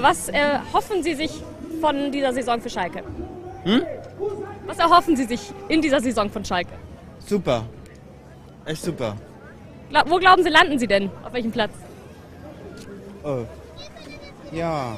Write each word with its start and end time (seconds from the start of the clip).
Was 0.00 0.28
erhoffen 0.28 1.02
Sie 1.02 1.14
sich 1.14 1.42
von 1.80 2.12
dieser 2.12 2.32
Saison 2.32 2.60
für 2.60 2.70
Schalke? 2.70 3.02
Hm? 3.64 3.82
Was 4.66 4.78
erhoffen 4.78 5.16
Sie 5.16 5.24
sich 5.24 5.52
in 5.68 5.80
dieser 5.82 6.00
Saison 6.00 6.30
von 6.30 6.44
Schalke? 6.44 6.72
Super. 7.18 7.64
Echt 8.64 8.82
super. 8.82 9.16
Gla 9.88 10.04
wo 10.06 10.18
glauben 10.18 10.42
Sie, 10.42 10.50
landen 10.50 10.78
Sie 10.78 10.86
denn? 10.86 11.10
Auf 11.24 11.32
welchem 11.32 11.50
Platz? 11.50 11.72
Oh. 13.22 13.44
Ja. 14.52 14.96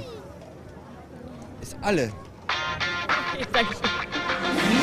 Ist 1.61 1.77
alle. 1.81 2.13
Okay, 3.35 3.47
danke 3.53 3.75
schön. 3.75 4.80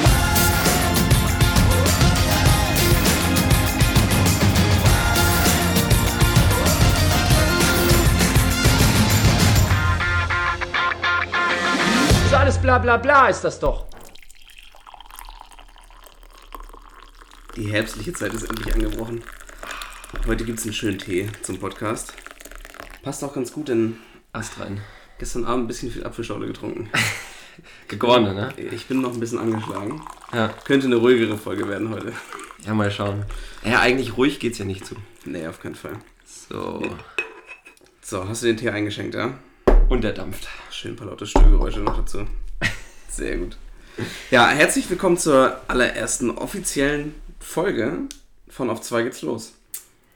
Alles 12.37 12.59
bla 12.59 12.77
bla 12.77 12.97
bla, 12.97 13.29
ist 13.29 13.41
das 13.41 13.59
doch. 13.59 13.87
Die 17.55 17.71
herbstliche 17.71 18.13
Zeit 18.13 18.33
ist 18.33 18.43
endlich 18.43 18.73
angebrochen. 18.75 19.23
Heute 20.27 20.45
gibt 20.45 20.59
es 20.59 20.65
einen 20.65 20.73
schönen 20.73 20.99
Tee 20.99 21.29
zum 21.41 21.57
Podcast. 21.59 22.13
Passt 23.01 23.23
auch 23.23 23.33
ganz 23.33 23.51
gut 23.51 23.69
in 23.69 23.97
Ast 24.33 24.59
rein. 24.59 24.81
Gestern 25.17 25.45
Abend 25.45 25.63
ein 25.63 25.67
bisschen 25.67 25.91
viel 25.91 26.05
Apfelschorle 26.05 26.45
getrunken. 26.45 26.91
Gegorene, 27.87 28.35
ne? 28.35 28.53
Ich 28.71 28.85
bin 28.85 29.01
noch 29.01 29.13
ein 29.13 29.19
bisschen 29.19 29.39
angeschlagen. 29.39 30.05
Ja. 30.31 30.49
Könnte 30.63 30.85
eine 30.85 30.97
ruhigere 30.97 31.37
Folge 31.37 31.67
werden 31.67 31.89
heute. 31.89 32.13
Ja, 32.63 32.75
mal 32.75 32.91
schauen. 32.91 33.25
Ja, 33.63 33.79
eigentlich 33.79 34.15
ruhig 34.15 34.39
geht's 34.39 34.59
ja 34.59 34.65
nicht 34.65 34.85
zu. 34.85 34.95
Nee, 35.25 35.47
auf 35.47 35.59
keinen 35.59 35.75
Fall. 35.75 35.97
So. 36.23 36.83
So, 38.01 38.29
hast 38.29 38.43
du 38.43 38.47
den 38.47 38.57
Tee 38.57 38.69
eingeschenkt, 38.69 39.15
ja? 39.15 39.39
Und 39.89 40.03
der 40.03 40.13
dampft. 40.13 40.47
Schön 40.71 40.91
ein 40.93 40.95
paar 40.95 41.07
laute 41.07 41.25
Störgeräusche 41.25 41.79
noch 41.79 41.97
dazu. 41.97 42.19
Sehr 43.09 43.37
gut. 43.37 43.57
Ja, 44.31 44.47
herzlich 44.49 44.89
willkommen 44.89 45.17
zur 45.17 45.59
allerersten 45.67 46.29
offiziellen 46.29 47.15
Folge 47.39 47.99
von 48.49 48.69
Auf 48.69 48.81
2 48.81 49.03
geht's 49.03 49.21
los. 49.21 49.53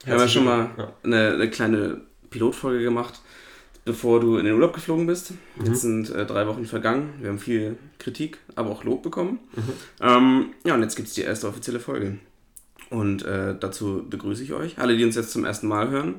Wir 0.04 0.14
haben 0.14 0.20
ja 0.20 0.28
schon 0.28 0.44
mal 0.44 0.70
Ja. 0.76 0.92
eine, 1.02 1.32
eine 1.34 1.50
kleine 1.50 2.00
Pilotfolge 2.30 2.82
gemacht, 2.84 3.20
bevor 3.84 4.20
du 4.20 4.36
in 4.36 4.44
den 4.44 4.54
Urlaub 4.54 4.74
geflogen 4.74 5.06
bist. 5.06 5.32
Jetzt 5.64 5.80
sind 5.82 6.10
äh, 6.10 6.26
drei 6.26 6.46
Wochen 6.46 6.66
vergangen. 6.66 7.14
Wir 7.20 7.30
haben 7.30 7.38
viel 7.38 7.76
Kritik, 7.98 8.38
aber 8.54 8.70
auch 8.70 8.84
Lob 8.84 9.02
bekommen. 9.02 9.40
Ähm, 10.00 10.50
ja, 10.64 10.74
und 10.74 10.82
jetzt 10.82 10.96
gibt 10.96 11.08
es 11.08 11.14
die 11.14 11.22
erste 11.22 11.48
offizielle 11.48 11.80
Folge. 11.80 12.18
Und 12.90 13.24
äh, 13.24 13.56
dazu 13.58 14.04
begrüße 14.08 14.42
ich 14.42 14.52
euch, 14.52 14.78
alle, 14.78 14.96
die 14.96 15.04
uns 15.04 15.16
jetzt 15.16 15.30
zum 15.32 15.44
ersten 15.44 15.66
Mal 15.66 15.88
hören. 15.88 16.16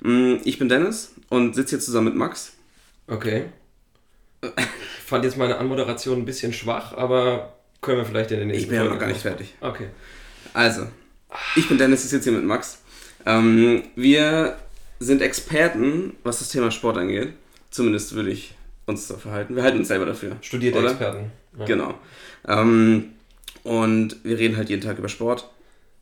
Mm, 0.00 0.36
Ich 0.44 0.58
bin 0.58 0.68
Dennis 0.68 1.14
und 1.28 1.54
sitze 1.54 1.70
hier 1.70 1.80
zusammen 1.80 2.06
mit 2.08 2.16
Max. 2.16 2.52
Okay. 3.06 3.46
Ich 4.42 5.04
fand 5.04 5.24
jetzt 5.24 5.36
meine 5.36 5.58
Anmoderation 5.58 6.18
ein 6.18 6.24
bisschen 6.24 6.52
schwach, 6.52 6.92
aber 6.94 7.54
können 7.80 7.98
wir 7.98 8.04
vielleicht 8.04 8.30
in 8.30 8.38
den 8.38 8.48
nächsten 8.48 8.64
Ich 8.64 8.68
bin 8.68 8.78
ja 8.78 8.84
noch 8.84 8.98
gar 8.98 9.08
nicht 9.08 9.20
fertig. 9.20 9.54
Okay. 9.60 9.88
Also, 10.54 10.86
ich 11.56 11.68
bin 11.68 11.78
Dennis, 11.78 12.04
ich 12.04 12.10
sitze 12.10 12.30
hier 12.30 12.38
mit 12.38 12.46
Max. 12.46 12.80
Ähm, 13.24 13.84
wir 13.94 14.56
sind 14.98 15.22
Experten, 15.22 16.16
was 16.22 16.38
das 16.40 16.48
Thema 16.48 16.70
Sport 16.70 16.98
angeht. 16.98 17.32
Zumindest 17.70 18.14
würde 18.14 18.30
ich 18.30 18.54
uns 18.86 19.06
so 19.08 19.16
verhalten. 19.16 19.56
Wir 19.56 19.62
halten 19.62 19.78
uns 19.78 19.88
selber 19.88 20.06
dafür. 20.06 20.36
Studierte 20.40 20.78
oder? 20.78 20.90
Experten. 20.90 21.32
Ja. 21.58 21.64
Genau. 21.64 21.94
Ähm, 22.46 23.12
und 23.62 24.16
wir 24.24 24.38
reden 24.38 24.56
halt 24.56 24.70
jeden 24.70 24.82
Tag 24.82 24.98
über 24.98 25.08
Sport 25.08 25.48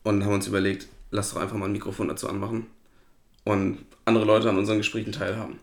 und 0.03 0.25
haben 0.25 0.35
uns 0.35 0.47
überlegt, 0.47 0.87
lass 1.11 1.33
doch 1.33 1.41
einfach 1.41 1.57
mal 1.57 1.67
ein 1.67 1.73
Mikrofon 1.73 2.09
dazu 2.09 2.29
anmachen 2.29 2.67
und 3.45 3.79
andere 4.05 4.25
Leute 4.25 4.49
an 4.49 4.59
unseren 4.59 4.79
Gesprächen 4.79 5.13
teilhaben. 5.13 5.59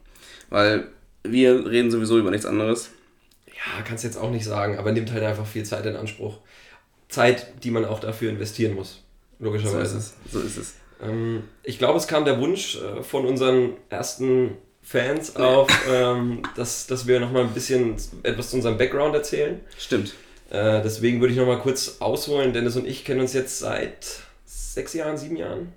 Weil 0.49 0.87
wir 1.31 1.65
reden 1.65 1.91
sowieso 1.91 2.17
über 2.17 2.31
nichts 2.31 2.45
anderes. 2.45 2.91
Ja, 3.47 3.81
kannst 3.83 4.03
jetzt 4.03 4.17
auch 4.17 4.31
nicht 4.31 4.45
sagen, 4.45 4.77
aber 4.77 4.91
nimmt 4.91 5.11
halt 5.11 5.23
einfach 5.23 5.45
viel 5.45 5.63
Zeit 5.63 5.85
in 5.85 5.95
Anspruch. 5.95 6.39
Zeit, 7.09 7.63
die 7.63 7.71
man 7.71 7.85
auch 7.85 7.99
dafür 7.99 8.29
investieren 8.29 8.75
muss. 8.75 9.03
So 9.39 9.45
Logischerweise. 9.45 9.97
ist 9.97 10.15
es. 10.25 10.31
So 10.31 10.39
ist 10.39 10.57
es. 10.57 10.75
Ähm, 11.01 11.43
ich 11.63 11.77
glaube, 11.77 11.97
es 11.97 12.07
kam 12.07 12.25
der 12.25 12.39
Wunsch 12.39 12.77
äh, 12.77 13.03
von 13.03 13.25
unseren 13.25 13.73
ersten 13.89 14.57
Fans 14.81 15.35
auf, 15.35 15.69
ähm, 15.91 16.41
dass, 16.55 16.87
dass 16.87 17.07
wir 17.07 17.19
nochmal 17.19 17.43
ein 17.43 17.53
bisschen 17.53 17.95
etwas 18.23 18.49
zu 18.51 18.57
unserem 18.57 18.77
Background 18.77 19.15
erzählen. 19.15 19.59
Stimmt. 19.77 20.15
Äh, 20.49 20.81
deswegen 20.81 21.19
würde 21.19 21.33
ich 21.33 21.39
nochmal 21.39 21.59
kurz 21.59 21.97
ausholen. 21.99 22.53
Dennis 22.53 22.75
und 22.75 22.87
ich 22.87 23.03
kennen 23.03 23.21
uns 23.21 23.33
jetzt 23.33 23.59
seit 23.59 24.21
sechs 24.45 24.93
Jahren, 24.93 25.17
sieben 25.17 25.35
Jahren. 25.35 25.73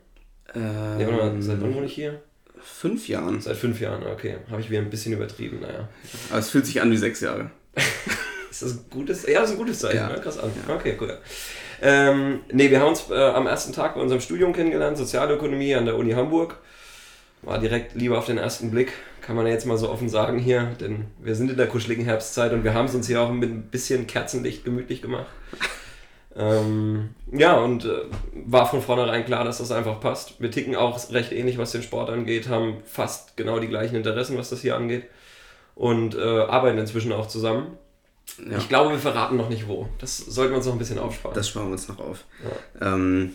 Ähm, 0.54 1.16
mal, 1.16 1.34
seit 1.40 1.60
wann 1.60 1.74
wohne 1.74 1.86
ich 1.86 1.94
hier? 1.94 2.22
Fünf 2.62 3.08
Jahren. 3.08 3.40
Seit 3.40 3.56
fünf 3.56 3.80
Jahren, 3.80 4.06
okay. 4.06 4.36
Habe 4.50 4.60
ich 4.60 4.70
wieder 4.70 4.80
ein 4.80 4.90
bisschen 4.90 5.12
übertrieben, 5.12 5.60
naja. 5.60 5.88
Aber 6.30 6.38
es 6.38 6.50
fühlt 6.50 6.66
sich 6.66 6.80
an 6.80 6.90
wie 6.90 6.96
sechs 6.96 7.20
Jahre. 7.20 7.50
Ist 8.50 8.62
das 8.62 8.72
ein 8.72 8.84
gutes? 8.90 9.26
Ja, 9.26 9.40
das 9.40 9.50
ist 9.50 9.56
ein 9.56 9.58
gutes 9.58 9.78
Zeichen. 9.78 9.96
Ja. 9.96 10.08
Ne? 10.08 10.20
Krass 10.20 10.38
an. 10.38 10.50
Okay, 10.68 10.96
cool. 11.00 11.16
Ähm, 11.80 12.40
nee, 12.50 12.68
wir 12.68 12.80
haben 12.80 12.88
uns 12.88 13.08
äh, 13.08 13.14
am 13.14 13.46
ersten 13.46 13.72
Tag 13.72 13.94
bei 13.94 14.00
unserem 14.00 14.20
Studium 14.20 14.52
kennengelernt, 14.52 14.98
Sozialökonomie 14.98 15.76
an 15.76 15.84
der 15.84 15.96
Uni 15.96 16.12
Hamburg. 16.12 16.58
War 17.42 17.58
direkt 17.58 17.94
lieber 17.94 18.18
auf 18.18 18.26
den 18.26 18.38
ersten 18.38 18.70
Blick, 18.70 18.92
kann 19.22 19.34
man 19.34 19.46
ja 19.46 19.52
jetzt 19.52 19.64
mal 19.64 19.78
so 19.78 19.88
offen 19.88 20.10
sagen 20.10 20.38
hier, 20.38 20.76
denn 20.78 21.06
wir 21.20 21.34
sind 21.34 21.50
in 21.50 21.56
der 21.56 21.68
kuscheligen 21.68 22.04
Herbstzeit 22.04 22.52
und 22.52 22.64
wir 22.64 22.74
haben 22.74 22.86
es 22.86 22.94
uns 22.94 23.06
hier 23.06 23.22
auch 23.22 23.30
mit 23.30 23.50
ein 23.50 23.62
bisschen 23.62 24.06
Kerzenlicht 24.06 24.64
gemütlich 24.64 25.00
gemacht. 25.00 25.26
Ähm, 26.36 27.10
ja, 27.32 27.58
und 27.58 27.84
äh, 27.84 28.02
war 28.46 28.68
von 28.68 28.82
vornherein 28.82 29.24
klar, 29.24 29.44
dass 29.44 29.58
das 29.58 29.72
einfach 29.72 30.00
passt. 30.00 30.40
Wir 30.40 30.50
ticken 30.50 30.76
auch 30.76 31.12
recht 31.12 31.32
ähnlich, 31.32 31.58
was 31.58 31.72
den 31.72 31.82
Sport 31.82 32.10
angeht, 32.10 32.48
haben 32.48 32.78
fast 32.84 33.36
genau 33.36 33.58
die 33.58 33.68
gleichen 33.68 33.96
Interessen, 33.96 34.38
was 34.38 34.50
das 34.50 34.60
hier 34.60 34.76
angeht 34.76 35.04
und 35.74 36.14
äh, 36.14 36.20
arbeiten 36.20 36.78
inzwischen 36.78 37.12
auch 37.12 37.26
zusammen. 37.26 37.78
Ja. 38.48 38.58
Ich 38.58 38.68
glaube, 38.68 38.90
wir 38.90 38.98
verraten 38.98 39.36
noch 39.36 39.48
nicht 39.48 39.66
wo. 39.66 39.88
Das 39.98 40.18
sollten 40.18 40.52
wir 40.52 40.58
uns 40.58 40.66
noch 40.66 40.74
ein 40.74 40.78
bisschen 40.78 40.98
aufsparen. 40.98 41.34
Das 41.34 41.48
sparen 41.48 41.66
wir 41.66 41.72
uns 41.72 41.88
noch 41.88 41.98
auf. 41.98 42.24
Ähm, 42.80 43.32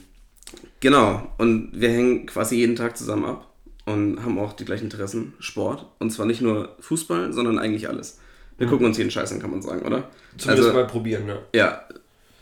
genau. 0.79 1.27
Und 1.37 1.71
wir 1.73 1.89
hängen 1.89 2.25
quasi 2.27 2.55
jeden 2.55 2.77
Tag 2.77 2.95
zusammen 2.97 3.25
ab 3.25 3.47
und 3.85 4.23
haben 4.23 4.39
auch 4.39 4.53
die 4.53 4.63
gleichen 4.63 4.85
Interessen. 4.85 5.33
Sport. 5.39 5.85
Und 5.99 6.11
zwar 6.11 6.25
nicht 6.25 6.41
nur 6.41 6.75
Fußball, 6.79 7.33
sondern 7.33 7.59
eigentlich 7.59 7.89
alles. 7.89 8.19
Wir 8.57 8.67
gucken 8.67 8.85
uns 8.85 8.97
jeden 8.97 9.11
Scheiß 9.11 9.33
an, 9.33 9.39
kann 9.39 9.51
man 9.51 9.61
sagen, 9.61 9.85
oder? 9.85 10.09
Zumindest 10.37 10.69
also, 10.69 10.73
mal 10.79 10.87
probieren, 10.87 11.25
ne? 11.25 11.39
ja, 11.53 11.83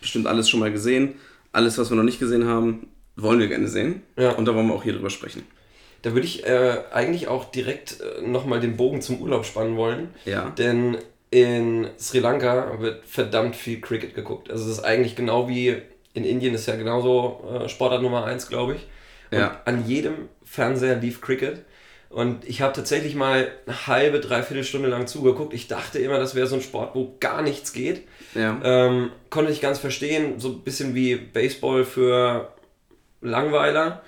bestimmt 0.03 0.27
alles 0.27 0.49
schon 0.49 0.59
mal 0.59 0.71
gesehen. 0.71 1.15
Alles, 1.51 1.77
was 1.77 1.89
wir 1.89 1.95
noch 1.97 2.03
nicht 2.03 2.19
gesehen 2.19 2.45
haben, 2.45 2.87
wollen 3.15 3.39
wir 3.39 3.47
gerne 3.47 3.67
sehen. 3.67 4.03
Ja. 4.17 4.31
Und 4.31 4.45
da 4.45 4.53
wollen 4.55 4.67
wir 4.67 4.75
auch 4.75 4.83
hier 4.83 4.93
drüber 4.93 5.09
sprechen. 5.09 5.43
Da 6.03 6.13
würde 6.13 6.25
ich 6.27 6.45
äh, 6.45 6.77
eigentlich 6.91 7.27
auch 7.27 7.45
direkt 7.45 7.97
äh, 8.01 8.27
nochmal 8.27 8.59
den 8.59 8.75
Bogen 8.77 9.01
zum 9.01 9.19
Urlaub 9.21 9.45
spannen 9.45 9.77
wollen. 9.77 10.09
Ja. 10.25 10.49
Denn 10.51 10.97
in 11.31 11.87
Sri 11.97 12.19
Lanka 12.19 12.79
wird 12.81 13.05
verdammt 13.05 13.55
viel 13.55 13.81
Cricket 13.81 14.13
geguckt. 14.13 14.51
Also 14.51 14.65
es 14.69 14.77
ist 14.79 14.83
eigentlich 14.83 15.15
genau 15.15 15.47
wie 15.47 15.75
in 16.13 16.25
Indien 16.25 16.53
ist 16.53 16.67
ja 16.67 16.75
genauso 16.75 17.43
äh, 17.63 17.69
Sportart 17.69 18.01
Nummer 18.03 18.25
1, 18.25 18.47
glaube 18.49 18.75
ich. 18.75 18.81
Und 19.31 19.39
Ja. 19.39 19.61
an 19.65 19.87
jedem 19.87 20.13
Fernseher 20.43 20.95
lief 20.97 21.21
Cricket. 21.21 21.63
Und 22.13 22.47
ich 22.47 22.61
habe 22.61 22.73
tatsächlich 22.73 23.15
mal 23.15 23.51
eine 23.65 23.87
halbe, 23.87 24.19
dreiviertel 24.19 24.63
Stunde 24.63 24.87
lang 24.87 25.07
zugeguckt. 25.07 25.51
Ich 25.53 25.67
dachte 25.67 25.97
immer, 25.97 26.19
das 26.19 26.35
wäre 26.35 26.45
so 26.45 26.55
ein 26.55 26.61
Sport, 26.61 26.93
wo 26.93 27.15
gar 27.19 27.41
nichts 27.41 27.73
geht. 27.73 28.03
Ja. 28.35 28.59
Ähm, 28.63 29.09
konnte 29.31 29.51
ich 29.51 29.61
ganz 29.61 29.79
verstehen, 29.79 30.39
so 30.39 30.49
ein 30.49 30.59
bisschen 30.59 30.93
wie 30.93 31.15
Baseball 31.15 31.83
für 31.85 32.53
Langweiler. 33.21 34.03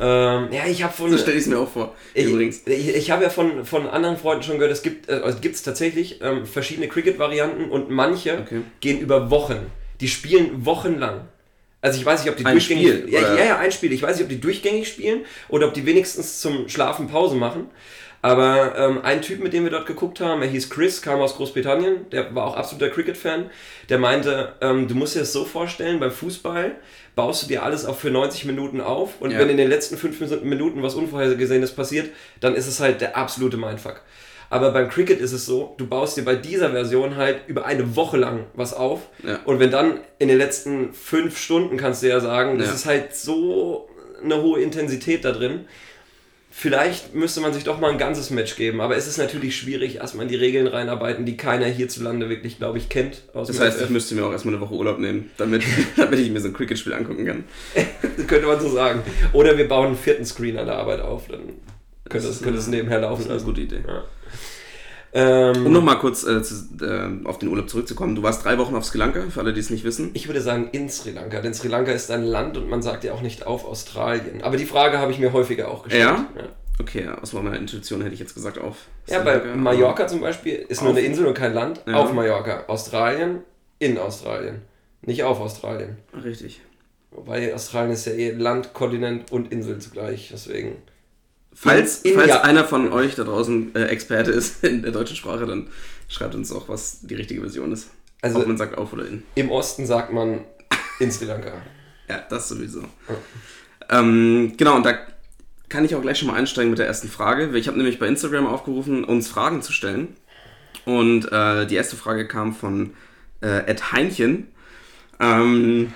ähm, 0.00 0.48
ja, 0.52 0.66
ich 0.68 0.84
habe 0.84 0.92
von. 0.92 1.10
so 1.10 1.18
stelle 1.18 1.36
ich 1.36 1.42
es 1.42 1.48
mir 1.48 1.58
auch 1.58 1.68
vor. 1.68 1.96
Ich, 2.14 2.26
Übrigens. 2.26 2.62
ich, 2.64 2.94
ich 2.94 3.10
habe 3.10 3.24
ja 3.24 3.30
von, 3.30 3.64
von 3.64 3.88
anderen 3.88 4.16
Freunden 4.16 4.44
schon 4.44 4.58
gehört, 4.58 4.72
es 4.72 4.82
gibt 4.82 5.08
äh, 5.08 5.20
es 5.22 5.40
gibt's 5.40 5.64
tatsächlich 5.64 6.20
ähm, 6.22 6.46
verschiedene 6.46 6.86
Cricket-Varianten 6.86 7.70
und 7.70 7.90
manche 7.90 8.38
Okay. 8.38 8.60
gehen 8.80 9.00
über 9.00 9.30
Wochen. 9.30 9.66
Die 10.00 10.08
spielen 10.08 10.64
wochenlang. 10.64 11.22
Also 11.82 11.98
ich 11.98 12.06
weiß 12.06 12.22
nicht, 12.22 12.30
ob 12.30 12.36
die 12.36 12.46
Ein 12.46 12.52
durchgängig 12.54 12.88
Spiel, 12.88 13.12
ja, 13.12 13.20
ja, 13.34 13.44
ja, 13.44 13.58
ein 13.58 13.72
Spiel. 13.72 13.92
Ich 13.92 14.02
weiß 14.02 14.16
nicht, 14.16 14.22
ob 14.22 14.28
die 14.30 14.40
durchgängig 14.40 14.88
spielen 14.88 15.26
oder 15.48 15.66
ob 15.66 15.74
die 15.74 15.84
wenigstens 15.84 16.40
zum 16.40 16.68
Schlafen 16.68 17.08
Pause 17.08 17.34
machen. 17.34 17.70
Aber 18.24 18.78
ähm, 18.78 19.00
ein 19.02 19.20
Typ, 19.20 19.42
mit 19.42 19.52
dem 19.52 19.64
wir 19.64 19.72
dort 19.72 19.86
geguckt 19.86 20.20
haben, 20.20 20.42
er 20.42 20.48
hieß 20.48 20.70
Chris, 20.70 21.02
kam 21.02 21.20
aus 21.20 21.34
Großbritannien, 21.34 22.08
der 22.10 22.32
war 22.36 22.46
auch 22.46 22.56
absoluter 22.56 22.88
Cricket-Fan. 22.88 23.50
Der 23.88 23.98
meinte, 23.98 24.54
ähm, 24.60 24.86
du 24.86 24.94
musst 24.94 25.16
dir 25.16 25.20
das 25.20 25.32
so 25.32 25.44
vorstellen, 25.44 25.98
beim 25.98 26.12
Fußball 26.12 26.76
baust 27.16 27.42
du 27.42 27.48
dir 27.48 27.64
alles 27.64 27.84
auch 27.84 27.96
für 27.96 28.10
90 28.10 28.44
Minuten 28.44 28.80
auf 28.80 29.20
und 29.20 29.32
Ja. 29.32 29.40
wenn 29.40 29.48
in 29.48 29.56
den 29.56 29.68
letzten 29.68 29.96
5 29.96 30.20
Minuten 30.44 30.84
was 30.84 30.94
Unvorhergesehenes 30.94 31.72
passiert, 31.72 32.10
dann 32.38 32.54
ist 32.54 32.68
es 32.68 32.78
halt 32.78 33.00
der 33.00 33.16
absolute 33.16 33.56
Mindfuck. 33.56 34.02
Aber 34.52 34.70
beim 34.70 34.88
Cricket 34.90 35.18
ist 35.20 35.32
es 35.32 35.46
so, 35.46 35.74
du 35.78 35.86
baust 35.86 36.16
dir 36.16 36.24
bei 36.24 36.34
dieser 36.36 36.70
Version 36.72 37.16
halt 37.16 37.40
über 37.46 37.64
eine 37.64 37.96
Woche 37.96 38.18
lang 38.18 38.44
was 38.54 38.74
auf. 38.74 39.00
Ja. 39.26 39.38
Und 39.46 39.60
wenn 39.60 39.70
dann 39.70 39.98
in 40.18 40.28
den 40.28 40.36
letzten 40.38 40.92
fünf 40.92 41.38
Stunden 41.38 41.78
kannst 41.78 42.02
du 42.02 42.08
ja 42.08 42.20
sagen, 42.20 42.58
das 42.58 42.68
Ja. 42.68 42.74
ist 42.74 42.86
halt 42.86 43.16
so 43.16 43.88
eine 44.22 44.42
hohe 44.42 44.60
Intensität 44.60 45.24
da 45.24 45.32
drin. 45.32 45.64
Vielleicht 46.54 47.14
müsste 47.14 47.40
man 47.40 47.54
sich 47.54 47.64
doch 47.64 47.80
mal 47.80 47.90
ein 47.90 47.96
ganzes 47.96 48.28
Match 48.28 48.56
geben, 48.56 48.82
aber 48.82 48.94
es 48.94 49.06
ist 49.06 49.16
natürlich 49.16 49.56
schwierig, 49.56 49.96
erstmal 49.96 50.26
in 50.26 50.28
die 50.28 50.36
Regeln 50.36 50.66
reinarbeiten, 50.66 51.24
die 51.24 51.38
keiner 51.38 51.64
hierzulande 51.64 52.28
wirklich, 52.28 52.58
glaube 52.58 52.76
ich, 52.76 52.90
kennt. 52.90 53.22
Das 53.32 53.58
heißt, 53.58 53.80
ich 53.80 53.88
müsste 53.88 54.14
mir 54.14 54.26
auch 54.26 54.32
erstmal 54.32 54.54
eine 54.54 54.62
Woche 54.62 54.74
Urlaub 54.74 54.98
nehmen, 54.98 55.30
damit, 55.38 55.62
damit 55.96 56.18
ich 56.18 56.30
mir 56.30 56.40
so 56.42 56.48
ein 56.48 56.52
Cricket-Spiel 56.52 56.92
angucken 56.92 57.24
kann. 57.24 57.44
Könnte 58.26 58.46
man 58.46 58.60
so 58.60 58.68
sagen. 58.68 59.00
Oder 59.32 59.56
wir 59.56 59.66
bauen 59.66 59.86
einen 59.86 59.96
vierten 59.96 60.26
Screen 60.26 60.58
an 60.58 60.66
der 60.66 60.76
Arbeit 60.76 61.00
auf, 61.00 61.26
dann 61.28 61.40
könnte 62.10 62.28
es, 62.28 62.42
könnte 62.42 62.58
es 62.58 62.66
nebenher 62.66 63.00
laufen. 63.00 63.24
Das 63.28 63.38
ist 63.38 63.42
eine 63.44 63.54
gute 63.54 63.62
Idee. 63.62 63.80
Ja. 63.88 64.04
Ähm, 65.14 65.66
Um 65.66 65.72
nochmal 65.72 65.98
kurz 65.98 66.24
äh, 66.24 66.42
zu, 66.42 66.54
äh, 66.80 67.26
auf 67.28 67.38
den 67.38 67.48
Urlaub 67.50 67.68
zurückzukommen. 67.68 68.14
Du 68.14 68.22
warst 68.22 68.44
drei 68.44 68.56
Wochen 68.56 68.74
auf 68.74 68.84
Sri 68.86 68.96
Lanka, 68.98 69.22
für 69.28 69.40
alle, 69.40 69.52
die 69.52 69.60
es 69.60 69.68
nicht 69.68 69.84
wissen. 69.84 70.10
ich 70.14 70.26
würde 70.26 70.40
sagen 70.40 70.68
in 70.72 70.88
Sri 70.88 71.10
Lanka, 71.10 71.40
denn 71.40 71.52
Sri 71.52 71.68
Lanka 71.68 71.92
ist 71.92 72.10
ein 72.10 72.24
Land 72.24 72.56
und 72.56 72.68
man 72.68 72.80
sagt 72.80 73.04
ja 73.04 73.12
auch 73.12 73.20
nicht 73.20 73.46
auf 73.46 73.66
Australien. 73.66 74.42
Aber 74.42 74.56
die 74.56 74.64
Frage 74.64 74.98
habe 74.98 75.12
ich 75.12 75.18
mir 75.18 75.32
häufiger 75.34 75.68
auch 75.70 75.82
gestellt. 75.82 76.04
Ja? 76.04 76.26
Okay, 76.80 77.06
aus 77.20 77.34
meiner 77.34 77.54
Intuition 77.56 78.00
hätte 78.00 78.14
ich 78.14 78.20
jetzt 78.20 78.34
gesagt 78.34 78.56
auf. 78.58 78.76
Ja, 79.06 79.16
Sri 79.18 79.24
bei 79.24 79.34
Lanka, 79.34 79.56
Mallorca 79.56 80.06
zum 80.06 80.20
Beispiel 80.22 80.54
ist 80.68 80.80
nur 80.80 80.92
Auf- 80.92 80.96
eine 80.96 81.06
Insel 81.06 81.26
und 81.26 81.34
kein 81.34 81.52
Land. 81.52 81.82
Ja. 81.86 81.94
Auf 81.96 82.12
Mallorca. 82.14 82.64
Australien 82.68 83.40
in 83.78 83.98
Australien. 83.98 84.62
Nicht 85.02 85.24
auf 85.24 85.40
Australien. 85.40 85.98
Richtig. 86.24 86.60
Wobei 87.10 87.52
Australien 87.54 87.92
ist 87.92 88.06
ja 88.06 88.12
eh 88.12 88.30
Land, 88.30 88.72
Kontinent 88.72 89.30
und 89.30 89.52
Insel 89.52 89.78
zugleich. 89.78 90.30
Deswegen. 90.32 90.76
Falls, 91.54 92.02
In- 92.02 92.12
in- 92.12 92.18
falls 92.18 92.28
ja. 92.30 92.40
einer 92.42 92.64
von 92.64 92.92
euch 92.92 93.14
da 93.14 93.24
draußen 93.24 93.74
äh, 93.74 93.84
Experte 93.86 94.30
ist 94.30 94.64
in 94.64 94.82
der 94.82 94.92
deutschen 94.92 95.16
Sprache, 95.16 95.46
dann 95.46 95.68
schreibt 96.08 96.34
uns 96.34 96.50
auch, 96.52 96.68
was 96.68 97.00
die 97.02 97.14
richtige 97.14 97.40
Version 97.40 97.72
ist. 97.72 97.90
Also- 98.22 98.40
Ob 98.40 98.46
man 98.46 98.56
sagt 98.56 98.76
auf 98.78 98.92
oder 98.92 99.06
in. 99.06 99.22
Im 99.34 99.50
Osten 99.50 99.86
sagt 99.86 100.12
man 100.12 100.40
in 101.00 101.10
Sri 101.10 101.24
Lanka. 101.26 101.52
Ja, 102.08 102.20
das 102.28 102.48
sowieso. 102.48 102.82
Ähm, 103.88 104.54
genau, 104.56 104.76
und 104.76 104.84
da 104.84 104.98
kann 105.68 105.84
ich 105.84 105.94
auch 105.94 106.02
gleich 106.02 106.18
schon 106.18 106.28
mal 106.28 106.34
einsteigen 106.34 106.70
mit 106.70 106.78
der 106.78 106.86
ersten 106.86 107.08
Frage. 107.08 107.56
Ich 107.56 107.68
habe 107.68 107.78
nämlich 107.78 107.98
bei 107.98 108.06
Instagram 108.06 108.46
aufgerufen, 108.46 109.04
uns 109.04 109.28
Fragen 109.28 109.62
zu 109.62 109.72
stellen. 109.72 110.08
Und 110.84 111.30
äh, 111.32 111.64
die 111.66 111.76
erste 111.76 111.96
Frage 111.96 112.26
kam 112.28 112.54
von 112.54 112.90
äh, 113.40 113.66
Ed 113.70 113.92
Heinchen. 113.92 114.48
Ähm, 115.20 115.92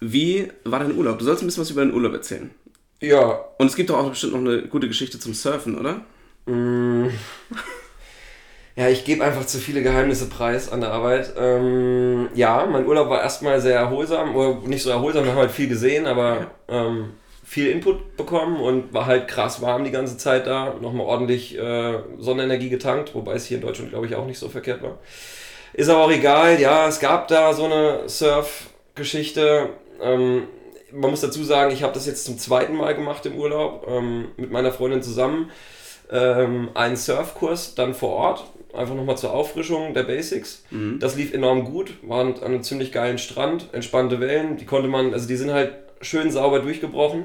wie 0.00 0.48
war 0.64 0.80
dein 0.80 0.94
Urlaub? 0.96 1.18
Du 1.18 1.24
sollst 1.24 1.42
ein 1.42 1.46
bisschen 1.46 1.62
was 1.62 1.70
über 1.70 1.82
deinen 1.82 1.94
Urlaub 1.94 2.12
erzählen. 2.12 2.50
Ja, 3.02 3.44
Und 3.58 3.66
es 3.66 3.74
gibt 3.74 3.90
doch 3.90 3.98
auch 3.98 4.08
bestimmt 4.08 4.32
noch 4.32 4.38
eine 4.40 4.62
gute 4.62 4.86
Geschichte 4.86 5.18
zum 5.18 5.34
Surfen, 5.34 5.76
oder? 5.78 6.02
Ja, 8.74 8.88
ich 8.88 9.04
gebe 9.04 9.22
einfach 9.22 9.44
zu 9.44 9.58
viele 9.58 9.82
Geheimnisse 9.82 10.30
preis 10.30 10.72
an 10.72 10.80
der 10.80 10.92
Arbeit. 10.92 11.34
Ähm, 11.38 12.30
ja, 12.34 12.64
mein 12.64 12.86
Urlaub 12.86 13.10
war 13.10 13.20
erstmal 13.20 13.60
sehr 13.60 13.78
erholsam, 13.78 14.34
oder 14.34 14.66
nicht 14.66 14.82
so 14.82 14.88
erholsam, 14.88 15.24
wir 15.24 15.32
haben 15.32 15.38
halt 15.38 15.50
viel 15.50 15.68
gesehen, 15.68 16.06
aber 16.06 16.52
ähm, 16.68 17.12
viel 17.44 17.66
Input 17.68 18.16
bekommen 18.16 18.56
und 18.62 18.94
war 18.94 19.04
halt 19.04 19.28
krass 19.28 19.60
warm 19.60 19.84
die 19.84 19.90
ganze 19.90 20.16
Zeit 20.16 20.46
da. 20.46 20.74
Nochmal 20.80 21.06
ordentlich 21.06 21.58
äh, 21.58 21.98
Sonnenenergie 22.18 22.70
getankt, 22.70 23.14
wobei 23.14 23.34
es 23.34 23.44
hier 23.44 23.58
in 23.58 23.62
Deutschland, 23.62 23.90
glaube 23.90 24.06
ich, 24.06 24.14
auch 24.16 24.24
nicht 24.24 24.38
so 24.38 24.48
verkehrt 24.48 24.82
war. 24.82 24.98
Ist 25.74 25.90
aber 25.90 26.04
auch 26.04 26.10
egal, 26.10 26.58
ja, 26.58 26.88
es 26.88 26.98
gab 26.98 27.28
da 27.28 27.52
so 27.52 27.66
eine 27.66 28.08
Surf-Geschichte. 28.08 29.68
Ähm, 30.00 30.44
man 30.94 31.10
muss 31.10 31.20
dazu 31.20 31.42
sagen, 31.44 31.72
ich 31.72 31.82
habe 31.82 31.94
das 31.94 32.06
jetzt 32.06 32.24
zum 32.24 32.38
zweiten 32.38 32.76
Mal 32.76 32.94
gemacht 32.94 33.24
im 33.26 33.36
Urlaub 33.36 33.86
ähm, 33.88 34.28
mit 34.36 34.50
meiner 34.50 34.72
Freundin 34.72 35.02
zusammen 35.02 35.50
ähm, 36.10 36.70
einen 36.74 36.96
Surfkurs 36.96 37.74
dann 37.74 37.94
vor 37.94 38.10
Ort, 38.10 38.44
einfach 38.74 38.94
nochmal 38.94 39.16
zur 39.16 39.32
Auffrischung 39.32 39.94
der 39.94 40.02
Basics. 40.04 40.64
Das 40.98 41.16
lief 41.16 41.32
enorm 41.32 41.64
gut, 41.64 41.94
waren 42.02 42.34
an 42.34 42.42
einem 42.42 42.62
ziemlich 42.62 42.92
geilen 42.92 43.18
Strand, 43.18 43.68
entspannte 43.72 44.20
Wellen, 44.20 44.56
die 44.56 44.66
konnte 44.66 44.88
man, 44.88 45.12
also 45.12 45.26
die 45.26 45.36
sind 45.36 45.52
halt 45.52 45.74
schön 46.00 46.30
sauber 46.30 46.60
durchgebrochen. 46.60 47.24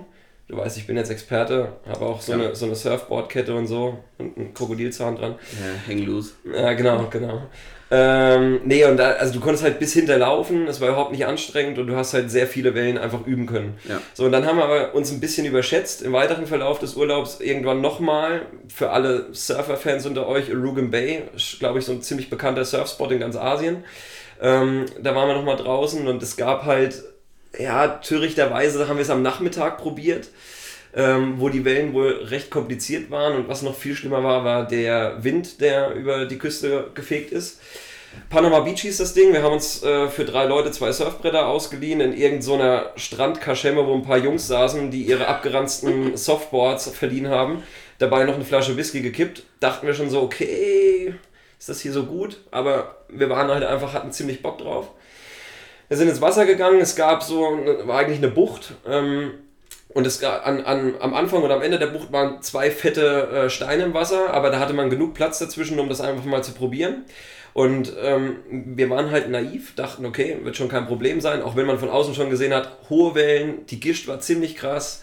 Du 0.50 0.56
weißt, 0.56 0.78
ich 0.78 0.88
bin 0.88 0.96
jetzt 0.96 1.12
Experte, 1.12 1.74
habe 1.90 2.06
auch 2.06 2.22
so, 2.22 2.32
Ja. 2.32 2.38
eine, 2.38 2.56
so 2.56 2.66
eine 2.66 2.76
Surfboardkette 2.76 3.54
und 3.54 3.68
so 3.68 4.00
und 4.18 4.38
einen 4.38 4.54
Krokodilzahn 4.54 5.18
dran. 5.18 5.36
Ja, 5.52 5.92
hang 5.94 6.00
loose. 6.06 6.32
Ja, 6.56 6.72
genau, 6.74 7.06
genau. 7.10 7.42
Ähm, 7.90 8.62
nee, 8.66 8.84
und 8.86 8.98
da, 8.98 9.12
also 9.12 9.34
du 9.34 9.40
konntest 9.40 9.64
halt 9.64 9.80
bis 9.80 9.94
hinterlaufen, 9.94 10.68
es 10.68 10.80
war 10.82 10.90
überhaupt 10.90 11.12
nicht 11.12 11.26
anstrengend 11.26 11.80
und 11.80 11.88
du 11.88 11.96
hast 11.96 12.14
halt 12.14 12.30
sehr 12.32 12.48
viele 12.48 12.76
Wellen 12.76 12.98
einfach 12.98 13.26
üben 13.26 13.46
können. 13.46 13.78
Ja. 13.88 14.02
So, 14.14 14.26
und 14.26 14.32
dann 14.34 14.46
haben 14.46 14.58
wir 14.58 14.66
aber 14.66 14.94
uns 14.96 15.12
ein 15.12 15.20
bisschen 15.22 15.46
überschätzt 15.46 16.02
im 16.02 16.12
weiteren 16.14 16.48
Verlauf 16.48 16.80
des 16.80 16.96
Urlaubs 16.96 17.40
irgendwann 17.42 17.80
nochmal 17.82 18.42
für 18.68 18.90
alle 18.92 19.28
Surfer-Fans 19.34 20.06
unter 20.06 20.28
euch, 20.28 20.50
Arugam 20.52 20.92
Bay, 20.92 21.24
glaube 21.60 21.80
ich, 21.80 21.86
so 21.86 21.92
ein 21.94 22.02
ziemlich 22.02 22.30
bekannter 22.30 22.64
Surfspot 22.66 23.12
in 23.12 23.20
ganz 23.20 23.36
Asien. 23.38 23.84
Ähm, 24.42 24.86
da 25.02 25.16
waren 25.16 25.28
wir 25.30 25.36
nochmal 25.36 25.58
draußen 25.58 26.08
und 26.08 26.22
es 26.24 26.36
gab 26.38 26.66
halt, 26.66 27.04
ja, 27.60 27.88
törichterweise 27.88 28.88
haben 28.88 28.98
wir 28.98 29.04
es 29.04 29.10
am 29.10 29.22
Nachmittag 29.22 29.78
probiert 29.78 30.30
ähm, 30.98 31.36
wo 31.38 31.50
die 31.50 31.64
Wellen 31.64 31.94
wohl 31.94 32.24
recht 32.24 32.50
kompliziert 32.50 33.12
waren 33.12 33.36
und 33.36 33.48
was 33.48 33.62
noch 33.62 33.76
viel 33.76 33.96
schlimmer 33.96 34.24
war, 34.24 34.44
war 34.44 34.68
der 34.68 35.24
Wind, 35.24 35.62
der 35.62 35.94
über 35.94 36.26
die 36.26 36.40
Küste 36.40 36.90
gefegt 36.96 37.32
ist. 37.32 37.62
Panama 38.30 38.62
Beach 38.62 38.82
hieß 38.82 38.98
das 38.98 39.14
Ding. 39.14 39.32
Wir 39.32 39.44
haben 39.44 39.54
uns 39.54 39.84
äh, 39.84 40.08
für 40.08 40.26
drei 40.26 40.46
Leute 40.46 40.72
zwei 40.72 40.92
Surfbretter 40.92 41.46
ausgeliehen 41.46 42.02
in 42.02 42.18
irgendeiner 42.18 42.92
Strandkaschemme, 42.96 43.86
wo 43.86 43.94
ein 43.94 44.02
paar 44.02 44.18
Jungs 44.18 44.48
saßen, 44.48 44.90
die 44.90 45.04
ihre 45.04 45.28
abgeranzten 45.28 46.18
Softboards 46.18 46.90
verliehen 46.90 47.28
haben. 47.30 47.62
Dabei 48.00 48.24
noch 48.24 48.34
eine 48.34 48.46
Flasche 48.46 48.76
Whisky 48.76 49.02
gekippt. 49.02 49.44
Dachten 49.60 49.86
wir 49.86 49.94
schon 49.94 50.10
so, 50.10 50.22
okay, 50.22 51.14
ist 51.60 51.70
das 51.70 51.82
hier 51.82 51.92
so 51.92 52.06
gut? 52.06 52.40
Aber 52.50 52.98
wir 53.10 53.30
waren 53.30 53.50
halt 53.50 53.64
einfach, 53.64 53.94
hatten 53.94 54.12
ziemlich 54.12 54.42
Bock 54.42 54.58
drauf. 54.58 54.88
Wir 55.88 55.98
sind 55.98 56.10
ins 56.10 56.22
Wasser 56.22 56.46
gegangen. 56.46 56.80
Es 56.82 56.96
gab 56.96 57.24
so, 57.24 57.42
war 57.86 58.00
eigentlich 58.00 58.18
eine 58.18 58.30
Bucht. 58.30 58.74
Ähm, 58.86 59.32
und 59.90 60.06
es 60.06 60.20
gab 60.20 60.46
an, 60.46 60.64
an, 60.64 60.96
am 61.00 61.14
Anfang 61.14 61.42
und 61.44 61.52
am 61.52 61.62
Ende 61.62 61.80
der 61.80 61.88
Bucht 61.88 62.12
waren 62.12 62.42
zwei 62.42 62.70
fette 62.70 63.30
äh, 63.30 63.50
Steine 63.50 63.84
im 63.84 63.94
Wasser, 63.94 64.32
aber 64.32 64.50
da 64.50 64.60
hatte 64.60 64.74
man 64.74 64.90
genug 64.90 65.14
Platz 65.14 65.40
dazwischen, 65.40 65.80
um 65.80 65.90
das 65.90 66.02
einfach 66.02 66.26
mal 66.26 66.44
zu 66.44 66.52
probieren. 66.52 67.06
Und 67.54 67.94
ähm, 68.00 68.36
wir 68.50 68.90
waren 68.92 69.10
halt 69.10 69.30
naiv, 69.30 69.74
dachten, 69.76 70.06
okay, 70.06 70.38
wird 70.44 70.58
schon 70.58 70.70
kein 70.70 70.86
Problem 70.86 71.22
sein, 71.22 71.42
auch 71.42 71.56
wenn 71.56 71.66
man 71.66 71.80
von 71.80 71.90
außen 71.90 72.14
schon 72.14 72.30
gesehen 72.30 72.54
hat, 72.54 72.78
hohe 72.90 73.16
Wellen, 73.16 73.66
die 73.66 73.80
Gischt 73.80 74.08
war 74.08 74.20
ziemlich 74.20 74.56
krass. 74.56 75.02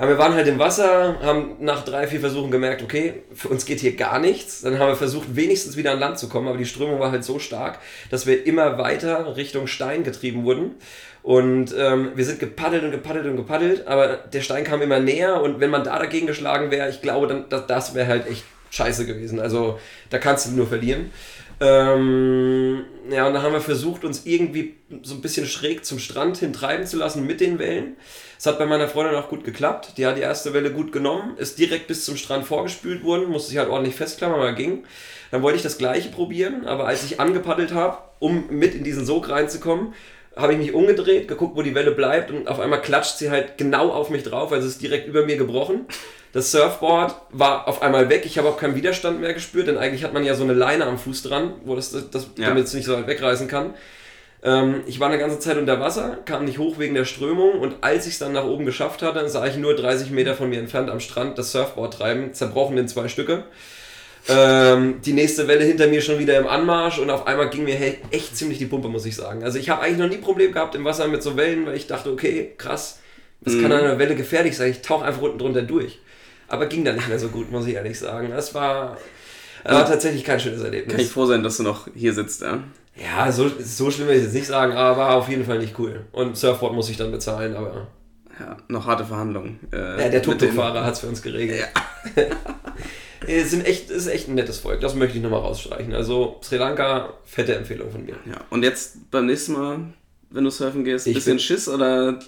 Ja, 0.00 0.08
wir 0.08 0.16
waren 0.16 0.32
halt 0.32 0.48
im 0.48 0.58
Wasser, 0.58 1.18
haben 1.20 1.56
nach 1.58 1.84
drei, 1.84 2.06
vier 2.06 2.20
Versuchen 2.20 2.50
gemerkt, 2.50 2.82
okay, 2.82 3.22
für 3.34 3.48
uns 3.48 3.66
geht 3.66 3.80
hier 3.80 3.96
gar 3.96 4.18
nichts. 4.18 4.62
Dann 4.62 4.78
haben 4.78 4.88
wir 4.88 4.96
versucht, 4.96 5.36
wenigstens 5.36 5.76
wieder 5.76 5.92
an 5.92 5.98
Land 5.98 6.18
zu 6.18 6.30
kommen, 6.30 6.48
aber 6.48 6.56
die 6.56 6.64
Strömung 6.64 7.00
war 7.00 7.12
halt 7.12 7.22
so 7.22 7.38
stark, 7.38 7.80
dass 8.08 8.24
wir 8.26 8.46
immer 8.46 8.78
weiter 8.78 9.36
Richtung 9.36 9.66
Stein 9.66 10.02
getrieben 10.02 10.44
wurden. 10.44 10.76
Und 11.22 11.74
ähm, 11.76 12.12
wir 12.14 12.24
sind 12.24 12.40
gepaddelt 12.40 12.82
und 12.82 12.92
gepaddelt 12.92 13.26
und 13.26 13.36
gepaddelt, 13.36 13.86
aber 13.86 14.16
der 14.16 14.40
Stein 14.40 14.64
kam 14.64 14.80
immer 14.80 15.00
näher 15.00 15.42
und 15.42 15.60
wenn 15.60 15.68
man 15.68 15.84
da 15.84 15.98
dagegen 15.98 16.26
geschlagen 16.26 16.70
wäre, 16.70 16.88
ich 16.88 17.02
glaube, 17.02 17.26
dann, 17.26 17.50
das, 17.50 17.66
das 17.66 17.94
wäre 17.94 18.08
halt 18.08 18.26
echt 18.26 18.44
scheiße 18.70 19.04
gewesen. 19.04 19.38
Also 19.38 19.78
da 20.08 20.16
kannst 20.16 20.46
du 20.46 20.52
nur 20.52 20.66
verlieren. 20.66 21.12
Ähm, 21.62 22.84
ja, 23.10 23.26
und 23.26 23.34
dann 23.34 23.42
haben 23.42 23.52
wir 23.52 23.60
versucht, 23.60 24.04
uns 24.04 24.24
irgendwie 24.24 24.76
so 25.02 25.14
ein 25.14 25.20
bisschen 25.20 25.46
schräg 25.46 25.84
zum 25.84 25.98
Strand 25.98 26.38
hin 26.38 26.54
treiben 26.54 26.86
zu 26.86 26.96
lassen 26.96 27.26
mit 27.26 27.40
den 27.40 27.58
Wellen. 27.58 27.96
Es 28.38 28.46
hat 28.46 28.58
bei 28.58 28.64
meiner 28.64 28.88
Freundin 28.88 29.14
auch 29.16 29.28
gut 29.28 29.44
geklappt. 29.44 29.98
Die 29.98 30.06
hat 30.06 30.16
die 30.16 30.22
erste 30.22 30.54
Welle 30.54 30.72
gut 30.72 30.90
genommen, 30.90 31.36
ist 31.36 31.58
direkt 31.58 31.86
bis 31.86 32.06
zum 32.06 32.16
Strand 32.16 32.46
vorgespült 32.46 33.04
worden, 33.04 33.28
musste 33.28 33.50
sich 33.50 33.58
halt 33.58 33.68
ordentlich 33.68 33.94
festklammern, 33.94 34.40
aber 34.40 34.52
ging. 34.54 34.84
Dann 35.30 35.42
wollte 35.42 35.56
ich 35.56 35.62
das 35.62 35.76
gleiche 35.76 36.08
probieren, 36.08 36.66
aber 36.66 36.86
als 36.86 37.04
ich 37.04 37.20
angepaddelt 37.20 37.74
habe, 37.74 37.98
um 38.18 38.46
mit 38.48 38.74
in 38.74 38.82
diesen 38.82 39.04
Sog 39.04 39.28
reinzukommen, 39.28 39.92
habe 40.36 40.54
ich 40.54 40.58
mich 40.58 40.72
umgedreht, 40.72 41.28
geguckt, 41.28 41.56
wo 41.56 41.62
die 41.62 41.74
Welle 41.74 41.90
bleibt 41.90 42.30
und 42.30 42.48
auf 42.48 42.60
einmal 42.60 42.80
klatscht 42.80 43.18
sie 43.18 43.30
halt 43.30 43.58
genau 43.58 43.90
auf 43.90 44.08
mich 44.08 44.22
drauf, 44.22 44.52
also 44.52 44.66
ist 44.66 44.80
direkt 44.80 45.08
über 45.08 45.26
mir 45.26 45.36
gebrochen. 45.36 45.86
Das 46.32 46.52
Surfboard 46.52 47.14
war 47.30 47.66
auf 47.66 47.82
einmal 47.82 48.08
weg, 48.08 48.22
ich 48.24 48.38
habe 48.38 48.48
auch 48.48 48.56
keinen 48.56 48.76
Widerstand 48.76 49.20
mehr 49.20 49.34
gespürt, 49.34 49.66
denn 49.66 49.76
eigentlich 49.78 50.04
hat 50.04 50.12
man 50.12 50.22
ja 50.24 50.34
so 50.34 50.44
eine 50.44 50.52
Leine 50.52 50.84
am 50.86 50.96
Fuß 50.98 51.24
dran, 51.24 51.54
wo 51.64 51.74
das, 51.74 51.90
das, 51.90 52.08
das 52.10 52.26
Ja. 52.36 52.48
damit 52.48 52.64
es 52.66 52.74
nicht 52.74 52.84
so 52.86 52.94
weit 52.96 53.08
wegreißen 53.08 53.48
kann. 53.48 53.74
Ähm, 54.44 54.82
ich 54.86 55.00
war 55.00 55.08
eine 55.08 55.18
ganze 55.18 55.38
Zeit 55.40 55.58
unter 55.58 55.80
Wasser, 55.80 56.18
kam 56.24 56.44
nicht 56.44 56.58
hoch 56.58 56.78
wegen 56.78 56.94
der 56.94 57.04
Strömung 57.04 57.58
und 57.58 57.74
als 57.82 58.06
ich 58.06 58.12
es 58.12 58.18
dann 58.20 58.32
nach 58.32 58.44
oben 58.44 58.64
geschafft 58.64 59.02
hatte, 59.02 59.28
sah 59.28 59.44
ich 59.46 59.56
nur 59.56 59.74
30 59.74 60.12
Meter 60.12 60.34
von 60.34 60.48
mir 60.48 60.60
entfernt 60.60 60.88
am 60.88 61.00
Strand 61.00 61.36
das 61.36 61.50
Surfboard 61.52 61.94
treiben, 61.94 62.32
zerbrochen 62.32 62.78
in 62.78 62.86
zwei 62.88 63.08
Stücke. 63.08 63.44
Ähm, 64.28 65.00
die 65.04 65.14
nächste 65.14 65.48
Welle 65.48 65.64
hinter 65.64 65.88
mir 65.88 66.02
schon 66.02 66.18
wieder 66.18 66.38
im 66.38 66.46
Anmarsch 66.46 66.98
und 66.98 67.10
auf 67.10 67.26
einmal 67.26 67.48
ging 67.50 67.64
mir 67.64 67.74
he- 67.74 67.98
echt 68.10 68.36
ziemlich 68.36 68.58
die 68.58 68.66
Pumpe, 68.66 68.88
muss 68.88 69.06
ich 69.06 69.16
sagen. 69.16 69.42
Also 69.42 69.58
ich 69.58 69.68
habe 69.70 69.82
eigentlich 69.82 69.98
noch 69.98 70.08
nie 70.08 70.18
Problem 70.22 70.52
gehabt 70.52 70.74
im 70.74 70.84
Wasser 70.84 71.08
mit 71.08 71.22
so 71.22 71.36
Wellen, 71.36 71.66
weil 71.66 71.74
ich 71.76 71.86
dachte, 71.86 72.12
okay, 72.12 72.52
krass, 72.56 73.00
das 73.40 73.54
kann 73.60 73.72
an 73.72 73.80
einer 73.80 73.98
Welle 73.98 74.14
gefährlich 74.14 74.56
sein, 74.56 74.70
ich 74.70 74.82
tauche 74.82 75.04
einfach 75.06 75.22
unten 75.22 75.38
drunter 75.38 75.62
durch. 75.62 75.98
Aber 76.50 76.66
ging 76.66 76.84
dann 76.84 76.96
nicht 76.96 77.08
mehr 77.08 77.18
so 77.18 77.28
gut, 77.28 77.50
muss 77.50 77.66
ich 77.66 77.74
ehrlich 77.74 77.98
sagen. 77.98 78.30
Das 78.30 78.54
war, 78.54 78.98
das 79.64 79.72
war 79.72 79.86
tatsächlich 79.86 80.24
kein 80.24 80.40
schönes 80.40 80.62
Erlebnis. 80.62 80.94
Kann 80.94 81.04
ich 81.04 81.10
froh 81.10 81.26
sein, 81.26 81.42
dass 81.42 81.56
du 81.56 81.62
noch 81.62 81.88
hier 81.94 82.12
sitzt, 82.12 82.42
ja? 82.42 82.62
Ja, 82.96 83.30
so, 83.30 83.48
so 83.62 83.90
schlimm 83.90 84.08
will 84.08 84.16
ich 84.16 84.24
jetzt 84.24 84.34
nicht 84.34 84.46
sagen, 84.46 84.72
aber 84.72 84.96
war 84.96 85.14
auf 85.14 85.28
jeden 85.28 85.44
Fall 85.44 85.58
nicht 85.58 85.78
cool. 85.78 86.04
Und 86.12 86.36
Surfboard 86.36 86.74
muss 86.74 86.90
ich 86.90 86.96
dann 86.96 87.12
bezahlen, 87.12 87.54
aber 87.56 87.86
Ja, 88.38 88.56
noch 88.68 88.86
harte 88.86 89.04
Verhandlungen. 89.04 89.60
Äh, 89.72 90.02
ja, 90.02 90.08
der 90.08 90.22
Tuk-Tuk-Fahrer 90.22 90.84
hat 90.84 90.94
es 90.94 91.00
für 91.00 91.06
uns 91.06 91.22
geregelt. 91.22 91.68
es 93.26 93.50
sind 93.50 93.64
echt, 93.64 93.90
es 93.90 94.06
ist 94.06 94.06
echt 94.08 94.28
ein 94.28 94.34
nettes 94.34 94.58
Volk, 94.58 94.80
das 94.80 94.94
möchte 94.94 95.16
ich 95.16 95.22
nochmal 95.22 95.40
rausstreichen. 95.40 95.94
Also 95.94 96.40
Sri 96.42 96.56
Lanka, 96.56 97.14
fette 97.24 97.54
Empfehlung 97.54 97.90
von 97.90 98.04
mir. 98.04 98.16
Ja, 98.26 98.40
und 98.50 98.64
jetzt 98.64 99.10
beim 99.10 99.26
nächsten 99.26 99.52
Mal, 99.52 99.78
wenn 100.30 100.44
du 100.44 100.50
surfen 100.50 100.84
gehst, 100.84 101.06
Ich 101.06 101.14
bisschen 101.14 101.38
Schiss 101.38 101.68
oder 101.68 102.18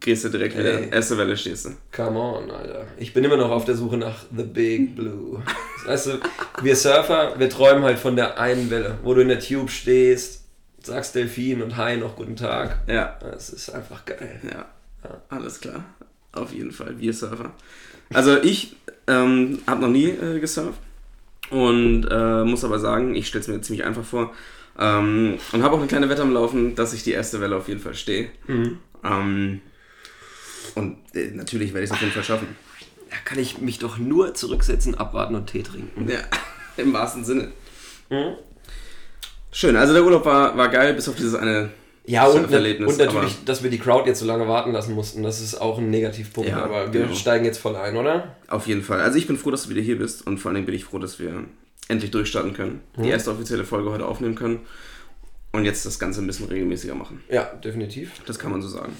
gehst 0.00 0.24
du 0.24 0.28
direkt 0.28 0.56
wieder? 0.58 0.78
Ey. 0.80 0.90
Erste 0.90 1.16
Welle 1.18 1.36
stehst 1.36 1.66
du. 1.66 1.70
Come 1.94 2.18
on, 2.18 2.50
Alter. 2.50 2.86
Ich 2.98 3.12
bin 3.14 3.24
immer 3.24 3.36
noch 3.36 3.50
auf 3.50 3.64
der 3.64 3.74
Suche 3.76 3.96
nach 3.96 4.24
The 4.36 4.42
Big 4.44 4.94
Blue. 4.96 5.42
Weißt 5.86 6.06
du, 6.06 6.20
wir 6.62 6.76
Surfer, 6.76 7.34
wir 7.38 7.48
träumen 7.48 7.82
halt 7.84 7.98
von 7.98 8.16
der 8.16 8.38
einen 8.38 8.70
Welle, 8.70 8.98
wo 9.02 9.14
du 9.14 9.22
in 9.22 9.28
der 9.28 9.40
Tube 9.40 9.70
stehst, 9.70 10.44
sagst 10.82 11.14
Delfin 11.14 11.62
und 11.62 11.76
Hi 11.76 11.96
noch 11.96 12.16
guten 12.16 12.36
Tag. 12.36 12.78
Ja, 12.86 13.16
Das 13.20 13.50
ist 13.50 13.70
einfach 13.70 14.04
geil. 14.04 14.40
ja. 14.50 14.66
Alles 15.28 15.60
klar. 15.60 15.84
Auf 16.32 16.52
jeden 16.52 16.72
Fall, 16.72 16.98
wir 16.98 17.12
Surfer. 17.14 17.52
Also 18.12 18.36
ich 18.42 18.76
ähm, 19.06 19.60
habe 19.66 19.80
noch 19.82 19.88
nie 19.88 20.08
äh, 20.08 20.40
gesurft. 20.40 20.78
Und 21.50 22.08
äh, 22.10 22.42
muss 22.44 22.64
aber 22.64 22.80
sagen, 22.80 23.14
ich 23.14 23.28
stelle 23.28 23.42
es 23.42 23.48
mir 23.48 23.60
ziemlich 23.60 23.86
einfach 23.86 24.04
vor. 24.04 24.32
Ähm, 24.78 25.38
und 25.52 25.62
habe 25.62 25.74
auch 25.74 25.78
eine 25.78 25.86
kleine 25.86 26.08
Wette 26.08 26.22
am 26.22 26.32
Laufen, 26.32 26.74
dass 26.74 26.92
ich 26.92 27.02
die 27.02 27.12
erste 27.12 27.40
Welle 27.40 27.56
auf 27.56 27.68
jeden 27.68 27.80
Fall 27.80 27.94
stehe. 27.94 28.28
Ähm, 29.04 29.60
und 30.74 30.98
äh, 31.14 31.30
natürlich 31.32 31.72
werde 31.72 31.84
ich 31.84 31.90
es 31.90 31.94
auf 31.94 32.00
jeden 32.00 32.12
Fall 32.12 32.24
schaffen. 32.24 32.48
Da 33.10 33.16
kann 33.24 33.38
ich 33.38 33.60
mich 33.60 33.78
doch 33.78 33.98
nur 33.98 34.34
zurücksetzen, 34.34 34.94
abwarten 34.94 35.34
und 35.34 35.46
Tee 35.46 35.62
trinken. 35.62 36.08
Ja, 36.10 36.18
im 36.76 36.92
wahrsten 36.92 37.24
Sinne. 37.24 37.52
Schön, 39.50 39.76
also 39.76 39.94
der 39.94 40.04
Urlaub 40.04 40.24
war, 40.24 40.56
war 40.56 40.68
geil, 40.68 40.92
bis 40.94 41.08
auf 41.08 41.16
dieses 41.16 41.34
eine 41.34 41.70
Ja, 42.04 42.26
und, 42.26 42.40
Surferlebnis, 42.40 42.92
und 42.92 42.98
natürlich, 42.98 43.44
dass 43.44 43.62
wir 43.62 43.70
die 43.70 43.78
Crowd 43.78 44.06
jetzt 44.06 44.20
so 44.20 44.26
lange 44.26 44.46
warten 44.46 44.72
lassen 44.72 44.94
mussten, 44.94 45.22
das 45.22 45.40
ist 45.40 45.54
auch 45.60 45.78
ein 45.78 45.90
Negativpunkt. 45.90 46.50
Ja, 46.50 46.62
aber 46.62 46.92
wir 46.92 47.02
genau. 47.02 47.14
steigen 47.14 47.44
jetzt 47.44 47.58
voll 47.58 47.74
ein, 47.76 47.96
oder? 47.96 48.36
Auf 48.48 48.66
jeden 48.66 48.82
Fall. 48.82 49.00
Also 49.00 49.16
ich 49.18 49.26
bin 49.26 49.38
froh, 49.38 49.50
dass 49.50 49.64
du 49.64 49.70
wieder 49.70 49.80
hier 49.80 49.98
bist 49.98 50.26
und 50.26 50.38
vor 50.38 50.50
allen 50.50 50.56
Dingen 50.56 50.66
bin 50.66 50.74
ich 50.74 50.84
froh, 50.84 50.98
dass 50.98 51.18
wir 51.18 51.44
endlich 51.88 52.10
durchstarten 52.10 52.52
können, 52.52 52.80
die 52.96 53.08
erste 53.08 53.30
offizielle 53.30 53.64
Folge 53.64 53.90
heute 53.90 54.06
aufnehmen 54.06 54.34
können 54.34 54.60
und 55.52 55.64
jetzt 55.64 55.86
das 55.86 55.98
Ganze 55.98 56.20
ein 56.20 56.26
bisschen 56.26 56.46
regelmäßiger 56.48 56.94
machen. 56.94 57.22
Ja, 57.30 57.44
definitiv. 57.64 58.12
Das 58.26 58.38
kann 58.38 58.50
man 58.50 58.60
so 58.62 58.68
sagen. 58.68 58.92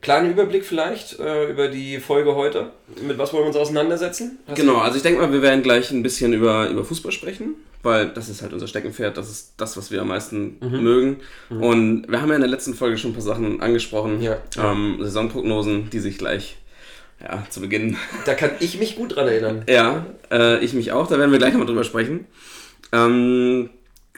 Kleiner 0.00 0.30
Überblick 0.30 0.64
vielleicht 0.64 1.18
äh, 1.20 1.50
über 1.50 1.68
die 1.68 1.98
Folge 1.98 2.34
heute. 2.34 2.70
Mit 3.06 3.18
was 3.18 3.32
wollen 3.34 3.42
wir 3.44 3.48
uns 3.48 3.56
auseinandersetzen? 3.56 4.38
Hast 4.46 4.56
Genau, 4.56 4.78
also 4.78 4.96
ich 4.96 5.02
denke 5.02 5.20
mal, 5.20 5.30
wir 5.30 5.42
werden 5.42 5.62
gleich 5.62 5.90
ein 5.90 6.02
bisschen 6.02 6.32
über, 6.32 6.70
über 6.70 6.84
Fußball 6.86 7.12
sprechen, 7.12 7.56
weil 7.82 8.08
das 8.08 8.30
ist 8.30 8.40
halt 8.40 8.54
unser 8.54 8.66
Steckenpferd, 8.66 9.18
das 9.18 9.28
ist 9.30 9.52
das, 9.58 9.76
was 9.76 9.90
wir 9.90 10.00
am 10.00 10.08
meisten 10.08 10.56
mögen. 10.60 11.18
Und 11.50 12.06
wir 12.08 12.22
haben 12.22 12.30
ja 12.30 12.36
in 12.36 12.40
der 12.40 12.48
letzten 12.50 12.72
Folge 12.72 12.96
schon 12.96 13.10
ein 13.10 13.14
paar 13.14 13.22
Sachen 13.22 13.60
angesprochen, 13.60 14.22
Ja. 14.22 14.38
ähm, 14.56 14.96
Saisonprognosen, 15.00 15.90
die 15.90 15.98
sich 15.98 16.16
gleich 16.16 16.56
ja, 17.22 17.44
zu 17.50 17.60
Beginn 17.60 17.96
Da 18.26 18.34
kann 18.34 18.50
ich 18.60 18.78
mich 18.78 18.96
gut 18.96 19.16
dran 19.16 19.28
erinnern. 19.28 19.62
Ja, 19.68 20.06
äh, 20.30 20.62
ich 20.64 20.72
mich 20.72 20.92
auch, 20.92 21.06
da 21.06 21.18
werden 21.18 21.32
wir 21.32 21.38
gleich 21.38 21.52
nochmal 21.52 21.66
drüber 21.66 21.84
sprechen. 21.84 22.26
Ähm, 22.92 23.70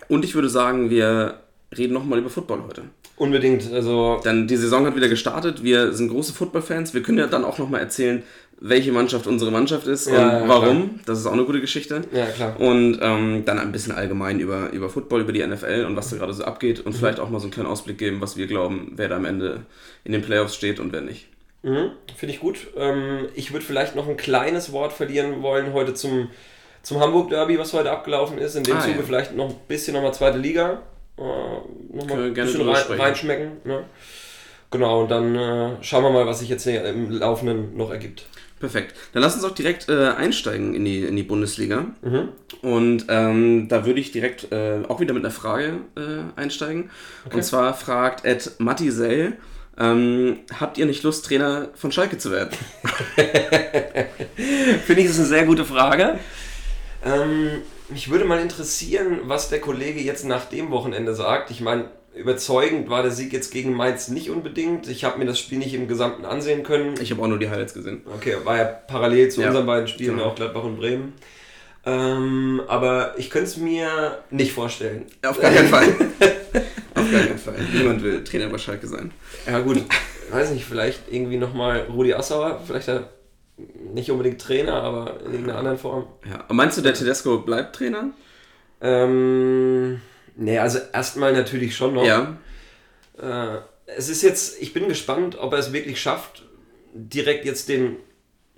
und 0.08 0.24
ich 0.24 0.34
würde 0.34 0.48
sagen, 0.48 0.90
wir 0.90 1.40
reden 1.76 1.94
nochmal 1.94 2.18
über 2.18 2.30
Football 2.30 2.62
heute. 2.66 2.82
Unbedingt. 3.16 3.72
Also, 3.72 4.20
Denn 4.24 4.46
die 4.48 4.56
Saison 4.56 4.86
hat 4.86 4.96
wieder 4.96 5.08
gestartet, 5.08 5.62
wir 5.62 5.92
sind 5.92 6.08
große 6.08 6.32
Football-Fans, 6.32 6.94
wir 6.94 7.02
können 7.02 7.18
ja 7.18 7.26
dann 7.26 7.44
auch 7.44 7.58
nochmal 7.58 7.80
erzählen, 7.80 8.22
welche 8.64 8.92
Mannschaft 8.92 9.26
unsere 9.26 9.50
Mannschaft 9.50 9.86
ist 9.86 10.08
Ja, 10.08 10.14
und 10.14 10.42
ja, 10.42 10.48
warum. 10.48 11.00
Das 11.04 11.18
ist 11.18 11.26
auch 11.26 11.32
eine 11.32 11.44
gute 11.44 11.60
Geschichte. 11.60 12.02
ja 12.12 12.26
klar. 12.26 12.58
Und 12.60 12.98
ähm, 13.02 13.44
dann 13.44 13.58
ein 13.58 13.72
bisschen 13.72 13.92
allgemein 13.92 14.38
über, 14.38 14.70
über 14.70 14.88
Football, 14.88 15.22
über 15.22 15.32
die 15.32 15.44
NFL 15.44 15.84
und 15.86 15.96
was 15.96 16.10
da 16.10 16.16
gerade 16.16 16.32
so 16.32 16.44
abgeht 16.44 16.80
und 16.80 16.94
vielleicht 16.94 17.18
auch 17.18 17.28
mal 17.28 17.40
so 17.40 17.44
einen 17.44 17.52
kleinen 17.52 17.68
Ausblick 17.68 17.98
geben, 17.98 18.20
was 18.20 18.36
wir 18.36 18.46
glauben, 18.46 18.92
wer 18.96 19.08
da 19.08 19.16
am 19.16 19.24
Ende 19.24 19.62
in 20.04 20.12
den 20.12 20.22
Playoffs 20.22 20.54
steht 20.54 20.78
und 20.78 20.92
wer 20.92 21.00
nicht. 21.00 21.26
Mhm, 21.62 21.92
Finde 22.16 22.34
ich 22.34 22.40
gut. 22.40 22.68
Ähm, 22.76 23.28
ich 23.34 23.52
würde 23.52 23.64
vielleicht 23.64 23.94
noch 23.94 24.08
ein 24.08 24.16
kleines 24.16 24.72
Wort 24.72 24.92
verlieren 24.92 25.42
wollen 25.42 25.72
heute 25.72 25.94
zum, 25.94 26.28
zum 26.82 26.98
Hamburg 27.00 27.30
Derby, 27.30 27.58
was 27.58 27.72
heute 27.72 27.90
abgelaufen 27.90 28.38
ist. 28.38 28.56
In 28.56 28.64
dem 28.64 28.76
Ah, 28.76 28.80
Zuge 28.80 28.96
ja. 28.98 29.02
vielleicht 29.06 29.34
noch 29.36 29.48
ein 29.50 29.56
bisschen 29.68 29.94
nochmal 29.94 30.12
zweite 30.14 30.38
Liga. 30.38 30.82
Äh, 31.18 31.22
nochmal 31.96 32.24
ein 32.24 32.34
gerne 32.34 32.50
bisschen 32.50 32.68
rein, 32.68 33.00
reinschmecken. 33.00 33.52
Ne? 33.64 33.84
Genau, 34.70 35.02
und 35.02 35.10
dann 35.10 35.36
äh, 35.36 35.76
schauen 35.82 36.02
wir 36.02 36.10
mal, 36.10 36.26
was 36.26 36.40
sich 36.40 36.48
jetzt 36.48 36.64
hier 36.64 36.84
im 36.84 37.10
Laufenden 37.10 37.76
noch 37.76 37.90
ergibt. 37.90 38.26
Perfekt. 38.58 38.94
Dann 39.12 39.22
lass 39.22 39.34
uns 39.34 39.44
auch 39.44 39.50
direkt 39.54 39.88
äh, 39.88 40.08
einsteigen 40.08 40.74
in 40.74 40.84
die, 40.84 41.02
in 41.04 41.16
die 41.16 41.24
Bundesliga. 41.24 41.86
Und 42.62 43.06
ähm, 43.08 43.66
da 43.68 43.84
würde 43.84 43.98
ich 43.98 44.12
direkt 44.12 44.52
äh, 44.52 44.78
auch 44.88 45.00
wieder 45.00 45.14
mit 45.14 45.24
einer 45.24 45.32
Frage 45.32 45.80
äh, 45.96 46.40
einsteigen. 46.40 46.90
Und 47.32 47.42
zwar 47.44 47.74
fragt 47.74 48.24
Ed 48.24 48.52
Mattisell, 48.58 49.36
ähm, 49.78 50.38
habt 50.58 50.78
ihr 50.78 50.86
nicht 50.86 51.02
Lust, 51.02 51.24
Trainer 51.24 51.68
von 51.74 51.92
Schalke 51.92 52.18
zu 52.18 52.30
werden? 52.30 52.50
Finde 54.86 55.00
ich, 55.02 55.06
das 55.08 55.14
ist 55.16 55.18
eine 55.20 55.28
sehr 55.28 55.44
gute 55.44 55.64
Frage. 55.64 56.18
Ähm, 57.04 57.62
mich 57.88 58.10
würde 58.10 58.24
mal 58.24 58.40
interessieren, 58.40 59.20
was 59.24 59.48
der 59.48 59.60
Kollege 59.60 60.00
jetzt 60.00 60.24
nach 60.24 60.44
dem 60.46 60.70
Wochenende 60.70 61.14
sagt. 61.14 61.50
Ich 61.50 61.60
meine, 61.60 61.86
überzeugend 62.14 62.90
war 62.90 63.02
der 63.02 63.10
Sieg 63.12 63.32
jetzt 63.32 63.50
gegen 63.52 63.72
Mainz 63.74 64.08
nicht 64.08 64.30
unbedingt. 64.30 64.88
Ich 64.88 65.04
habe 65.04 65.18
mir 65.18 65.24
das 65.26 65.38
Spiel 65.38 65.58
nicht 65.58 65.74
im 65.74 65.88
Gesamten 65.88 66.24
ansehen 66.24 66.62
können. 66.62 66.94
Ich 67.00 67.10
habe 67.10 67.22
auch 67.22 67.26
nur 67.28 67.38
die 67.38 67.48
Highlights 67.50 67.74
gesehen. 67.74 68.02
Okay, 68.14 68.36
war 68.44 68.56
ja 68.58 68.64
parallel 68.64 69.30
zu 69.30 69.40
Ja, 69.40 69.48
unseren 69.48 69.66
beiden 69.66 69.88
Spielen, 69.88 70.16
genau. 70.16 70.28
auch 70.28 70.34
Gladbach 70.34 70.64
und 70.64 70.76
Bremen. 70.76 71.14
Ähm, 71.84 72.62
aber 72.68 73.14
ich 73.18 73.28
könnte 73.30 73.48
es 73.48 73.56
mir 73.56 74.18
nicht 74.30 74.52
vorstellen. 74.52 75.06
Auf 75.26 75.40
gar 75.40 75.50
keinen 75.50 75.68
Fall. 75.70 75.88
Auf 77.02 77.10
gar 77.10 77.20
keinen 77.20 77.38
Fall. 77.38 77.56
Niemand 77.72 78.02
will 78.02 78.24
Trainer 78.24 78.48
bei 78.48 78.58
Schalke 78.58 78.86
sein. 78.86 79.12
Ja 79.46 79.60
gut, 79.60 79.78
weiß 80.30 80.50
nicht, 80.50 80.64
vielleicht 80.64 81.02
irgendwie 81.10 81.36
nochmal 81.36 81.86
Rudi 81.92 82.14
Assauer, 82.14 82.60
vielleicht 82.66 82.88
er 82.88 83.08
nicht 83.92 84.10
unbedingt 84.10 84.40
Trainer, 84.40 84.74
aber 84.82 85.20
in 85.20 85.32
irgendeiner 85.32 85.58
anderen 85.58 85.78
Form. 85.78 86.06
Ja. 86.28 86.44
Und 86.48 86.56
meinst 86.56 86.78
du, 86.78 86.82
der 86.82 86.94
Tedesco 86.94 87.38
bleibt 87.38 87.76
Trainer? 87.76 88.10
Ähm, 88.80 90.00
nee, 90.36 90.58
also 90.58 90.78
erstmal 90.92 91.32
natürlich 91.32 91.76
schon 91.76 91.94
noch. 91.94 92.04
Ja. 92.04 92.36
Äh, 93.18 93.58
es 93.96 94.08
ist 94.08 94.22
jetzt, 94.22 94.60
ich 94.60 94.72
bin 94.72 94.88
gespannt, 94.88 95.36
ob 95.38 95.52
er 95.52 95.58
es 95.58 95.72
wirklich 95.72 96.00
schafft, 96.00 96.44
direkt 96.94 97.44
jetzt 97.44 97.68
den, 97.68 97.96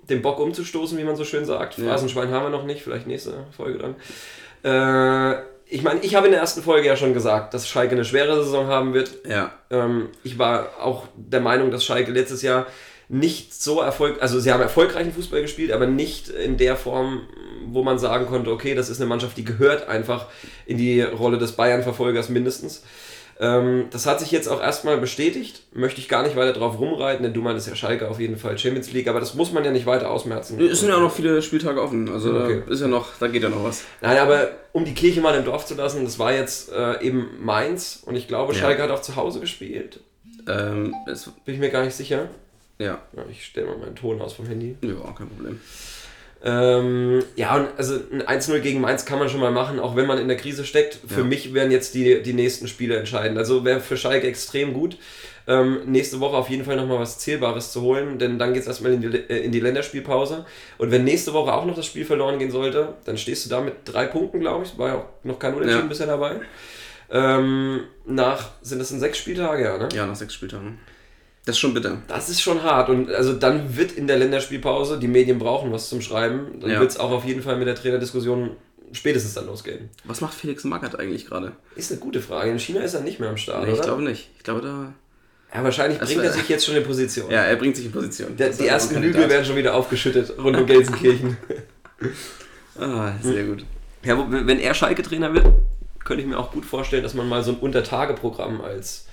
den 0.09 0.21
Bock 0.21 0.39
umzustoßen, 0.39 0.97
wie 0.97 1.03
man 1.03 1.15
so 1.15 1.25
schön 1.25 1.45
sagt. 1.45 1.77
Ja. 1.77 1.85
Phrasenschwein 1.85 2.29
haben 2.29 2.45
wir 2.45 2.49
noch 2.49 2.65
nicht, 2.65 2.81
vielleicht 2.81 3.07
nächste 3.07 3.45
Folge 3.55 3.79
dann. 3.79 3.95
Äh, 4.63 5.43
ich 5.67 5.81
meine, 5.81 6.01
ich 6.01 6.15
habe 6.15 6.27
in 6.27 6.31
der 6.31 6.41
ersten 6.41 6.61
Folge 6.61 6.87
ja 6.87 6.95
schon 6.95 7.13
gesagt, 7.13 7.53
dass 7.53 7.67
Schalke 7.67 7.95
eine 7.95 8.05
schwere 8.05 8.43
Saison 8.43 8.67
haben 8.67 8.93
wird. 8.93 9.11
Ja. 9.27 9.51
Ähm, 9.69 10.09
ich 10.23 10.37
war 10.37 10.69
auch 10.79 11.07
der 11.15 11.41
Meinung, 11.41 11.71
dass 11.71 11.83
Schalke 11.83 12.11
letztes 12.11 12.41
Jahr 12.41 12.67
nicht 13.07 13.53
so 13.53 13.81
erfolgreich, 13.81 14.21
also 14.21 14.39
sie 14.39 14.51
haben 14.51 14.61
erfolgreichen 14.61 15.13
Fußball 15.13 15.41
gespielt, 15.41 15.71
aber 15.71 15.85
nicht 15.85 16.29
in 16.29 16.57
der 16.57 16.75
Form, 16.75 17.27
wo 17.67 17.83
man 17.83 17.99
sagen 17.99 18.25
konnte, 18.25 18.51
okay, 18.51 18.73
das 18.73 18.89
ist 18.89 18.99
eine 18.99 19.07
Mannschaft, 19.07 19.37
die 19.37 19.45
gehört 19.45 19.87
einfach 19.87 20.27
in 20.65 20.77
die 20.77 21.01
Rolle 21.01 21.37
des 21.37 21.51
Bayern-Verfolgers 21.53 22.29
mindestens. 22.29 22.83
Ähm, 23.37 23.87
das 23.91 24.05
hat 24.05 24.21
sich 24.21 24.31
jetzt 24.31 24.47
auch 24.47 24.61
erstmal 24.61 24.97
bestätigt, 24.97 25.63
möchte 25.73 25.99
ich 25.99 26.07
gar 26.07 26.23
nicht 26.23 26.37
weiter 26.37 26.53
drauf 26.53 26.79
rumreiten, 26.79 27.21
denn 27.23 27.33
du 27.33 27.41
meintest 27.41 27.67
ja 27.67 27.75
Schalke 27.75 28.07
auf 28.09 28.19
jeden 28.19 28.37
Fall 28.37 28.57
Champions 28.57 28.93
League, 28.93 29.09
aber 29.09 29.19
das 29.19 29.33
muss 29.35 29.51
man 29.51 29.65
ja 29.65 29.71
nicht 29.71 29.85
weiter 29.85 30.09
ausmerzen. 30.09 30.57
Es 30.61 30.79
sind 30.79 30.87
ja 30.89 30.95
auch 30.95 31.01
noch 31.01 31.13
viele 31.13 31.41
Spieltage 31.41 31.81
offen. 31.81 32.07
Also 32.09 32.33
Okay. 32.33 32.63
da 32.65 32.71
ist 32.73 32.79
ja 32.79 32.87
noch, 32.87 33.09
da 33.19 33.27
geht 33.27 33.43
ja 33.43 33.49
noch 33.49 33.63
was. 33.63 33.83
Nein, 34.01 34.17
aber 34.19 34.51
um 34.71 34.85
die 34.85 34.93
Kirche 34.93 35.19
mal 35.19 35.35
im 35.35 35.43
Dorf 35.43 35.65
zu 35.65 35.75
lassen, 35.75 36.05
das 36.05 36.17
war 36.17 36.31
jetzt 36.33 36.71
äh, 36.71 37.01
eben 37.03 37.27
Mainz 37.41 38.03
und 38.05 38.15
ich 38.15 38.27
glaube, 38.29 38.53
Ja. 38.53 38.59
Schalke 38.59 38.83
hat 38.83 38.91
auch 38.91 39.01
zu 39.01 39.17
Hause 39.17 39.41
gespielt. 39.41 39.99
Ähm, 40.47 40.93
Bin 41.43 41.55
ich 41.55 41.59
mir 41.59 41.69
gar 41.71 41.83
nicht 41.83 41.95
sicher. 41.95 42.29
ja. 42.77 42.99
Ja, 43.15 43.23
ich 43.29 43.43
stelle 43.45 43.67
mal 43.67 43.77
meinen 43.79 43.95
Ton 43.95 44.21
aus 44.21 44.31
vom 44.33 44.45
Handy. 44.45 44.77
Ja, 44.81 44.93
kein 45.17 45.27
Problem. 45.27 45.59
Ähm, 46.47 47.23
ja, 47.35 47.55
und 47.55 47.67
also 47.77 47.95
ein 48.11 48.21
1-0 48.21 48.59
gegen 48.59 48.79
Mainz 48.79 49.05
kann 49.05 49.17
man 49.17 49.29
schon 49.29 49.39
mal 49.39 49.51
machen, 49.51 49.79
auch 49.79 49.95
wenn 49.95 50.05
man 50.05 50.19
in 50.19 50.27
der 50.27 50.37
Krise 50.37 50.63
steckt. 50.63 50.99
Für 51.07 51.21
Ja. 51.21 51.25
mich 51.25 51.53
werden 51.55 51.71
jetzt 51.71 51.95
die, 51.95 52.21
die 52.21 52.33
nächsten 52.33 52.67
Spiele 52.67 52.97
entscheidend. 52.97 53.37
Also 53.39 53.65
wäre 53.65 53.79
für 53.79 53.97
Schalke 53.97 54.27
extrem 54.27 54.73
gut, 54.73 54.97
ähm, 55.47 55.79
nächste 55.85 56.19
Woche 56.19 56.37
auf 56.37 56.49
jeden 56.49 56.63
Fall 56.63 56.75
nochmal 56.75 56.99
was 56.99 57.17
Zählbares 57.17 57.71
zu 57.71 57.81
holen, 57.81 58.19
denn 58.19 58.37
dann 58.37 58.53
geht 58.53 58.61
es 58.61 58.67
erstmal 58.67 58.93
in 58.93 59.01
die, 59.01 59.07
äh, 59.17 59.39
in 59.43 59.51
die 59.51 59.59
Länderspielpause. 59.59 60.45
Und 60.77 60.91
wenn 60.91 61.03
nächste 61.03 61.33
Woche 61.33 61.51
auch 61.53 61.65
noch 61.65 61.75
das 61.75 61.87
Spiel 61.87 62.05
verloren 62.05 62.37
gehen 62.37 62.51
sollte, 62.51 62.93
dann 63.05 63.17
stehst 63.17 63.45
du 63.45 63.49
da 63.49 63.61
mit 63.61 63.73
drei 63.85 64.05
Punkten, 64.05 64.39
glaube 64.39 64.65
ich. 64.65 64.77
War 64.77 64.87
ja 64.89 64.95
auch 64.97 65.05
noch 65.23 65.39
kein 65.39 65.53
Unentschieden 65.55 65.83
Ja. 65.85 65.89
bisher 65.89 66.07
dabei. 66.07 66.41
Ähm, 67.11 67.81
nach, 68.05 68.49
sind 68.61 68.79
das 68.79 68.91
in 68.91 68.99
sechs 68.99 69.17
Spieltage, 69.17 69.63
ja, 69.63 69.77
ne? 69.77 69.89
Ja, 69.93 70.05
nach 70.05 70.15
sechs 70.15 70.33
Spieltagen. 70.33 70.79
Das 71.45 71.55
ist 71.55 71.59
schon 71.59 71.73
bitter. 71.75 71.99
Das 72.07 72.27
ist 72.29 72.41
schon 72.41 72.63
hart 72.63 72.89
und 72.89 73.11
also 73.11 73.33
dann 73.33 73.77
wird 73.77 73.91
in 73.91 74.07
der 74.07 74.17
Länderspielpause, 74.17 74.97
die 74.99 75.07
Medien 75.07 75.37
brauchen 75.37 75.71
was 75.71 75.89
zum 75.89 76.01
Schreiben, 76.01 76.59
dann 76.59 76.71
Ja. 76.71 76.79
wird 76.79 76.89
es 76.91 76.97
auch 76.99 77.11
auf 77.11 77.23
jeden 77.25 77.41
Fall 77.43 77.55
mit 77.57 77.67
der 77.67 77.75
Trainerdiskussion 77.75 78.51
spätestens 78.91 79.33
dann 79.35 79.45
losgehen. 79.45 79.89
Was 80.05 80.21
macht 80.21 80.33
Felix 80.33 80.63
Magath 80.63 80.97
eigentlich 80.99 81.27
gerade? 81.27 81.51
Ist 81.75 81.91
eine 81.91 81.99
gute 81.99 82.21
Frage. 82.21 82.49
In 82.51 82.59
China 82.59 82.81
ist 82.81 82.93
er 82.95 83.01
nicht 83.01 83.19
mehr 83.19 83.29
am 83.29 83.37
Start, 83.37 83.65
Nee, 83.67 83.73
ich 83.73 83.81
glaube 83.81 84.01
nicht. 84.01 84.29
Ich 84.37 84.43
glaube 84.43 84.61
da. 84.61 84.93
ja, 85.55 85.63
wahrscheinlich 85.63 85.99
Das 85.99 86.09
bringt 86.09 86.21
wär- 86.23 86.29
er 86.31 86.33
sich 86.35 86.49
jetzt 86.49 86.65
schon 86.65 86.75
in 86.75 86.83
Position. 86.83 87.29
Ja, 87.29 87.41
er 87.43 87.55
bringt 87.57 87.75
sich 87.75 87.85
in 87.85 87.91
Position. 87.91 88.35
Der, 88.37 88.49
die 88.49 88.65
ersten 88.67 88.99
Lüge 89.01 89.29
werden 89.29 89.45
schon 89.45 89.55
wieder 89.55 89.75
aufgeschüttet 89.75 90.33
rund 90.39 90.57
um 90.57 90.65
Gelsenkirchen. 90.65 91.37
Ah, 92.79 93.13
sehr 93.21 93.45
gut. 93.45 93.63
ja, 94.03 94.17
wenn 94.29 94.59
er 94.59 94.73
Schalke-Trainer 94.73 95.33
wird, 95.33 95.47
könnte 96.03 96.21
ich 96.23 96.27
mir 96.29 96.37
auch 96.37 96.51
gut 96.51 96.65
vorstellen, 96.65 97.03
dass 97.03 97.13
man 97.13 97.27
mal 97.29 97.43
so 97.43 97.51
ein 97.51 97.57
Untertageprogramm 97.57 98.61
als 98.61 99.05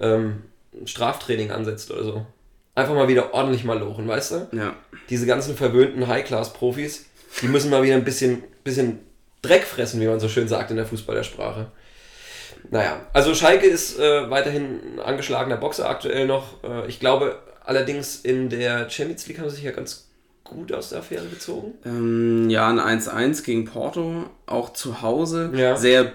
ähm, 0.00 0.42
Straftraining 0.84 1.50
ansetzt 1.50 1.90
oder 1.90 2.04
so. 2.04 2.26
Einfach 2.74 2.94
mal 2.94 3.08
wieder 3.08 3.32
ordentlich 3.34 3.64
mal 3.64 3.78
lochen, 3.78 4.08
weißt 4.08 4.32
du? 4.32 4.48
Ja. 4.52 4.74
diese 5.08 5.26
ganzen 5.26 5.56
verwöhnten 5.56 6.08
High-Class-Profis, 6.08 7.06
die 7.42 7.48
müssen 7.48 7.70
mal 7.70 7.82
wieder 7.82 7.94
ein 7.94 8.04
bisschen, 8.04 8.42
bisschen 8.64 9.00
Dreck 9.42 9.64
fressen, 9.64 10.00
wie 10.00 10.06
man 10.06 10.18
so 10.20 10.28
schön 10.28 10.48
sagt 10.48 10.70
in 10.70 10.76
der 10.76 10.86
Fußballersprache. 10.86 11.70
Naja, 12.70 13.06
also 13.12 13.34
Schalke 13.34 13.66
ist 13.66 13.98
äh, 13.98 14.30
weiterhin 14.30 14.96
ein 14.96 15.00
angeschlagener 15.00 15.56
Boxer 15.56 15.88
aktuell 15.88 16.26
noch. 16.26 16.64
Äh, 16.64 16.86
ich 16.88 16.98
glaube 16.98 17.38
allerdings 17.64 18.16
in 18.16 18.48
der 18.48 18.88
Champions 18.88 19.26
League 19.26 19.38
haben 19.38 19.50
sie 19.50 19.56
sich 19.56 19.64
ja 19.64 19.72
ganz 19.72 20.08
gut 20.44 20.72
aus 20.72 20.90
der 20.90 21.00
Affäre 21.00 21.26
gezogen. 21.26 21.74
Ähm, 21.84 22.50
ja, 22.50 22.68
ein 22.68 23.00
1-1 23.00 23.44
gegen 23.44 23.64
Porto, 23.64 24.24
auch 24.46 24.72
zu 24.72 25.02
Hause. 25.02 25.50
Ja. 25.54 25.76
Sehr 25.76 26.12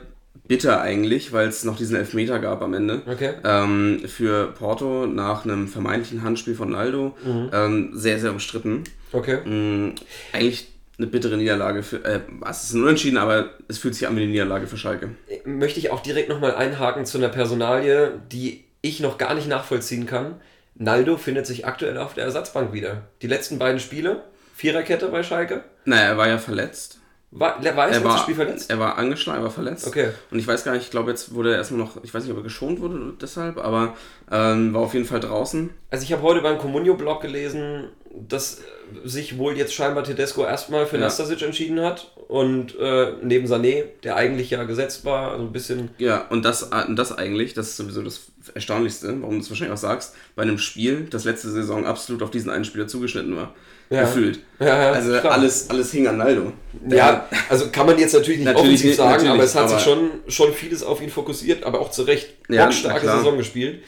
bitter 0.50 0.82
eigentlich, 0.82 1.32
weil 1.32 1.48
es 1.48 1.64
noch 1.64 1.78
diesen 1.78 1.96
Elfmeter 1.96 2.40
gab 2.40 2.64
am 2.64 2.74
Ende. 2.74 3.04
Okay. 3.06 3.36
Ähm, 3.46 4.02
für 4.08 4.48
Porto 4.48 5.06
nach 5.06 5.46
einem 5.46 5.68
vermeintlichen 5.68 6.24
Handspiel 6.24 6.56
von 6.56 6.72
Naldo. 6.72 7.16
Mhm. 7.24 7.50
Ähm, 7.54 7.90
sehr, 7.94 8.20
sehr 8.20 8.32
umstritten. 8.32 8.84
Okay. 9.14 9.38
Ähm, 9.46 9.94
eigentlich 10.34 10.68
eine 10.98 11.06
bittere 11.06 11.38
Niederlage 11.38 11.84
für. 11.84 12.04
Äh, 12.04 12.22
es 12.50 12.64
ist 12.64 12.74
ein 12.74 12.82
Unentschieden, 12.82 13.20
aber 13.20 13.52
es 13.68 13.78
fühlt 13.78 13.94
sich 13.94 14.08
an 14.08 14.16
wie 14.16 14.24
eine 14.24 14.32
Niederlage 14.32 14.66
für 14.66 14.76
Schalke. 14.76 15.10
Möchte 15.46 15.80
ich 15.80 15.92
auch 15.92 16.02
direkt 16.02 16.30
nochmal 16.30 16.56
einhaken 16.56 17.06
zu 17.06 17.20
einer 17.20 17.30
Personalie, 17.30 18.20
die 18.32 18.66
ich 18.82 19.02
noch 19.02 19.20
gar 19.20 19.36
nicht 19.36 19.48
nachvollziehen 19.48 20.08
kann. 20.08 20.42
Naldo 20.74 21.18
findet 21.18 21.46
sich 21.46 21.68
aktuell 21.68 21.98
auf 22.00 22.16
der 22.16 22.24
Ersatzbank 22.24 22.74
wieder. 22.74 23.04
Die 23.22 23.28
letzten 23.28 23.60
beiden 23.60 23.80
Spiele, 23.80 24.24
Viererkette 24.56 25.10
bei 25.10 25.22
Schalke. 25.22 25.64
Naja, 25.86 26.08
er 26.08 26.18
war 26.18 26.28
ja 26.28 26.40
verletzt. 26.40 26.99
War, 27.32 27.64
war 27.64 27.88
er 27.88 27.94
Er 27.94 28.04
war, 28.04 28.18
Spiel 28.18 28.34
verletzt? 28.34 28.72
er 28.72 28.80
war 28.80 28.98
angeschlagen, 28.98 29.40
er 29.40 29.44
war 29.44 29.52
verletzt. 29.52 29.86
Okay. 29.88 30.10
Und 30.32 30.40
ich 30.40 30.48
weiß 30.48 30.64
gar 30.64 30.72
nicht, 30.74 30.84
ich 30.86 30.92
glaube, 30.92 31.12
jetzt 31.12 31.34
wurde 31.36 31.52
er 31.52 31.58
erstmal 31.58 31.80
noch, 31.80 32.04
ich 32.04 32.12
weiß 32.14 32.24
nicht, 32.24 32.32
ob 32.32 32.38
er 32.40 32.44
geschont 32.44 32.82
wurde 32.82 33.14
deshalb, 33.22 33.58
aber 33.60 33.96
ähm, 34.32 34.74
war 34.74 34.82
auf 34.82 34.94
jeden 34.96 35.06
Fall 35.06 35.20
draußen. 35.20 35.70
Also 35.92 36.04
ich 36.04 36.12
habe 36.12 36.24
heute 36.24 36.42
beim 36.42 36.58
Comunio-Blog 36.58 37.22
gelesen, 37.22 37.90
dass 38.28 38.62
sich 39.06 39.38
wohl 39.38 39.58
jetzt 39.58 39.74
scheinbar 39.74 40.04
Tedesco 40.04 40.44
erstmal 40.44 40.86
für 40.86 40.98
Ja. 40.98 41.04
Nastasic 41.04 41.42
entschieden 41.42 41.80
hat 41.82 42.12
und 42.28 42.78
äh, 42.80 43.14
neben 43.22 43.48
Sané, 43.48 43.84
der 44.04 44.16
eigentlich 44.16 44.50
ja 44.50 44.64
gesetzt 44.64 45.06
war, 45.06 45.32
also 45.32 45.44
ein 45.46 45.52
bisschen... 45.52 45.90
Ja, 45.98 46.26
und 46.30 46.44
das, 46.44 46.64
äh, 46.64 46.96
das 46.96 47.18
eigentlich, 47.18 47.54
das 47.54 47.70
ist 47.70 47.78
sowieso 47.78 48.02
das 48.02 48.22
Erstaunlichste, 48.54 49.22
warum 49.22 49.36
du 49.36 49.42
es 49.42 49.50
wahrscheinlich 49.50 49.74
auch 49.74 49.82
sagst, 49.82 50.16
bei 50.36 50.42
einem 50.42 50.58
Spiel, 50.58 51.08
das 51.10 51.24
letzte 51.24 51.50
Saison 51.50 51.86
absolut 51.86 52.24
auf 52.24 52.32
diesen 52.32 52.50
einen 52.50 52.66
Spieler 52.66 52.88
zugeschnitten 52.88 53.36
war. 53.36 53.54
Ja. 53.90 54.02
Gefühlt. 54.02 54.40
Ja, 54.60 54.68
ja, 54.68 54.92
also 54.92 55.20
klar. 55.20 55.34
alles, 55.34 55.70
alles 55.70 55.92
hing 55.92 56.08
an 56.08 56.18
Naldo. 56.18 56.54
Ja, 56.88 57.28
also 57.50 57.70
kann 57.72 57.88
man 57.88 57.98
jetzt 57.98 58.14
natürlich 58.14 58.40
nicht 58.40 58.46
Natürlich 58.46 58.82
offensiv 58.82 58.96
sagen, 58.96 59.28
aber 59.28 59.44
es 59.44 59.56
hat 59.56 59.70
sich 59.70 59.80
schon, 59.80 60.12
schon 60.28 60.54
vieles 60.54 60.84
auf 60.84 61.02
ihn 61.02 61.10
fokussiert, 61.10 61.64
aber 61.64 61.80
auch 61.80 61.90
zu 61.90 62.04
Recht. 62.04 62.36
Ja, 62.50 62.72
starke. 62.72 63.08
Saison 63.08 63.38
gespielt. 63.38 63.82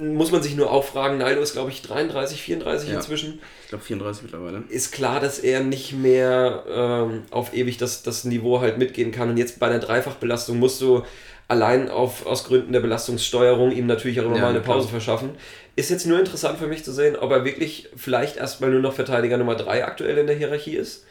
Muss 0.00 0.32
man 0.32 0.42
sich 0.42 0.56
nur 0.56 0.70
auch 0.72 0.84
fragen, 0.84 1.18
Naldo 1.18 1.42
ist 1.42 1.52
glaube 1.52 1.70
ich 1.70 1.82
33, 1.82 2.40
34 2.40 2.88
Ja. 2.88 2.96
inzwischen. 2.96 3.40
Ich 3.64 3.68
glaube 3.68 3.84
34 3.84 4.22
mittlerweile. 4.22 4.62
Ist 4.68 4.92
klar, 4.92 5.20
dass 5.20 5.38
er 5.38 5.60
nicht 5.60 5.92
mehr 5.92 6.64
ähm, 6.70 7.22
auf 7.30 7.52
ewig 7.54 7.76
das, 7.76 8.02
das 8.02 8.24
Niveau 8.24 8.60
halt 8.60 8.78
mitgehen 8.78 9.12
kann. 9.12 9.28
Und 9.30 9.36
jetzt 9.36 9.58
bei 9.60 9.66
einer 9.66 9.78
Dreifachbelastung 9.78 10.58
musst 10.58 10.80
du 10.80 11.02
allein 11.48 11.88
auf, 11.88 12.26
aus 12.26 12.44
Gründen 12.44 12.72
der 12.72 12.80
Belastungssteuerung 12.80 13.72
ihm 13.72 13.86
natürlich 13.86 14.20
auch 14.20 14.24
immer 14.24 14.36
Ja, 14.36 14.42
mal 14.42 14.50
eine 14.50 14.60
klar. 14.60 14.76
Pause 14.76 14.88
verschaffen. 14.88 15.30
Ist 15.76 15.90
jetzt 15.90 16.06
nur 16.06 16.18
interessant 16.18 16.58
für 16.58 16.66
mich 16.66 16.84
zu 16.84 16.92
sehen, 16.92 17.16
ob 17.16 17.30
er 17.32 17.44
wirklich 17.44 17.88
vielleicht 17.96 18.36
erstmal 18.36 18.70
nur 18.70 18.80
noch 18.80 18.92
Verteidiger 18.94 19.36
Nummer 19.36 19.54
3 19.56 19.84
aktuell 19.84 20.18
in 20.18 20.26
der 20.26 20.36
Hierarchie 20.36 20.76
ist. 20.76 21.04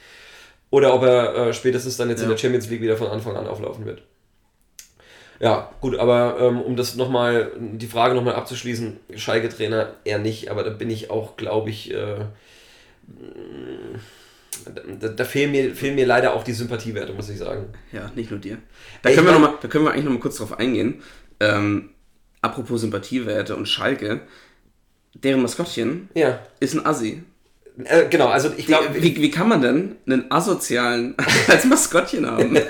Oder 0.72 0.93
ob 0.93 1.03
er 1.03 1.36
äh, 1.48 1.53
spätestens 1.53 1.98
dann 1.98 2.10
jetzt 2.10 2.19
in 2.22 2.25
Ja. 2.29 2.31
der 2.36 2.38
Champions 2.39 2.69
League 2.69 2.81
wieder 2.81 2.96
von 2.98 3.08
Anfang 3.08 3.36
an 3.36 3.48
auflaufen 3.48 3.86
wird. 3.86 4.01
Ja, 5.39 5.72
gut, 5.79 5.98
aber 5.98 6.38
ähm, 6.41 6.62
um 6.62 6.75
das 6.75 6.96
nochmal, 6.96 7.51
die 7.58 7.88
Frage 7.88 8.13
nochmal 8.13 8.36
abzuschließen, 8.36 8.98
Schalke-Trainer 9.15 9.93
eher 10.03 10.19
nicht, 10.19 10.51
aber 10.51 10.63
da 10.63 10.69
bin 10.69 10.89
ich 10.89 11.10
auch, 11.10 11.38
glaube 11.38 11.69
ich, 11.69 11.93
äh, 11.93 12.25
da, 15.00 15.08
da 15.08 15.25
fehlen, 15.25 15.51
mir, 15.51 15.74
fehlen 15.74 15.96
mir 15.96 16.05
leider 16.05 16.34
auch 16.34 16.43
die 16.43 16.51
Sympathiewerte, 16.51 17.13
muss 17.13 17.29
ich 17.29 17.38
sagen. 17.38 17.67
Ja, 17.93 18.12
nicht 18.15 18.31
nur 18.31 18.39
dir. 18.39 18.58
Da 19.01 19.12
können, 19.12 19.25
wir 19.25 19.34
noch 19.34 19.39
mal, 19.39 19.53
da 19.62 19.67
können 19.69 19.86
wir 19.86 19.91
eigentlich 19.91 20.05
noch 20.05 20.12
mal 20.12 20.19
kurz 20.19 20.38
drauf 20.38 20.60
eingehen. 20.60 21.01
Ähm, 21.39 21.91
apropos 22.41 22.81
Sympathiewerte 22.81 23.55
und 23.55 23.65
Schalke, 23.65 24.22
deren 25.13 25.41
Maskottchen 25.41 26.10
Ja, 26.13 26.39
ist 26.60 26.75
ein 26.75 26.86
Assi. 26.86 27.24
Äh, 27.86 28.05
genau, 28.09 28.27
also 28.27 28.50
ich 28.57 28.65
glaube, 28.67 28.88
Wie, 28.93 29.03
wie, 29.03 29.21
wie 29.21 29.31
kann 29.31 29.48
man 29.48 29.62
denn 29.62 29.95
einen 30.05 30.31
asozialen 30.31 31.15
als 31.48 31.65
Maskottchen 31.65 32.29
haben? 32.29 32.57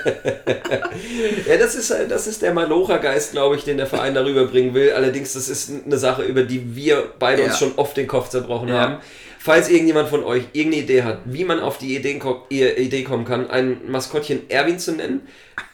Ja, 1.48 1.56
das 1.56 1.74
ist, 1.74 1.90
halt- 1.90 2.10
das 2.10 2.26
ist 2.26 2.42
der 2.42 2.52
Malocha-Geist, 2.54 3.32
glaube 3.32 3.56
ich, 3.56 3.64
den 3.64 3.76
der 3.76 3.86
Verein 3.86 4.14
darüber 4.14 4.44
bringen 4.46 4.74
will. 4.74 4.92
Allerdings, 4.92 5.32
das 5.32 5.48
ist 5.48 5.70
eine 5.84 5.98
Sache, 5.98 6.22
über 6.22 6.42
die 6.42 6.74
wir 6.76 7.04
beide 7.18 7.42
uns 7.42 7.52
Ja. 7.60 7.66
schon 7.66 7.72
oft 7.78 7.96
den 7.96 8.06
Kopf 8.06 8.28
zerbrochen 8.28 8.68
Ja. 8.68 8.74
haben. 8.80 8.96
Falls 9.38 9.70
irgendjemand 9.70 10.08
von 10.10 10.22
euch 10.22 10.44
irgendeine 10.52 10.84
Idee 10.84 11.02
hat, 11.02 11.20
wie 11.24 11.44
man 11.44 11.60
auf 11.60 11.78
die 11.78 11.96
Idee 11.96 13.02
kommen 13.04 13.24
kann, 13.24 13.48
ein 13.50 13.78
Maskottchen 13.88 14.50
Erwin 14.50 14.78
zu 14.78 14.92
nennen, 14.92 15.22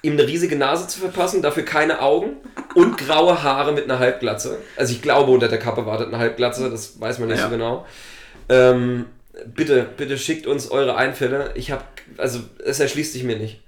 ihm 0.02 0.12
eine 0.12 0.26
riesige 0.26 0.54
Nase 0.56 0.86
zu 0.86 1.00
verpassen, 1.00 1.42
dafür 1.42 1.64
keine 1.64 2.00
Augen 2.00 2.36
und 2.74 2.96
graue 2.96 3.42
Haare 3.42 3.72
mit 3.72 3.84
einer 3.84 3.98
Halbglatze. 3.98 4.58
Also 4.76 4.92
ich 4.92 5.02
glaube, 5.02 5.32
unter 5.32 5.48
der 5.48 5.58
Kappe 5.58 5.84
wartet 5.84 6.08
eine 6.08 6.18
Halbglatze, 6.18 6.70
das 6.70 7.00
weiß 7.00 7.18
man 7.18 7.28
nicht 7.28 7.38
Ja. 7.38 7.44
so 7.46 7.50
genau. 7.50 7.86
Ähm, 8.48 9.06
bitte, 9.54 9.86
bitte 9.96 10.18
schickt 10.18 10.46
uns 10.46 10.70
eure 10.70 10.96
Einfälle. 10.96 11.52
Ich 11.54 11.70
habe, 11.70 11.84
also 12.16 12.40
es 12.64 12.80
erschließt 12.80 13.12
sich 13.12 13.24
mir 13.24 13.36
nicht 13.38 13.60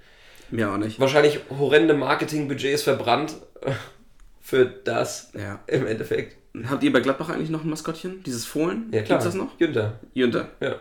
Mir 0.49 0.71
auch 0.71 0.77
nicht. 0.77 0.99
wahrscheinlich 0.99 1.39
horrende 1.57 1.93
Marketingbudgets 1.93 2.83
verbrannt 2.83 3.35
für 4.41 4.65
das 4.65 5.31
Ja. 5.37 5.59
im 5.67 5.85
Endeffekt. 5.87 6.37
Habt 6.67 6.83
ihr 6.83 6.91
bei 6.91 6.99
Gladbach 6.99 7.29
eigentlich 7.29 7.51
noch 7.51 7.63
ein 7.63 7.69
Maskottchen? 7.69 8.23
Dieses 8.23 8.45
Fohlen? 8.45 8.87
Ja, 8.91 9.03
klar. 9.03 9.19
Gibt's 9.19 9.25
das 9.25 9.35
noch? 9.35 9.59
Jünter. 9.59 9.99
Jünter. 10.13 10.49
Ja. 10.59 10.75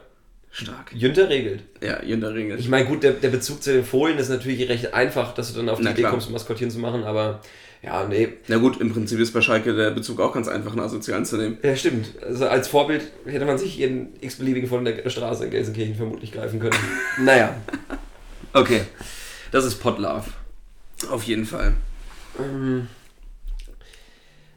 Stark. 0.59 0.93
Jünter 0.93 1.29
regelt. 1.29 1.63
Ja, 1.81 2.03
Jünter 2.03 2.35
regelt. 2.35 2.59
Ich 2.59 2.69
meine, 2.69 2.85
gut, 2.87 3.05
der, 3.05 3.13
der 3.13 3.29
Bezug 3.29 3.63
zu 3.63 3.73
den 3.73 3.85
Fohlen 3.85 4.19
ist 4.19 4.29
natürlich 4.29 4.69
recht 4.69 4.93
einfach, 4.93 5.33
dass 5.33 5.53
du 5.53 5.59
dann 5.59 5.69
auf 5.69 5.79
die 5.79 5.85
Na 5.85 5.93
Idee 5.93 6.03
klar. 6.03 6.11
kommst, 6.11 6.29
ein 6.29 6.33
Maskottchen 6.33 6.71
zu 6.71 6.81
machen, 6.81 7.05
aber 7.05 7.41
ja, 7.81 8.05
nee. 8.09 8.29
Na 8.49 8.57
gut, 8.57 8.81
im 8.81 8.93
Prinzip 8.93 9.21
ist 9.21 9.33
bei 9.33 9.41
Schalke 9.41 9.73
der 9.75 9.93
Bezug 9.93 10.21
auch 10.21 10.35
ganz 10.35 10.49
einfach, 10.49 10.73
einen 10.73 10.81
Asozialen 10.81 11.25
zu 11.25 11.37
nehmen. 11.37 11.59
Ja, 11.63 11.77
stimmt. 11.77 12.09
Also 12.23 12.49
als 12.49 12.67
Vorbild 12.67 13.05
hätte 13.25 13.45
man 13.45 13.57
sich 13.57 13.77
jeden 13.77 14.21
x-beliebigen 14.21 14.69
von 14.69 14.85
der 14.85 15.09
Straße 15.09 15.45
in 15.45 15.51
Gelsenkirchen 15.53 15.95
vermutlich 15.95 16.33
greifen 16.33 16.59
können. 16.59 16.77
naja. 17.23 17.55
Okay. 18.53 18.81
Das 19.53 19.65
ist 19.65 19.77
Potlove. 19.77 20.25
Auf 21.09 21.23
jeden 21.23 21.47
Fall. 21.47 21.75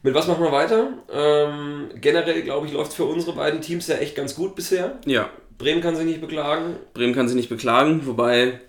Mit 0.02 0.16
was 0.16 0.28
machen 0.28 0.44
wir 0.44 0.52
weiter? 0.52 0.90
Ähm, 1.14 1.90
generell, 2.02 2.42
glaube 2.42 2.66
ich, 2.66 2.74
läuft 2.74 2.90
es 2.90 2.98
für 2.98 3.06
unsere 3.06 3.34
beiden 3.34 3.62
Teams 3.62 3.86
ja 3.86 3.98
echt 3.98 4.16
ganz 4.16 4.34
gut 4.34 4.56
bisher. 4.56 5.00
Ja, 5.06 5.30
Bremen 5.62 5.82
kann 5.82 5.96
sich 5.96 6.06
nicht 6.06 6.22
beklagen. 6.22 6.76
Bremen 6.94 7.14
kann 7.14 7.28
sich 7.28 7.36
nicht 7.36 7.50
beklagen, 7.50 8.02
wobei, 8.06 8.60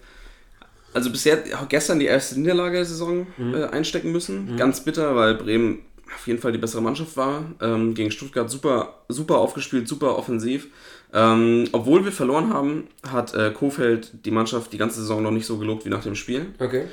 also 0.93 1.11
bisher, 1.11 1.43
auch 1.61 1.69
gestern 1.69 1.99
die 1.99 2.07
erste 2.07 2.39
Niederlage 2.39 2.77
der 2.77 2.85
Saison 2.85 3.27
äh, 3.39 3.65
einstecken 3.65 4.13
müssen. 4.13 4.57
Ganz 4.57 4.85
bitter, 4.85 5.17
weil 5.17 5.35
Bremen 5.35 5.81
auf 6.15 6.27
jeden 6.27 6.41
Fall 6.41 6.53
die 6.53 6.59
bessere 6.59 6.83
Mannschaft 6.83 7.17
war. 7.17 7.45
Ähm, 7.61 7.95
gegen 7.95 8.11
Stuttgart 8.11 8.51
super, 8.51 9.03
super 9.09 9.39
aufgespielt, 9.39 9.89
super 9.89 10.19
offensiv. 10.19 10.69
Ähm, 11.15 11.69
obwohl 11.73 12.05
wir 12.05 12.13
verloren 12.13 12.53
haben, 12.53 12.89
hat 13.09 13.35
äh, 13.35 13.51
Kofeld 13.51 14.25
die 14.25 14.31
Mannschaft 14.31 14.73
die 14.73 14.79
ganze 14.79 15.01
Saison 15.01 15.23
noch 15.23 15.31
nicht 15.31 15.47
so 15.47 15.59
gelobt 15.59 15.85
wie 15.85 15.91
nach 15.91 16.03
dem 16.03 16.15
Spiel. 16.15 16.47
Okay. 16.59 16.85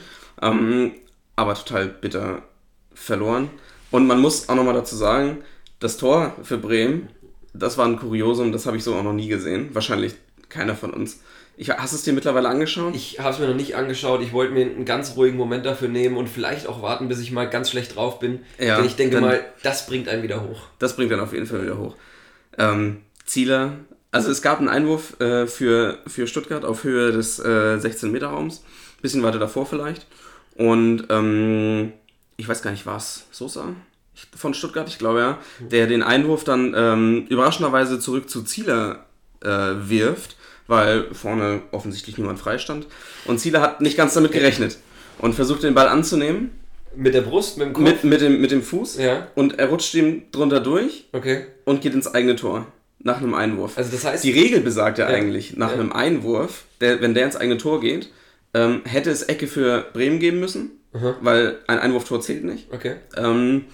Ähm, 0.42 0.92
aber 1.36 1.54
total 1.56 1.88
bitter 1.88 2.44
verloren. 2.94 3.50
Und 3.92 4.08
man 4.08 4.20
muss 4.20 4.50
auch 4.50 4.56
nochmal 4.56 4.74
dazu 4.74 4.96
sagen, 4.96 5.40
das 5.80 5.98
Tor 5.98 6.36
für 6.44 6.58
Bremen, 6.58 7.10
das 7.54 7.78
war 7.78 7.86
ein 7.86 7.98
Kuriosum, 7.98 8.52
das 8.52 8.66
habe 8.66 8.78
ich 8.78 8.84
so 8.84 8.96
auch 8.96 9.04
noch 9.04 9.14
nie 9.14 9.28
gesehen. 9.28 9.70
Wahrscheinlich 9.74 10.14
keiner 10.50 10.76
von 10.76 10.92
uns. 10.92 11.20
Ich, 11.58 11.70
hast 11.70 11.92
du 11.92 11.98
es 11.98 12.04
dir 12.04 12.14
mittlerweile 12.14 12.48
angeschaut? 12.48 12.96
Ich 12.96 13.20
habe 13.20 13.34
es 13.34 13.40
mir 13.40 13.48
noch 13.48 13.56
nicht 13.56 13.76
angeschaut. 13.76 14.22
Ich 14.22 14.32
wollte 14.32 14.54
mir 14.54 14.62
einen 14.66 14.86
ganz 14.86 15.18
ruhigen 15.18 15.36
Moment 15.38 15.66
dafür 15.66 15.90
nehmen 15.90 16.16
und 16.16 16.28
vielleicht 16.30 16.68
auch 16.68 16.82
warten, 16.82 17.10
bis 17.10 17.20
ich 17.20 17.32
mal 17.32 17.50
ganz 17.50 17.70
schlecht 17.70 17.96
drauf 17.98 18.20
bin. 18.20 18.40
Ja, 18.58 18.78
Denn 18.78 18.86
ich 18.86 18.96
denke 18.96 19.16
dann- 19.16 19.26
mal, 19.26 19.46
das 19.62 19.86
bringt 19.86 20.08
einen 20.08 20.24
wieder 20.24 20.42
hoch. 20.48 20.62
Das 20.80 20.96
bringt 20.96 21.12
dann 21.12 21.20
auf 21.20 21.34
jeden 21.34 21.46
Fall 21.48 21.62
wieder 21.64 21.78
hoch. 21.78 21.96
Ähm, 22.58 23.02
Zieler, 23.26 23.74
also 24.12 24.32
es 24.32 24.42
gab 24.42 24.60
einen 24.60 24.70
Einwurf 24.70 25.20
äh, 25.20 25.48
für, 25.48 26.00
für 26.08 26.28
Stuttgart 26.28 26.64
auf 26.64 26.84
Höhe 26.86 27.12
des 27.12 27.40
äh, 27.40 27.44
16-Meter-Raums. 27.78 28.64
Bisschen 29.02 29.22
weiter 29.24 29.38
davor 29.40 29.66
vielleicht. 29.66 30.08
Und 30.56 31.08
ähm, 31.10 31.92
ich 32.38 32.48
weiß 32.48 32.62
gar 32.62 32.72
nicht, 32.72 32.86
war 32.86 32.98
es 32.98 33.26
Sosa 33.32 33.74
von 34.36 34.53
Stuttgart, 34.53 34.88
ich 34.89 34.97
glaube 34.97 35.19
ja, 35.19 35.38
der 35.60 35.88
den 35.88 36.03
Einwurf 36.03 36.43
dann 36.43 36.73
ähm, 36.75 37.25
überraschenderweise 37.29 37.99
zurück 37.99 38.29
zu 38.29 38.43
Zieler 38.43 39.05
äh, 39.41 39.47
wirft, 39.47 40.36
weil 40.67 41.05
vorne 41.13 41.62
offensichtlich 41.71 42.17
niemand 42.17 42.39
frei 42.39 42.58
stand. 42.58 42.88
Und 43.25 43.39
Zieler 43.39 43.62
hat 43.62 43.82
nicht 43.82 43.97
ganz 43.97 44.13
damit 44.13 44.32
gerechnet 44.32 44.77
und 45.19 45.34
versucht 45.34 45.63
den 45.63 45.73
Ball 45.73 45.88
anzunehmen 45.88 46.51
Mit 46.95 47.13
der 47.13 47.21
Brust, 47.21 47.58
mit 47.58 47.67
dem 47.67 47.73
Kopf? 47.73 47.84
mit, 47.86 48.03
mit, 48.03 48.21
dem, 48.21 48.41
mit 48.41 48.51
dem 48.51 48.62
Fuß 48.63 48.97
Ja. 48.97 49.27
und 49.36 49.58
er 49.60 49.67
rutscht 49.69 49.93
ihm 49.95 50.23
drunter 50.32 50.60
durch 50.60 51.05
Okay. 51.12 51.45
und 51.65 51.82
geht 51.82 51.93
ins 51.93 52.08
eigene 52.13 52.36
Tor. 52.36 52.67
Nach 53.01 53.17
einem 53.17 53.34
Einwurf. 53.34 53.77
Also 53.77 53.91
das 53.93 54.03
heißt, 54.03 54.23
die 54.25 54.32
Regel 54.32 54.60
besagt 54.60 54.97
ja, 54.97 55.10
Ja. 55.10 55.15
eigentlich, 55.15 55.55
nach 55.55 55.69
Ja. 55.69 55.75
einem 55.75 55.93
Einwurf, 55.93 56.63
der, 56.82 56.99
wenn 57.01 57.13
der 57.13 57.25
ins 57.25 57.36
eigene 57.38 57.58
Tor 57.58 57.79
geht, 57.79 58.12
ähm, 58.53 58.82
hätte 58.84 59.10
es 59.10 59.23
Ecke 59.23 59.47
für 59.47 59.86
Bremen 59.93 60.19
geben 60.19 60.39
müssen, 60.41 60.71
Aha. 60.93 61.15
weil 61.21 61.60
ein 61.67 61.79
Einwurftor 61.79 62.19
zählt 62.19 62.43
nicht. 62.43 62.67
okay. 62.73 62.95
Ähm, 63.15 63.65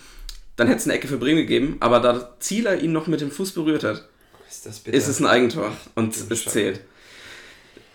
dann 0.56 0.68
hätte 0.68 0.80
es 0.80 0.86
eine 0.86 0.94
Ecke 0.94 1.08
für 1.08 1.18
Bremen 1.18 1.38
gegeben, 1.38 1.78
aber 1.80 2.00
da 2.00 2.36
Zieler 2.39 2.80
ihn 2.80 2.91
noch 2.91 3.08
mit 3.08 3.22
dem 3.22 3.32
Fuß 3.32 3.52
berührt 3.54 3.84
hat, 3.84 4.08
Ist 4.48 4.88
ist 4.88 5.08
es 5.08 5.20
ein 5.20 5.26
Eigentor 5.26 5.72
und 5.96 6.15
es 6.15 6.28
Scheiße. 6.28 6.50
zählt. 6.50 6.80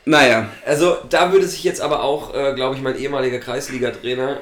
Naja, 0.05 0.49
Also 0.66 0.96
da 1.09 1.33
würde 1.33 1.46
sich 1.46 1.62
jetzt 1.64 1.81
aber 1.81 2.03
auch, 2.03 2.35
äh, 2.35 2.55
glaube 2.55 2.75
ich, 2.75 2.83
mein 2.83 2.96
ehemaliger 2.99 3.38
Kreisliga-Trainer 3.38 4.40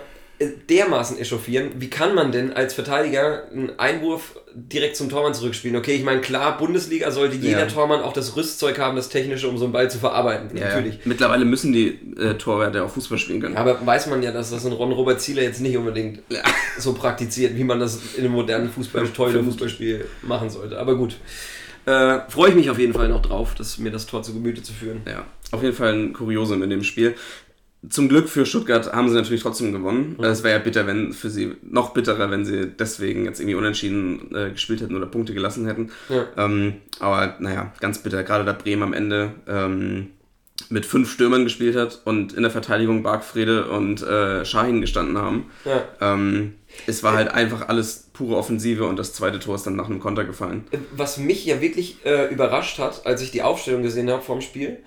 dermaßen 0.68 1.18
echauffieren. 1.18 1.70
Wie 1.78 1.90
kann 1.90 2.14
man 2.14 2.30
denn 2.30 2.52
als 2.52 2.72
Verteidiger 2.74 3.44
einen 3.50 3.78
Einwurf 3.78 4.38
direkt 4.54 4.96
zum 4.96 5.08
Tormann 5.08 5.34
zurückspielen? 5.34 5.76
Okay, 5.76 5.94
ich 5.96 6.04
meine, 6.04 6.20
klar, 6.20 6.56
Bundesliga 6.58 7.10
sollte 7.10 7.36
jeder 7.36 7.60
Ja. 7.60 7.66
Tormann 7.66 8.00
auch 8.00 8.12
das 8.12 8.36
Rüstzeug 8.36 8.78
haben, 8.78 8.94
das 8.96 9.08
Technische, 9.08 9.48
um 9.48 9.58
so 9.58 9.64
einen 9.64 9.72
Ball 9.72 9.90
zu 9.90 9.98
verarbeiten. 9.98 10.56
ja, 10.56 10.68
Natürlich. 10.68 11.00
Mittlerweile 11.04 11.44
müssen 11.44 11.72
die 11.72 11.98
äh, 12.18 12.34
Torwärter 12.34 12.84
auch 12.84 12.90
Fußball 12.90 13.18
spielen 13.18 13.40
können. 13.40 13.56
Aber 13.56 13.84
weiß 13.84 14.06
man 14.06 14.22
ja, 14.22 14.30
dass 14.30 14.50
das 14.50 14.64
ein 14.64 14.72
Ron-Robert 14.72 15.20
Zieler 15.20 15.42
jetzt 15.42 15.60
nicht 15.60 15.76
unbedingt 15.76 16.20
so 16.78 16.92
praktiziert, 16.94 17.56
wie 17.56 17.64
man 17.64 17.80
das 17.80 17.98
in 18.16 18.24
einem 18.24 18.32
modernen 18.34 18.70
Fußball, 18.70 19.08
tollen 19.16 19.44
Fußballspiel 19.44 20.04
machen 20.22 20.50
sollte. 20.50 20.78
Aber 20.78 20.94
gut. 20.96 21.16
Äh, 21.86 22.20
Freue 22.28 22.50
ich 22.50 22.54
mich 22.54 22.70
auf 22.70 22.78
jeden 22.78 22.92
Fall 22.92 23.08
noch 23.08 23.22
drauf, 23.22 23.54
dass 23.54 23.78
mir 23.78 23.90
das 23.90 24.06
Tor 24.06 24.22
zu 24.22 24.34
Gemüte 24.34 24.62
zu 24.62 24.72
führen. 24.72 25.00
Ja. 25.06 25.24
auf 25.52 25.62
jeden 25.62 25.74
Fall 25.74 25.94
ein 25.94 26.12
Kuriosum 26.12 26.62
in 26.62 26.70
dem 26.70 26.84
Spiel. 26.84 27.14
Zum 27.88 28.08
Glück 28.08 28.28
für 28.28 28.44
Stuttgart 28.44 28.92
haben 28.92 29.08
sie 29.08 29.14
natürlich 29.14 29.42
trotzdem 29.42 29.72
gewonnen. 29.72 30.16
Mhm. 30.18 30.24
Es 30.24 30.42
wäre 30.42 30.58
ja 30.58 30.62
bitter, 30.62 30.86
wenn 30.86 31.12
für 31.12 31.30
sie 31.30 31.56
noch 31.62 31.90
bitterer, 31.90 32.30
wenn 32.30 32.44
sie 32.44 32.66
deswegen 32.66 33.24
jetzt 33.24 33.38
irgendwie 33.38 33.54
unentschieden 33.54 34.34
äh, 34.34 34.50
gespielt 34.50 34.80
hätten 34.80 34.96
oder 34.96 35.06
Punkte 35.06 35.32
gelassen 35.32 35.66
hätten. 35.66 35.90
Ja. 36.08 36.26
Ähm, 36.36 36.74
aber 36.98 37.36
naja, 37.38 37.72
ganz 37.80 37.98
bitter. 37.98 38.24
Gerade 38.24 38.44
da 38.44 38.52
Bremen 38.52 38.82
am 38.82 38.92
Ende 38.92 39.30
ähm, 39.46 40.08
mit 40.70 40.86
fünf 40.86 41.10
Stürmern 41.10 41.44
gespielt 41.44 41.76
hat 41.76 42.02
und 42.04 42.32
in 42.32 42.42
der 42.42 42.50
Verteidigung 42.50 43.02
Bargfrede 43.02 43.70
und 43.70 44.02
äh, 44.02 44.44
Shahin 44.44 44.80
gestanden 44.80 45.16
haben. 45.16 45.50
Ja. 45.64 45.84
Ähm, 46.00 46.54
es 46.86 47.02
war 47.02 47.14
halt 47.14 47.28
einfach 47.28 47.68
alles 47.68 48.10
pure 48.12 48.36
Offensive 48.36 48.84
und 48.86 48.98
das 48.98 49.14
zweite 49.14 49.38
Tor 49.38 49.54
ist 49.54 49.66
dann 49.66 49.76
nach 49.76 49.86
einem 49.86 50.00
Konter 50.00 50.24
gefallen. 50.24 50.64
Was 50.92 51.18
mich 51.18 51.46
ja 51.46 51.60
wirklich 51.60 52.04
äh, 52.04 52.26
überrascht 52.32 52.78
hat, 52.78 53.06
als 53.06 53.22
ich 53.22 53.30
die 53.30 53.42
Aufstellung 53.42 53.82
gesehen 53.82 54.10
habe 54.10 54.22
vorm 54.22 54.40
Spiel, 54.40 54.78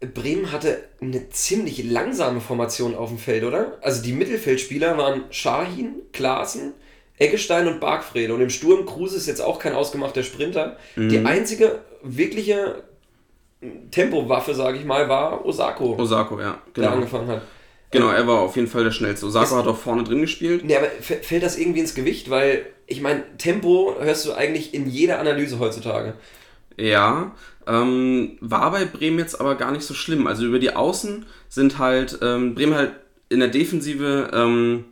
Bremen 0.00 0.52
hatte 0.52 0.84
eine 1.00 1.28
ziemlich 1.30 1.82
langsame 1.90 2.40
Formation 2.40 2.94
auf 2.94 3.08
dem 3.08 3.18
Feld, 3.18 3.44
oder? 3.44 3.78
Also 3.80 4.02
die 4.02 4.12
Mittelfeldspieler 4.12 4.98
waren 4.98 5.24
Shahin, 5.30 5.94
Klaassen, 6.12 6.74
Eggestein 7.18 7.66
und 7.66 7.80
Bargfrede. 7.80 8.34
Und 8.34 8.42
im 8.42 8.50
Sturm 8.50 8.84
Kruse 8.84 9.16
ist 9.16 9.26
jetzt 9.26 9.40
auch 9.40 9.58
kein 9.58 9.74
ausgemachter 9.74 10.22
Sprinter. 10.22 10.76
Die 10.96 11.18
einzige 11.24 11.80
wirkliche 12.02 12.82
Tempowaffe, 13.90 14.54
sage 14.54 14.78
ich 14.78 14.84
mal, 14.84 15.08
war 15.08 15.44
Osako, 15.46 15.96
Osako, 15.98 16.40
ja. 16.40 16.60
der 16.76 16.84
Genau. 16.84 16.94
angefangen 16.96 17.28
hat. 17.28 17.42
Genau, 17.90 18.10
er 18.10 18.26
war 18.26 18.40
auf 18.40 18.54
jeden 18.56 18.68
Fall 18.68 18.84
der 18.84 18.90
schnellste. 18.90 19.26
Osako 19.26 19.44
Ist- 19.44 19.52
hat 19.54 19.66
auch 19.66 19.76
vorne 19.78 20.04
drin 20.04 20.20
gespielt. 20.20 20.62
Nee, 20.64 20.76
aber 20.76 20.88
fällt 21.00 21.42
das 21.42 21.56
irgendwie 21.56 21.80
ins 21.80 21.94
Gewicht? 21.94 22.28
Weil, 22.28 22.66
ich 22.86 23.00
meine, 23.00 23.22
Tempo 23.38 23.94
hörst 23.98 24.26
du 24.26 24.34
eigentlich 24.34 24.74
in 24.74 24.88
jeder 24.90 25.18
Analyse 25.20 25.58
heutzutage. 25.58 26.14
Ja, 26.76 27.34
ähm, 27.66 28.38
war 28.40 28.70
bei 28.70 28.84
Bremen 28.84 29.18
jetzt 29.18 29.40
aber 29.40 29.54
gar 29.56 29.72
nicht 29.72 29.84
so 29.84 29.94
schlimm. 29.94 30.26
Also 30.26 30.44
über 30.46 30.58
die 30.58 30.74
Außen 30.74 31.26
sind 31.48 31.78
halt 31.78 32.18
ähm, 32.22 32.54
Bremen 32.54 32.74
halt 32.74 32.92
in 33.28 33.40
der 33.40 33.48
Defensive 33.48 34.30
ähm, 34.32 34.84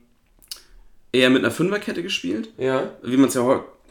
eher 1.12 1.30
mit 1.30 1.42
einer 1.44 1.52
Fünferkette 1.52 2.02
gespielt, 2.02 2.48
Ja. 2.58 2.90
wie 3.02 3.16
man 3.16 3.28
es 3.28 3.34
ja 3.34 3.42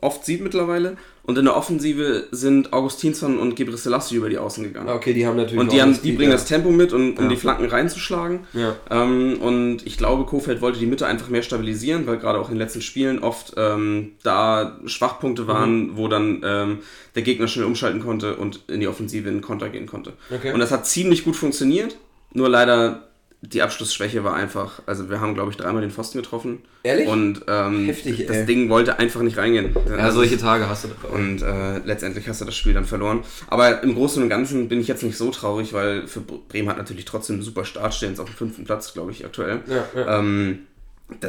oft 0.03 0.25
sieht 0.25 0.41
mittlerweile. 0.41 0.97
Und 1.25 1.37
in 1.37 1.45
der 1.45 1.55
Offensive 1.55 2.27
sind 2.31 2.73
Augustinsson 2.73 3.39
und 3.39 3.55
Gebre 3.55 3.77
Selassie 3.77 4.15
über 4.17 4.29
die 4.29 4.37
Außen 4.37 4.61
gegangen. 4.63 4.89
Ah, 4.89 4.95
Okay, 4.95 5.13
die 5.13 5.25
haben 5.25 5.37
natürlich. 5.37 5.59
Und 5.61 5.71
die, 5.71 5.77
auch 5.77 5.83
haben, 5.85 5.97
die 6.03 6.11
bringen 6.11 6.31
ja. 6.31 6.35
das 6.35 6.43
Tempo 6.45 6.69
mit, 6.69 6.91
um, 6.91 7.13
um 7.15 7.23
Ja. 7.23 7.29
die 7.29 7.37
Flanken 7.37 7.65
reinzuschlagen. 7.65 8.41
Ja. 8.51 8.75
Ähm, 8.91 9.37
und 9.39 9.85
ich 9.87 9.97
glaube, 9.97 10.25
Kofeld 10.25 10.59
wollte 10.61 10.79
die 10.79 10.85
Mitte 10.85 11.07
einfach 11.07 11.29
mehr 11.29 11.41
stabilisieren, 11.41 12.05
weil 12.07 12.17
gerade 12.17 12.39
auch 12.39 12.49
in 12.49 12.55
den 12.55 12.59
letzten 12.59 12.81
Spielen 12.81 13.19
oft 13.19 13.53
ähm, 13.55 14.11
da 14.23 14.79
Schwachpunkte 14.85 15.47
waren, 15.47 15.91
Mhm. 15.91 15.91
wo 15.97 16.09
dann 16.09 16.41
ähm, 16.43 16.79
der 17.15 17.21
Gegner 17.23 17.47
schnell 17.47 17.65
umschalten 17.67 18.01
konnte 18.01 18.35
und 18.35 18.65
in 18.67 18.81
die 18.81 18.87
Offensive 18.89 19.27
in 19.29 19.35
den 19.35 19.41
Konter 19.41 19.69
gehen 19.69 19.85
konnte. 19.87 20.13
Okay. 20.29 20.51
Und 20.51 20.59
das 20.59 20.71
hat 20.71 20.85
ziemlich 20.85 21.23
gut 21.23 21.37
funktioniert, 21.37 21.95
nur 22.33 22.49
leider 22.49 23.07
die 23.45 23.61
Abschlussschwäche 23.61 24.23
war 24.23 24.35
einfach, 24.35 24.81
also 24.85 25.09
wir 25.09 25.19
haben 25.19 25.33
glaube 25.33 25.51
ich 25.51 25.57
dreimal 25.57 25.81
den 25.81 25.91
Pfosten 25.91 26.17
getroffen. 26.17 26.59
Ehrlich? 26.83 27.07
Und 27.07 27.41
ähm, 27.47 27.85
Heftig, 27.85 28.25
das 28.25 28.37
ey. 28.37 28.45
Ding 28.45 28.69
wollte 28.69 28.99
einfach 28.99 29.21
nicht 29.21 29.37
reingehen. 29.37 29.75
Ja, 29.89 30.11
solche 30.11 30.37
Tage 30.37 30.69
hast 30.69 30.85
du 30.85 30.87
doch. 30.89 31.11
Und 31.11 31.41
äh, 31.41 31.79
letztendlich 31.79 32.27
hast 32.29 32.39
du 32.39 32.45
das 32.45 32.55
Spiel 32.55 32.73
dann 32.73 32.85
verloren. 32.85 33.23
Aber 33.47 33.83
im 33.83 33.95
Großen 33.95 34.23
und 34.23 34.29
Ganzen 34.29 34.69
bin 34.69 34.79
ich 34.79 34.87
jetzt 34.87 35.03
nicht 35.03 35.17
so 35.17 35.29
traurig, 35.29 35.73
weil 35.73 36.07
für 36.07 36.21
Bremen 36.21 36.69
hat 36.69 36.77
natürlich 36.77 37.03
trotzdem 37.03 37.35
einen 37.35 37.43
super 37.43 37.65
Start, 37.65 37.93
stehen 37.93 38.09
jetzt 38.09 38.19
auf 38.19 38.29
dem 38.29 38.35
fünften 38.35 38.63
Platz, 38.63 38.93
glaube 38.93 39.11
ich, 39.11 39.25
aktuell. 39.25 39.59
Ja, 39.67 39.85
ja. 39.93 40.19
Ähm, 40.19 40.59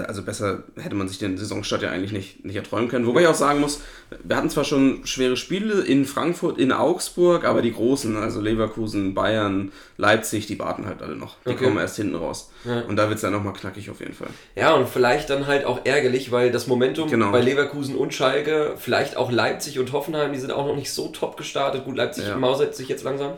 also 0.07 0.23
besser 0.23 0.63
hätte 0.81 0.95
man 0.95 1.09
sich 1.09 1.19
den 1.19 1.37
Saisonstart 1.37 1.83
ja 1.83 1.91
eigentlich 1.91 2.13
nicht, 2.13 2.45
nicht 2.45 2.57
erträumen 2.57 2.89
können. 2.89 3.07
Wobei 3.07 3.23
ich 3.23 3.27
auch 3.27 3.35
sagen 3.35 3.61
muss, 3.61 3.81
wir 4.23 4.37
hatten 4.37 4.49
zwar 4.49 4.65
schon 4.65 5.05
schwere 5.07 5.37
Spiele 5.37 5.83
in 5.83 6.05
Frankfurt, 6.07 6.59
in 6.59 6.73
Augsburg, 6.73 7.45
aber 7.45 7.61
die 7.61 7.73
großen, 7.73 8.17
also 8.17 8.41
Leverkusen, 8.41 9.15
Bayern, 9.15 9.73
Leipzig, 9.99 10.47
die 10.47 10.59
warten 10.59 10.87
halt 10.87 11.03
alle 11.03 11.17
noch. 11.17 11.37
Die 11.45 11.51
Okay. 11.51 11.65
kommen 11.65 11.79
erst 11.79 11.97
hinten 11.97 12.15
raus. 12.15 12.51
Ja. 12.65 12.81
Und 12.83 12.97
da 12.97 13.09
wird 13.09 13.17
es 13.17 13.23
dann 13.23 13.33
nochmal 13.33 13.53
knackig 13.53 13.91
auf 13.91 14.01
jeden 14.01 14.15
Fall. 14.15 14.29
Ja, 14.57 14.73
und 14.75 14.89
vielleicht 14.89 15.29
dann 15.29 15.47
halt 15.47 15.65
auch 15.67 15.81
ärgerlich, 15.85 16.33
weil 16.33 16.51
das 16.51 16.67
Momentum 16.67 17.11
Genau. 17.11 17.31
bei 17.31 17.41
Leverkusen 17.41 17.95
und 17.97 18.15
Schalke, 18.15 18.75
vielleicht 18.79 19.17
auch 19.17 19.31
Leipzig 19.31 19.79
und 19.79 19.93
Hoffenheim, 19.93 20.33
die 20.33 20.39
sind 20.39 20.51
auch 20.53 20.67
noch 20.67 20.77
nicht 20.77 20.93
so 20.93 21.09
top 21.09 21.37
gestartet. 21.37 21.85
Gut, 21.85 21.97
Leipzig 21.97 22.27
Ja. 22.27 22.37
mausert 22.37 22.75
sich 22.75 22.89
jetzt 22.89 23.05
langsam. 23.05 23.33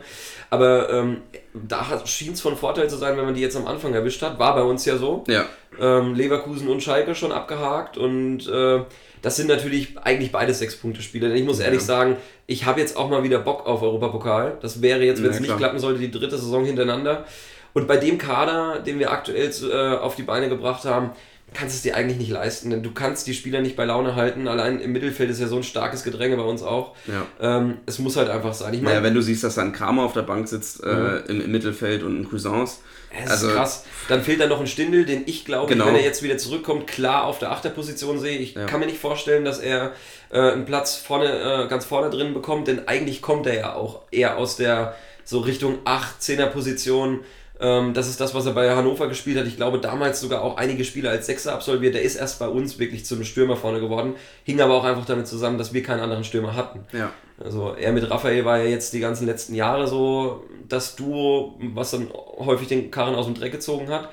Aber 0.49 0.89
ähm, 0.91 1.17
da 1.53 1.85
schien 2.05 2.31
es 2.33 2.41
von 2.41 2.55
Vorteil 2.55 2.89
zu 2.89 2.95
sein, 2.95 3.17
wenn 3.17 3.25
man 3.25 3.33
die 3.33 3.41
jetzt 3.41 3.57
am 3.57 3.67
Anfang 3.67 3.93
erwischt 3.93 4.21
hat. 4.21 4.39
War 4.39 4.55
bei 4.55 4.61
uns 4.61 4.85
ja 4.85 4.97
so. 4.97 5.25
Ja, 5.27 5.45
Ähm, 5.79 6.15
Leverkusen 6.15 6.67
und 6.67 6.81
Schalke 6.81 7.15
schon 7.15 7.31
abgehakt 7.31 7.97
und 7.97 8.47
äh, 8.47 8.79
das 9.21 9.35
sind 9.35 9.47
natürlich 9.47 9.97
eigentlich 10.01 10.31
beide 10.31 10.53
Sechs-Punkte-Spiele. 10.53 11.29
Denn 11.29 11.37
ich 11.37 11.43
muss 11.43 11.59
ehrlich 11.59 11.81
sagen, 11.81 12.17
ich 12.45 12.65
habe 12.65 12.79
jetzt 12.79 12.97
auch 12.97 13.09
mal 13.09 13.23
wieder 13.23 13.39
Bock 13.39 13.65
auf 13.65 13.81
Europapokal. 13.81 14.57
Das 14.61 14.81
wäre 14.81 15.03
jetzt, 15.03 15.23
wenn 15.23 15.31
es 15.31 15.37
Ja, 15.37 15.41
nicht 15.41 15.57
klappen 15.57 15.79
sollte, 15.79 15.99
die 15.99 16.11
dritte 16.11 16.37
Saison 16.37 16.63
hintereinander. 16.65 17.25
Und 17.73 17.87
bei 17.87 17.97
dem 17.97 18.17
Kader, 18.17 18.79
den 18.79 18.99
wir 18.99 19.11
aktuell 19.11 19.51
äh, 19.71 19.97
auf 19.97 20.15
die 20.15 20.23
Beine 20.23 20.49
gebracht 20.49 20.85
haben, 20.85 21.11
kannst 21.53 21.75
du 21.75 21.77
es 21.77 21.81
dir 21.83 21.95
eigentlich 21.95 22.17
nicht 22.17 22.29
leisten. 22.31 22.69
Denn 22.69 22.83
du 22.83 22.91
kannst 22.91 23.25
die 23.27 23.33
Spieler 23.33 23.61
nicht 23.61 23.75
bei 23.75 23.85
Laune 23.85 24.15
halten. 24.15 24.47
Allein 24.47 24.79
im 24.79 24.91
Mittelfeld 24.91 25.29
ist 25.29 25.39
ja 25.39 25.47
so 25.47 25.57
ein 25.57 25.63
starkes 25.63 26.03
Gedränge 26.03 26.35
bei 26.37 26.43
uns 26.43 26.61
auch. 26.63 26.95
ja. 27.07 27.25
Ähm, 27.39 27.77
es 27.85 27.99
muss 27.99 28.15
halt 28.17 28.29
einfach 28.29 28.53
sein. 28.53 28.73
Ich 28.73 28.81
meine, 28.81 28.95
Naja, 28.95 29.03
wenn 29.05 29.13
du 29.13 29.21
siehst, 29.21 29.43
dass 29.43 29.55
da 29.55 29.61
ein 29.61 29.71
Kramer 29.73 30.03
auf 30.03 30.13
der 30.13 30.21
Bank 30.23 30.47
sitzt 30.47 30.83
äh, 30.83 31.17
im, 31.27 31.41
im 31.41 31.51
Mittelfeld 31.51 32.03
und 32.03 32.19
ein 32.21 32.29
Cuisance. 32.29 32.77
Es 33.23 33.31
Also- 33.31 33.47
ist 33.47 33.53
krass. 33.55 33.85
Dann 34.09 34.21
fehlt 34.21 34.39
da 34.41 34.47
noch 34.47 34.59
ein 34.59 34.67
Stindel, 34.67 35.05
den 35.05 35.23
ich 35.25 35.45
glaube, 35.45 35.71
Genau. 35.71 35.87
wenn 35.87 35.95
er 35.95 36.03
jetzt 36.03 36.21
wieder 36.23 36.37
zurückkommt, 36.37 36.87
klar 36.87 37.23
auf 37.25 37.39
der 37.39 37.51
Achterposition 37.51 38.19
sehe. 38.19 38.37
Ich 38.37 38.53
Ja. 38.55 38.65
kann 38.65 38.79
mir 38.81 38.85
nicht 38.85 38.99
vorstellen, 38.99 39.45
dass 39.45 39.59
er 39.59 39.93
äh, 40.29 40.39
einen 40.51 40.65
Platz 40.65 40.97
vorne, 40.97 41.63
äh, 41.65 41.67
ganz 41.69 41.85
vorne 41.85 42.09
drin 42.09 42.33
bekommt, 42.33 42.67
denn 42.67 42.85
eigentlich 42.89 43.21
kommt 43.21 43.47
er 43.47 43.55
ja 43.55 43.73
auch 43.75 44.01
eher 44.11 44.35
aus 44.37 44.57
der 44.57 44.95
so 45.23 45.39
Richtung 45.39 45.79
8, 45.85 46.21
10er 46.21 46.47
Position. 46.47 47.21
Ähm, 47.59 47.93
das 47.93 48.07
ist 48.07 48.21
das, 48.21 48.35
was 48.35 48.45
er 48.45 48.53
bei 48.53 48.75
Hannover 48.75 49.07
gespielt 49.07 49.37
hat. 49.37 49.47
Ich 49.47 49.55
glaube, 49.55 49.79
damals 49.79 50.19
sogar 50.19 50.41
auch 50.41 50.57
einige 50.57 50.83
Spiele 50.83 51.09
als 51.09 51.25
Sechser 51.25 51.53
absolviert. 51.53 51.95
Der 51.95 52.03
ist 52.03 52.15
erst 52.15 52.39
bei 52.39 52.47
uns 52.47 52.79
wirklich 52.79 53.05
zum 53.05 53.23
Stürmer 53.23 53.55
vorne 53.55 53.79
geworden. 53.79 54.15
Hing 54.43 54.61
aber 54.61 54.75
auch 54.75 54.83
einfach 54.83 55.05
damit 55.05 55.27
zusammen, 55.27 55.57
dass 55.57 55.73
wir 55.73 55.83
keinen 55.83 56.01
anderen 56.01 56.23
Stürmer 56.23 56.55
hatten. 56.55 56.85
Ja. 56.93 57.11
Also 57.43 57.73
er 57.73 57.91
mit 57.91 58.09
Raphael 58.09 58.45
war 58.45 58.57
ja 58.57 58.65
jetzt 58.65 58.93
die 58.93 58.99
ganzen 58.99 59.25
letzten 59.25 59.55
Jahre 59.55 59.87
so 59.87 60.43
das 60.67 60.95
Duo, 60.95 61.59
was 61.73 61.91
dann 61.91 62.09
häufig 62.37 62.67
den 62.67 62.91
Karren 62.91 63.15
aus 63.15 63.25
dem 63.25 63.35
Dreck 63.35 63.51
gezogen 63.51 63.89
hat. 63.89 64.09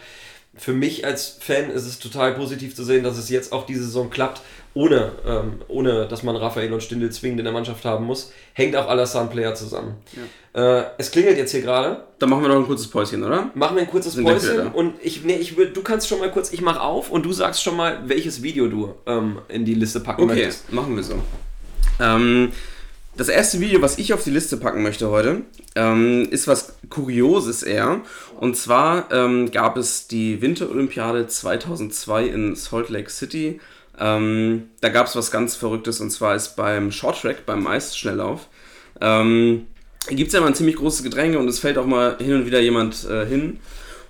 Für 0.56 0.72
mich 0.72 1.04
als 1.04 1.38
Fan 1.40 1.70
ist 1.70 1.84
es 1.84 1.98
total 1.98 2.34
positiv 2.34 2.76
zu 2.76 2.84
sehen, 2.84 3.02
dass 3.02 3.18
es 3.18 3.28
jetzt 3.28 3.52
auch 3.52 3.66
diese 3.66 3.82
Saison 3.82 4.08
klappt, 4.08 4.40
ohne, 4.74 5.12
ähm, 5.26 5.62
ohne 5.68 6.06
dass 6.06 6.22
man 6.22 6.36
Raphael 6.36 6.72
und 6.72 6.82
Stindl 6.82 7.10
zwingend 7.10 7.38
in 7.38 7.44
der 7.44 7.52
Mannschaft 7.54 7.84
haben 7.84 8.04
muss. 8.04 8.32
Hängt 8.52 8.74
auch 8.76 8.88
Alassane 8.88 9.30
Player 9.30 9.54
zusammen. 9.54 9.94
Äh, 10.52 10.82
es 10.98 11.10
klingelt 11.10 11.38
jetzt 11.38 11.52
hier 11.52 11.62
gerade. 11.62 12.04
Dann 12.18 12.28
machen 12.28 12.42
wir 12.42 12.48
noch 12.48 12.56
ein 12.56 12.66
kurzes 12.66 12.88
Päuschen, 12.88 13.22
oder? 13.22 13.50
Machen 13.54 13.76
wir 13.76 13.82
ein 13.82 13.90
kurzes 13.90 14.14
Sind 14.14 14.24
Päuschen 14.24 14.68
und 14.72 14.94
ich, 15.02 15.24
nee, 15.24 15.36
ich 15.36 15.56
will, 15.56 15.70
du 15.70 15.82
kannst 15.82 16.08
schon 16.08 16.18
mal 16.18 16.30
kurz, 16.30 16.52
ich 16.52 16.60
mach 16.60 16.80
auf 16.80 17.10
und 17.10 17.24
du 17.24 17.32
sagst 17.32 17.62
schon 17.62 17.76
mal, 17.76 18.00
welches 18.06 18.42
Video 18.42 18.66
du 18.68 18.94
ähm, 19.06 19.38
in 19.48 19.64
die 19.64 19.74
Liste 19.74 20.00
packen 20.00 20.22
Okay, 20.22 20.34
möchtest. 20.34 20.72
machen 20.72 20.96
wir 20.96 21.02
so. 21.02 21.14
Ähm, 22.00 22.52
das 23.16 23.28
erste 23.28 23.60
Video, 23.60 23.80
was 23.80 23.98
ich 23.98 24.12
auf 24.12 24.24
die 24.24 24.30
Liste 24.30 24.56
packen 24.56 24.82
möchte 24.82 25.08
heute, 25.08 25.42
ähm, 25.76 26.26
ist 26.30 26.48
was 26.48 26.74
Kurioses 26.90 27.62
eher. 27.62 28.00
Und 28.40 28.56
zwar 28.56 29.12
ähm, 29.12 29.52
gab 29.52 29.76
es 29.76 30.08
die 30.08 30.42
Winterolympiade 30.42 31.28
2002 31.28 32.26
in 32.26 32.56
Salt 32.56 32.88
Lake 32.88 33.10
City. 33.10 33.60
Ähm, 33.98 34.70
da 34.80 34.88
gab 34.88 35.06
es 35.06 35.16
was 35.16 35.30
ganz 35.30 35.54
Verrücktes 35.54 36.00
und 36.00 36.10
zwar 36.10 36.34
ist 36.34 36.56
beim 36.56 36.90
Shorttrack, 36.90 37.46
beim 37.46 37.66
Eisschnelllauf, 37.66 38.48
ähm, 39.00 39.66
gibt 40.08 40.28
es 40.28 40.34
ja 40.34 40.40
mal 40.40 40.48
ein 40.48 40.54
ziemlich 40.54 40.76
großes 40.76 41.02
Gedränge 41.02 41.38
und 41.38 41.48
es 41.48 41.58
fällt 41.58 41.78
auch 41.78 41.86
mal 41.86 42.16
hin 42.18 42.34
und 42.34 42.46
wieder 42.46 42.60
jemand 42.60 43.08
äh, 43.08 43.24
hin. 43.26 43.60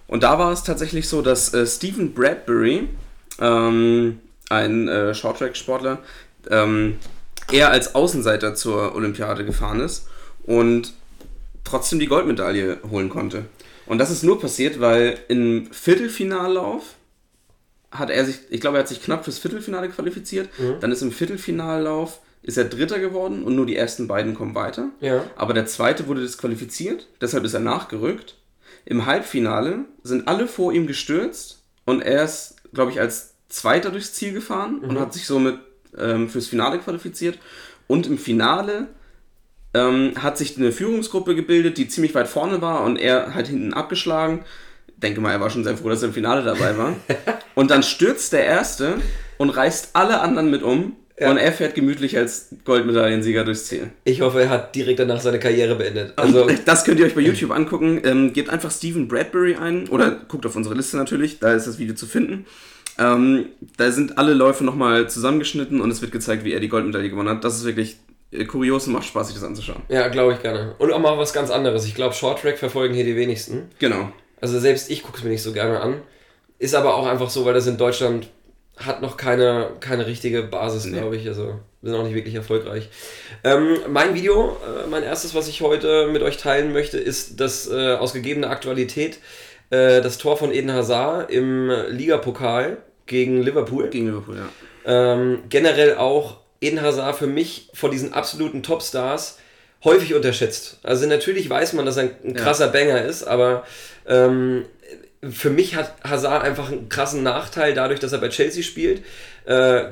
Und 0.07 0.23
da 0.23 0.39
war 0.39 0.53
es 0.53 0.63
tatsächlich 0.63 1.09
so, 1.09 1.23
dass 1.23 1.55
äh, 1.55 1.67
Stephen 1.67 2.15
Bradbury, 2.15 2.89
ähm, 3.41 4.21
ein 4.49 4.89
äh, 4.89 5.15
Shorttrack-Sportler, 5.15 5.99
ähm, 6.51 6.97
er 7.51 7.71
als 7.71 7.95
Außenseiter 7.95 8.55
zur 8.55 8.95
Olympiade 8.95 9.45
gefahren 9.45 9.81
ist 9.81 10.09
und 10.45 10.93
trotzdem 11.63 11.99
die 11.99 12.07
Goldmedaille 12.07 12.79
holen 12.91 13.09
konnte. 13.09 13.47
Und 13.87 13.99
das 13.99 14.11
ist 14.11 14.23
nur 14.23 14.41
passiert, 14.41 14.81
weil 14.81 15.19
im 15.29 15.69
Viertelfinallauf 15.73 16.95
hat 17.95 18.11
er 18.11 18.25
sich, 18.25 18.41
ich 18.51 18.61
glaube, 18.61 18.77
er 18.77 18.81
hat 18.81 18.89
sich 18.89 19.03
knapp 19.03 19.25
fürs 19.25 19.39
Viertelfinale 19.39 19.89
qualifiziert. 19.89 20.49
Dann 20.81 20.93
ist 20.93 21.03
im 21.03 21.13
Viertelfinallauf 21.13 22.21
ist 22.45 22.59
er 22.59 22.65
Dritter 22.67 22.99
geworden 22.99 23.43
und 23.43 23.57
nur 23.57 23.65
die 23.65 23.75
ersten 23.75 24.07
beiden 24.07 24.35
kommen 24.35 24.55
weiter. 24.55 24.91
Ja. 25.01 25.25
Aber 25.35 25.55
der 25.55 25.65
zweite 25.65 26.07
wurde 26.07 26.21
disqualifiziert, 26.21 27.09
deshalb 27.21 27.45
ist 27.45 27.55
er 27.55 27.61
nachgerückt. 27.61 28.37
Im 28.85 29.07
Halbfinale 29.07 29.87
sind 30.03 30.29
alle 30.29 30.47
vor 30.47 30.73
ihm 30.73 30.87
gestürzt 30.87 31.63
und 31.87 32.03
er 32.03 32.25
ist, 32.25 32.57
glaube 32.75 32.91
ich, 32.91 33.01
als 33.01 33.35
Zweiter 33.49 33.91
durchs 33.91 34.13
Ziel 34.13 34.35
gefahren 34.35 34.81
und 34.81 35.01
hat 35.01 35.15
sich 35.15 35.27
somit 35.27 35.59
ähm, 35.97 36.29
fürs 36.29 36.49
Finale 36.49 36.79
qualifiziert. 36.81 37.39
Und 37.87 38.07
im 38.07 38.19
Finale 38.19 38.89
ähm, 39.73 40.13
hat 40.17 40.37
sich 40.37 40.59
eine 40.59 40.73
Führungsgruppe 40.73 41.35
gebildet, 41.35 41.79
die 41.79 41.89
ziemlich 41.89 42.15
weit 42.15 42.29
vorne 42.29 42.61
war 42.61 42.85
und 42.85 42.97
er 42.97 43.35
halt 43.35 43.49
hinten 43.49 43.73
abgeschlagen. 43.73 44.45
Denke 44.97 45.21
mal, 45.21 45.33
er 45.33 45.41
war 45.41 45.51
schon 45.51 45.65
sehr 45.65 45.77
froh, 45.77 45.89
dass 45.89 46.03
er 46.03 46.09
im 46.09 46.15
Finale 46.15 46.43
dabei 46.43 46.77
war. 46.79 46.97
und 47.55 47.71
dann 47.71 47.83
stürzt 47.83 48.33
der 48.33 48.45
Erste 48.45 48.95
und 49.39 49.51
reißt 49.51 49.91
alle 49.95 50.21
anderen 50.21 50.51
mit 50.51 50.63
um. 50.63 50.97
Ja. 51.19 51.31
Und 51.31 51.37
er 51.37 51.53
fährt 51.53 51.77
gemütlich 51.77 52.17
als 52.17 52.49
Goldmedaillensieger 52.65 53.45
durchs 53.45 53.67
Ziel. 53.67 53.91
Ich 54.03 54.21
hoffe, 54.21 54.43
er 54.43 54.49
hat 54.49 54.75
direkt 54.75 54.99
danach 54.99 55.21
seine 55.21 55.39
Karriere 55.39 55.77
beendet. 55.77 56.13
Also, 56.17 56.49
das 56.65 56.85
könnt 56.85 56.99
ihr 56.99 57.07
euch 57.07 57.15
bei 57.15 57.21
YouTube 57.21 57.53
angucken. 57.53 58.01
Ähm, 58.05 58.33
gebt 58.33 58.51
einfach 58.51 58.73
Stephen 58.73 59.07
Bradbury 59.07 59.55
ein 59.55 59.89
oder 59.89 60.11
guckt 60.11 60.45
auf 60.45 60.57
unsere 60.57 60.75
Liste 60.75 60.97
natürlich, 60.97 61.39
da 61.39 61.55
ist 61.55 61.69
das 61.69 61.79
Video 61.79 61.95
zu 61.95 62.07
finden. 62.07 62.47
Ähm, 62.99 63.47
da 63.77 63.93
sind 63.93 64.19
alle 64.19 64.35
Läufe 64.35 64.65
nochmal 64.65 65.09
zusammengeschnitten 65.09 65.81
und 65.81 65.91
es 65.91 66.01
wird 66.03 66.11
gezeigt, 66.11 66.45
wie 66.45 66.53
er 66.53 66.61
die 66.61 66.69
Goldmedaille 66.69 67.11
gewonnen 67.11 67.29
hat. 67.29 67.45
Das 67.45 67.57
ist 67.57 67.65
wirklich 67.65 67.97
äh, 68.33 68.45
kurios 68.45 68.87
und 68.89 68.93
macht 68.93 69.07
Spaß, 69.07 69.29
sich 69.29 69.37
das 69.37 69.45
anzuschauen. 69.45 69.83
ja, 69.89 70.09
glaube 70.09 70.33
ich 70.33 70.43
gerne. 70.43 70.75
Und 70.79 70.93
auch 70.93 70.99
mal 70.99 71.17
was 71.17 71.33
ganz 71.33 71.51
anderes. 71.51 71.87
Ich 71.87 71.95
glaube, 71.95 72.15
Shorttrack 72.15 72.59
verfolgen 72.59 72.95
hier 72.95 73.05
die 73.05 73.17
wenigsten. 73.17 73.69
Genau. 73.79 74.13
Also 74.45 74.61
selbst 74.61 74.91
ich 74.91 75.03
gucke 75.03 75.17
es 75.17 75.25
mir 75.25 75.31
nicht 75.31 75.43
so 75.43 75.55
gerne 75.55 75.81
an. 75.81 76.03
Ist 76.59 76.75
aber 76.75 76.97
auch 76.97 77.07
einfach 77.07 77.31
so, 77.31 77.47
weil 77.47 77.55
das 77.55 77.67
in 77.67 77.79
Deutschland 77.79 78.29
hat 78.77 79.01
noch 79.01 79.17
keine, 79.17 79.71
keine 79.81 80.07
richtige 80.07 80.43
Basis, 80.43 80.85
Nee. 80.85 80.99
glaube 80.99 81.17
ich. 81.17 81.27
Also 81.27 81.61
wir 81.81 81.91
sind 81.91 81.95
auch 81.99 82.05
nicht 82.05 82.15
wirklich 82.15 82.35
erfolgreich. 82.35 82.91
Ähm, 83.43 83.79
mein 83.89 84.15
Video, 84.15 84.51
äh, 84.51 84.87
mein 84.91 85.03
erstes, 85.03 85.35
was 85.35 85.49
ich 85.49 85.63
heute 85.63 86.09
mit 86.09 86.21
euch 86.21 86.37
teilen 86.37 86.75
möchte, 86.75 86.99
ist 86.99 87.41
das 87.41 87.71
äh, 87.71 87.95
aus 87.95 88.13
gegebener 88.13 88.51
Aktualität 88.51 89.17
äh, 89.71 90.03
das 90.03 90.19
Tor 90.19 90.37
von 90.37 90.53
Eden 90.53 90.71
Hazard 90.75 91.31
im 91.31 91.71
Ligapokal 91.89 92.77
gegen 93.07 93.41
Liverpool. 93.41 93.89
Gegen 93.89 94.09
Liverpool, 94.09 94.37
ja. 94.37 94.49
Ähm, 94.85 95.45
generell 95.49 95.95
auch 95.97 96.37
Eden 96.61 96.83
Hazard 96.83 97.17
für 97.17 97.27
mich 97.27 97.71
von 97.73 97.91
diesen 97.91 98.13
absoluten 98.13 98.63
Topstars 98.63 99.39
häufig 99.85 100.15
unterschätzt. 100.15 100.79
Also 100.83 101.07
natürlich 101.07 101.49
weiß 101.49 101.73
man, 101.75 101.87
dass 101.87 101.97
er 101.97 102.05
ein, 102.05 102.11
ein 102.25 102.35
krasser 102.35 102.69
Banger 102.69 103.03
ist, 103.03 103.23
aber 103.25 103.65
ähm, 104.07 104.65
für 105.31 105.51
mich 105.51 105.75
hat 105.75 105.95
Hazard 106.05 106.45
einfach 106.45 106.71
einen 106.71 106.89
krassen 106.89 107.23
Nachteil 107.23 107.73
dadurch, 107.75 108.01
dass 108.01 108.13
er 108.13 108.19
bei 108.19 108.29
Chelsea 108.29 108.63
spielt. 108.63 109.03
Äh, 109.47 109.85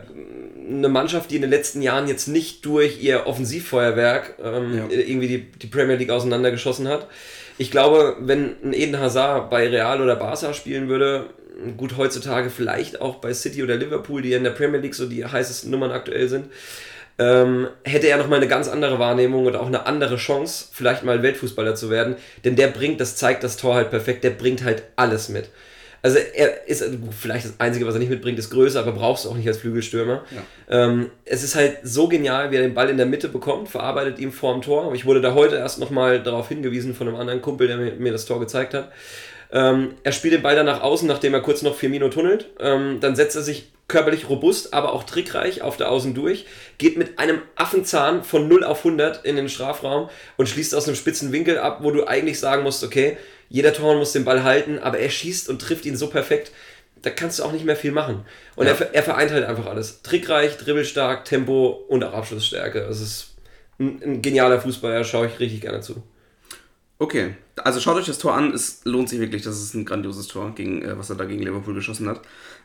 eine 0.69 0.89
Mannschaft, 0.89 1.31
die 1.31 1.37
in 1.37 1.43
den 1.43 1.51
letzten 1.51 1.83
Jahren 1.83 2.07
jetzt 2.09 2.29
nicht 2.29 2.65
durch 2.65 3.03
ihr 3.03 3.27
Offensivfeuerwerk 3.27 4.35
ähm, 4.43 4.77
Ja. 4.77 4.85
irgendwie 4.91 5.29
die, 5.29 5.51
die 5.53 5.67
Premier 5.67 5.97
League 5.97 6.11
auseinandergeschossen 6.11 6.89
hat. 6.89 7.09
Ich 7.59 7.71
glaube, 7.71 8.17
wenn 8.21 8.57
ein 8.63 8.73
Eden 8.73 8.99
Hazard 8.99 9.51
bei 9.51 9.69
Real 9.69 10.01
oder 10.01 10.17
Barca 10.17 10.55
spielen 10.55 10.89
würde, 10.89 11.27
gut 11.77 11.97
heutzutage 11.97 12.51
vielleicht 12.51 13.01
auch 13.01 13.17
bei 13.17 13.35
City 13.35 13.63
oder 13.63 13.77
Liverpool, 13.77 14.23
die 14.23 14.31
ja 14.31 14.39
in 14.39 14.45
der 14.45 14.51
Premier 14.51 14.81
League 14.81 14.95
so 14.95 15.07
die 15.07 15.25
heißesten 15.25 15.71
Nummern 15.71 15.93
aktuell 15.93 16.29
sind, 16.29 16.47
ähm, 17.23 17.69
hätte 17.85 18.09
er 18.09 18.17
nochmal 18.17 18.39
eine 18.39 18.49
ganz 18.49 18.69
andere 18.69 18.99
Wahrnehmung 18.99 19.47
und 19.47 19.57
auch 19.57 19.67
eine 19.67 19.87
andere 19.87 20.17
Chance, 20.17 20.67
vielleicht 20.73 21.05
mal 21.05 21.23
Weltfußballer 21.23 21.75
zu 21.75 21.91
werden. 21.91 22.17
Denn 22.45 22.57
der 22.57 22.69
bringt, 22.69 23.01
das 23.01 23.17
zeigt 23.17 23.45
das 23.45 23.57
Tor 23.57 23.75
halt 23.75 23.91
perfekt, 23.91 24.25
der 24.25 24.31
bringt 24.31 24.65
halt 24.65 24.83
alles 24.97 25.29
mit. 25.29 25.51
Also 26.05 26.19
er 26.19 26.67
ist 26.67 26.85
vielleicht 27.17 27.45
das 27.45 27.61
Einzige, 27.61 27.87
was 27.87 27.95
er 27.95 28.01
nicht 28.01 28.11
mitbringt, 28.11 28.37
ist 28.37 28.51
Größe, 28.51 28.79
aber 28.79 28.91
brauchst 28.91 29.25
du 29.25 29.29
auch 29.31 29.37
nicht 29.37 29.47
als 29.47 29.59
Flügelstürmer. 29.59 30.25
Ähm, 30.69 31.11
es 31.25 31.45
ist 31.45 31.55
halt 31.55 31.79
so 31.85 32.09
genial, 32.09 32.51
wie 32.51 32.57
er 32.57 32.63
den 32.63 32.75
Ball 32.75 32.91
in 32.91 32.97
der 32.97 33.07
Mitte 33.07 33.29
bekommt, 33.29 33.69
verarbeitet 33.69 34.19
ihn 34.19 34.33
vorm 34.33 34.63
Tor. 34.63 34.93
Ich 34.95 35.07
wurde 35.07 35.21
da 35.21 35.35
heute 35.35 35.57
erst 35.57 35.79
nochmal 35.79 36.21
darauf 36.21 36.49
hingewiesen 36.49 36.97
von 36.97 37.07
einem 37.07 37.17
anderen 37.17 37.41
Kumpel, 37.41 37.69
der 37.69 37.77
mir, 37.77 37.93
mir 37.93 38.11
das 38.11 38.27
Tor 38.27 38.41
gezeigt 38.41 38.75
hat. 38.75 38.91
Ähm, 39.53 39.95
er 40.03 40.13
spielt 40.13 40.35
den 40.35 40.43
Ball 40.43 40.57
dann 40.57 40.67
nach 40.67 40.81
außen, 40.81 41.07
nachdem 41.07 41.35
er 41.35 41.41
kurz 41.43 41.63
noch 41.63 41.77
Firmino 41.77 42.09
tunnelt. 42.09 42.47
Ähm, 42.59 43.01
dann 43.01 43.15
setzt 43.17 43.37
er 43.37 43.43
sich 43.43 43.71
körperlich 43.89 44.29
robust, 44.31 44.73
aber 44.73 44.93
auch 44.95 45.05
trickreich 45.05 45.61
auf 45.61 45.77
der 45.77 45.91
Außen 45.91 46.15
durch, 46.15 46.47
geht 46.79 46.97
mit 46.97 47.19
einem 47.19 47.43
Affenzahn 47.57 48.25
von 48.25 48.49
0 48.49 48.65
auf 48.65 48.79
100 48.79 49.25
in 49.27 49.37
den 49.37 49.51
Strafraum 49.51 50.09
und 50.39 50.49
schließt 50.49 50.75
aus 50.75 50.87
einem 50.87 50.97
spitzen 50.97 51.31
Winkel 51.33 51.59
ab, 51.59 51.81
wo 51.83 51.91
du 51.91 52.07
eigentlich 52.07 52.41
sagen 52.41 52.63
musst, 52.63 52.83
okay, 52.83 53.19
jeder 53.51 53.75
Tormann 53.75 53.99
muss 53.99 54.13
den 54.13 54.25
Ball 54.25 54.45
halten, 54.45 54.79
aber 54.79 54.99
er 54.99 55.11
schießt 55.11 55.51
und 55.51 55.61
trifft 55.61 55.85
ihn 55.85 55.97
so 55.97 56.07
perfekt, 56.09 56.53
da 57.03 57.11
kannst 57.11 57.39
du 57.39 57.43
auch 57.43 57.53
nicht 57.53 57.67
mehr 57.67 57.77
viel 57.77 57.93
machen. 57.93 58.25
Und 58.57 58.67
Ja. 58.67 58.73
er, 58.73 58.95
er 58.95 59.03
vereint 59.03 59.31
halt 59.33 59.45
einfach 59.45 59.67
alles. 59.67 60.01
Trickreich, 60.03 60.57
dribbelstark, 60.57 61.27
Tempo 61.27 61.85
und 61.89 62.03
auch 62.05 62.15
Abschlussstärke. 62.15 62.79
Es 62.81 63.01
ist 63.03 63.35
ein, 63.79 64.01
ein 64.03 64.23
genialer 64.23 64.61
Fußballer, 64.61 65.05
schaue 65.05 65.27
ich 65.27 65.39
richtig 65.39 65.61
gerne 65.61 65.81
zu. 65.81 66.03
Okay, 67.03 67.35
also 67.57 67.81
schaut 67.81 67.97
euch 67.97 68.07
das 68.07 68.19
Tor 68.19 68.35
an, 68.35 68.55
es 68.55 68.83
lohnt 68.85 69.09
sich 69.09 69.19
wirklich, 69.19 69.43
das 69.43 69.61
ist 69.61 69.75
ein 69.75 69.85
grandioses 69.85 70.29
Tor, 70.29 70.55
gegen, 70.55 70.83
äh, 70.83 70.97
was 70.97 71.11
er 71.11 71.17
da 71.17 71.25
gegen 71.25 71.43
Liverpool 71.43 71.75
geschossen 71.75 72.09
hat. 72.09 72.21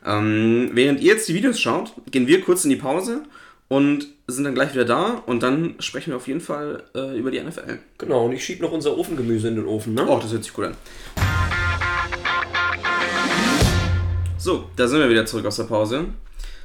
Ähm, 0.06 0.70
während 0.74 1.00
ihr 1.00 1.14
jetzt 1.14 1.28
die 1.28 1.34
Videos 1.34 1.58
schaut, 1.58 1.92
gehen 2.12 2.28
wir 2.28 2.40
kurz 2.42 2.62
in 2.62 2.70
die 2.70 2.76
Pause 2.76 3.24
und 3.66 4.06
sind 4.28 4.44
dann 4.44 4.54
gleich 4.54 4.74
wieder 4.74 4.84
da 4.84 5.24
und 5.26 5.42
dann 5.42 5.74
sprechen 5.80 6.12
wir 6.12 6.16
auf 6.18 6.28
jeden 6.28 6.40
Fall 6.40 6.84
äh, 6.94 7.18
über 7.18 7.32
die 7.32 7.40
NFL. 7.40 7.80
Genau, 7.98 8.26
und 8.26 8.32
ich 8.32 8.44
schiebe 8.44 8.62
noch 8.62 8.70
unser 8.70 8.96
Ofengemüse 8.96 9.48
in 9.48 9.56
den 9.56 9.66
Ofen, 9.66 9.94
ne? 9.94 10.06
Oh, 10.06 10.20
das 10.22 10.30
hört 10.30 10.44
sich 10.44 10.52
gut 10.52 10.66
an. 10.66 10.76
So, 14.38 14.70
da 14.76 14.86
sind 14.86 15.00
wir 15.00 15.10
wieder 15.10 15.26
zurück 15.26 15.46
aus 15.46 15.56
der 15.56 15.64
Pause. 15.64 16.04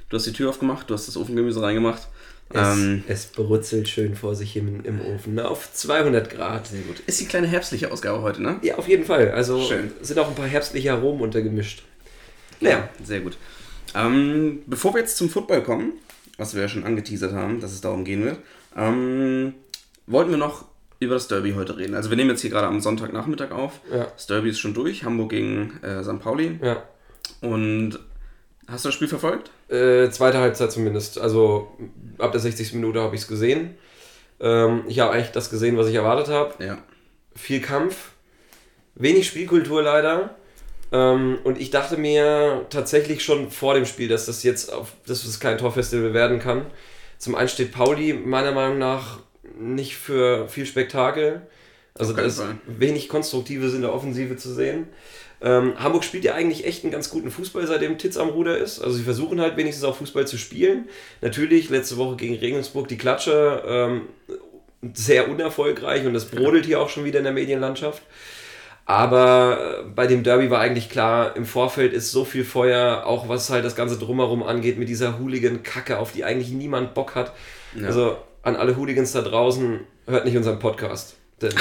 Du 0.10 0.18
hast 0.18 0.28
die 0.28 0.34
Tür 0.34 0.52
aufgemacht, 0.52 0.92
du 0.92 0.94
hast 0.94 1.08
das 1.08 1.18
Ofengemüse 1.18 1.60
reingemacht. 1.60 2.08
Es, 2.50 2.78
Ähm, 2.78 3.04
es 3.08 3.26
brutzelt 3.28 3.88
schön 3.90 4.16
vor 4.16 4.36
sich 4.36 4.56
im, 4.56 4.84
im 4.86 5.02
Ofen, 5.02 5.36
ne? 5.36 5.48
auf 5.48 5.74
200 5.74 6.30
Grad. 6.30 6.68
sehr 6.68 6.82
gut. 6.82 7.00
Ist 7.08 7.20
die 7.20 7.26
kleine 7.26 7.48
herbstliche 7.48 7.92
Ausgabe 7.92 8.22
heute, 8.22 8.42
ne? 8.44 8.58
Ja, 8.62 8.76
auf 8.76 8.88
jeden 8.88 9.06
Fall. 9.06 9.32
Also 9.32 9.60
Schön. 9.62 9.92
sind 10.02 10.20
auch 10.20 10.28
ein 10.30 10.36
paar 10.36 10.48
herbstliche 10.48 10.92
Aromen 10.92 11.22
untergemischt. 11.22 11.84
Naja, 12.60 12.90
Sehr 13.04 13.22
gut. 13.22 13.38
Ähm, 13.96 14.62
bevor 14.68 14.94
wir 14.94 15.02
jetzt 15.02 15.18
zum 15.18 15.30
Football 15.30 15.64
kommen, 15.64 15.94
was 16.38 16.56
wir 16.56 16.62
ja 16.64 16.68
schon 16.68 16.84
angeteasert 16.84 17.34
haben, 17.34 17.60
dass 17.60 17.72
es 17.74 17.82
darum 17.82 18.06
gehen 18.06 18.24
wird, 18.24 18.40
ähm, 18.76 19.54
wollten 20.08 20.32
wir 20.32 20.38
noch 20.38 20.66
über 21.00 21.16
das 21.16 21.28
Derby 21.28 21.54
heute 21.54 21.78
reden. 21.78 21.94
Also 21.96 22.10
wir 22.10 22.18
nehmen 22.18 22.30
jetzt 22.30 22.42
hier 22.42 22.50
gerade 22.50 22.68
am 22.68 22.80
Sonntagnachmittag 22.80 23.52
auf. 23.52 23.82
Ja. 23.92 24.06
Das 24.06 24.28
Derby 24.28 24.50
ist 24.50 24.60
schon 24.60 24.74
durch, 24.74 25.04
Hamburg 25.04 25.30
gegen 25.32 25.80
äh, 25.84 26.04
St. 26.04 26.20
Pauli. 26.20 26.60
ja. 26.62 26.84
Und 27.42 28.00
hast 28.68 28.86
du 28.86 28.90
das 28.90 28.96
Spiel 28.96 29.08
verfolgt? 29.08 29.52
Äh, 29.70 30.10
zweite 30.10 30.40
Halbzeit 30.40 30.72
zumindest. 30.72 31.20
Also 31.20 31.72
ab 32.18 32.32
der 32.32 32.42
60. 32.42 32.74
Minute 32.74 33.02
habe 33.02 33.16
ich 33.16 33.22
es 33.22 33.28
gesehen. 33.28 33.76
Ähm, 34.40 34.84
ich 34.88 35.00
habe 35.00 35.12
eigentlich 35.12 35.32
das 35.32 35.50
gesehen, 35.50 35.78
was 35.78 35.88
ich 35.88 35.96
erwartet 35.96 36.30
habe. 36.30 36.64
Ja. 36.64 36.78
Viel 37.36 37.62
Kampf, 37.62 38.12
wenig 38.96 39.28
Spielkultur 39.28 39.82
leider. 39.82 40.36
Ähm, 40.92 41.40
und 41.44 41.60
ich 41.60 41.72
dachte 41.72 41.98
mir 41.98 42.66
tatsächlich 42.70 43.24
schon 43.24 43.50
vor 43.50 43.74
dem 43.74 43.86
Spiel, 43.86 44.08
dass 44.08 44.28
das 44.28 44.44
jetzt 44.44 44.72
auf, 44.72 44.94
dass 45.08 45.24
das 45.24 45.40
kein 45.40 45.58
Torfestival 45.58 46.14
werden 46.14 46.40
kann. 46.40 46.66
Zum 47.18 47.36
einen 47.36 47.50
steht 47.50 47.72
Pauli 47.72 48.14
meiner 48.14 48.52
Meinung 48.52 48.78
nach 48.78 49.20
nicht 49.58 49.96
für 49.96 50.48
viel 50.48 50.66
Spektakel. 50.66 51.42
Also 51.96 52.14
da 52.14 52.24
ist 52.24 52.44
wenig 52.66 53.08
Konstruktives 53.08 53.74
in 53.74 53.82
der 53.82 53.94
Offensive 53.94 54.36
zu 54.36 54.54
sehen. 54.54 54.88
Ähm, 55.44 55.74
Hamburg 55.78 56.06
spielt 56.06 56.24
ja 56.24 56.34
eigentlich 56.34 56.66
echt 56.66 56.84
einen 56.84 56.92
ganz 56.92 57.10
guten 57.10 57.30
Fußball, 57.30 57.68
seitdem 57.68 57.98
Titz 57.98 58.16
am 58.18 58.30
Ruder 58.30 58.58
ist. 58.58 58.80
Also 58.80 58.96
sie 58.96 59.04
versuchen 59.04 59.42
halt 59.42 59.58
wenigstens 59.58 59.84
auch 59.84 59.96
Fußball 59.98 60.26
zu 60.26 60.38
spielen. 60.38 60.88
Natürlich 61.22 61.70
letzte 61.70 61.98
Woche 61.98 62.16
gegen 62.16 62.36
Regensburg 62.36 62.88
die 62.88 62.98
Klatsche 62.98 63.62
ähm, 63.68 64.02
sehr 64.94 65.30
unerfolgreich 65.30 66.06
und 66.06 66.14
das 66.14 66.26
brodelt 66.26 66.66
hier 66.66 66.80
auch 66.80 66.90
schon 66.90 67.04
wieder 67.04 67.20
in 67.20 67.26
der 67.26 67.34
Medienlandschaft. 67.34 68.02
Aber 68.86 69.82
äh, 69.82 69.90
bei 69.94 70.08
dem 70.08 70.24
Derby 70.24 70.50
war 70.50 70.60
eigentlich 70.60 70.90
klar, 70.90 71.36
im 71.36 71.46
Vorfeld 71.46 71.94
ist 71.94 72.12
so 72.12 72.26
viel 72.26 72.44
Feuer, 72.44 73.06
auch 73.06 73.30
was 73.30 73.50
halt 73.50 73.66
das 73.66 73.76
Ganze 73.76 73.98
drumherum 73.98 74.44
angeht, 74.44 74.78
mit 74.78 74.90
dieser 74.90 75.20
Hooligan-Kacke, 75.20 76.00
auf 76.00 76.12
die 76.12 76.24
eigentlich 76.24 76.50
niemand 76.50 76.94
Bock 76.94 77.16
hat. 77.16 77.34
Also 77.86 78.18
an 78.44 78.56
alle 78.56 78.76
Hooligans 78.78 79.14
da 79.14 79.22
draußen, 79.22 79.80
hört 80.06 80.26
nicht 80.26 80.38
unseren 80.38 80.60
Podcast. 80.60 81.16
Denn 81.42 81.54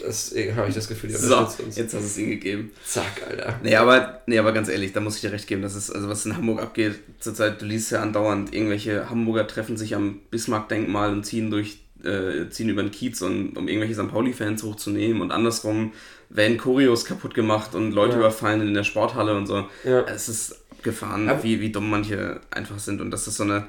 das 0.00 0.32
äh, 0.34 0.52
habe 0.54 0.68
ich 0.68 0.74
das 0.74 0.88
Gefühl, 0.88 1.10
ihr 1.10 1.18
So, 1.18 1.36
uns. 1.38 1.56
jetzt 1.76 1.94
hast 1.94 2.02
du 2.02 2.06
es 2.06 2.18
ihm 2.18 2.30
gegeben. 2.30 2.70
Zack, 2.84 3.22
Alter. 3.28 3.58
Nee, 3.62 3.76
aber, 3.76 4.22
nee, 4.26 4.38
aber 4.38 4.52
ganz 4.52 4.68
ehrlich, 4.68 4.92
da 4.92 5.00
muss 5.00 5.16
ich 5.16 5.20
dir 5.22 5.32
recht 5.32 5.46
geben, 5.46 5.62
das 5.62 5.74
ist, 5.74 5.90
also 5.90 6.08
was 6.08 6.24
in 6.26 6.36
Hamburg 6.36 6.60
abgeht, 6.62 6.96
zurzeit, 7.20 7.60
du 7.60 7.66
liest 7.66 7.90
ja 7.92 8.02
andauernd, 8.02 8.54
irgendwelche 8.54 9.08
Hamburger 9.10 9.46
treffen 9.46 9.76
sich 9.76 9.94
am 9.94 10.20
Bismarck-Denkmal 10.30 11.12
und 11.12 11.24
ziehen 11.24 11.50
durch, 11.50 11.78
äh, 12.04 12.48
ziehen 12.50 12.68
über 12.68 12.82
den 12.82 12.90
Kiez, 12.90 13.20
und, 13.22 13.56
um 13.56 13.68
irgendwelche 13.68 13.94
St. 13.94 14.08
Pauli-Fans 14.10 14.62
hochzunehmen 14.62 15.22
und 15.22 15.30
andersrum 15.32 15.92
werden 16.28 16.58
Choreos 16.58 17.04
kaputt 17.04 17.34
gemacht 17.34 17.74
und 17.74 17.92
Leute 17.92 18.14
Ja. 18.14 18.18
überfallen 18.18 18.60
in 18.60 18.74
der 18.74 18.84
Sporthalle 18.84 19.36
und 19.36 19.46
so. 19.46 19.66
Ja. 19.84 20.00
Es 20.02 20.28
ist 20.28 20.60
abgefahren, 20.70 21.28
Aber- 21.28 21.42
wie, 21.42 21.60
wie 21.60 21.70
dumm 21.70 21.88
manche 21.90 22.40
einfach 22.50 22.78
sind 22.78 23.00
und 23.00 23.10
dass 23.10 23.24
das 23.26 23.36
so 23.36 23.44
eine, 23.44 23.64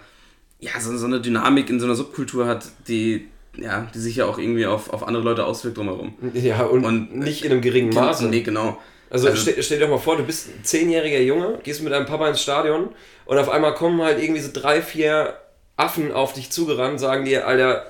ja, 0.60 0.72
so, 0.80 0.96
so 0.98 1.06
eine 1.06 1.22
Dynamik 1.22 1.70
in 1.70 1.80
so 1.80 1.86
einer 1.86 1.96
Subkultur 1.96 2.48
hat, 2.48 2.68
die, 2.88 3.28
ja, 3.58 3.88
die 3.94 4.00
sich 4.00 4.16
ja 4.18 4.26
auch 4.26 4.38
irgendwie 4.38 4.66
auf, 4.66 4.92
auf 4.92 5.08
andere 5.08 5.24
Leute 5.24 5.46
auswirkt 5.46 5.78
drumherum. 5.78 6.14
Ja, 6.34 6.64
und, 6.64 6.86
Und- 6.86 7.16
nicht 7.18 7.44
in 7.46 7.52
einem 7.52 7.62
geringen 7.62 7.94
Maße. 7.94 8.28
Nee, 8.28 8.42
genau. 8.42 8.78
Also, 9.10 9.28
Also- 9.30 9.42
stell, 9.42 9.62
stell 9.64 9.80
dir 9.80 9.86
doch 9.86 9.92
mal 9.92 10.00
vor, 10.00 10.18
du 10.18 10.24
bist 10.24 10.48
ein 10.50 10.64
zehnjähriger 10.64 11.20
Junge, 11.22 11.60
gehst 11.64 11.82
mit 11.82 11.94
deinem 11.94 12.06
Papa 12.06 12.28
ins 12.30 12.42
Stadion 12.42 12.90
und 13.26 13.38
auf 13.38 13.50
einmal 13.50 13.74
kommen 13.74 14.02
halt 14.02 14.22
irgendwie 14.22 14.42
so 14.42 14.50
drei, 14.54 14.82
vier 14.82 15.36
Affen 15.78 16.12
auf 16.12 16.34
dich 16.34 16.50
zugerannt, 16.50 17.00
sagen 17.00 17.24
dir, 17.26 17.48
Alter, 17.48 17.86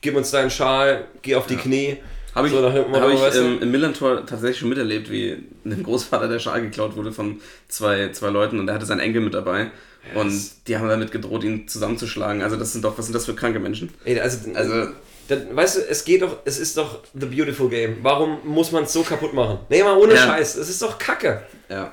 gib 0.00 0.16
uns 0.16 0.30
deinen 0.30 0.50
Schal, 0.50 1.04
geh 1.22 1.34
auf 1.36 1.46
die 1.46 1.56
Knie. 1.56 1.96
Habe 2.34 2.46
ich, 2.46 2.52
So 2.52 2.62
hab 2.64 2.74
ich 3.12 3.34
ähm, 3.36 3.58
im 3.60 3.70
Millantor 3.72 4.24
tatsächlich 4.24 4.58
schon 4.58 4.68
miterlebt, 4.68 5.10
wie 5.10 5.36
ein 5.64 5.82
Großvater 5.82 6.28
der 6.28 6.38
Schal 6.38 6.60
geklaut 6.62 6.94
wurde 6.96 7.10
von 7.10 7.40
zwei, 7.68 8.10
zwei 8.12 8.28
Leuten 8.30 8.60
und 8.60 8.66
der 8.66 8.76
hatte 8.76 8.86
seinen 8.86 9.00
Enkel 9.00 9.20
mit 9.20 9.34
dabei. 9.34 9.70
Und 10.14 10.32
die 10.66 10.76
haben 10.76 10.88
damit 10.88 11.12
gedroht, 11.12 11.44
ihn 11.44 11.68
zusammenzuschlagen. 11.68 12.42
Also 12.42 12.56
das 12.56 12.72
sind 12.72 12.84
doch, 12.84 12.96
was 12.98 13.06
sind 13.06 13.14
das 13.14 13.26
für 13.26 13.34
kranke 13.34 13.60
Menschen? 13.60 13.90
Ey, 14.04 14.18
also, 14.20 14.38
Also- 14.54 14.88
dann, 15.28 15.54
weißt 15.54 15.76
du, 15.76 15.80
es 15.88 16.04
geht 16.04 16.22
doch, 16.22 16.38
es 16.44 16.58
ist 16.58 16.76
doch 16.76 17.04
the 17.14 17.26
beautiful 17.26 17.68
game. 17.68 17.98
Warum 18.02 18.38
muss 18.44 18.72
man 18.72 18.82
es 18.84 18.92
so 18.92 19.02
kaputt 19.02 19.32
machen? 19.32 19.58
Nee, 19.68 19.82
mal 19.84 19.96
ohne 19.96 20.14
Ja. 20.14 20.26
Scheiß, 20.26 20.56
es 20.56 20.68
ist 20.68 20.82
doch 20.82 20.98
Kacke. 20.98 21.42
Ja. 21.68 21.92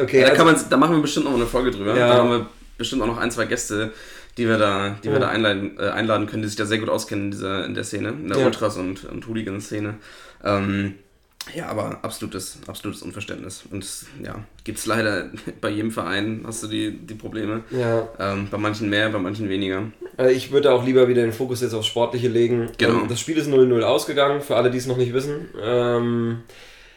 Okay, 0.00 0.20
da, 0.22 0.28
also- 0.28 0.36
kann 0.36 0.46
man, 0.46 0.56
da 0.70 0.76
machen 0.76 0.96
wir 0.96 1.02
bestimmt 1.02 1.26
noch 1.26 1.34
eine 1.34 1.46
Folge 1.46 1.70
drüber. 1.70 1.96
Ja. 1.96 2.08
Da 2.08 2.14
haben 2.14 2.30
wir 2.30 2.46
bestimmt 2.78 3.02
auch 3.02 3.06
noch 3.06 3.18
ein, 3.18 3.30
zwei 3.30 3.44
Gäste, 3.44 3.92
die 4.36 4.48
wir 4.48 4.58
da, 4.58 4.96
die 5.04 5.08
wir 5.08 5.14
Ja. 5.14 5.18
da 5.20 5.28
einladen, 5.28 5.78
äh, 5.78 5.90
einladen 5.90 6.26
können, 6.26 6.42
die 6.42 6.48
sich 6.48 6.56
da 6.56 6.66
sehr 6.66 6.78
gut 6.78 6.88
auskennen 6.88 7.26
in, 7.26 7.30
dieser, 7.30 7.64
in 7.66 7.74
der 7.74 7.84
Szene, 7.84 8.08
in 8.08 8.28
der 8.28 8.38
Ja. 8.38 8.46
Ultras- 8.46 8.78
und, 8.78 9.04
und 9.04 9.28
Hooligan-Szene. 9.28 9.94
Ähm, 10.42 10.94
ja, 11.54 11.66
aber 11.66 11.98
absolutes, 12.02 12.58
absolutes 12.66 13.02
Unverständnis. 13.02 13.64
Und 13.70 13.86
ja, 14.22 14.36
gibt 14.64 14.78
es 14.78 14.86
leider 14.86 15.30
bei 15.60 15.68
jedem 15.70 15.90
Verein, 15.90 16.42
hast 16.46 16.62
du 16.62 16.68
die, 16.68 16.92
die 16.96 17.14
Probleme. 17.14 17.64
Ja, 17.70 18.08
Ähm, 18.18 18.48
bei 18.50 18.56
manchen 18.58 18.88
mehr, 18.88 19.10
bei 19.10 19.18
manchen 19.18 19.48
weniger. 19.48 19.84
äh, 20.18 20.32
ich 20.32 20.52
würde 20.52 20.72
auch 20.72 20.84
lieber 20.84 21.06
wieder 21.08 21.22
den 21.22 21.32
Fokus 21.32 21.60
jetzt 21.60 21.74
aufs 21.74 21.86
Sportliche 21.86 22.28
legen. 22.28 22.70
Genau. 22.78 23.02
Ähm, 23.02 23.08
Das 23.08 23.20
Spiel 23.20 23.36
ist 23.36 23.48
0-0 23.48 23.82
ausgegangen, 23.82 24.40
für 24.40 24.56
alle, 24.56 24.70
die 24.70 24.78
es 24.78 24.86
noch 24.86 24.96
nicht 24.96 25.12
wissen. 25.12 25.48
Ähm, 25.62 26.38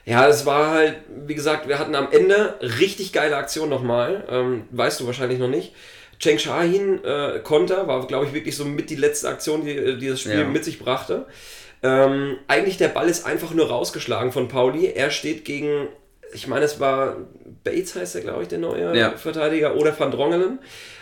ja, 0.06 0.26
es 0.30 0.46
war 0.46 0.72
halt, 0.72 0.96
wie 1.26 1.36
gesagt, 1.36 1.68
wir 1.68 1.80
hatten 1.80 1.94
am 1.96 2.08
Ende 2.12 2.56
richtig 2.62 3.12
geile 3.12 3.36
Aktion 3.36 3.68
nochmal. 3.68 4.24
Ähm, 4.30 4.64
weißt 4.72 5.02
du 5.02 5.06
wahrscheinlich 5.08 5.40
noch 5.40 5.50
nicht. 5.50 5.74
Cheng 6.20 6.40
Shahin 6.40 7.04
äh, 7.04 7.40
Konter 7.44 7.88
war, 7.88 8.08
glaube 8.08 8.26
ich, 8.26 8.34
wirklich 8.34 8.56
so 8.56 8.64
mit 8.66 8.90
die 8.90 8.96
letzte 8.96 9.28
Aktion, 9.30 9.66
die, 9.66 9.98
die 10.00 10.08
das 10.08 10.22
Spiel 10.22 10.40
Ja. 10.40 10.46
mit 10.46 10.64
sich 10.64 10.80
brachte. 10.80 11.26
Ähm, 11.84 12.38
eigentlich 12.48 12.78
der 12.78 12.88
Ball 12.90 13.08
ist 13.10 13.26
einfach 13.26 13.54
nur 13.54 13.70
rausgeschlagen 13.70 14.32
von 14.32 14.48
Pauli. 14.48 14.88
Er 14.88 15.12
steht 15.12 15.46
gegen, 15.46 15.88
ich 16.34 16.48
meine, 16.48 16.66
es 16.66 16.80
war 16.80 17.18
Bates 17.64 17.96
heißt 17.96 18.16
er, 18.16 18.22
glaube 18.22 18.44
ich, 18.44 18.48
der 18.48 18.60
neue 18.60 18.98
Ja. 18.98 19.12
Verteidiger 19.18 19.76
oder 19.76 19.98
Van 19.98 20.12
Drongelen. 20.12 20.60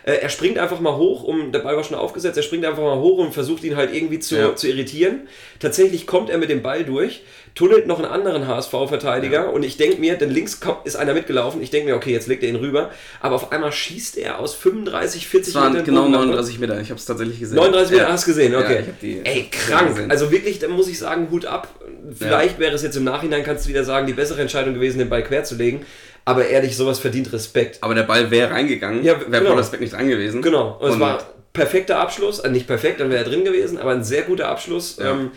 Äh, 0.08 0.18
er 0.22 0.30
springt 0.30 0.60
einfach 0.60 0.80
mal 0.80 0.96
hoch, 0.98 1.24
um, 1.24 1.52
der 1.52 1.60
Ball 1.60 1.76
war 1.76 1.84
schon 1.84 1.98
aufgesetzt, 1.98 2.38
er 2.38 2.44
springt 2.44 2.64
einfach 2.64 2.84
mal 2.84 2.98
hoch 3.00 3.18
und 3.18 3.34
versucht 3.34 3.64
ihn 3.64 3.76
halt 3.76 3.92
irgendwie 3.92 4.20
zu, 4.20 4.36
Ja. 4.38 4.56
zu 4.56 4.68
irritieren. 4.68 5.22
Tatsächlich 5.60 6.06
kommt 6.06 6.30
er 6.30 6.38
mit 6.38 6.50
dem 6.52 6.62
Ball 6.62 6.84
durch, 6.84 7.24
tunnelt 7.56 7.88
noch 7.88 7.98
einen 7.98 8.08
anderen 8.12 8.48
HSV-Verteidiger 8.48 9.52
und 9.52 9.64
ich 9.64 9.78
denke 9.78 10.00
mir, 10.00 10.16
denn 10.16 10.30
links 10.30 10.60
kommt, 10.60 10.86
ist 10.86 10.96
einer 10.96 11.14
mitgelaufen, 11.16 11.60
ich 11.62 11.72
denke 11.72 11.90
mir, 11.90 11.96
okay, 11.96 12.12
jetzt 12.12 12.28
legt 12.28 12.44
er 12.44 12.50
ihn 12.50 12.56
rüber, 12.58 12.92
aber 13.20 13.36
auf 13.36 13.52
einmal 13.52 13.72
schießt 13.72 14.18
er 14.18 14.40
aus 14.40 14.54
35, 14.54 15.28
40 15.28 15.48
Es 15.50 15.56
waren 15.56 15.72
Metern 15.72 15.86
genau 15.86 16.02
Bodenlampe. 16.02 16.28
39 16.28 16.60
Meter, 16.60 16.80
ich 16.82 16.90
habe 16.92 17.00
es 17.00 17.06
tatsächlich 17.06 17.40
gesehen. 17.40 17.56
39 17.56 17.92
Meter 17.94 18.04
Ja. 18.04 18.12
hast 18.12 18.28
du 18.28 18.32
gesehen, 18.32 18.52
Ja, 18.54 18.60
okay. 18.60 18.84
die- 19.02 19.22
Ey, 19.24 19.50
krank. 19.50 20.06
Also 20.10 20.32
wirklich, 20.32 20.60
da 20.60 20.68
muss 20.68 20.88
ich 20.88 21.00
sagen, 21.00 21.30
Hut 21.32 21.46
ab. 21.46 21.68
Vielleicht 22.16 22.60
wäre 22.60 22.76
es 22.76 22.84
jetzt 22.84 22.96
im 22.96 23.04
Nachhinein, 23.06 23.44
kannst 23.44 23.66
du 23.66 23.70
wieder 23.70 23.84
sagen, 23.84 24.06
die 24.06 24.14
bessere 24.14 24.42
Entscheidung 24.42 24.76
gewesen, 24.76 25.00
den 25.00 25.10
Ball 25.10 25.24
quer 25.24 25.44
zu 25.44 25.56
legen. 25.56 25.84
Aber 26.26 26.48
ehrlich, 26.48 26.76
sowas 26.76 27.00
verdient 27.00 27.32
Respekt. 27.34 27.78
Aber 27.82 27.94
der 27.94 28.04
Ball 28.04 28.32
wäre 28.32 28.52
reingegangen, 28.52 29.04
Ja, 29.04 29.20
wäre 29.20 29.30
genau. 29.42 29.52
Pollersbeck 29.52 29.80
nicht 29.82 29.94
dran 29.94 30.08
gewesen. 30.08 30.42
Genau. 30.42 30.78
Und 30.80 30.88
es 30.88 30.94
Und- 30.96 31.00
war 31.00 31.24
perfekter 31.54 32.00
Abschluss. 32.00 32.40
Äh, 32.40 32.50
nicht 32.50 32.68
perfekt, 32.68 33.00
dann 33.00 33.10
wäre 33.10 33.24
er 33.24 33.30
drin 33.30 33.46
gewesen, 33.46 33.78
aber 33.78 33.92
ein 33.92 34.04
sehr 34.04 34.24
guter 34.24 34.50
Abschluss. 34.50 34.98
Ja. 34.98 35.12
Ähm, 35.12 35.32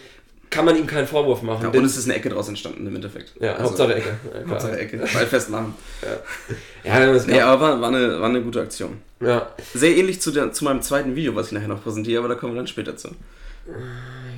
kann 0.51 0.65
man 0.65 0.77
ihm 0.77 0.87
keinen 0.87 1.07
Vorwurf 1.07 1.43
machen. 1.43 1.63
Ja, 1.71 1.79
und 1.79 1.85
es 1.85 1.99
ist 1.99 2.07
eine 2.07 2.15
Ecke 2.15 2.31
draus 2.31 2.49
entstanden 2.49 2.87
im 2.87 2.95
Endeffekt. 2.97 3.35
ja, 3.39 3.53
Also, 3.53 3.65
Hauptsache 3.67 3.95
Ecke. 3.97 4.17
Ja. 4.33 4.51
Hauptsache 4.51 4.79
Ecke. 4.79 4.97
Ball 4.97 5.27
festmachen. 5.27 5.75
Ja, 6.85 7.13
das 7.13 7.27
Nee, 7.27 7.39
aber 7.43 7.61
war, 7.61 7.81
war, 7.83 7.89
eine, 7.91 8.19
war 8.19 8.29
eine 8.31 8.41
gute 8.41 8.63
Aktion. 8.63 8.97
ja. 9.21 9.47
Sehr 9.75 9.95
ähnlich 9.95 10.23
zu, 10.23 10.31
der, 10.31 10.51
zu 10.53 10.65
meinem 10.65 10.81
zweiten 10.81 11.15
Video, 11.15 11.35
was 11.37 11.49
ich 11.49 11.53
nachher 11.53 11.69
noch 11.69 11.83
präsentiere, 11.83 12.21
aber 12.21 12.29
da 12.29 12.35
kommen 12.35 12.55
wir 12.55 12.57
dann 12.57 12.67
später 12.67 12.97
zu. 12.97 13.11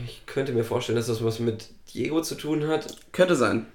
Ich 0.05 0.23
könnte 0.27 0.53
mir 0.53 0.65
vorstellen, 0.65 0.97
dass 0.97 1.07
das 1.07 1.23
was 1.25 1.39
mit 1.39 1.67
Diego 1.95 2.21
zu 2.23 2.35
tun 2.35 2.67
hat. 2.67 2.97
Könnte 3.13 3.37
sein. 3.37 3.67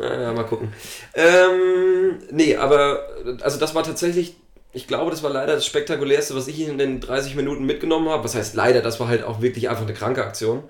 Ja, 0.00 0.32
mal 0.32 0.44
gucken. 0.44 0.72
Ähm, 1.14 2.18
nee, 2.30 2.56
aber 2.56 3.08
also 3.40 3.58
das 3.58 3.74
war 3.74 3.82
tatsächlich, 3.82 4.36
ich 4.72 4.86
glaube, 4.86 5.10
das 5.10 5.22
war 5.22 5.30
leider 5.30 5.54
das 5.54 5.66
spektakulärste, 5.66 6.36
was 6.36 6.46
ich 6.46 6.60
in 6.60 6.78
den 6.78 7.00
30 7.00 7.34
Minuten 7.34 7.64
mitgenommen 7.64 8.08
habe. 8.08 8.22
Was 8.24 8.34
heißt 8.34 8.54
leider, 8.54 8.80
das 8.80 9.00
war 9.00 9.08
halt 9.08 9.24
auch 9.24 9.40
wirklich 9.40 9.68
einfach 9.68 9.84
eine 9.84 9.94
kranke 9.94 10.24
Aktion. 10.24 10.62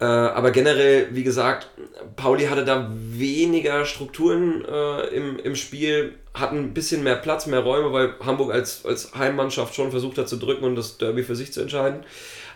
Äh, 0.00 0.04
aber 0.04 0.50
generell, 0.50 1.08
wie 1.12 1.24
gesagt, 1.24 1.68
Pauli 2.14 2.46
hatte 2.46 2.64
da 2.64 2.90
weniger 2.94 3.84
Strukturen 3.84 4.64
äh, 4.64 5.06
im, 5.08 5.38
im 5.38 5.56
Spiel, 5.56 6.14
hatten 6.34 6.58
ein 6.58 6.74
bisschen 6.74 7.02
mehr 7.02 7.16
Platz, 7.16 7.46
mehr 7.46 7.60
Räume, 7.60 7.92
weil 7.92 8.14
Hamburg 8.24 8.52
als, 8.52 8.84
als 8.84 9.14
Heimmannschaft 9.14 9.74
schon 9.74 9.90
versucht 9.90 10.18
hat 10.18 10.28
zu 10.28 10.36
drücken 10.36 10.64
und 10.64 10.76
das 10.76 10.98
Derby 10.98 11.24
für 11.24 11.34
sich 11.34 11.52
zu 11.52 11.62
entscheiden. 11.62 12.04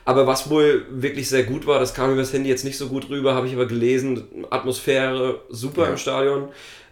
Aber 0.05 0.27
was 0.27 0.51
wohl 0.51 0.85
wirklich 0.91 1.29
sehr 1.29 1.45
gut 1.45 1.67
war, 1.67 1.79
das 1.79 1.95
kam 1.95 2.11
über 2.13 2.21
das 2.23 2.33
Handy 2.33 2.49
jetzt 2.49 2.65
nicht 2.65 2.77
so 2.79 2.89
gut 2.89 3.09
rüber, 3.09 3.35
habe 3.35 3.47
ich 3.47 3.53
aber 3.55 3.67
gelesen. 3.67 4.25
Atmosphäre 4.51 5.41
super 5.49 5.85
Ja. 5.85 5.91
im 5.91 5.97
Stadion. 5.97 6.49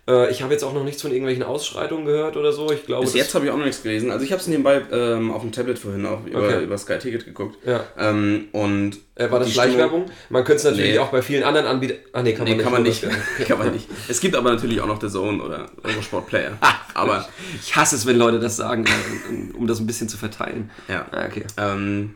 Äh, 0.09 0.31
ich 0.31 0.43
habe 0.43 0.53
jetzt 0.53 0.63
auch 0.65 0.73
noch 0.73 0.83
nichts 0.85 1.03
von 1.03 1.11
irgendwelchen 1.11 1.43
Ausschreitungen 1.43 2.07
gehört 2.07 2.37
oder 2.37 2.53
so. 2.53 2.71
Ich 2.73 2.87
glaube, 2.87 3.05
Bis 3.05 3.15
jetzt 3.15 3.35
habe 3.35 3.45
ich 3.45 3.51
auch 3.51 3.57
noch 3.57 3.65
nichts 3.67 3.83
gelesen. 3.83 4.11
Also 4.11 4.25
ich 4.25 4.33
habe 4.33 4.41
es 4.41 4.47
nebenbei 4.49 4.81
ähm, 4.93 5.31
auf 5.31 5.43
dem 5.43 5.53
Tablet 5.53 5.79
vorhin 5.79 6.07
auch 6.07 6.25
über, 6.25 6.39
Okay. 6.39 6.65
über 6.65 6.79
Sky 6.79 6.99
Ticket 6.99 7.25
geguckt. 7.27 7.59
Ja. 7.67 7.85
Ähm, 7.99 8.47
und 8.53 8.93
äh, 9.17 9.31
war 9.31 9.41
das 9.41 9.53
Schleichwerbung? 9.53 10.07
Man 10.31 10.45
könnte 10.45 10.59
es 10.59 10.65
natürlich 10.65 10.93
Nee. 10.93 10.99
auch 11.01 11.09
bei 11.11 11.21
vielen 11.21 11.43
anderen 11.43 11.67
Anbietern. 11.67 11.99
Ah, 12.13 12.23
nee, 12.23 12.33
kann 12.33 12.45
man 12.47 12.53
Nee, 12.53 12.57
nicht. 12.57 12.63
kann 12.65 12.73
man 12.73 12.83
nicht. 12.83 13.07
kann 13.49 13.59
man 13.59 13.73
nicht. 13.73 13.89
Es 14.09 14.21
gibt 14.21 14.35
aber 14.37 14.51
natürlich 14.53 14.81
auch 14.81 14.87
noch 14.87 15.01
The 15.01 15.09
Zone 15.09 15.43
oder 15.43 15.67
Eurosport 15.85 16.27
Player. 16.29 16.53
aber 16.95 17.29
Ich 17.61 17.77
hasse 17.77 17.97
es, 17.97 18.07
wenn 18.07 18.17
Leute 18.17 18.41
das 18.41 18.57
sagen, 18.57 18.85
äh, 18.87 19.57
um 19.57 19.67
das 19.67 19.81
ein 19.81 19.87
bisschen 19.87 20.09
zu 20.09 20.17
verteilen. 20.17 20.71
ja. 20.89 21.07
Ah, 21.11 21.27
okay. 21.27 21.45
Ähm. 21.59 22.15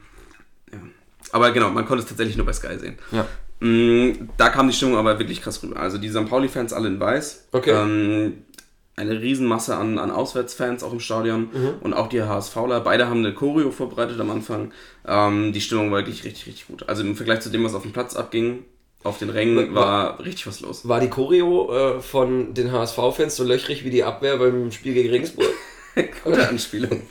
Aber 1.34 1.50
genau, 1.50 1.68
man 1.70 1.84
konnte 1.84 2.02
es 2.04 2.08
tatsächlich 2.08 2.36
nur 2.36 2.46
bei 2.46 2.52
Sky 2.52 2.78
sehen. 2.78 2.96
Ja. 3.10 3.26
Mm, 3.60 4.28
Da 4.36 4.50
kam 4.50 4.68
die 4.68 4.72
Stimmung 4.74 4.96
aber 4.96 5.18
wirklich 5.18 5.42
krass 5.42 5.60
rüber. 5.62 5.80
Also 5.80 5.98
die 5.98 6.08
St. 6.08 6.28
Pauli-Fans 6.28 6.72
alle 6.72 6.86
in 6.88 7.00
weiß. 7.00 7.48
Okay. 7.52 7.70
Ähm, 7.72 8.44
eine 8.96 9.20
Riesenmasse 9.20 9.74
an, 9.76 9.98
an 9.98 10.12
Auswärtsfans 10.12 10.84
auch 10.84 10.92
im 10.92 11.00
Stadion 11.00 11.48
Mhm. 11.52 11.70
und 11.80 11.92
auch 11.94 12.06
die 12.08 12.22
HSVler. 12.22 12.80
Beide 12.80 13.08
haben 13.08 13.18
eine 13.18 13.34
Choreo 13.34 13.72
vorbereitet 13.72 14.20
am 14.20 14.30
Anfang. 14.30 14.70
Ähm, 15.06 15.52
die 15.52 15.60
Stimmung 15.60 15.90
war 15.90 15.98
wirklich 15.98 16.22
richtig, 16.22 16.46
richtig 16.46 16.68
gut. 16.68 16.88
Also 16.88 17.02
im 17.02 17.16
Vergleich 17.16 17.40
zu 17.40 17.50
dem, 17.50 17.64
was 17.64 17.74
auf 17.74 17.82
dem 17.82 17.92
Platz 17.92 18.14
abging, 18.14 18.64
auf 19.02 19.18
den 19.18 19.30
Rängen, 19.30 19.74
war 19.74 20.20
richtig 20.24 20.46
was 20.46 20.60
los. 20.60 20.86
War 20.86 21.00
die 21.00 21.10
Choreo 21.10 21.96
äh, 21.96 22.00
von 22.00 22.54
den 22.54 22.70
HSV-Fans 22.70 23.34
so 23.34 23.42
löchrig 23.42 23.84
wie 23.84 23.90
die 23.90 24.04
Abwehr 24.04 24.36
beim 24.38 24.70
Spiel 24.70 24.94
gegen 24.94 25.10
Regensburg? 25.10 25.48
Gute 26.24 26.48
Anspielung. 26.48 27.02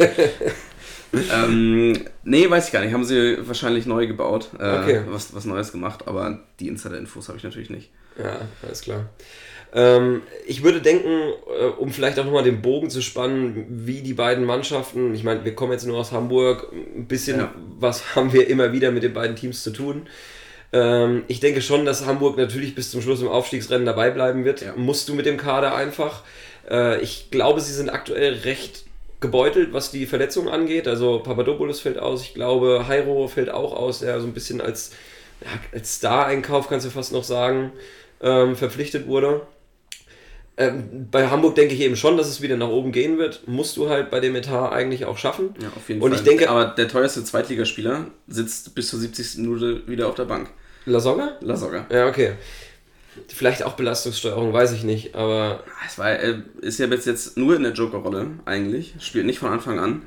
ähm, 1.33 1.93
nee, 2.23 2.49
weiß 2.49 2.67
ich 2.67 2.73
gar 2.73 2.81
nicht. 2.83 2.93
Haben 2.93 3.03
sie 3.03 3.37
wahrscheinlich 3.47 3.85
neu 3.85 4.07
gebaut. 4.07 4.49
Äh, 4.59 4.79
Okay. 4.79 5.01
was, 5.09 5.33
was 5.35 5.45
Neues 5.45 5.71
gemacht, 5.71 6.07
aber 6.07 6.39
die 6.59 6.67
Insider-Infos 6.67 7.27
habe 7.27 7.37
ich 7.37 7.43
natürlich 7.43 7.69
nicht. 7.69 7.91
Ja, 8.17 8.41
alles 8.61 8.81
klar. 8.81 9.09
Ähm, 9.75 10.21
ich 10.45 10.63
würde 10.63 10.81
denken, 10.81 11.07
äh, 11.59 11.65
um 11.65 11.91
vielleicht 11.91 12.19
auch 12.19 12.25
nochmal 12.25 12.43
den 12.43 12.61
Bogen 12.61 12.89
zu 12.91 13.01
spannen, 13.01 13.65
wie 13.69 14.01
die 14.01 14.13
beiden 14.13 14.45
Mannschaften, 14.45 15.15
ich 15.15 15.23
meine, 15.23 15.43
wir 15.45 15.55
kommen 15.55 15.71
jetzt 15.71 15.87
nur 15.87 15.97
aus 15.97 16.11
Hamburg, 16.11 16.71
ein 16.95 17.07
bisschen 17.07 17.39
Ja. 17.39 17.53
was 17.79 18.15
haben 18.15 18.33
wir 18.33 18.47
immer 18.47 18.71
wieder 18.71 18.91
mit 18.91 19.01
den 19.03 19.13
beiden 19.13 19.35
Teams 19.35 19.63
zu 19.63 19.71
tun. 19.71 20.07
Ähm, 20.73 21.23
ich 21.27 21.39
denke 21.39 21.61
schon, 21.61 21.85
dass 21.85 22.05
Hamburg 22.05 22.37
natürlich 22.37 22.75
bis 22.75 22.91
zum 22.91 23.01
Schluss 23.01 23.21
im 23.21 23.27
Aufstiegsrennen 23.29 23.85
dabei 23.85 24.11
bleiben 24.11 24.45
wird. 24.45 24.61
Ja. 24.61 24.73
Musst 24.75 25.09
du 25.09 25.15
mit 25.15 25.25
dem 25.25 25.37
Kader 25.37 25.75
einfach. 25.75 26.23
Äh, 26.69 27.01
ich 27.01 27.29
glaube, 27.31 27.59
sie 27.61 27.73
sind 27.73 27.89
aktuell 27.89 28.33
recht 28.45 28.85
gebeutelt, 29.23 29.73
was 29.73 29.89
die 29.89 30.05
Verletzungen 30.05 30.49
angeht. 30.49 30.87
Also 30.87 31.17
Papadopoulos 31.19 31.79
fällt 31.79 31.97
aus, 31.97 32.21
ich 32.21 32.35
glaube, 32.35 32.85
Jairo 32.87 33.27
fällt 33.27 33.49
auch 33.49 33.73
aus, 33.73 33.99
der 34.01 34.21
so 34.21 34.27
ein 34.27 34.33
bisschen 34.33 34.61
als, 34.61 34.91
ja, 35.41 35.47
als 35.71 35.95
Star-Einkauf, 35.95 36.69
kannst 36.69 36.85
du 36.85 36.91
fast 36.91 37.11
noch 37.11 37.23
sagen, 37.23 37.71
ähm, 38.21 38.55
verpflichtet 38.55 39.07
wurde. 39.07 39.41
Ähm, 40.55 41.07
bei 41.09 41.27
Hamburg 41.29 41.55
denke 41.55 41.73
ich 41.73 41.81
eben 41.81 41.95
schon, 41.95 42.15
dass 42.15 42.27
es 42.27 42.41
wieder 42.41 42.55
nach 42.57 42.67
oben 42.69 42.91
gehen 42.91 43.17
wird. 43.17 43.47
Musst 43.47 43.75
du 43.75 43.89
halt 43.89 44.11
bei 44.11 44.19
dem 44.19 44.35
Etat 44.35 44.71
eigentlich 44.71 45.05
auch 45.05 45.17
schaffen. 45.17 45.55
Ja, 45.59 45.69
auf 45.75 45.89
jeden 45.89 45.99
Und 46.01 46.11
Fall. 46.11 46.19
ich 46.19 46.23
denke- 46.23 46.47
aber 46.49 46.65
der 46.65 46.87
teuerste 46.87 47.23
Zweitligaspieler 47.23 48.05
sitzt 48.27 48.75
bis 48.75 48.89
zur 48.89 48.99
70. 48.99 49.39
Minute 49.41 49.87
wieder 49.87 50.07
auf 50.07 50.13
der 50.15 50.25
Bank. 50.25 50.49
La 50.85 50.99
Soga? 50.99 51.37
Lasogga. 51.41 51.87
Ja, 51.89 52.07
okay. 52.07 52.33
Vielleicht 53.27 53.63
auch 53.63 53.73
Belastungssteuerung, 53.73 54.53
weiß 54.53 54.71
ich 54.73 54.83
nicht, 54.83 55.15
aber 55.15 55.63
Es 55.87 55.97
war, 55.97 56.09
er 56.11 56.41
ist 56.61 56.79
ja 56.79 56.87
jetzt, 56.87 57.05
jetzt 57.05 57.37
nur 57.37 57.55
in 57.55 57.63
der 57.63 57.73
Joker-Rolle 57.73 58.27
eigentlich. 58.45 58.95
Spielt 58.99 59.25
nicht 59.25 59.39
von 59.39 59.49
Anfang 59.49 59.79
an. 59.79 60.01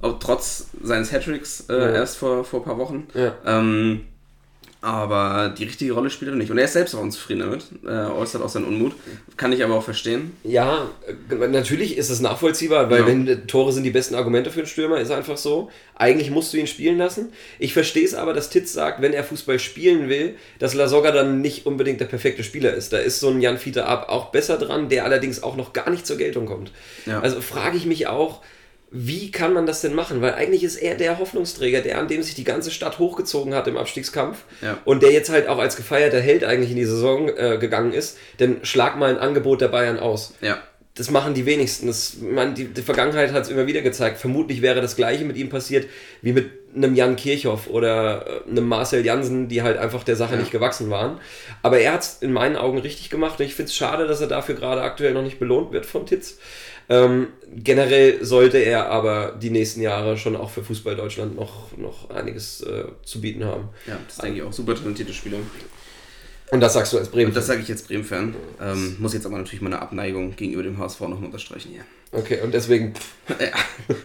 Auch 0.00 0.18
trotz 0.18 0.66
seines 0.82 1.12
Hattricks 1.12 1.66
äh, 1.68 1.74
Ja. 1.78 1.90
erst 1.92 2.16
vor, 2.18 2.44
vor 2.44 2.60
ein 2.60 2.64
paar 2.64 2.78
Wochen. 2.78 3.06
ja. 3.14 3.34
Ähm, 3.46 4.02
aber 4.82 5.54
die 5.56 5.62
richtige 5.62 5.92
Rolle 5.92 6.10
spielt 6.10 6.32
er 6.32 6.36
nicht. 6.36 6.50
Und 6.50 6.58
er 6.58 6.64
ist 6.64 6.72
selbst 6.72 6.94
auch 6.96 7.00
unzufrieden 7.00 7.40
damit. 7.40 7.64
Er 7.86 8.14
äußert 8.16 8.42
auch 8.42 8.48
seinen 8.48 8.64
Unmut. 8.64 8.94
Kann 9.36 9.52
ich 9.52 9.62
aber 9.62 9.74
auch 9.76 9.82
verstehen. 9.84 10.36
Ja, 10.42 10.88
äh, 11.30 11.46
natürlich 11.48 11.96
ist 11.96 12.10
es 12.10 12.20
nachvollziehbar, 12.20 12.90
weil 12.90 13.00
Ja. 13.02 13.06
wenn 13.06 13.28
äh, 13.28 13.36
Tore 13.46 13.72
sind 13.72 13.84
die 13.84 13.90
besten 13.92 14.16
Argumente 14.16 14.50
für 14.50 14.58
einen 14.58 14.66
Stürmer, 14.66 14.98
ist 15.00 15.12
einfach 15.12 15.36
so. 15.36 15.70
Eigentlich 15.94 16.32
musst 16.32 16.52
du 16.52 16.56
ihn 16.56 16.66
spielen 16.66 16.98
lassen. 16.98 17.32
Ich 17.60 17.72
verstehe 17.74 18.04
es 18.04 18.12
aber, 18.12 18.32
dass 18.34 18.50
Titz 18.50 18.72
sagt, 18.72 19.00
wenn 19.00 19.12
er 19.12 19.22
Fußball 19.22 19.60
spielen 19.60 20.08
will, 20.08 20.34
dass 20.58 20.74
Lasogga 20.74 21.12
dann 21.12 21.40
nicht 21.40 21.64
unbedingt 21.64 22.00
der 22.00 22.06
perfekte 22.06 22.42
Spieler 22.42 22.74
ist. 22.74 22.92
Da 22.92 22.98
ist 22.98 23.20
so 23.20 23.28
ein 23.28 23.40
Jan 23.40 23.58
Fiete 23.58 23.86
Ab 23.86 24.08
auch 24.08 24.30
besser 24.32 24.58
dran, 24.58 24.88
der 24.88 25.04
allerdings 25.04 25.44
auch 25.44 25.54
noch 25.54 25.72
gar 25.72 25.90
nicht 25.90 26.08
zur 26.08 26.16
Geltung 26.16 26.46
kommt. 26.46 26.72
Ja. 27.06 27.20
Also 27.20 27.40
frage 27.40 27.76
ich 27.76 27.86
mich 27.86 28.08
auch, 28.08 28.40
wie 28.94 29.30
kann 29.30 29.54
man 29.54 29.64
das 29.66 29.80
denn 29.80 29.94
machen? 29.94 30.20
Weil 30.20 30.34
eigentlich 30.34 30.62
ist 30.64 30.76
er 30.76 30.94
der 30.96 31.18
Hoffnungsträger, 31.18 31.80
der 31.80 31.98
an 31.98 32.08
dem 32.08 32.22
sich 32.22 32.34
die 32.34 32.44
ganze 32.44 32.70
Stadt 32.70 32.98
hochgezogen 32.98 33.54
hat 33.54 33.66
im 33.66 33.76
Abstiegskampf 33.78 34.44
Ja. 34.60 34.78
und 34.84 35.02
der 35.02 35.12
jetzt 35.12 35.30
halt 35.30 35.48
auch 35.48 35.58
als 35.58 35.76
gefeierter 35.76 36.20
Held 36.20 36.44
eigentlich 36.44 36.70
in 36.70 36.76
die 36.76 36.84
Saison 36.84 37.28
äh, 37.28 37.56
gegangen 37.58 37.92
ist. 37.92 38.18
Denn 38.38 38.58
schlag 38.64 38.96
mal 38.98 39.10
ein 39.10 39.18
Angebot 39.18 39.60
der 39.62 39.68
Bayern 39.68 39.98
aus. 39.98 40.34
Ja. 40.42 40.58
das 40.94 41.10
machen 41.10 41.32
die 41.32 41.46
wenigsten. 41.46 41.86
Das, 41.86 42.18
man, 42.20 42.54
die, 42.54 42.66
die 42.66 42.82
Vergangenheit 42.82 43.32
hat 43.32 43.44
es 43.44 43.48
immer 43.48 43.66
wieder 43.66 43.80
gezeigt. 43.80 44.18
Vermutlich 44.18 44.60
wäre 44.60 44.82
das 44.82 44.94
gleiche 44.94 45.24
mit 45.24 45.38
ihm 45.38 45.48
passiert 45.48 45.86
wie 46.20 46.32
mit 46.34 46.50
einem 46.76 46.94
Jan 46.94 47.16
Kirchhoff 47.16 47.68
oder 47.68 48.42
äh, 48.46 48.50
einem 48.50 48.66
Marcel 48.68 49.04
Jansen, 49.04 49.48
die 49.48 49.62
halt 49.62 49.78
einfach 49.78 50.04
der 50.04 50.16
Sache 50.16 50.34
Ja. 50.34 50.40
nicht 50.40 50.50
gewachsen 50.52 50.90
waren. 50.90 51.18
Aber 51.62 51.78
er 51.78 51.92
hat 51.94 52.02
es 52.02 52.18
in 52.20 52.32
meinen 52.32 52.56
Augen 52.56 52.76
richtig 52.78 53.08
gemacht 53.08 53.40
und 53.40 53.46
ich 53.46 53.54
finde 53.54 53.68
es 53.70 53.74
schade, 53.74 54.06
dass 54.06 54.20
er 54.20 54.26
dafür 54.26 54.54
gerade 54.54 54.82
aktuell 54.82 55.14
noch 55.14 55.22
nicht 55.22 55.38
belohnt 55.38 55.72
wird 55.72 55.86
von 55.86 56.04
Titz. 56.04 56.38
Ähm, 56.92 57.28
generell 57.54 58.22
sollte 58.24 58.58
er 58.58 58.90
aber 58.90 59.32
die 59.40 59.48
nächsten 59.50 59.80
Jahre 59.80 60.18
schon 60.18 60.36
auch 60.36 60.50
für 60.50 60.62
Fußball 60.62 60.94
Deutschland 60.94 61.36
noch, 61.36 61.74
noch 61.78 62.10
einiges 62.10 62.60
äh, 62.62 62.84
zu 63.02 63.20
bieten 63.22 63.44
haben. 63.44 63.70
Ja, 63.86 63.98
das 64.06 64.18
denke 64.18 64.38
ich 64.38 64.42
auch. 64.42 64.52
Super 64.52 64.74
talentierte 64.74 65.12
Spieler. 65.14 65.38
Und 66.50 66.60
das 66.60 66.74
sagst 66.74 66.92
du 66.92 66.98
als 66.98 67.08
Bremen. 67.08 67.28
Und 67.28 67.36
das 67.36 67.46
sage 67.46 67.62
ich 67.62 67.68
jetzt 67.68 67.88
Bremen-Fan. 67.88 68.34
Ähm, 68.60 68.96
muss 68.98 69.14
jetzt 69.14 69.24
aber 69.24 69.38
natürlich 69.38 69.62
meine 69.62 69.80
Abneigung 69.80 70.36
gegenüber 70.36 70.62
dem 70.62 70.76
HSV 70.76 71.00
nochmal 71.00 71.24
unterstreichen 71.26 71.70
hier. 71.70 71.84
okay, 72.12 72.40
und 72.42 72.52
deswegen, 72.52 72.92
Ja. 73.40 73.52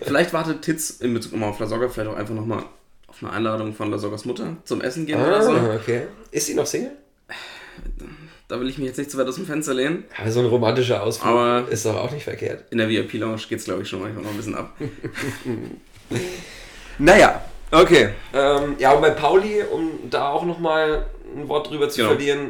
Vielleicht 0.02 0.32
wartet 0.32 0.62
Titz 0.62 0.92
in 1.02 1.14
Bezug 1.14 1.34
nochmal 1.34 1.50
auf 1.50 1.60
Lasogga 1.60 1.90
vielleicht 1.90 2.10
auch 2.10 2.16
einfach 2.16 2.36
nochmal 2.36 2.64
auf 3.08 3.22
eine 3.22 3.34
Einladung 3.34 3.74
von 3.74 3.92
Lasoggas 3.92 4.24
Mutter 4.24 4.56
zum 4.64 4.80
Essen 4.80 5.06
gehen 5.06 5.20
oder 5.20 5.44
so. 5.44 5.52
ah, 5.52 5.76
okay. 5.76 6.04
Ist 6.32 6.46
sie 6.46 6.54
noch 6.54 6.66
Single? 6.66 6.92
Da 8.48 8.60
will 8.60 8.70
ich 8.70 8.78
mich 8.78 8.88
jetzt 8.88 8.98
nicht 8.98 9.12
zu 9.12 9.18
weit 9.18 9.28
aus 9.28 9.36
dem 9.36 9.46
Fenster 9.46 9.74
lehnen. 9.74 10.06
Ja, 10.18 10.32
so 10.32 10.40
ein 10.40 10.46
romantischer 10.46 11.04
Ausflug 11.04 11.30
Aber- 11.36 11.68
ist 11.70 11.86
doch 11.86 11.96
auch 11.98 12.12
nicht 12.12 12.24
verkehrt. 12.24 12.64
In 12.72 12.78
der 12.78 12.88
VIP-Lounge 12.88 13.42
geht 13.50 13.60
es, 13.60 13.66
glaube 13.66 13.82
ich, 13.82 13.90
schon 13.90 14.00
manchmal 14.02 14.24
noch 14.24 14.32
ein 14.32 14.38
bisschen 14.38 14.56
ab. 14.56 14.74
Naja, 17.00 17.42
okay. 17.72 18.10
Ähm, 18.34 18.76
ja, 18.80 18.94
und 18.94 19.02
bei 19.02 19.12
Pauli, 19.12 19.62
um 19.72 20.10
da 20.10 20.30
auch 20.30 20.46
nochmal 20.46 21.06
ein 21.36 21.48
Wort 21.48 21.70
drüber 21.70 21.90
zu 21.90 21.98
Genau. 21.98 22.10
verlieren, 22.10 22.50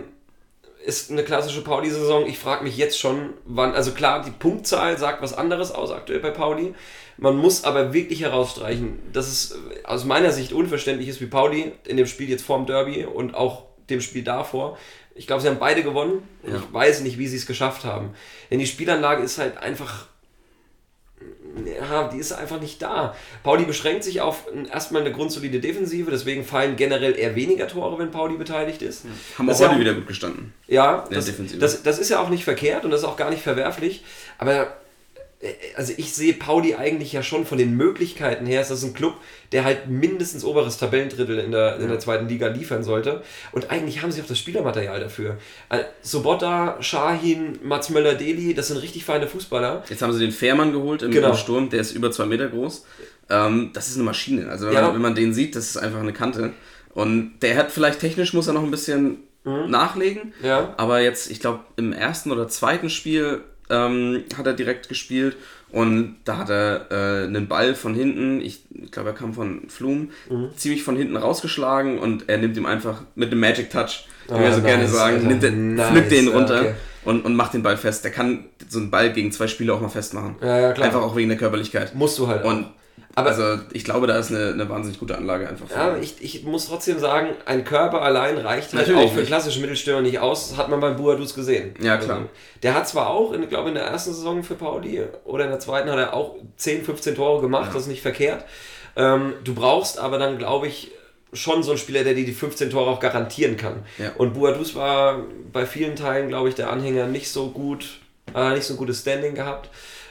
ist 0.85 1.11
eine 1.11 1.23
klassische 1.23 1.63
Pauli-Saison. 1.63 2.25
Ich 2.27 2.39
frage 2.39 2.63
mich 2.63 2.77
jetzt 2.77 2.97
schon, 2.99 3.33
wann, 3.45 3.73
also 3.73 3.91
klar, 3.91 4.23
die 4.23 4.31
Punktzahl 4.31 4.97
sagt 4.97 5.21
was 5.21 5.33
anderes 5.37 5.71
aus 5.71 5.91
aktuell 5.91 6.19
bei 6.19 6.29
Pauli. 6.31 6.73
Man 7.17 7.35
muss 7.35 7.63
aber 7.65 7.93
wirklich 7.93 8.21
herausstreichen, 8.21 8.99
dass 9.11 9.27
es 9.27 9.51
äh, 9.53 9.83
aus 9.85 10.05
meiner 10.05 10.31
Sicht 10.31 10.53
unverständlich 10.53 11.09
ist, 11.09 11.19
wie 11.19 11.25
Pauli 11.25 11.73
in 11.85 11.97
dem 11.97 12.05
Spiel 12.07 12.29
jetzt 12.29 12.45
vorm 12.45 12.65
Derby 12.67 13.05
und 13.05 13.33
auch 13.35 13.63
dem 13.89 13.99
Spiel 14.01 14.23
davor. 14.23 14.77
Ich 15.17 15.27
glaube, 15.27 15.41
sie 15.41 15.47
haben 15.47 15.59
beide 15.59 15.83
gewonnen. 15.83 16.27
Ja. 16.47 16.55
Ich 16.55 16.73
weiß 16.73 17.01
nicht, 17.01 17.17
wie 17.17 17.27
sie 17.27 17.37
es 17.37 17.45
geschafft 17.45 17.83
haben. 17.83 18.11
Denn 18.51 18.59
die 18.59 18.67
Spielanlage 18.67 19.23
ist 19.23 19.37
halt 19.37 19.57
einfach 19.57 20.07
ja, 21.65 22.07
die 22.09 22.17
ist 22.17 22.31
einfach 22.31 22.59
nicht 22.59 22.81
da. 22.81 23.15
Pauli 23.43 23.65
beschränkt 23.65 24.03
sich 24.03 24.21
auf 24.21 24.45
erstmal 24.71 25.01
eine 25.01 25.11
grundsolide 25.11 25.59
Defensive, 25.59 26.11
deswegen 26.11 26.43
fallen 26.43 26.75
generell 26.75 27.17
eher 27.17 27.35
weniger 27.35 27.67
Tore, 27.67 27.97
wenn 27.97 28.11
Pauli 28.11 28.37
beteiligt 28.37 28.81
ist. 28.81 29.05
Haben 29.37 29.47
Das 29.47 29.57
auch 29.57 29.61
ja 29.61 29.69
heute 29.69 29.79
wieder 29.79 29.93
gut 29.95 30.07
gestanden. 30.07 30.53
Ja, 30.67 31.05
Ja, 31.09 31.15
das, 31.15 31.31
das, 31.59 31.83
das 31.83 31.99
ist 31.99 32.09
ja 32.09 32.19
auch 32.19 32.29
nicht 32.29 32.43
verkehrt 32.43 32.85
und 32.85 32.91
das 32.91 33.01
ist 33.01 33.07
auch 33.07 33.17
gar 33.17 33.31
nicht 33.31 33.41
verwerflich, 33.41 34.03
aber 34.37 34.77
also 35.75 35.93
ich 35.97 36.13
sehe 36.13 36.33
Pauli 36.33 36.73
eigentlich 36.75 37.13
ja 37.13 37.21
schon 37.21 37.45
von 37.45 37.57
den 37.59 37.77
Möglichkeiten 37.77 38.45
her, 38.47 38.61
ist 38.61 38.71
das 38.71 38.83
ein 38.83 38.93
Club, 38.95 39.13
der 39.51 39.63
halt 39.63 39.87
mindestens 39.87 40.43
oberes 40.43 40.77
Tabellendrittel 40.77 41.37
in 41.37 41.51
der, 41.51 41.77
in 41.77 41.87
der 41.87 41.99
zweiten 41.99 42.27
Liga 42.27 42.47
liefern 42.47 42.83
sollte. 42.83 43.21
Und 43.51 43.69
eigentlich 43.69 44.01
haben 44.01 44.11
sie 44.11 44.21
auch 44.21 44.25
das 44.27 44.39
Spielermaterial 44.39 44.99
dafür. 44.99 45.37
Äh, 45.69 45.83
Sobotta, 46.01 46.77
Shahin, 46.81 47.59
Mats 47.63 47.89
Möller-Deli, 47.91 48.55
das 48.55 48.69
sind 48.69 48.77
richtig 48.77 49.05
feine 49.05 49.27
Fußballer. 49.27 49.83
Jetzt 49.89 50.01
haben 50.01 50.11
sie 50.13 50.19
den 50.19 50.31
Fährmann 50.31 50.71
geholt 50.71 51.03
im, 51.03 51.11
Genau. 51.11 51.35
Sturm, 51.35 51.69
der 51.69 51.81
ist 51.81 51.91
über 51.91 52.11
zwei 52.11 52.25
Meter 52.25 52.47
groß. 52.47 52.85
Ähm, 53.29 53.69
das 53.73 53.89
ist 53.89 53.95
eine 53.95 54.05
Maschine. 54.05 54.49
Also 54.49 54.65
wenn, 54.67 54.73
Ja. 54.73 54.81
man, 54.81 54.95
wenn 54.95 55.01
man 55.01 55.15
den 55.15 55.33
sieht, 55.33 55.55
das 55.55 55.69
ist 55.69 55.77
einfach 55.77 55.99
eine 55.99 56.13
Kante. 56.13 56.53
Und 56.95 57.39
der 57.41 57.55
hat 57.57 57.71
vielleicht 57.71 57.99
technisch 57.99 58.33
muss 58.33 58.47
er 58.47 58.53
noch 58.53 58.63
ein 58.63 58.71
bisschen 58.71 59.17
nachlegen. 59.43 60.33
Mhm. 60.41 60.45
Ja. 60.45 60.73
Aber 60.77 60.99
jetzt, 60.99 61.29
ich 61.31 61.39
glaube, 61.39 61.59
im 61.77 61.93
ersten 61.93 62.31
oder 62.31 62.47
zweiten 62.49 62.89
Spiel 62.89 63.43
ähm, 63.69 64.23
hat 64.37 64.45
er 64.47 64.53
direkt 64.53 64.89
gespielt 64.89 65.35
und 65.71 66.15
da 66.25 66.37
hat 66.37 66.49
er 66.49 66.87
äh, 66.91 67.25
einen 67.25 67.47
Ball 67.47 67.75
von 67.75 67.93
hinten, 67.93 68.39
ich 68.41 68.63
glaube, 68.91 69.09
er 69.09 69.15
kam 69.15 69.33
von 69.33 69.69
Flum, 69.69 70.09
Mhm. 70.29 70.49
ziemlich 70.55 70.83
von 70.83 70.95
hinten 70.95 71.17
rausgeschlagen 71.17 71.99
und 71.99 72.29
er 72.29 72.37
nimmt 72.37 72.55
ihm 72.57 72.65
einfach 72.65 73.01
mit 73.15 73.31
einem 73.31 73.41
Magic 73.41 73.69
Touch, 73.69 74.07
wie 74.27 74.33
Ah, 74.33 74.39
wir 74.39 74.53
so 74.53 74.61
gerne 74.61 74.83
nice, 74.83 74.93
sagen, 74.93 75.15
Alter. 75.17 75.27
nimmt 75.27 75.43
den, 75.43 75.75
Nice, 75.75 75.89
pflückt 75.89 76.11
den 76.11 76.27
runter 76.29 76.59
okay. 76.61 76.73
und, 77.05 77.25
und 77.25 77.35
macht 77.35 77.53
den 77.53 77.63
Ball 77.63 77.75
fest. 77.77 78.03
Der 78.05 78.11
kann 78.11 78.45
so 78.69 78.79
einen 78.79 78.89
Ball 78.91 79.11
gegen 79.11 79.31
zwei 79.31 79.47
Spieler 79.47 79.73
auch 79.73 79.81
mal 79.81 79.89
festmachen. 79.89 80.35
Ja, 80.41 80.59
ja, 80.59 80.71
klar. 80.73 80.87
Einfach 80.87 81.01
auch 81.01 81.15
wegen 81.15 81.29
der 81.29 81.37
Körperlichkeit. 81.37 81.93
Musst 81.95 82.17
du 82.19 82.27
halt 82.27 82.43
auch. 82.43 82.49
Und 82.49 82.67
Aber- 83.17 83.29
also 83.29 83.59
ich 83.73 83.83
glaube, 83.83 84.05
da 84.07 84.17
ist 84.17 84.31
eine, 84.31 84.51
eine 84.53 84.69
wahnsinnig 84.69 84.99
gute 84.99 85.17
Anlage 85.17 85.49
einfach. 85.49 85.69
Ja, 85.69 85.97
ich, 85.97 86.15
ich 86.23 86.43
muss 86.43 86.67
trotzdem 86.67 86.99
sagen, 86.99 87.29
ein 87.45 87.63
Körper 87.63 88.01
allein 88.01 88.37
reicht 88.37 88.73
halt 88.73 88.87
Natürlich 88.87 89.07
auch 89.09 89.13
für 89.13 89.19
nicht. 89.21 89.27
klassische 89.27 89.59
Mittelstürmer 89.59 90.01
nicht 90.01 90.19
aus. 90.19 90.49
Das 90.49 90.57
hat 90.57 90.69
man 90.69 90.79
beim 90.79 90.95
Buadus 90.95 91.33
gesehen. 91.33 91.73
Ja, 91.81 91.97
klar. 91.97 92.17
Also, 92.17 92.29
der 92.63 92.75
hat 92.75 92.87
zwar 92.87 93.09
auch, 93.09 93.33
ich 93.33 93.49
glaube 93.49 93.69
in 93.69 93.75
der 93.75 93.85
ersten 93.85 94.13
Saison 94.13 94.43
für 94.43 94.55
Pauli 94.55 95.03
oder 95.25 95.45
in 95.45 95.49
der 95.49 95.59
zweiten 95.59 95.89
hat 95.89 95.97
er 95.97 96.13
auch 96.13 96.35
10, 96.57 96.83
15 96.85 97.15
Tore 97.15 97.41
gemacht, 97.41 97.71
das 97.73 97.83
ist 97.83 97.87
nicht 97.87 98.01
verkehrt. 98.01 98.45
Ähm, 98.95 99.33
du 99.43 99.53
brauchst 99.55 99.99
aber 99.99 100.17
dann, 100.19 100.37
glaube 100.37 100.67
ich, 100.67 100.91
schon 101.33 101.61
so 101.63 101.71
einen 101.71 101.77
Spieler, 101.77 102.03
der 102.03 102.13
dir 102.13 102.25
die 102.25 102.31
15 102.33 102.69
Tore 102.69 102.89
auch 102.89 102.99
garantieren 102.99 103.57
kann. 103.57 103.83
Ja. 103.97 104.11
Und 104.17 104.33
Buadus 104.33 104.75
war 104.75 105.23
bei 105.51 105.65
vielen 105.65 105.95
Teilen, 105.95 106.29
glaube 106.29 106.49
ich, 106.49 106.55
der 106.55 106.71
Anhänger 106.71 107.05
nicht 107.07 107.29
so 107.31 107.49
gut, 107.49 107.99
äh, 108.35 108.53
nicht 108.53 108.63
so 108.63 108.75
ein 108.75 108.77
gutes 108.77 109.01
Standing 109.01 109.35
gehabt. 109.35 109.69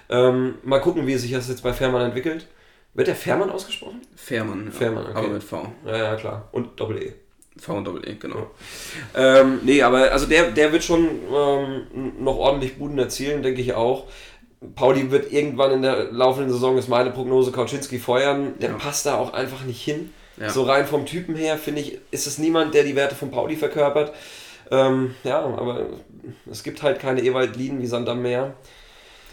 Ähm, 0.09 0.57
mal 0.63 0.81
gucken, 0.81 1.07
wie 1.07 1.17
sich 1.17 1.33
das 1.33 1.49
jetzt 1.49 1.63
bei 1.63 1.73
Fährmann 1.73 2.03
entwickelt. 2.03 2.47
Wird 2.97 3.09
der 3.09 3.14
Fährmann 3.14 3.51
ausgesprochen? 3.51 4.01
Fährmann. 4.16 4.64
Ja. 4.66 4.70
Fährmann, 4.72 5.05
okay. 5.07 5.18
Aber 5.18 5.28
mit 5.28 5.42
V. 5.44 5.72
Ja, 5.86 5.97
ja, 5.97 6.16
klar. 6.16 6.49
Und 6.53 6.80
Doppel-E. 6.80 7.12
V 7.59 7.74
und 7.74 7.84
Doppel 7.84 8.07
E, 8.09 8.14
genau. 8.16 8.51
Ähm, 9.14 9.61
nee, 9.62 9.82
aber 9.82 10.12
also 10.12 10.26
der, 10.26 10.51
der 10.51 10.72
wird 10.72 10.84
schon 10.84 11.09
ähm, 11.34 12.12
noch 12.20 12.36
ordentlich 12.36 12.76
Buden 12.78 12.99
erzielen, 12.99 13.42
denke 13.42 13.61
ich 13.61 13.72
auch. 13.74 14.05
Pauli 14.74 15.11
wird 15.11 15.32
irgendwann 15.32 15.70
in 15.72 15.82
der 15.82 16.12
laufenden 16.12 16.51
Saison, 16.53 16.76
ist 16.76 16.88
meine 16.88 17.11
Prognose, 17.11 17.53
Kauczynski 17.53 17.99
feuern. 17.99 18.55
Der 18.61 18.70
Ja. 18.70 18.76
passt 18.76 19.07
da 19.07 19.16
auch 19.16 19.32
einfach 19.32 19.64
nicht 19.64 19.82
hin. 19.82 20.12
Ja. 20.38 20.51
So 20.51 20.64
rein 20.64 20.86
vom 20.86 21.07
Typen 21.07 21.34
her, 21.34 21.57
finde 21.57 21.80
ich, 21.80 21.99
ist 22.11 22.26
es 22.26 22.38
niemand, 22.38 22.74
der 22.74 22.84
die 22.84 22.94
Werte 22.97 23.14
von 23.14 23.30
Pauli 23.30 23.57
verkörpert. 23.57 24.12
Ähm, 24.70 25.14
ja, 25.24 25.40
aber 25.42 25.86
es 26.51 26.62
gibt 26.62 26.82
halt 26.82 26.99
keine 26.99 27.22
Ewald 27.22 27.57
Lien 27.57 27.80
wie 27.80 27.86
Sand 27.86 28.09
am 28.09 28.20
Meer. 28.20 28.55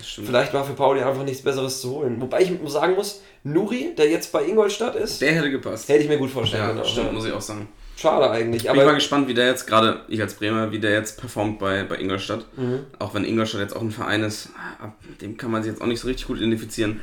Vielleicht 0.02 0.54
war 0.54 0.64
für 0.66 0.74
Pauli 0.74 1.02
einfach 1.02 1.24
nichts 1.24 1.44
Besseres 1.44 1.82
zu 1.82 1.92
holen. 1.92 2.20
Wobei 2.20 2.42
ich 2.42 2.52
sagen 2.72 2.96
muss, 2.96 3.22
Nuri, 3.44 3.94
der 3.98 4.10
jetzt 4.10 4.32
bei 4.32 4.44
Ingolstadt 4.46 4.96
ist, 4.96 5.22
Der 5.22 5.34
hätte 5.34 5.52
gepasst. 5.52 5.88
hätte 5.90 6.04
ich 6.04 6.10
mir 6.10 6.18
gut 6.18 6.30
vorstellen 6.32 6.64
Ja, 6.64 6.70
können. 6.74 6.86
stimmt, 6.86 7.08
Ja. 7.08 7.12
muss 7.14 7.26
ich 7.26 7.32
auch 7.34 7.42
sagen. 7.42 7.68
Schade 7.96 8.30
eigentlich. 8.30 8.64
Bin 8.64 8.72
ich 8.72 8.78
mal 8.78 8.84
Aber 8.86 8.96
gespannt, 8.96 9.28
wie 9.28 9.34
der 9.36 9.48
jetzt, 9.48 9.68
gerade 9.68 10.02
ich 10.08 10.20
als 10.20 10.34
Bremer, 10.34 10.72
wie 10.72 10.80
der 10.80 10.92
jetzt 10.92 11.20
performt 11.20 11.60
bei, 11.60 11.84
bei 11.84 11.98
Ingolstadt. 11.98 12.46
Mhm. 12.58 12.80
Auch 13.00 13.14
wenn 13.14 13.24
Ingolstadt 13.24 13.62
jetzt 13.62 13.76
auch 13.76 13.82
ein 13.82 13.92
Verein 13.92 14.24
ist, 14.24 14.50
ab 14.82 14.96
dem 15.22 15.38
kann 15.38 15.52
man 15.52 15.62
sich 15.64 15.72
jetzt 15.72 15.82
auch 15.82 15.86
nicht 15.86 16.00
so 16.00 16.08
richtig 16.08 16.28
gut 16.28 16.38
identifizieren. 16.38 17.02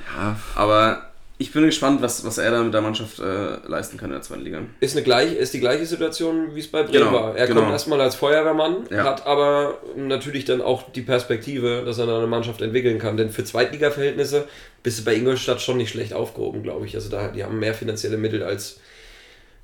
Aber 0.56 1.09
ich 1.40 1.52
bin 1.52 1.64
gespannt, 1.64 2.02
was, 2.02 2.22
was 2.22 2.36
er 2.36 2.50
da 2.50 2.62
mit 2.62 2.74
der 2.74 2.82
Mannschaft 2.82 3.18
äh, 3.18 3.56
leisten 3.66 3.96
kann 3.96 4.10
in 4.10 4.12
der 4.12 4.20
zweiten 4.20 4.42
Liga. 4.42 4.60
Ist, 4.80 4.94
eine 4.94 5.02
gleich, 5.02 5.32
ist 5.34 5.54
die 5.54 5.60
gleiche 5.60 5.86
Situation, 5.86 6.54
wie 6.54 6.60
es 6.60 6.68
bei 6.68 6.82
Bremen 6.82 6.98
Genau, 7.06 7.12
war. 7.14 7.34
Er 7.34 7.46
genau. 7.46 7.60
kommt 7.62 7.72
erstmal 7.72 7.98
als 8.02 8.14
Feuerwehrmann, 8.14 8.84
Ja. 8.90 9.04
hat 9.04 9.26
aber 9.26 9.78
natürlich 9.96 10.44
dann 10.44 10.60
auch 10.60 10.92
die 10.92 11.00
Perspektive, 11.00 11.82
dass 11.86 11.96
er 11.96 12.04
dann 12.04 12.18
eine 12.18 12.26
Mannschaft 12.26 12.60
entwickeln 12.60 12.98
kann. 12.98 13.16
Denn 13.16 13.30
für 13.30 13.42
Zweitliga-Verhältnisse 13.42 14.46
bist 14.82 14.98
du 15.00 15.04
bei 15.04 15.14
Ingolstadt 15.14 15.62
schon 15.62 15.78
nicht 15.78 15.88
schlecht 15.88 16.12
aufgehoben, 16.12 16.62
glaube 16.62 16.84
ich. 16.84 16.94
Also 16.94 17.08
da, 17.08 17.28
die 17.28 17.42
haben 17.42 17.58
mehr 17.58 17.72
finanzielle 17.72 18.18
Mittel 18.18 18.42
als, 18.42 18.78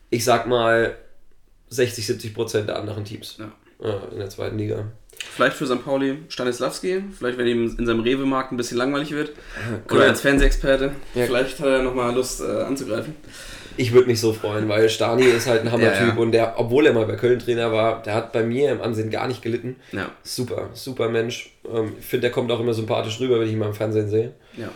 ich 0.08 0.24
sag 0.24 0.46
mal, 0.46 0.96
60, 1.68 2.06
70 2.06 2.32
Prozent 2.34 2.68
der 2.70 2.78
anderen 2.78 3.04
Teams 3.04 3.36
Ja. 3.38 3.52
Äh, 3.82 4.12
in 4.12 4.18
der 4.18 4.28
zweiten 4.28 4.58
Liga. 4.58 4.84
Vielleicht 5.18 5.56
für 5.56 5.66
St. 5.66 5.82
Pauli 5.84 6.18
Stanislawski, 6.28 7.02
vielleicht 7.18 7.38
wenn 7.38 7.46
ihm 7.46 7.74
in 7.78 7.86
seinem 7.86 8.00
Rewe-Markt 8.00 8.52
ein 8.52 8.56
bisschen 8.56 8.76
langweilig 8.78 9.12
wird. 9.12 9.32
Cool. 9.90 9.98
Oder 9.98 10.08
als 10.08 10.20
Fernsehexperte. 10.20 10.92
Ja. 11.14 11.24
Vielleicht 11.26 11.58
hat 11.58 11.66
er 11.66 11.82
nochmal 11.82 12.14
Lust 12.14 12.40
äh, 12.42 12.62
anzugreifen. 12.62 13.14
Ich 13.78 13.92
würde 13.92 14.06
mich 14.08 14.20
so 14.20 14.32
freuen, 14.32 14.68
weil 14.70 14.88
Stani 14.88 15.24
ist 15.24 15.46
halt 15.46 15.60
ein 15.62 15.70
Hammertyp 15.72 16.00
Ja, 16.00 16.06
ja. 16.08 16.14
und 16.14 16.32
der, 16.32 16.54
obwohl 16.58 16.86
er 16.86 16.94
mal 16.94 17.04
bei 17.04 17.16
Köln 17.16 17.38
Trainer 17.38 17.72
war, 17.72 18.02
der 18.02 18.14
hat 18.14 18.32
bei 18.32 18.42
mir 18.42 18.70
im 18.72 18.80
Ansehen 18.80 19.10
gar 19.10 19.26
nicht 19.28 19.42
gelitten. 19.42 19.76
Ja. 19.92 20.10
Super, 20.22 20.70
super 20.72 21.10
Mensch. 21.10 21.50
Ähm, 21.70 21.92
Ich 21.98 22.06
finde, 22.06 22.22
der 22.22 22.30
kommt 22.30 22.50
auch 22.50 22.60
immer 22.60 22.72
sympathisch 22.72 23.20
rüber, 23.20 23.38
wenn 23.38 23.46
ich 23.46 23.52
ihn 23.52 23.58
mal 23.58 23.66
im 23.68 23.74
Fernsehen 23.74 24.08
sehe. 24.08 24.32
ja. 24.56 24.68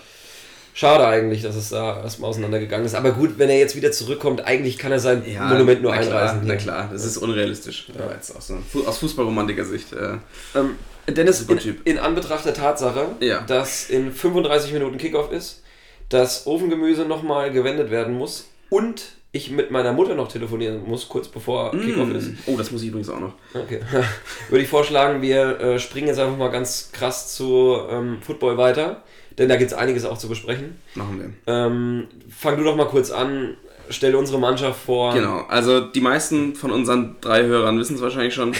Schade 0.72 1.06
eigentlich, 1.06 1.42
dass 1.42 1.56
es 1.56 1.70
da 1.70 2.02
erstmal 2.02 2.30
auseinandergegangen 2.30 2.86
ist. 2.86 2.94
Aber 2.94 3.10
gut, 3.12 3.38
wenn 3.38 3.50
er 3.50 3.58
jetzt 3.58 3.74
wieder 3.76 3.90
zurückkommt, 3.92 4.44
eigentlich 4.46 4.78
kann 4.78 4.92
er 4.92 5.00
sein 5.00 5.22
Monument 5.48 5.82
nur 5.82 5.94
na 5.94 6.00
klar, 6.00 6.20
einreißen. 6.22 6.40
Na 6.44 6.56
klar, 6.56 6.88
das 6.92 7.04
ist 7.04 7.16
unrealistisch. 7.18 7.88
Aber 7.98 8.14
jetzt 8.14 8.34
aus, 8.36 8.46
so, 8.72 8.86
aus 8.86 8.98
Fußballromantiker-Sicht. 8.98 9.92
Äh, 9.92 10.18
Ähm, 10.54 10.76
Dennis, 11.08 11.42
in, 11.42 11.58
Typ. 11.58 11.86
in 11.86 11.98
Anbetracht 11.98 12.44
der 12.44 12.54
Tatsache, 12.54 13.06
Ja. 13.20 13.40
dass 13.40 13.90
in 13.90 14.12
35 14.12 14.72
Minuten 14.72 14.96
Kickoff 14.96 15.32
ist, 15.32 15.62
dass 16.08 16.46
Ofengemüse 16.46 17.02
nochmal 17.04 17.50
gewendet 17.50 17.90
werden 17.90 18.14
muss 18.16 18.46
und 18.68 19.02
ich 19.32 19.50
mit 19.50 19.70
meiner 19.70 19.92
Mutter 19.92 20.14
noch 20.14 20.28
telefonieren 20.28 20.82
muss, 20.86 21.08
kurz 21.08 21.28
bevor 21.28 21.70
Kickoff 21.72 22.10
ist. 22.10 22.30
oh, 22.46 22.56
das 22.56 22.70
muss 22.70 22.82
ich 22.82 22.88
übrigens 22.88 23.08
auch 23.10 23.20
noch. 23.20 23.34
Okay. 23.54 23.80
Würde 24.50 24.62
ich 24.62 24.68
vorschlagen, 24.68 25.20
wir 25.22 25.60
äh, 25.60 25.78
springen 25.80 26.08
jetzt 26.08 26.18
einfach 26.20 26.36
mal 26.36 26.50
ganz 26.50 26.90
krass 26.92 27.34
zu 27.34 27.76
ähm, 27.90 28.18
Football 28.22 28.56
weiter, 28.56 29.02
denn 29.38 29.48
da 29.48 29.56
gibt 29.56 29.72
es 29.72 29.76
einiges 29.76 30.04
auch 30.04 30.18
zu 30.18 30.28
besprechen. 30.28 30.76
Machen 30.94 31.20
wir. 31.20 31.52
Ähm, 31.52 32.08
fang 32.30 32.56
du 32.56 32.64
doch 32.64 32.76
mal 32.76 32.86
kurz 32.86 33.10
an, 33.10 33.56
stell 33.88 34.14
unsere 34.14 34.38
Mannschaft 34.38 34.84
vor. 34.84 35.14
Genau, 35.14 35.44
also 35.48 35.80
die 35.80 36.00
meisten 36.00 36.54
von 36.54 36.70
unseren 36.70 37.16
drei 37.20 37.44
Hörern 37.44 37.78
wissen 37.78 37.96
es 37.96 38.02
wahrscheinlich 38.02 38.34
schon. 38.34 38.54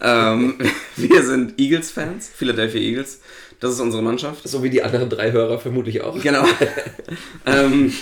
ähm, 0.00 0.58
wir 0.96 1.22
sind 1.22 1.58
Eagles-Fans, 1.58 2.30
Philadelphia 2.34 2.80
Eagles. 2.80 3.20
Das 3.60 3.72
ist 3.72 3.80
unsere 3.80 4.02
Mannschaft. 4.02 4.46
So 4.46 4.62
wie 4.62 4.70
die 4.70 4.82
anderen 4.82 5.08
drei 5.08 5.32
Hörer 5.32 5.58
vermutlich 5.58 6.02
auch. 6.02 6.20
Genau. 6.20 6.44
ähm, 7.46 7.92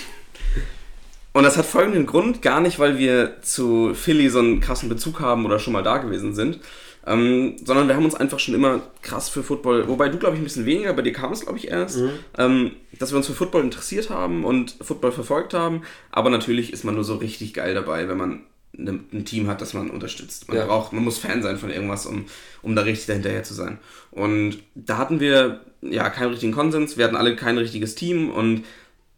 und 1.33 1.43
das 1.43 1.57
hat 1.57 1.65
folgenden 1.65 2.05
Grund, 2.05 2.41
gar 2.41 2.61
nicht, 2.61 2.79
weil 2.79 2.97
wir 2.97 3.41
zu 3.41 3.93
Philly 3.95 4.29
so 4.29 4.39
einen 4.39 4.59
krassen 4.59 4.87
Bezug 4.87 5.19
haben 5.19 5.45
oder 5.45 5.59
schon 5.59 5.73
mal 5.73 5.81
da 5.81 5.97
gewesen 5.97 6.35
sind, 6.35 6.59
ähm, 7.05 7.55
sondern 7.65 7.87
wir 7.87 7.95
haben 7.95 8.05
uns 8.05 8.15
einfach 8.15 8.39
schon 8.39 8.55
immer 8.55 8.81
krass 9.01 9.29
für 9.29 9.43
Football, 9.43 9.87
wobei 9.87 10.09
du, 10.09 10.17
glaube 10.17 10.35
ich, 10.35 10.41
ein 10.41 10.45
bisschen 10.45 10.65
weniger, 10.65 10.93
bei 10.93 11.01
dir 11.01 11.13
kam 11.13 11.31
es, 11.33 11.41
glaube 11.41 11.57
ich, 11.57 11.69
erst, 11.69 12.01
ähm, 12.37 12.71
dass 12.99 13.11
wir 13.11 13.17
uns 13.17 13.27
für 13.27 13.33
Football 13.33 13.63
interessiert 13.63 14.09
haben 14.09 14.45
und 14.45 14.75
Football 14.81 15.11
verfolgt 15.11 15.53
haben, 15.53 15.83
aber 16.11 16.29
natürlich 16.29 16.71
ist 16.73 16.83
man 16.83 16.95
nur 16.95 17.03
so 17.03 17.15
richtig 17.15 17.53
geil 17.53 17.73
dabei, 17.73 18.07
wenn 18.07 18.17
man 18.17 18.41
ne, 18.75 18.99
ein 19.13 19.25
Team 19.25 19.47
hat, 19.47 19.61
das 19.61 19.73
man 19.73 19.89
unterstützt. 19.91 20.47
Man 20.47 20.57
Ja. 20.57 20.65
braucht, 20.65 20.93
man 20.93 21.03
muss 21.03 21.19
Fan 21.19 21.43
sein 21.43 21.57
von 21.57 21.69
irgendwas, 21.69 22.05
um, 22.05 22.25
um 22.61 22.75
da 22.75 22.81
richtig 22.83 23.05
dahinterher 23.07 23.43
zu 23.43 23.53
sein. 23.53 23.77
Und 24.11 24.59
da 24.75 24.97
hatten 24.97 25.19
wir 25.19 25.61
ja 25.81 26.09
keinen 26.09 26.29
richtigen 26.31 26.53
Konsens, 26.53 26.97
wir 26.97 27.05
hatten 27.05 27.15
alle 27.15 27.35
kein 27.35 27.57
richtiges 27.57 27.95
Team 27.95 28.29
und 28.31 28.63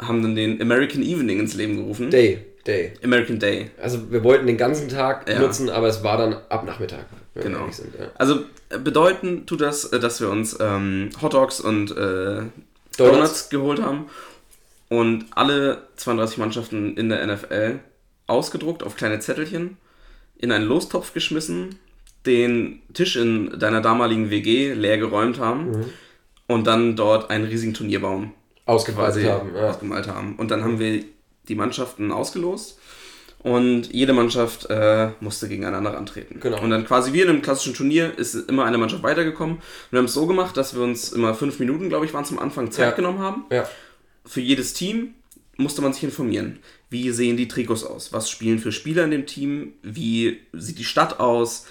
haben 0.01 0.21
dann 0.23 0.35
den 0.35 0.61
American 0.61 1.01
Evening 1.03 1.39
ins 1.39 1.53
Leben 1.53 1.77
gerufen. 1.77 2.09
Day, 2.09 2.39
Day. 2.67 2.93
American 3.03 3.39
Day. 3.39 3.69
Also 3.81 4.11
wir 4.11 4.23
wollten 4.25 4.45
den 4.47 4.57
ganzen 4.57 4.89
Tag 4.89 5.29
Ja. 5.29 5.39
nutzen, 5.39 5.69
aber 5.69 5.87
es 5.87 6.03
war 6.03 6.17
dann 6.17 6.33
ab 6.49 6.65
Nachmittag. 6.65 7.05
Genau. 7.43 7.69
Sind, 7.71 7.93
ja. 7.99 8.07
Also 8.15 8.45
äh, 8.69 8.77
bedeuten 8.79 9.45
tut 9.45 9.61
das, 9.61 9.85
äh, 9.85 9.99
dass 9.99 10.21
wir 10.21 10.29
uns 10.29 10.57
ähm, 10.59 11.09
Hot 11.21 11.33
Dogs 11.33 11.59
und 11.59 11.91
äh, 11.91 11.95
Donuts. 11.95 12.49
Donuts. 12.97 13.49
geholt 13.49 13.81
haben 13.81 14.05
und 14.89 15.25
alle 15.31 15.83
32 15.97 16.37
Mannschaften 16.37 16.95
in 16.95 17.09
der 17.09 17.25
NFL 17.27 17.79
ausgedruckt 18.27 18.83
auf 18.83 18.95
kleine 18.95 19.19
Zettelchen, 19.19 19.77
in 20.37 20.51
einen 20.51 20.65
Lostopf 20.65 21.13
geschmissen, 21.13 21.77
den 22.25 22.81
Tisch 22.93 23.15
in 23.17 23.59
deiner 23.59 23.81
damaligen 23.81 24.29
WG 24.29 24.73
leer 24.73 24.97
geräumt 24.97 25.39
haben 25.39 25.71
Mhm. 25.71 25.85
und 26.47 26.67
dann 26.67 26.95
dort 26.95 27.29
einen 27.29 27.45
riesigen 27.45 27.73
Turnierbaum 27.73 28.33
quasi 28.65 29.23
haben. 29.25 29.53
Ja. 29.55 29.69
ausgemalt 29.69 30.07
haben. 30.07 30.35
Und 30.37 30.49
dann 30.51 30.63
haben 30.63 30.79
wir 30.79 31.03
die 31.47 31.55
Mannschaften 31.55 32.11
ausgelost 32.11 32.79
und 33.45 33.93
jede 33.93 34.11
Mannschaft 34.11 34.65
äh, 34.71 35.09
musste 35.19 35.47
gegeneinander 35.47 35.95
antreten. 35.95 36.39
Genau. 36.39 36.59
Und 36.63 36.71
dann 36.71 36.83
quasi 36.83 37.13
wie 37.13 37.21
in 37.21 37.29
einem 37.29 37.43
klassischen 37.43 37.75
Turnier 37.75 38.17
ist 38.17 38.33
immer 38.33 38.65
eine 38.65 38.79
Mannschaft 38.79 39.03
weitergekommen. 39.03 39.57
Und 39.57 39.63
wir 39.91 39.99
haben 39.99 40.05
es 40.05 40.13
so 40.13 40.25
gemacht, 40.25 40.57
dass 40.57 40.73
wir 40.75 40.81
uns 40.81 41.11
immer 41.11 41.35
fünf 41.35 41.59
Minuten, 41.59 41.87
glaube 41.89 42.07
ich, 42.07 42.13
waren 42.15 42.25
zum 42.25 42.39
Anfang 42.39 42.71
Zeit 42.71 42.89
Ja. 42.89 42.95
genommen 42.95 43.19
haben. 43.19 43.45
ja. 43.51 43.69
Für 44.25 44.41
jedes 44.41 44.73
Team 44.73 45.13
musste 45.57 45.83
man 45.83 45.93
sich 45.93 46.03
informieren. 46.03 46.57
Wie 46.89 47.11
sehen 47.11 47.37
die 47.37 47.47
Trikots 47.47 47.83
aus? 47.83 48.11
Was 48.11 48.31
spielen 48.31 48.57
für 48.57 48.71
Spieler 48.71 49.03
in 49.03 49.11
dem 49.11 49.27
Team? 49.27 49.73
Wie 49.83 50.39
sieht 50.53 50.79
die 50.79 50.83
Stadt 50.83 51.19
aus? 51.19 51.67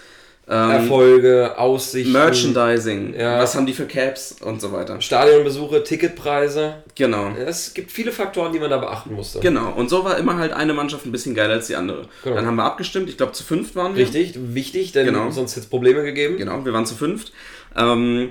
Ähm, 0.47 0.69
Erfolge, 0.71 1.57
Aussichten, 1.57 2.11
Merchandising, 2.11 3.15
Ja. 3.17 3.39
was 3.39 3.55
haben 3.55 3.65
die 3.65 3.73
für 3.73 3.87
Caps 3.87 4.35
und 4.41 4.61
so 4.61 4.71
weiter. 4.71 5.01
Stadionbesuche, 5.01 5.83
Ticketpreise. 5.83 6.83
Genau. 6.93 7.31
Es 7.31 7.73
gibt 7.73 7.91
viele 7.91 8.11
Faktoren, 8.11 8.53
die 8.53 8.59
man 8.59 8.69
da 8.69 8.77
beachten 8.77 9.13
musste. 9.15 9.39
Genau, 9.39 9.71
und 9.73 9.89
so 9.89 10.03
war 10.05 10.17
immer 10.19 10.37
halt 10.37 10.53
eine 10.53 10.73
Mannschaft 10.73 11.05
ein 11.07 11.11
bisschen 11.11 11.33
geiler 11.33 11.53
als 11.53 11.65
die 11.67 11.75
andere. 11.75 12.07
Genau. 12.23 12.35
Dann 12.35 12.45
haben 12.45 12.55
wir 12.57 12.63
abgestimmt, 12.63 13.09
ich 13.09 13.17
glaube 13.17 13.31
zu 13.31 13.43
fünft 13.43 13.75
waren 13.75 13.95
wir. 13.95 14.03
Richtig, 14.05 14.35
wichtig, 14.37 14.91
denn 14.91 15.07
Genau. 15.07 15.31
sonst 15.31 15.51
hätte 15.53 15.61
es 15.61 15.65
Probleme 15.67 16.03
gegeben. 16.03 16.37
Genau, 16.37 16.63
wir 16.63 16.73
waren 16.73 16.85
zu 16.85 16.93
fünft. 16.95 17.31
Ähm, 17.75 18.29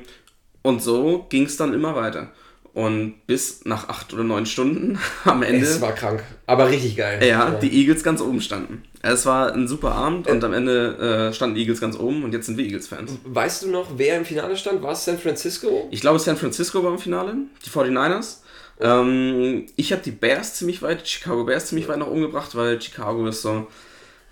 und 0.63 0.83
so 0.83 1.27
ging 1.31 1.47
es 1.47 1.57
dann 1.57 1.75
immer 1.75 1.97
weiter. 1.97 2.29
Und 2.75 3.27
bis 3.29 3.65
nach 3.65 3.89
acht 3.89 4.13
oder 4.13 4.25
neun 4.25 4.47
Stunden 4.47 4.99
am 5.25 5.45
Ende, 5.45 5.65
Es 5.65 5.81
war 5.81 5.93
krank, 5.93 6.25
aber 6.47 6.69
richtig 6.69 6.97
geil. 6.97 7.25
ja, 7.25 7.51
die 7.51 7.73
Eagles 7.73 8.03
ganz 8.03 8.21
oben 8.21 8.41
standen. 8.41 8.83
Es 9.01 9.27
war 9.27 9.53
ein 9.53 9.69
super 9.69 9.93
Abend 9.93 10.27
und 10.27 10.43
am 10.43 10.53
Ende 10.53 11.29
äh, 11.31 11.33
standen 11.33 11.55
die 11.55 11.61
Eagles 11.63 11.81
ganz 11.81 11.97
oben 11.97 12.25
und 12.25 12.33
jetzt 12.33 12.47
sind 12.47 12.59
wir 12.59 12.65
Eagles-Fans. 12.65 13.13
Weißt 13.25 13.63
du 13.63 13.71
noch, 13.71 13.91
wer 13.97 14.17
im 14.17 14.25
Finale 14.25 14.57
stand? 14.57 14.83
War 14.83 14.93
es 14.93 15.05
San 15.05 15.19
Francisco? 15.19 15.87
Ich 15.93 16.01
glaube, 16.01 16.19
San 16.19 16.37
Francisco 16.37 16.83
war 16.83 16.91
im 16.91 16.99
Finale, 16.99 17.35
die 17.65 17.71
49ers. 17.71 18.39
Ähm, 18.81 19.67
ich 19.77 19.93
habe 19.93 20.03
die 20.03 20.11
Bears 20.11 20.55
ziemlich 20.55 20.83
weit, 20.83 21.03
die 21.03 21.09
Chicago 21.09 21.45
Bears 21.45 21.67
ziemlich 21.67 21.87
weit 21.87 21.99
nach 21.99 22.09
oben 22.09 22.23
gebracht, 22.23 22.57
weil 22.57 22.81
Chicago 22.83 23.25
ist 23.29 23.43
so 23.43 23.69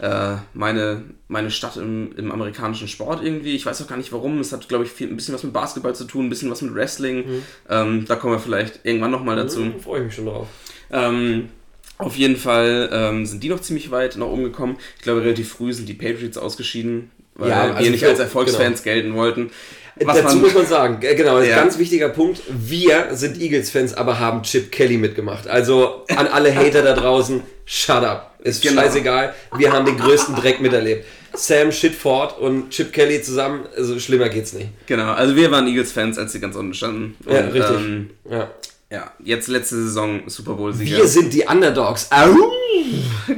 äh, 0.03 0.37
meine, 0.53 1.05
meine 1.29 1.51
Stadt 1.51 1.77
im, 1.77 2.11
im 2.17 2.31
amerikanischen 2.33 2.89
Sport 2.89 3.23
irgendwie. 3.25 3.55
Ich 3.55 3.65
weiß 3.65 3.81
auch 3.83 3.87
gar 3.89 3.97
nicht 3.97 4.13
warum. 4.13 4.41
Es 4.41 4.53
hat, 4.53 4.69
glaube 4.69 4.85
ich, 4.85 4.91
viel, 4.91 5.09
ein 5.09 5.17
bisschen 5.17 5.33
was 5.35 5.45
mit 5.45 5.53
Basketball 5.53 5.95
zu 5.95 6.05
tun, 6.05 6.27
ein 6.27 6.29
bisschen 6.29 6.51
was 6.51 6.61
mit 6.61 6.75
Wrestling. 6.75 7.25
Ähm, 7.71 8.05
da 8.07 8.17
kommen 8.17 8.35
wir 8.35 8.41
vielleicht 8.41 8.81
irgendwann 8.83 9.13
nochmal 9.13 9.37
dazu. 9.37 9.61
Hm, 9.61 9.81
Freue 9.81 10.01
ich 10.01 10.07
mich 10.07 10.15
schon 10.17 10.27
drauf. 10.27 10.49
Ähm, 10.93 11.49
auf 11.99 12.17
jeden 12.17 12.37
Fall 12.37 12.91
ähm, 12.93 13.27
sind 13.27 13.43
die 13.45 13.49
noch 13.49 13.61
ziemlich 13.61 13.91
weit 13.93 14.17
nach 14.17 14.27
oben 14.27 14.43
gekommen. 14.43 14.77
Ich 14.97 15.03
glaube, 15.03 15.23
relativ 15.23 15.53
früh 15.53 15.73
sind 15.73 15.89
die 15.89 15.95
Patriots 15.95 16.37
ausgeschieden, 16.37 17.11
weil 17.37 17.51
Ja, 17.51 17.67
wir 17.69 17.77
also 17.77 17.91
nicht 17.91 18.01
für- 18.03 18.09
als 18.11 18.19
Erfolgsfans 18.19 18.83
gelten 18.83 19.15
wollten. 19.15 19.51
Was 20.05 20.17
Dazu 20.23 20.37
man- 20.37 20.45
muss 20.47 20.55
man 20.55 20.67
sagen, 20.67 20.99
äh, 21.03 21.15
genau, 21.15 21.39
ist 21.39 21.49
Ja. 21.49 21.57
ein 21.59 21.63
ganz 21.65 21.79
wichtiger 21.79 22.09
Punkt. 22.09 22.41
Wir 22.49 23.09
sind 23.13 23.41
Eagles-Fans, 23.41 23.95
aber 23.95 24.19
haben 24.19 24.43
Chip 24.43 24.73
Kelly 24.73 24.97
mitgemacht. 24.97 25.47
Also 25.47 26.05
an 26.17 26.27
alle 26.27 26.53
Hater 26.55 26.83
da 26.83 26.95
draußen, 26.95 27.43
shut 27.67 28.03
up. 28.03 28.32
Ist 28.43 28.63
Genau. 28.63 28.83
scheißegal. 28.83 29.35
Wir 29.57 29.73
haben 29.73 29.87
den 29.87 29.97
größten 29.99 30.35
Dreck 30.35 30.61
miterlebt. 30.61 31.05
Sam 31.35 31.73
Shitford 31.73 32.39
und 32.41 32.71
Chip 32.71 32.93
Kelly 32.93 33.23
zusammen, 33.23 33.65
also 33.77 33.99
schlimmer 33.99 34.29
geht's 34.29 34.53
nicht. 34.53 34.69
Genau, 34.87 35.13
also 35.13 35.35
wir 35.35 35.51
waren 35.51 35.67
Eagles-Fans, 35.67 36.19
als 36.19 36.33
sie 36.33 36.41
ganz 36.41 36.57
unten 36.57 36.75
standen. 36.75 37.17
Ja, 37.27 37.41
Und, 37.41 37.53
richtig. 37.55 37.77
Ähm, 37.77 38.11
Ja. 38.31 38.51
ja, 38.91 39.11
jetzt 39.25 39.49
letzte 39.49 39.77
Saison 39.77 40.23
Super 40.29 40.55
Bowl-Sieger. 40.55 40.99
Wir 40.99 41.07
sind 41.09 41.33
die 41.33 41.45
Underdogs. 41.45 42.09
Au! 42.11 42.35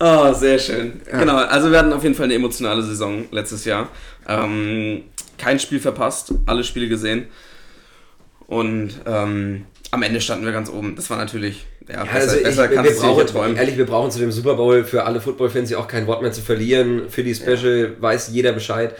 Oh, 0.00 0.32
sehr 0.32 0.58
schön. 0.60 1.00
Genau, 1.10 1.36
also 1.38 1.72
wir 1.72 1.78
hatten 1.78 1.92
auf 1.92 2.04
jeden 2.04 2.14
Fall 2.14 2.24
eine 2.26 2.34
emotionale 2.34 2.82
Saison 2.84 3.24
letztes 3.32 3.64
Jahr. 3.64 3.88
Ähm, 4.28 5.02
kein 5.38 5.58
Spiel 5.58 5.80
verpasst, 5.80 6.32
alle 6.46 6.62
Spiele 6.62 6.86
gesehen. 6.88 7.26
Und 8.46 8.92
ähm, 9.06 9.66
am 9.90 10.02
Ende 10.02 10.20
standen 10.20 10.44
wir 10.44 10.52
ganz 10.52 10.70
oben. 10.70 10.94
Das 10.94 11.10
war 11.10 11.16
natürlich, 11.16 11.66
ja, 11.90 12.04
besser, 12.04 12.14
Also 12.14 12.36
ich, 12.36 12.42
besser 12.42 12.70
wir, 12.70 12.94
brauchen, 12.94 13.26
träumen. 13.26 13.56
ehrlich, 13.56 13.76
wir 13.76 13.86
brauchen 13.86 14.10
zu 14.10 14.18
dem 14.18 14.32
Super 14.32 14.54
Bowl 14.54 14.84
für 14.84 15.04
alle 15.04 15.20
Football-Fans 15.20 15.70
ja 15.70 15.78
auch 15.78 15.88
kein 15.88 16.06
Wort 16.06 16.22
mehr 16.22 16.32
zu 16.32 16.42
verlieren. 16.42 17.08
Für 17.08 17.22
die 17.24 17.34
Special 17.34 17.96
weiß 18.00 18.28
jeder 18.32 18.52
Bescheid. 18.52 18.94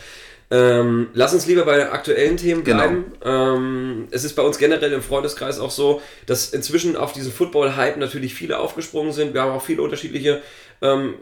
Ähm, 0.51 1.09
lass 1.13 1.35
uns 1.35 1.47
lieber 1.47 1.67
bei 1.67 1.93
aktuellen 1.93 2.39
Themen 2.39 2.65
Genau. 2.65 2.79
bleiben. 2.79 3.05
Ähm, 3.23 4.09
es 4.11 4.25
ist 4.25 4.35
bei 4.35 4.43
uns 4.43 4.57
generell 4.57 4.93
im 4.95 5.03
Freundeskreis 5.03 5.59
auch 5.59 5.71
so, 5.71 6.01
dass 6.25 6.51
inzwischen 6.55 6.97
auf 6.97 7.13
diesen 7.13 7.31
Football-Hype 7.33 7.99
natürlich 7.99 8.35
viele 8.35 8.59
aufgesprungen 8.59 9.13
sind. 9.13 9.35
Wir 9.35 9.43
haben 9.43 9.53
auch 9.53 9.63
viele 9.63 9.83
unterschiedliche 9.83 10.41
ähm, 10.81 11.15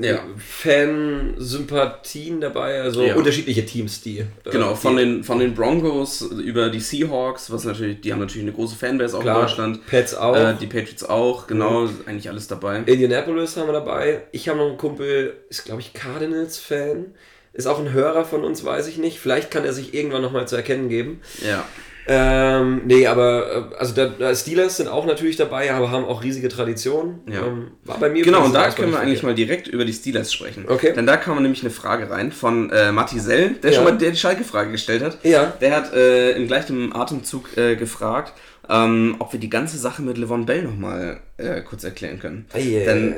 Ja. 0.00 0.20
Fansympathien 0.36 2.40
dabei, 2.40 2.80
also 2.80 3.02
Ja. 3.02 3.14
unterschiedliche 3.16 3.64
Teams, 3.64 4.00
die. 4.02 4.20
äh, 4.20 4.24
Genau, 4.50 4.70
die, 4.72 4.76
von 4.76 4.96
den, 4.96 5.24
von 5.24 5.38
den 5.38 5.54
Broncos 5.54 6.22
über 6.22 6.68
die 6.70 6.80
Seahawks, 6.80 7.50
was 7.50 7.64
natürlich, 7.64 8.00
die 8.00 8.12
haben 8.12 8.20
natürlich 8.20 8.42
eine 8.46 8.52
große 8.52 8.76
Fanbase 8.76 9.16
auch 9.16 9.22
Klar, 9.22 9.36
in 9.36 9.42
Deutschland. 9.46 9.86
Pets 9.86 10.14
auch. 10.14 10.36
Äh, 10.36 10.54
die 10.60 10.66
Patriots 10.66 11.04
auch, 11.04 11.46
genau, 11.46 11.88
eigentlich 12.06 12.28
alles 12.28 12.48
dabei. 12.48 12.82
Indianapolis 12.86 13.56
haben 13.56 13.66
wir 13.68 13.72
dabei. 13.74 14.22
Ich 14.32 14.48
habe 14.48 14.58
noch 14.58 14.68
einen 14.68 14.78
Kumpel, 14.78 15.34
ist 15.48 15.64
glaube 15.64 15.80
ich 15.80 15.92
Cardinals-Fan. 15.92 17.06
Ist 17.52 17.66
auch 17.66 17.78
ein 17.78 17.92
Hörer 17.94 18.26
von 18.26 18.44
uns, 18.44 18.64
weiß 18.66 18.86
ich 18.86 18.98
nicht. 18.98 19.18
Vielleicht 19.18 19.50
kann 19.50 19.64
er 19.64 19.72
sich 19.72 19.94
irgendwann 19.94 20.20
nochmal 20.20 20.46
zu 20.46 20.56
erkennen 20.56 20.90
geben. 20.90 21.22
Ja. 21.42 21.64
Ähm, 22.08 22.82
nee, 22.84 23.06
aber 23.06 23.70
äh, 23.72 23.76
also 23.78 23.94
da, 23.94 24.06
da 24.06 24.34
Steelers 24.34 24.76
sind 24.76 24.88
auch 24.88 25.06
natürlich 25.06 25.36
dabei, 25.36 25.72
aber 25.72 25.90
haben 25.90 26.04
auch 26.04 26.22
riesige 26.22 26.48
Traditionen. 26.48 27.20
Ja. 27.28 27.44
Ähm, 27.44 27.72
war 27.84 27.98
bei 27.98 28.08
mir 28.08 28.22
Genau, 28.24 28.44
und 28.44 28.54
da 28.54 28.70
können 28.70 28.92
wir 28.92 29.00
eigentlich 29.00 29.22
mal 29.24 29.34
direkt 29.34 29.66
über 29.66 29.84
die 29.84 29.92
Steelers 29.92 30.32
sprechen. 30.32 30.66
Okay. 30.68 30.92
Denn 30.94 31.06
da 31.06 31.16
kam 31.16 31.40
nämlich 31.42 31.62
eine 31.62 31.70
Frage 31.70 32.08
rein 32.10 32.30
von 32.30 32.70
äh, 32.70 32.92
Matti 32.92 33.18
Sell, 33.18 33.54
der 33.62 33.70
Ja. 33.70 33.76
schon 33.76 33.84
mal 33.84 33.96
der 33.98 34.10
die 34.12 34.16
Schalke-Frage 34.16 34.70
gestellt 34.70 35.02
hat. 35.02 35.18
Ja. 35.24 35.52
Der 35.60 35.74
hat 35.74 35.92
äh, 35.94 36.32
im 36.32 36.46
gleichen 36.46 36.94
Atemzug 36.94 37.56
äh, 37.56 37.74
gefragt, 37.74 38.32
ähm, 38.68 39.16
ob 39.18 39.32
wir 39.32 39.40
die 39.40 39.50
ganze 39.50 39.78
Sache 39.78 40.02
mit 40.02 40.18
Levon 40.18 40.46
Bell 40.46 40.62
nochmal 40.62 41.20
äh, 41.36 41.60
kurz 41.62 41.84
erklären 41.84 42.18
können. 42.18 42.46
Ei, 42.52 42.58
ei, 42.80 42.84
Denn 42.84 43.14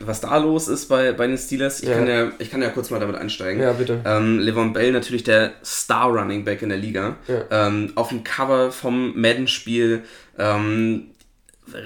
was 0.00 0.20
da 0.20 0.36
los 0.36 0.68
ist 0.68 0.86
bei, 0.88 1.12
bei 1.12 1.26
den 1.26 1.36
Steelers, 1.38 1.82
ich, 1.82 1.88
Ja. 1.88 1.96
kann 1.96 2.06
ja, 2.08 2.32
ich 2.38 2.50
kann 2.50 2.62
ja 2.62 2.68
kurz 2.70 2.90
mal 2.90 3.00
damit 3.00 3.16
einsteigen. 3.16 3.62
Ja, 3.62 3.72
bitte. 3.72 4.00
Ähm, 4.04 4.38
Levon 4.38 4.72
Bell 4.72 4.92
natürlich 4.92 5.24
der 5.24 5.52
Star-Running 5.64 6.44
Back 6.44 6.62
in 6.62 6.68
der 6.68 6.78
Liga. 6.78 7.16
Ja. 7.28 7.66
Ähm, 7.68 7.92
auf 7.94 8.08
dem 8.10 8.24
Cover 8.24 8.70
vom 8.72 9.18
Madden-Spiel, 9.20 10.02
ähm, 10.38 11.06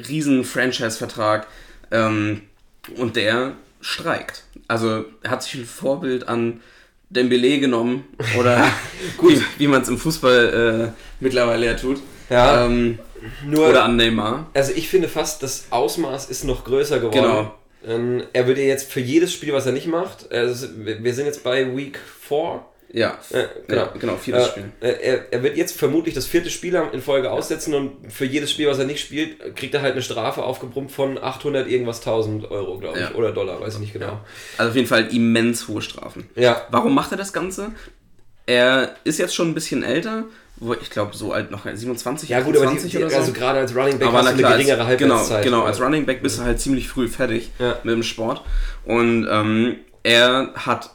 riesen 0.08 0.44
Franchise-Vertrag 0.44 1.46
ähm, 1.90 2.42
und 2.96 3.16
der 3.16 3.52
streikt. 3.80 4.44
Also 4.68 5.04
er 5.22 5.30
hat 5.30 5.42
sich 5.42 5.54
ein 5.54 5.64
Vorbild 5.66 6.28
an 6.28 6.60
Dembele 7.08 7.60
genommen 7.60 8.04
oder 8.38 8.64
wie, 9.22 9.40
wie 9.58 9.66
man 9.68 9.82
es 9.82 9.88
im 9.88 9.96
Fußball 9.98 10.92
äh, 10.92 11.02
mittlerweile 11.20 11.66
ja 11.66 11.74
tut. 11.74 12.00
Ja. 12.30 12.66
Ähm, 12.66 12.98
Nur, 13.44 13.68
oder 13.70 13.84
an 13.84 13.96
Neymar. 13.96 14.46
also 14.54 14.72
ich 14.74 14.88
finde 14.88 15.08
fast, 15.08 15.42
das 15.42 15.66
Ausmaß 15.70 16.30
ist 16.30 16.44
noch 16.44 16.64
größer 16.64 16.98
geworden. 16.98 17.14
Genau. 17.14 17.54
Ähm, 17.86 18.24
er 18.32 18.46
würde 18.46 18.62
jetzt 18.62 18.90
für 18.90 19.00
jedes 19.00 19.32
Spiel, 19.32 19.52
was 19.52 19.66
er 19.66 19.72
nicht 19.72 19.86
macht, 19.86 20.30
also 20.32 20.66
wir 20.76 21.14
sind 21.14 21.26
jetzt 21.26 21.44
bei 21.44 21.76
Week 21.76 21.98
4. 22.20 22.64
Ja, 22.92 23.18
Äh, 23.30 23.44
genau. 23.66 23.80
ja, 23.82 23.92
genau, 23.98 24.16
viertes 24.16 24.46
Äh, 24.46 24.50
Spiel. 24.50 24.64
äh, 24.80 24.88
Er, 25.02 25.32
er 25.32 25.42
wird 25.42 25.56
jetzt 25.56 25.76
vermutlich 25.76 26.14
das 26.14 26.26
vierte 26.26 26.50
Spiel 26.50 26.74
in 26.92 27.02
Folge 27.02 27.30
aussetzen 27.30 27.74
und 27.74 28.10
für 28.12 28.24
jedes 28.24 28.50
Spiel, 28.52 28.68
was 28.68 28.78
er 28.78 28.86
nicht 28.86 29.00
spielt, 29.00 29.54
kriegt 29.56 29.74
er 29.74 29.82
halt 29.82 29.92
eine 29.92 30.02
Strafe 30.02 30.42
aufgebrummt 30.44 30.92
von 30.92 31.18
800 31.18 31.68
irgendwas 31.68 31.98
1000 31.98 32.50
Euro, 32.50 32.78
glaube 32.78 32.98
ich. 32.98 33.04
Ja. 33.10 33.14
Oder 33.14 33.32
Dollar, 33.32 33.60
weiß 33.60 33.74
ich 33.74 33.80
nicht 33.80 33.92
genau. 33.92 34.20
Also 34.56 34.70
auf 34.70 34.76
jeden 34.76 34.88
Fall 34.88 35.08
immens 35.14 35.66
hohe 35.68 35.82
Strafen. 35.82 36.30
Ja. 36.36 36.64
Warum 36.70 36.94
macht 36.94 37.10
er 37.10 37.18
das 37.18 37.32
Ganze? 37.32 37.72
er 38.46 38.94
ist 39.04 39.18
jetzt 39.18 39.34
schon 39.34 39.48
ein 39.48 39.54
bisschen 39.54 39.82
älter, 39.82 40.24
wo 40.58 40.72
ich 40.74 40.90
glaube 40.90 41.14
so 41.16 41.32
alt 41.32 41.50
noch 41.50 41.66
27, 41.70 42.28
Ja 42.30 42.40
gut, 42.40 42.56
aber 42.56 42.66
die, 42.66 42.76
28 42.76 42.90
die, 42.92 42.98
oder 42.98 43.10
so. 43.10 43.16
also 43.16 43.32
gerade 43.32 43.58
als 43.58 43.74
Running 43.76 43.98
Back 43.98 44.08
aber 44.08 44.18
hast 44.18 44.26
du 44.26 44.30
eine 44.32 44.42
geringere 44.42 44.76
genau, 44.76 44.86
Halbwertszeit. 45.16 45.44
genau, 45.44 45.62
als 45.64 45.80
Running 45.80 46.06
Back 46.06 46.22
bist 46.22 46.38
du 46.38 46.42
halt 46.44 46.60
ziemlich 46.60 46.88
früh 46.88 47.08
fertig 47.08 47.50
Ja. 47.58 47.78
mit 47.82 47.94
dem 47.94 48.02
Sport. 48.02 48.42
Und 48.84 49.26
ähm, 49.30 49.76
er 50.02 50.50
hat, 50.54 50.90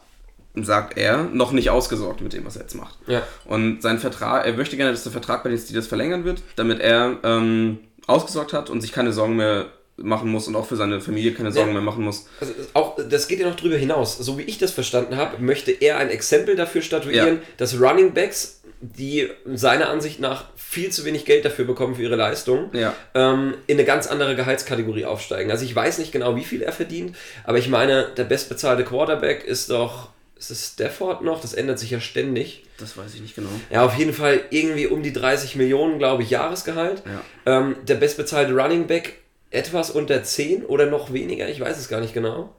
sagt 0.56 0.98
er, 0.98 1.24
noch 1.26 1.52
nicht 1.52 1.70
ausgesorgt 1.70 2.22
mit 2.22 2.34
dem, 2.34 2.46
was 2.46 2.56
er 2.56 2.64
jetzt 2.64 2.76
macht. 2.76 2.98
Ja. 3.08 3.22
Und 3.46 3.82
sein 3.82 4.00
Vertrag, 4.00 4.46
er 4.46 4.54
möchte 4.54 4.78
gerne, 4.78 4.92
dass 4.92 5.04
der 5.04 5.12
Vertrag 5.12 5.44
bei 5.44 5.50
den 5.50 5.60
Steelers 5.60 5.88
verlängern 5.88 6.26
wird, 6.26 6.42
damit 6.56 6.80
er 6.80 7.18
ähm, 7.24 7.80
ausgesorgt 8.08 8.54
hat 8.54 8.70
und 8.70 8.82
sich 8.82 8.92
keine 8.92 9.14
Sorgen 9.14 9.36
mehr 9.36 9.68
machen 9.98 10.32
muss 10.32 10.48
und 10.48 10.56
auch 10.56 10.66
für 10.66 10.78
seine 10.78 11.00
Familie 11.00 11.34
keine 11.34 11.52
Sorgen 11.52 11.70
Ja. 11.70 11.74
mehr 11.76 11.84
machen 11.84 12.04
muss. 12.04 12.26
Also 12.40 12.54
auch, 12.74 12.98
das 13.08 13.28
geht 13.28 13.40
ja 13.40 13.48
noch 13.48 13.56
drüber 13.56 13.76
hinaus. 13.76 14.18
So 14.18 14.38
wie 14.40 14.44
ich 14.44 14.58
das 14.58 14.72
verstanden 14.72 15.16
habe, 15.18 15.40
möchte 15.44 15.72
er 15.72 15.98
ein 15.98 16.10
Exempel 16.10 16.56
dafür 16.56 16.82
statuieren, 16.82 17.40
dass 17.58 17.80
Running 17.80 18.14
Backs, 18.14 18.61
die 18.82 19.30
seiner 19.46 19.90
Ansicht 19.90 20.20
nach 20.20 20.46
viel 20.56 20.90
zu 20.92 21.06
wenig 21.06 21.26
Geld 21.26 21.46
dafür 21.46 21.66
bekommen 21.66 21.96
für 21.96 22.02
ihre 22.02 22.16
Leistung, 22.16 22.70
Ja. 22.74 22.94
ähm, 23.14 23.54
in 23.68 23.78
eine 23.78 23.86
ganz 23.86 24.08
andere 24.08 24.36
Gehaltskategorie 24.36 25.06
aufsteigen. 25.06 25.52
Also 25.52 25.64
ich 25.66 25.76
weiß 25.76 26.00
nicht 26.00 26.12
genau, 26.12 26.36
wie 26.36 26.44
viel 26.44 26.62
er 26.64 26.72
verdient, 26.74 27.16
aber 27.44 27.58
ich 27.60 27.70
meine, 27.70 28.08
der 28.18 28.24
bestbezahlte 28.24 28.84
Quarterback 28.84 29.44
ist 29.44 29.70
doch, 29.70 30.10
ist 30.38 30.50
es 30.50 30.72
Stafford 30.74 31.22
noch? 31.22 31.40
Das 31.42 31.54
ändert 31.54 31.78
sich 31.78 31.92
ja 31.92 32.00
ständig. 32.00 32.64
Das 32.80 32.98
weiß 32.98 33.14
ich 33.14 33.22
nicht 33.22 33.36
genau. 33.36 33.50
Ja, 33.70 33.86
auf 33.86 33.96
jeden 33.96 34.14
Fall 34.14 34.40
irgendwie 34.50 34.88
um 34.88 35.04
die 35.04 35.14
30 35.14 35.56
Millionen, 35.56 36.00
glaube 36.00 36.24
ich, 36.24 36.32
Jahresgehalt. 36.32 37.04
Ja. 37.06 37.60
Ähm, 37.60 37.76
der 37.88 37.96
bestbezahlte 37.96 38.52
Running 38.54 38.88
Back 38.88 39.20
etwas 39.52 39.92
unter 39.92 40.24
10 40.24 40.66
oder 40.66 40.88
noch 40.88 41.14
weniger, 41.14 41.48
ich 41.48 41.60
weiß 41.60 41.78
es 41.78 41.90
gar 41.90 42.00
nicht 42.02 42.14
genau. 42.16 42.56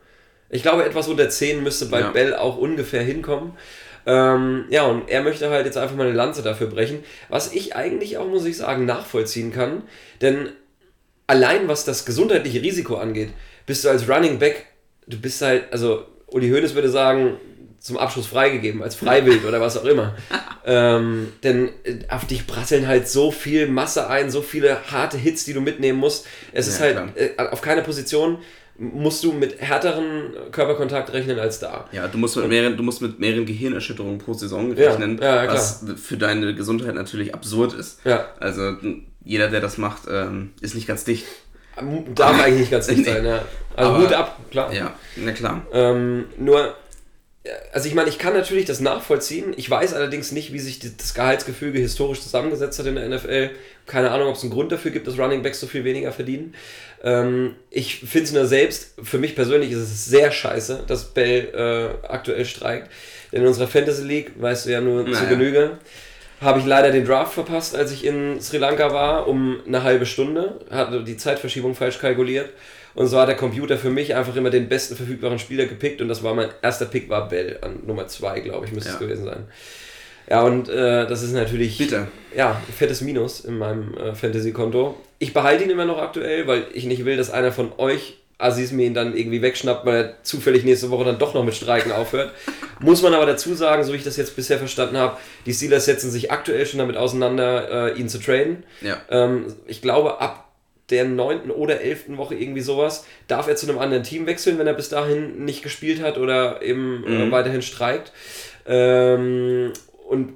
Ich 0.50 0.62
glaube, 0.62 0.84
etwas 0.84 1.08
unter 1.08 1.28
10 1.30 1.62
müsste 1.62 1.86
bei 1.86 2.00
Ja. 2.00 2.10
Bell 2.10 2.34
auch 2.36 2.58
ungefähr 2.58 3.02
hinkommen. 3.02 3.54
Ähm, 4.06 4.64
ja, 4.70 4.84
und 4.84 5.08
er 5.08 5.22
möchte 5.22 5.48
halt 5.50 5.66
jetzt 5.66 5.78
einfach 5.78 5.96
mal 5.96 6.06
eine 6.06 6.16
Lanze 6.16 6.42
dafür 6.42 6.66
brechen, 6.66 7.04
was 7.28 7.52
ich 7.52 7.76
eigentlich 7.76 8.18
auch, 8.18 8.26
muss 8.28 8.44
ich 8.44 8.56
sagen, 8.56 8.84
nachvollziehen 8.84 9.52
kann. 9.52 9.82
Denn 10.20 10.48
allein 11.26 11.68
was 11.68 11.84
das 11.84 12.04
gesundheitliche 12.04 12.62
Risiko 12.62 12.96
angeht, 12.96 13.30
bist 13.66 13.84
du 13.84 13.88
als 13.88 14.08
Running 14.08 14.38
Back, 14.38 14.66
du 15.06 15.20
bist 15.20 15.40
halt, 15.42 15.72
also 15.72 16.04
Uli 16.26 16.50
Hoeneß 16.50 16.74
würde 16.74 16.88
sagen, 16.90 17.36
zum 17.78 17.96
Abschluss 17.98 18.26
freigegeben, 18.28 18.80
als 18.82 18.94
Freiwild 18.94 19.44
oder 19.44 19.60
was 19.60 19.76
auch 19.76 19.84
immer. 19.84 20.14
ähm, 20.66 21.32
denn 21.42 21.70
auf 22.08 22.26
dich 22.26 22.46
prasseln 22.46 22.86
halt 22.86 23.08
so 23.08 23.32
viel 23.32 23.66
Masse 23.66 24.08
ein, 24.08 24.30
so 24.30 24.40
viele 24.40 24.90
harte 24.90 25.18
Hits, 25.18 25.44
die 25.44 25.52
du 25.52 25.60
mitnehmen 25.60 25.98
musst. 25.98 26.26
Es 26.52 26.68
ist 26.68 26.78
Ja, 26.78 26.84
halt 26.86 26.94
klar. 26.94 27.08
äh, 27.16 27.48
auf 27.50 27.60
keiner 27.60 27.82
Position 27.82 28.38
musst 28.82 29.22
du 29.22 29.32
mit 29.32 29.60
härteren 29.60 30.34
Körperkontakt 30.50 31.12
rechnen 31.12 31.38
als 31.38 31.60
da. 31.60 31.88
Ja, 31.92 32.08
du 32.08 32.18
musst 32.18 32.36
mit 32.36 32.48
mehreren, 32.48 32.76
du 32.76 32.82
musst 32.82 33.00
mit 33.00 33.18
mehreren 33.20 33.46
Gehirnerschütterungen 33.46 34.18
pro 34.18 34.32
Saison 34.32 34.72
rechnen, 34.72 35.18
ja, 35.22 35.44
ja, 35.44 35.52
was 35.52 35.84
für 35.96 36.16
deine 36.16 36.54
Gesundheit 36.54 36.94
natürlich 36.94 37.32
absurd 37.34 37.74
ist. 37.74 38.04
Ja. 38.04 38.26
Also 38.40 38.76
jeder, 39.24 39.48
der 39.48 39.60
das 39.60 39.78
macht, 39.78 40.02
ähm, 40.10 40.50
ist 40.60 40.74
nicht 40.74 40.88
ganz 40.88 41.04
dicht. 41.04 41.26
Darf 42.14 42.42
eigentlich 42.42 42.60
nicht 42.60 42.70
ganz 42.72 42.88
dicht 42.88 43.04
sein, 43.06 43.24
ja. 43.24 43.42
Also 43.76 43.98
Hut 43.98 44.12
ab, 44.12 44.38
klar. 44.50 44.72
Ja, 44.72 44.92
na 45.16 45.32
klar. 45.32 45.62
Ähm, 45.72 46.26
nur, 46.38 46.74
also 47.72 47.88
ich 47.88 47.94
meine, 47.94 48.08
ich 48.08 48.18
kann 48.18 48.34
natürlich 48.34 48.66
das 48.66 48.80
nachvollziehen. 48.80 49.52
Ich 49.56 49.68
weiß 49.68 49.94
allerdings 49.94 50.30
nicht, 50.30 50.52
wie 50.52 50.60
sich 50.60 50.78
das 50.78 51.14
Gehaltsgefüge 51.14 51.80
historisch 51.80 52.20
zusammengesetzt 52.20 52.78
hat 52.78 52.86
in 52.86 52.94
der 52.94 53.08
NFL. 53.08 53.50
Keine 53.86 54.12
Ahnung, 54.12 54.28
ob 54.28 54.36
es 54.36 54.42
einen 54.42 54.52
Grund 54.52 54.70
dafür 54.70 54.92
gibt, 54.92 55.08
dass 55.08 55.18
Running 55.18 55.42
Backs 55.42 55.58
so 55.58 55.66
viel 55.66 55.82
weniger 55.82 56.12
verdienen. 56.12 56.54
Ähm, 57.02 57.56
ich 57.70 57.96
finde 57.98 58.24
es 58.24 58.32
nur 58.32 58.46
selbst, 58.46 58.94
für 59.02 59.18
mich 59.18 59.34
persönlich 59.34 59.72
ist 59.72 59.78
es 59.78 60.06
sehr 60.06 60.30
scheiße, 60.30 60.84
dass 60.86 61.12
Bell 61.12 61.48
äh, 61.52 62.06
aktuell 62.06 62.44
streikt. 62.44 62.90
Denn 63.32 63.42
in 63.42 63.48
unserer 63.48 63.66
Fantasy 63.66 64.04
League, 64.04 64.32
weißt 64.36 64.66
du 64.66 64.70
ja 64.70 64.80
nur 64.80 65.04
zu 65.06 65.10
Naja. 65.10 65.28
Genüge, 65.28 65.78
habe 66.40 66.60
ich 66.60 66.66
leider 66.66 66.92
den 66.92 67.04
Draft 67.04 67.34
verpasst, 67.34 67.74
als 67.74 67.90
ich 67.90 68.04
in 68.04 68.40
Sri 68.40 68.58
Lanka 68.58 68.92
war, 68.92 69.26
um 69.26 69.60
eine 69.66 69.82
halbe 69.82 70.06
Stunde. 70.06 70.60
Hatte 70.70 71.02
die 71.02 71.16
Zeitverschiebung 71.16 71.74
falsch 71.74 71.98
kalkuliert. 71.98 72.50
Und 72.94 73.06
so 73.06 73.18
hat 73.18 73.28
der 73.28 73.36
Computer 73.36 73.76
für 73.78 73.90
mich 73.90 74.14
einfach 74.14 74.36
immer 74.36 74.50
den 74.50 74.68
besten 74.68 74.96
verfügbaren 74.96 75.38
Spieler 75.38 75.64
gepickt. 75.66 76.00
Und 76.02 76.08
das 76.08 76.22
war 76.22 76.34
mein 76.34 76.48
erster 76.60 76.84
Pick, 76.86 77.08
war 77.08 77.28
Bell 77.28 77.58
an 77.62 77.80
Nummer 77.86 78.06
2, 78.06 78.40
glaube 78.40 78.66
ich, 78.66 78.72
müsste 78.72 78.90
es 78.90 78.94
Ja. 78.96 79.00
gewesen 79.00 79.24
sein. 79.24 79.44
Ja, 80.30 80.42
und 80.42 80.68
äh, 80.68 81.06
das 81.06 81.22
ist 81.22 81.32
natürlich 81.32 81.78
Bitter. 81.78 82.06
ja, 82.34 82.50
ein 82.66 82.72
fettes 82.72 83.00
Minus 83.00 83.40
in 83.40 83.58
meinem 83.58 83.94
äh, 83.96 84.14
Fantasy-Konto. 84.14 84.96
Ich 85.18 85.34
behalte 85.34 85.64
ihn 85.64 85.70
immer 85.70 85.84
noch 85.84 85.98
aktuell, 85.98 86.46
weil 86.46 86.66
ich 86.74 86.84
nicht 86.84 87.04
will, 87.04 87.16
dass 87.16 87.30
einer 87.30 87.50
von 87.52 87.72
euch 87.78 88.18
Aziz 88.38 88.72
mir 88.72 88.86
ihn 88.86 88.94
dann 88.94 89.16
irgendwie 89.16 89.40
wegschnappt, 89.42 89.84
weil 89.86 89.96
er 89.96 90.14
zufällig 90.24 90.64
nächste 90.64 90.90
Woche 90.90 91.04
dann 91.04 91.18
doch 91.18 91.32
noch 91.34 91.44
mit 91.44 91.54
Streiken 91.54 91.92
aufhört. 91.92 92.32
Muss 92.80 93.00
man 93.02 93.14
aber 93.14 93.26
dazu 93.26 93.54
sagen, 93.54 93.84
so 93.84 93.92
wie 93.92 93.96
ich 93.96 94.04
das 94.04 94.16
jetzt 94.16 94.34
bisher 94.36 94.58
verstanden 94.58 94.96
habe, 94.96 95.16
die 95.46 95.52
Steelers 95.54 95.84
setzen 95.84 96.10
sich 96.10 96.30
aktuell 96.32 96.66
schon 96.66 96.78
damit 96.78 96.96
auseinander, 96.96 97.94
äh, 97.94 97.98
ihn 97.98 98.08
zu 98.08 98.18
traden. 98.18 98.64
Ja. 98.80 98.96
Ähm, 99.10 99.46
ich 99.66 99.80
glaube, 99.82 100.20
ab 100.20 100.51
der 100.90 101.04
neunten 101.04 101.50
oder 101.50 101.80
elften 101.80 102.18
Woche 102.18 102.34
irgendwie 102.34 102.60
sowas, 102.60 103.06
darf 103.28 103.48
er 103.48 103.56
zu 103.56 103.68
einem 103.68 103.78
anderen 103.78 104.02
Team 104.02 104.26
wechseln, 104.26 104.58
wenn 104.58 104.66
er 104.66 104.74
bis 104.74 104.88
dahin 104.88 105.44
nicht 105.44 105.62
gespielt 105.62 106.02
hat 106.02 106.18
oder 106.18 106.60
eben 106.62 107.04
äh, 107.06 107.24
Mhm. 107.26 107.30
weiterhin 107.30 107.62
streikt. 107.62 108.12
Ähm, 108.66 109.72
und 110.08 110.34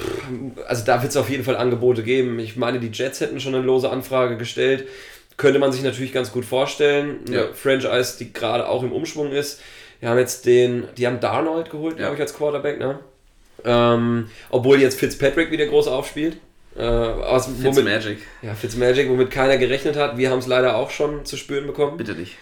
pff, 0.00 0.66
also 0.66 0.84
da 0.84 1.00
wird 1.02 1.10
es 1.10 1.16
auf 1.16 1.30
jeden 1.30 1.44
Fall 1.44 1.56
Angebote 1.56 2.02
geben. 2.02 2.38
Ich 2.38 2.56
meine, 2.56 2.80
die 2.80 2.90
Jets 2.92 3.20
hätten 3.20 3.40
schon 3.40 3.54
eine 3.54 3.64
lose 3.64 3.88
Anfrage 3.90 4.36
gestellt. 4.36 4.88
Könnte 5.36 5.58
man 5.58 5.72
sich 5.72 5.82
natürlich 5.82 6.12
ganz 6.12 6.32
gut 6.32 6.44
vorstellen. 6.44 7.20
Eine 7.26 7.36
Ja. 7.36 7.52
Franchise, 7.52 8.16
die 8.18 8.32
gerade 8.32 8.68
auch 8.68 8.82
im 8.82 8.92
Umschwung 8.92 9.32
ist. 9.32 9.60
Wir 10.00 10.08
haben 10.08 10.18
jetzt 10.18 10.46
den, 10.46 10.84
die 10.96 11.06
haben 11.06 11.20
Darnold 11.20 11.70
geholt, 11.70 11.96
glaube 11.96 12.10
Ja. 12.10 12.14
ich, 12.14 12.20
als 12.20 12.34
Quarterback, 12.36 12.78
ne? 12.78 12.98
Ähm, 13.64 14.28
obwohl 14.50 14.80
jetzt 14.80 14.98
Fitzpatrick 14.98 15.50
wieder 15.50 15.66
groß 15.66 15.88
aufspielt. 15.88 16.36
Äh, 16.76 16.82
was, 16.82 17.48
womit, 17.62 17.84
Magic. 17.84 18.18
ja, 18.42 18.54
Fitzmagic, 18.54 19.08
womit 19.08 19.30
keiner 19.30 19.56
gerechnet 19.58 19.96
hat. 19.96 20.16
Wir 20.16 20.30
haben 20.30 20.40
es 20.40 20.46
leider 20.46 20.76
auch 20.76 20.90
schon 20.90 21.24
zu 21.24 21.36
spüren 21.36 21.66
bekommen. 21.66 21.96
Bitte 21.96 22.12
nicht. 22.14 22.36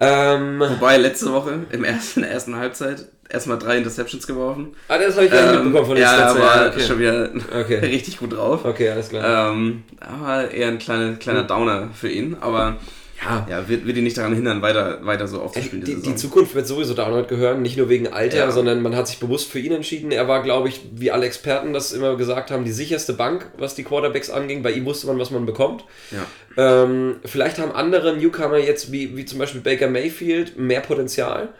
Ähm, 0.00 0.60
Wobei 0.60 0.96
letzte 0.96 1.32
Woche 1.32 1.66
im 1.70 1.82
ersten, 1.84 2.20
in 2.20 2.24
der 2.26 2.32
ersten 2.32 2.56
Halbzeit 2.56 3.06
erstmal 3.28 3.58
drei 3.58 3.78
Interceptions 3.78 4.26
geworfen. 4.28 4.74
ah, 4.88 4.96
das 4.96 5.16
habe 5.16 5.26
ich 5.26 5.32
gar 5.32 5.40
Ähm, 5.54 5.64
mitbekommen 5.64 5.86
von 5.86 5.94
den 5.96 6.02
ja, 6.02 6.14
Stats. 6.14 6.38
war 6.38 6.66
okay. 6.68 6.80
schon 6.80 6.98
wieder 7.00 7.30
Okay. 7.60 7.78
richtig 7.82 8.18
gut 8.18 8.32
drauf. 8.32 8.64
okay, 8.64 8.90
alles 8.90 9.08
klar. 9.08 9.50
Ähm, 9.52 9.82
aber 10.00 10.50
eher 10.52 10.68
ein 10.68 10.78
kleiner, 10.78 11.14
kleiner 11.16 11.42
Downer 11.42 11.90
für 11.92 12.08
ihn. 12.08 12.36
Aber 12.40 12.76
ja, 13.22 13.46
ja, 13.50 13.68
wird, 13.68 13.86
wird 13.86 13.96
ihn 13.96 14.04
nicht 14.04 14.16
daran 14.16 14.32
hindern, 14.34 14.62
weiter, 14.62 15.04
weiter 15.04 15.26
so 15.26 15.40
aufzuspielen. 15.42 15.84
die, 15.84 15.96
die. 16.02 16.14
Zukunft 16.16 16.54
wird 16.54 16.66
sowieso 16.66 16.94
Download 16.94 17.26
gehören, 17.28 17.62
nicht 17.62 17.76
nur 17.76 17.88
wegen 17.88 18.08
Alter, 18.12 18.36
Ja. 18.38 18.50
sondern 18.50 18.80
man 18.82 18.94
hat 18.94 19.08
sich 19.08 19.18
bewusst 19.18 19.50
für 19.50 19.58
ihn 19.58 19.72
entschieden. 19.72 20.10
Er 20.12 20.28
war, 20.28 20.42
glaube 20.42 20.68
ich, 20.68 20.80
wie 20.94 21.10
alle 21.10 21.26
Experten 21.26 21.72
das 21.72 21.92
immer 21.92 22.16
gesagt 22.16 22.50
haben, 22.50 22.64
die 22.64 22.70
sicherste 22.72 23.12
Bank, 23.14 23.50
was 23.58 23.74
die 23.74 23.82
Quarterbacks 23.84 24.30
anging. 24.30 24.62
Bei 24.62 24.70
ihm 24.70 24.84
wusste 24.84 25.06
man, 25.08 25.18
was 25.18 25.30
man 25.30 25.46
bekommt. 25.46 25.84
ja. 26.10 26.24
Ähm, 26.56 27.16
vielleicht 27.24 27.58
haben 27.58 27.70
andere 27.70 28.16
Newcomer 28.16 28.58
jetzt, 28.58 28.90
wie, 28.90 29.16
wie 29.16 29.24
zum 29.24 29.38
Beispiel 29.38 29.60
Baker 29.60 29.88
Mayfield, 29.88 30.58
mehr 30.58 30.80
Potenzial. 30.80 31.50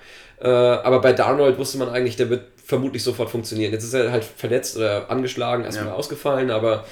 Äh, 0.40 0.48
aber 0.48 1.00
bei 1.00 1.12
Darnold 1.12 1.56
wusste 1.58 1.78
man 1.78 1.88
eigentlich, 1.88 2.16
der 2.16 2.30
wird 2.30 2.42
vermutlich 2.64 3.02
sofort 3.04 3.30
funktionieren. 3.30 3.72
Jetzt 3.72 3.84
ist 3.84 3.94
er 3.94 4.10
halt 4.12 4.24
verletzt 4.24 4.76
oder 4.76 5.08
angeschlagen, 5.10 5.64
erstmal 5.64 5.88
Ja. 5.88 5.94
ausgefallen, 5.94 6.50
aber 6.50 6.84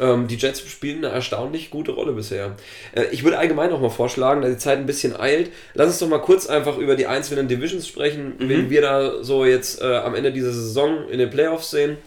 ähm, 0.00 0.28
die 0.28 0.36
Jets 0.36 0.60
spielen 0.60 1.04
eine 1.04 1.14
erstaunlich 1.14 1.70
gute 1.70 1.92
Rolle 1.92 2.12
bisher. 2.12 2.56
Äh, 2.92 3.06
ich 3.12 3.24
würde 3.24 3.38
allgemein 3.38 3.70
noch 3.70 3.80
mal 3.80 3.90
vorschlagen, 3.90 4.42
da 4.42 4.48
die 4.48 4.58
Zeit 4.58 4.78
ein 4.78 4.86
bisschen 4.86 5.18
eilt, 5.18 5.50
lass 5.74 5.88
uns 5.88 5.98
doch 5.98 6.08
mal 6.08 6.20
kurz 6.20 6.46
einfach 6.46 6.78
über 6.78 6.96
die 6.96 7.06
einzelnen 7.06 7.48
Divisions 7.48 7.86
sprechen, 7.86 8.34
wen 8.38 8.70
wir 8.70 8.82
da 8.82 9.22
so 9.22 9.44
jetzt 9.44 9.80
äh, 9.80 9.96
am 9.96 10.14
Ende 10.14 10.32
dieser 10.32 10.52
Saison 10.52 11.08
in 11.08 11.18
den 11.18 11.30
Playoffs 11.30 11.70
sehen. 11.70 11.98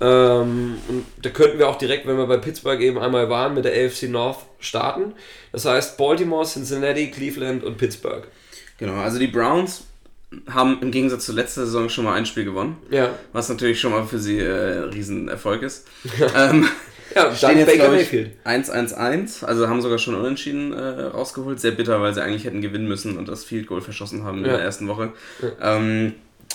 Ähm, 0.00 0.78
und 0.88 1.04
da 1.22 1.30
könnten 1.30 1.58
wir 1.58 1.68
auch 1.68 1.78
direkt, 1.78 2.06
wenn 2.06 2.16
wir 2.16 2.26
bei 2.26 2.38
Pittsburgh 2.38 2.80
eben 2.80 2.98
einmal 2.98 3.28
waren, 3.30 3.54
mit 3.54 3.64
der 3.64 3.72
AFC 3.72 4.08
North 4.08 4.40
starten. 4.58 5.12
Das 5.52 5.64
heißt 5.64 5.96
Baltimore, 5.96 6.44
Cincinnati, 6.44 7.10
Cleveland 7.10 7.62
und 7.62 7.78
Pittsburgh. 7.78 8.26
Genau, 8.78 8.94
also 8.94 9.18
die 9.18 9.28
Browns 9.28 9.84
haben 10.50 10.78
im 10.80 10.90
Gegensatz 10.90 11.26
zur 11.26 11.34
letzten 11.34 11.60
Saison 11.60 11.88
schon 11.88 12.04
mal 12.04 12.14
ein 12.14 12.26
Spiel 12.26 12.44
gewonnen. 12.44 12.78
Ja. 12.90 13.10
Was 13.32 13.48
natürlich 13.48 13.80
schon 13.80 13.92
mal 13.92 14.04
für 14.04 14.18
sie 14.18 14.38
äh, 14.38 14.82
ein 14.82 14.90
Riesenerfolg 14.90 15.62
ist. 15.62 15.86
ähm, 16.36 16.66
Ja, 17.14 17.34
stehen 17.34 17.48
dann 17.50 17.58
jetzt, 17.58 17.78
Baker 17.78 17.90
Mayfield. 17.90 18.30
1-1-1. 18.44 19.44
Also 19.44 19.68
haben 19.68 19.80
sogar 19.82 19.98
schon 19.98 20.14
unentschieden 20.14 20.72
äh, 20.72 21.02
rausgeholt. 21.04 21.60
Sehr 21.60 21.72
bitter, 21.72 22.00
weil 22.00 22.14
sie 22.14 22.22
eigentlich 22.22 22.44
hätten 22.44 22.60
gewinnen 22.60 22.88
müssen 22.88 23.16
und 23.18 23.28
das 23.28 23.44
Field 23.44 23.66
Goal 23.66 23.80
verschossen 23.80 24.24
haben 24.24 24.38
in 24.38 24.46
Ja. 24.46 24.52
der 24.56 24.60
ersten 24.62 24.88
Woche. 24.88 25.12
Ähm, 25.60 26.14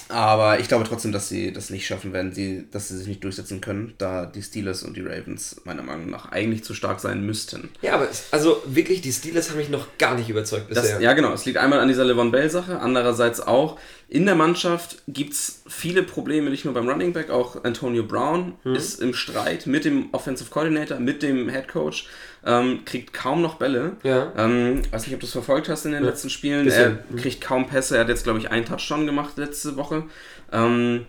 aber 0.09 0.59
ich 0.59 0.67
glaube 0.67 0.85
trotzdem, 0.87 1.11
dass 1.11 1.29
sie 1.29 1.51
das 1.51 1.69
nicht 1.69 1.85
schaffen 1.85 2.13
werden, 2.13 2.31
sie, 2.31 2.65
dass 2.71 2.87
sie 2.87 2.97
sich 2.97 3.07
nicht 3.07 3.23
durchsetzen 3.23 3.61
können, 3.61 3.93
da 3.97 4.25
die 4.25 4.41
Steelers 4.41 4.83
und 4.83 4.95
die 4.95 5.01
Ravens 5.01 5.61
meiner 5.65 5.83
Meinung 5.83 6.09
nach 6.09 6.31
eigentlich 6.31 6.63
zu 6.63 6.73
stark 6.73 6.99
sein 6.99 7.25
müssten. 7.25 7.69
Ja, 7.81 7.93
aber 7.95 8.07
also 8.31 8.61
wirklich, 8.65 9.01
die 9.01 9.11
Steelers 9.11 9.49
haben 9.49 9.57
mich 9.57 9.69
noch 9.69 9.87
gar 9.97 10.15
nicht 10.15 10.29
überzeugt 10.29 10.69
bisher. 10.69 10.93
Das, 10.95 11.01
ja, 11.01 11.13
genau. 11.13 11.33
Es 11.33 11.45
liegt 11.45 11.57
einmal 11.57 11.79
an 11.79 11.87
dieser 11.87 12.05
Levon 12.05 12.31
Bell-Sache, 12.31 12.79
andererseits 12.79 13.39
auch 13.41 13.77
in 14.09 14.25
der 14.25 14.35
Mannschaft 14.35 15.01
gibt 15.09 15.33
es 15.33 15.61
viele 15.67 16.01
Probleme, 16.03 16.49
nicht 16.49 16.63
nur 16.63 16.73
beim 16.73 16.87
Running 16.87 17.11
Back, 17.11 17.29
auch 17.29 17.63
Antonio 17.65 18.03
Brown 18.03 18.53
Mhm. 18.63 18.75
ist 18.75 19.01
im 19.01 19.13
Streit 19.13 19.67
mit 19.67 19.83
dem 19.83 20.09
Offensive 20.13 20.49
Coordinator, 20.49 20.99
mit 20.99 21.21
dem 21.21 21.49
Head 21.49 21.67
Coach, 21.67 22.07
ähm, 22.47 22.79
kriegt 22.85 23.13
kaum 23.13 23.41
noch 23.41 23.55
Bälle. 23.55 23.97
Ja. 24.03 24.31
Ähm, 24.37 24.81
weiß 24.89 25.05
nicht, 25.05 25.13
ob 25.13 25.19
du 25.19 25.25
es 25.27 25.31
verfolgt 25.33 25.69
hast 25.69 25.85
in 25.85 25.91
den 25.91 26.03
Ja, 26.03 26.09
letzten 26.09 26.29
Spielen. 26.31 26.65
bisschen. 26.65 26.99
Er 27.13 27.21
kriegt 27.21 27.41
kaum 27.41 27.67
Pässe, 27.67 27.95
er 27.95 28.01
hat 28.01 28.09
jetzt, 28.09 28.23
glaube 28.23 28.39
ich, 28.39 28.49
einen 28.49 28.65
Touchdown 28.65 29.05
gemacht 29.05 29.33
letzte 29.37 29.75
Woche. 29.77 30.03
Ähm, 30.51 31.05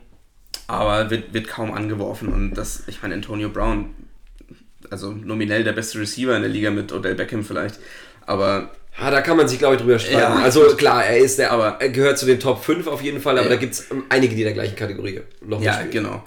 aber 0.66 1.10
wird, 1.10 1.32
wird 1.32 1.48
kaum 1.48 1.72
angeworfen. 1.72 2.28
Und 2.32 2.54
das, 2.54 2.82
ich 2.88 3.00
meine, 3.02 3.14
Antonio 3.14 3.48
Brown, 3.48 3.94
also 4.90 5.12
nominell 5.12 5.64
der 5.64 5.72
beste 5.72 5.98
Receiver 6.00 6.34
in 6.36 6.42
der 6.42 6.50
Liga 6.50 6.70
mit 6.70 6.92
Odell 6.92 7.14
Beckham 7.14 7.44
vielleicht, 7.44 7.78
aber 8.26 8.70
Ja, 9.00 9.10
da 9.12 9.20
kann 9.20 9.36
man 9.36 9.46
sich, 9.46 9.58
glaube 9.60 9.76
ich, 9.76 9.80
drüber 9.80 9.98
streiten. 9.98 10.18
Ja. 10.18 10.34
Also 10.42 10.62
klar, 10.76 11.04
er 11.04 11.18
ist 11.18 11.38
der, 11.38 11.52
Aber- 11.52 11.76
er 11.80 11.88
gehört 11.90 12.18
zu 12.18 12.26
den 12.26 12.40
Top 12.40 12.64
5 12.64 12.86
auf 12.88 13.00
jeden 13.00 13.20
Fall, 13.20 13.38
aber 13.38 13.46
Ja. 13.48 13.54
da 13.54 13.60
gibt 13.60 13.74
es 13.74 13.86
einige, 14.08 14.34
die 14.34 14.40
in 14.42 14.46
der 14.46 14.54
gleichen 14.54 14.74
Kategorie 14.76 15.20
noch 15.46 15.62
Ja, 15.62 15.78
mitspielen. 15.78 16.04
genau. 16.04 16.24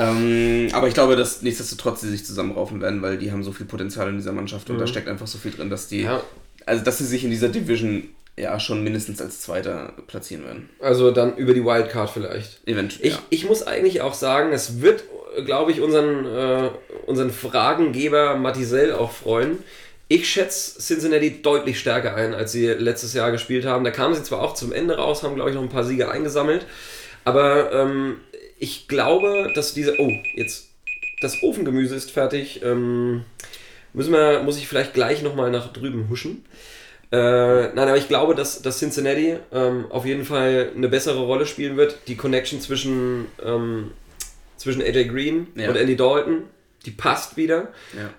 Ähm, 0.00 0.68
aber 0.72 0.88
ich 0.88 0.94
glaube, 0.94 1.16
dass 1.16 1.42
nichtsdestotrotz 1.42 2.00
sie 2.00 2.08
sich 2.08 2.24
zusammenraufen 2.24 2.80
werden, 2.80 3.02
weil 3.02 3.18
die 3.18 3.30
haben 3.32 3.42
so 3.44 3.52
viel 3.52 3.66
Potenzial 3.66 4.08
in 4.08 4.16
dieser 4.16 4.32
Mannschaft 4.32 4.70
und 4.70 4.78
da 4.78 4.86
steckt 4.86 5.08
einfach 5.08 5.26
so 5.26 5.38
viel 5.38 5.50
drin, 5.50 5.68
dass 5.70 5.88
die, 5.88 5.98
Mhm. 6.00 6.04
Ja. 6.04 6.22
also 6.66 6.84
dass 6.84 6.98
sie 6.98 7.04
sich 7.06 7.24
in 7.24 7.30
dieser 7.30 7.48
Division 7.48 8.08
ja 8.38 8.58
schon 8.58 8.82
mindestens 8.82 9.20
als 9.20 9.40
Zweiter 9.40 9.92
platzieren 10.06 10.44
werden. 10.44 10.70
Also 10.80 11.10
dann 11.10 11.36
über 11.36 11.52
die 11.52 11.64
Wildcard 11.64 12.08
vielleicht. 12.10 12.66
Eventuell. 12.66 13.06
Ich, 13.06 13.14
ja. 13.14 13.18
ich 13.28 13.46
muss 13.46 13.62
eigentlich 13.66 14.00
auch 14.00 14.14
sagen, 14.14 14.52
es 14.52 14.80
wird, 14.80 15.04
glaube 15.44 15.72
ich, 15.72 15.80
unseren, 15.80 16.24
äh, 16.24 16.70
unseren 17.06 17.30
Fragengeber 17.30 18.36
Matisel 18.36 18.94
auch 18.94 19.10
freuen. 19.12 19.58
Ich 20.08 20.28
schätze 20.28 20.80
Cincinnati 20.80 21.42
deutlich 21.42 21.78
stärker 21.78 22.14
ein, 22.16 22.32
als 22.34 22.52
sie 22.52 22.66
letztes 22.66 23.12
Jahr 23.12 23.30
gespielt 23.30 23.66
haben. 23.66 23.84
Da 23.84 23.90
kamen 23.90 24.14
sie 24.14 24.22
zwar 24.22 24.40
auch 24.40 24.54
zum 24.54 24.72
Ende 24.72 24.96
raus, 24.96 25.22
haben, 25.22 25.34
glaube 25.34 25.50
ich, 25.50 25.56
noch 25.56 25.62
ein 25.62 25.68
paar 25.68 25.84
Siege 25.84 26.10
eingesammelt. 26.10 26.66
Aber 27.24 27.70
ähm, 27.72 28.16
ich 28.60 28.86
glaube, 28.88 29.50
dass 29.54 29.74
diese. 29.74 29.98
Oh, 30.00 30.12
jetzt. 30.34 30.68
Das 31.20 31.42
Ofengemüse 31.42 31.94
ist 31.96 32.10
fertig. 32.10 32.62
Ähm, 32.62 33.24
müssen 33.92 34.12
wir, 34.12 34.42
muss 34.42 34.56
ich 34.56 34.66
vielleicht 34.68 34.94
gleich 34.94 35.22
nochmal 35.22 35.50
nach 35.50 35.72
drüben 35.72 36.08
huschen. 36.08 36.44
Äh, 37.12 37.16
nein, 37.74 37.78
aber 37.78 37.96
ich 37.96 38.08
glaube, 38.08 38.34
dass, 38.34 38.62
dass 38.62 38.78
Cincinnati 38.78 39.36
ähm, 39.52 39.86
auf 39.90 40.06
jeden 40.06 40.24
Fall 40.24 40.70
eine 40.74 40.88
bessere 40.88 41.20
Rolle 41.20 41.44
spielen 41.44 41.76
wird. 41.76 41.98
Die 42.06 42.16
Connection 42.16 42.60
zwischen, 42.60 43.26
ähm, 43.44 43.90
zwischen 44.56 44.80
AJ 44.80 45.08
Green 45.08 45.48
Ja. 45.56 45.68
und 45.70 45.76
Andy 45.76 45.96
Dalton, 45.96 46.44
die 46.86 46.90
passt 46.90 47.36
wieder. 47.36 47.68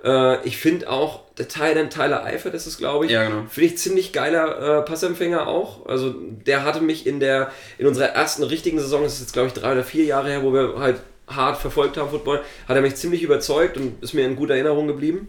Ja. 0.04 0.36
Äh, 0.36 0.48
ich 0.48 0.58
finde 0.58 0.90
auch, 0.90 1.22
der 1.38 1.48
Tyler, 1.48 1.90
Tyler 1.90 2.24
Eifert 2.24 2.54
ist 2.54 2.68
es, 2.68 2.78
glaube 2.78 3.06
ich. 3.06 3.12
Ja, 3.12 3.28
genau. 3.28 3.46
Finde 3.50 3.70
ich 3.70 3.78
ziemlich 3.78 4.14
geiler 4.14 4.80
äh, 4.80 4.86
Passempfänger 4.86 5.48
auch. 5.48 5.88
Also 5.88 6.14
der 6.14 6.64
hatte 6.64 6.82
mich 6.82 7.08
in 7.08 7.20
der 7.20 7.52
in 7.78 7.88
unserer 7.88 8.10
ersten 8.10 8.44
richtigen 8.44 8.80
Saison, 8.80 9.04
das 9.04 9.14
ist 9.14 9.22
jetzt 9.22 9.34
glaube 9.34 9.48
ich 9.48 9.54
drei 9.54 9.72
oder 9.72 9.84
vier 9.84 10.06
Jahre 10.06 10.30
her, 10.30 10.44
wo 10.44 10.54
wir 10.54 10.76
halt 10.78 11.02
hart 11.28 11.58
verfolgt 11.58 11.98
haben 11.98 12.10
Football, 12.10 12.42
hat 12.68 12.76
er 12.76 12.82
mich 12.82 12.96
ziemlich 12.96 13.24
überzeugt 13.24 13.78
und 13.78 14.04
ist 14.04 14.14
mir 14.14 14.26
in 14.26 14.36
guter 14.36 14.54
Erinnerung 14.54 14.88
geblieben. 14.88 15.28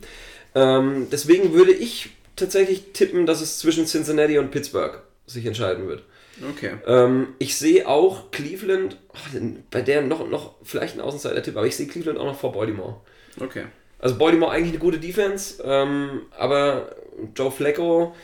Ähm, 0.55 1.09
deswegen 1.11 1.55
würde 1.55 1.73
ich 1.73 2.11
tatsächlich 2.37 2.93
tippen, 2.93 3.25
dass 3.25 3.41
es 3.41 3.59
zwischen 3.59 3.87
Cincinnati 3.87 4.39
und 4.39 4.51
Pittsburgh 4.51 5.01
sich 5.27 5.47
entscheiden 5.47 5.89
wird. 5.89 6.03
Okay. 6.51 6.73
Ähm, 6.87 7.29
ich 7.39 7.57
sehe 7.57 7.87
auch 7.87 8.31
Cleveland, 8.31 8.97
oh, 9.11 9.39
bei 9.71 9.83
der 9.83 10.03
noch, 10.03 10.29
noch 10.29 10.55
vielleicht 10.63 10.97
ein 10.97 11.01
Außenseiter-Tipp, 11.01 11.57
aber 11.57 11.67
ich 11.67 11.77
sehe 11.77 11.87
Cleveland 11.87 12.19
auch 12.19 12.27
noch 12.27 12.39
vor 12.39 12.53
Baltimore. 12.53 13.01
Okay. 13.41 13.65
Also 13.99 14.17
Baltimore 14.17 14.51
eigentlich 14.53 14.71
eine 14.73 14.79
gute 14.79 14.99
Defense, 14.99 15.63
ähm, 15.65 16.23
aber 16.37 16.97
Joe 17.37 17.51
Flacco 17.51 18.15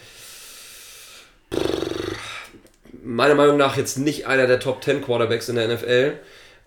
meiner 3.02 3.34
Meinung 3.34 3.56
nach 3.56 3.76
jetzt 3.76 3.98
nicht 3.98 4.26
einer 4.26 4.46
der 4.46 4.60
Top 4.60 4.82
10 4.82 5.02
Quarterbacks 5.02 5.48
in 5.48 5.56
der 5.56 5.68
NFL. 5.68 6.14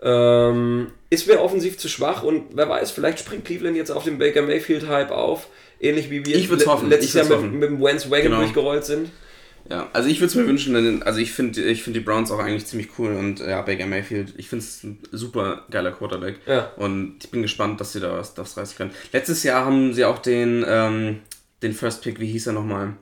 Ähm, 0.04 0.88
ist 1.10 1.28
mir 1.28 1.40
offensiv 1.40 1.78
zu 1.78 1.88
schwach 1.88 2.22
und 2.24 2.46
wer 2.56 2.68
weiß, 2.68 2.90
vielleicht 2.90 3.20
springt 3.20 3.44
Cleveland 3.44 3.76
jetzt 3.76 3.90
auf 3.90 4.04
den 4.04 4.18
Baker 4.18 4.42
Mayfield 4.42 4.88
Hype 4.88 5.12
auf, 5.12 5.46
ähnlich 5.80 6.10
wie 6.10 6.26
wir 6.26 6.36
letztes 6.88 7.14
Jahr 7.14 7.38
mit, 7.40 7.52
mit 7.52 7.70
dem 7.70 7.80
Wentz 7.82 8.10
Wagon 8.10 8.22
Genau. 8.24 8.38
durchgerollt 8.38 8.84
sind. 8.84 9.10
Ja, 9.70 9.88
also 9.92 10.08
ich 10.08 10.18
würde 10.20 10.26
es 10.26 10.34
mir 10.34 10.46
wünschen, 10.46 10.74
denn, 10.74 11.02
also 11.02 11.20
ich 11.20 11.32
finde 11.32 11.62
ich 11.62 11.82
find 11.82 11.96
die 11.96 12.00
Browns 12.00 12.30
auch 12.30 12.38
eigentlich 12.38 12.66
ziemlich 12.66 12.90
cool 12.98 13.12
und 13.14 13.40
ja, 13.40 13.62
Baker 13.62 13.86
Mayfield, 13.86 14.34
ich 14.36 14.48
finde 14.48 14.64
es 14.64 14.82
ein 14.82 14.98
super 15.12 15.64
geiler 15.70 15.92
Quarterback. 15.92 16.36
Ja. 16.46 16.72
Und 16.76 17.16
ich 17.22 17.30
bin 17.30 17.42
gespannt, 17.42 17.80
dass 17.80 17.92
sie 17.92 18.00
da 18.00 18.12
was, 18.12 18.34
das 18.34 18.56
reißen 18.56 18.76
können. 18.76 18.90
Letztes 19.12 19.42
Jahr 19.44 19.64
haben 19.64 19.94
sie 19.94 20.04
auch 20.04 20.18
den, 20.18 20.64
ähm, 20.68 21.20
den 21.62 21.72
First 21.72 22.02
Pick, 22.02 22.20
wie 22.20 22.26
hieß 22.26 22.48
er 22.48 22.52
nochmal? 22.54 22.94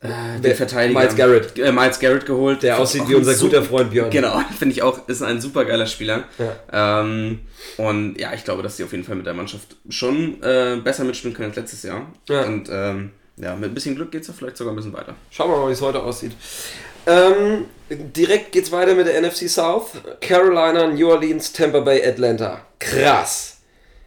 Äh, 0.00 0.40
den 0.40 0.54
Verteidiger. 0.54 1.00
Miles 1.00 1.16
Garrett. 1.16 1.58
Äh, 1.58 1.72
Miles 1.72 1.98
Garrett 1.98 2.24
geholt. 2.24 2.62
Der 2.62 2.78
aussieht 2.78 3.08
wie 3.08 3.16
unser 3.16 3.34
super- 3.34 3.56
guter 3.58 3.68
Freund 3.68 3.90
Björn. 3.90 4.10
Genau, 4.10 4.40
finde 4.58 4.72
ich 4.72 4.82
auch, 4.82 5.08
ist 5.08 5.22
ein 5.22 5.40
super 5.40 5.64
geiler 5.64 5.86
Spieler. 5.86 6.24
Ja. 6.38 7.00
Ähm, 7.00 7.40
und 7.78 8.16
ja, 8.18 8.32
ich 8.32 8.44
glaube, 8.44 8.62
dass 8.62 8.76
sie 8.76 8.84
auf 8.84 8.92
jeden 8.92 9.02
Fall 9.04 9.16
mit 9.16 9.26
der 9.26 9.34
Mannschaft 9.34 9.76
schon 9.88 10.40
äh, 10.42 10.80
besser 10.82 11.04
mitspielen 11.04 11.34
können 11.34 11.48
als 11.48 11.56
letztes 11.56 11.82
Jahr. 11.82 12.12
Ja. 12.28 12.42
Und 12.42 12.68
ähm, 12.70 13.10
ja, 13.40 13.54
mit 13.54 13.70
ein 13.70 13.74
bisschen 13.74 13.94
Glück 13.94 14.10
geht 14.10 14.22
es 14.22 14.28
ja 14.28 14.34
vielleicht 14.36 14.56
sogar 14.56 14.72
ein 14.72 14.76
bisschen 14.76 14.92
weiter. 14.92 15.14
Schauen 15.30 15.50
wir 15.50 15.56
mal, 15.58 15.68
wie 15.68 15.72
es 15.72 15.80
heute 15.80 16.02
aussieht. 16.02 16.32
Ähm, 17.06 17.66
direkt 17.90 18.52
geht's 18.52 18.72
weiter 18.72 18.94
mit 18.94 19.06
der 19.06 19.20
NFC 19.20 19.48
South. 19.48 19.92
Carolina, 20.20 20.88
New 20.88 21.08
Orleans, 21.08 21.52
Tampa 21.52 21.80
Bay, 21.80 22.04
Atlanta. 22.04 22.66
Krass. 22.78 23.58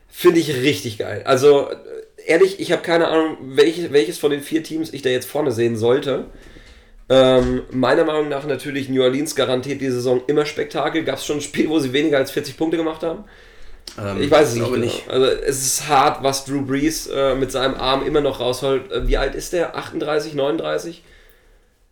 Finde 0.10 0.40
ich 0.40 0.54
richtig 0.56 0.98
geil. 0.98 1.24
Also, 1.26 1.70
äh, 1.70 1.76
ehrlich, 2.28 2.60
ich 2.60 2.72
habe 2.72 2.82
keine 2.82 3.08
Ahnung, 3.08 3.38
welches, 3.42 3.92
welches 3.92 4.18
von 4.18 4.32
den 4.32 4.42
vier 4.42 4.64
Teams 4.64 4.94
ich 4.94 5.02
da 5.02 5.10
jetzt 5.10 5.28
vorne 5.28 5.52
sehen 5.52 5.78
sollte. 5.78 6.26
Ähm, 7.10 7.64
meiner 7.72 8.06
Meinung 8.06 8.30
nach 8.30 8.46
natürlich 8.46 8.88
New 8.88 9.02
Orleans 9.02 9.36
garantiert 9.36 9.82
die 9.82 9.90
Saison 9.90 10.22
immer 10.28 10.46
Spektakel. 10.46 11.04
Gab 11.04 11.18
es 11.18 11.26
schon 11.26 11.38
ein 11.38 11.42
Spiel, 11.42 11.70
wo 11.70 11.80
sie 11.80 11.94
weniger 11.94 12.18
als 12.18 12.32
40 12.32 12.58
Punkte 12.58 12.78
gemacht 12.78 13.04
haben? 13.04 13.24
Ähm, 14.00 14.22
Ich 14.22 14.32
weiß 14.32 14.50
es 14.50 14.56
nicht. 14.56 15.06
Genau. 15.06 15.14
Also 15.14 15.26
es 15.26 15.66
ist 15.66 15.88
hart, 15.88 16.24
was 16.24 16.46
Drew 16.46 16.62
Brees 16.62 17.08
äh, 17.08 17.36
mit 17.36 17.52
seinem 17.52 17.76
Arm 17.76 18.06
immer 18.06 18.22
noch 18.22 18.39
rausholt. 18.39 18.92
Äh, 18.92 19.08
wie 19.08 19.18
alt 19.18 19.36
ist 19.36 19.54
der? 19.54 19.76
38, 19.76 20.34
39? 20.34 21.04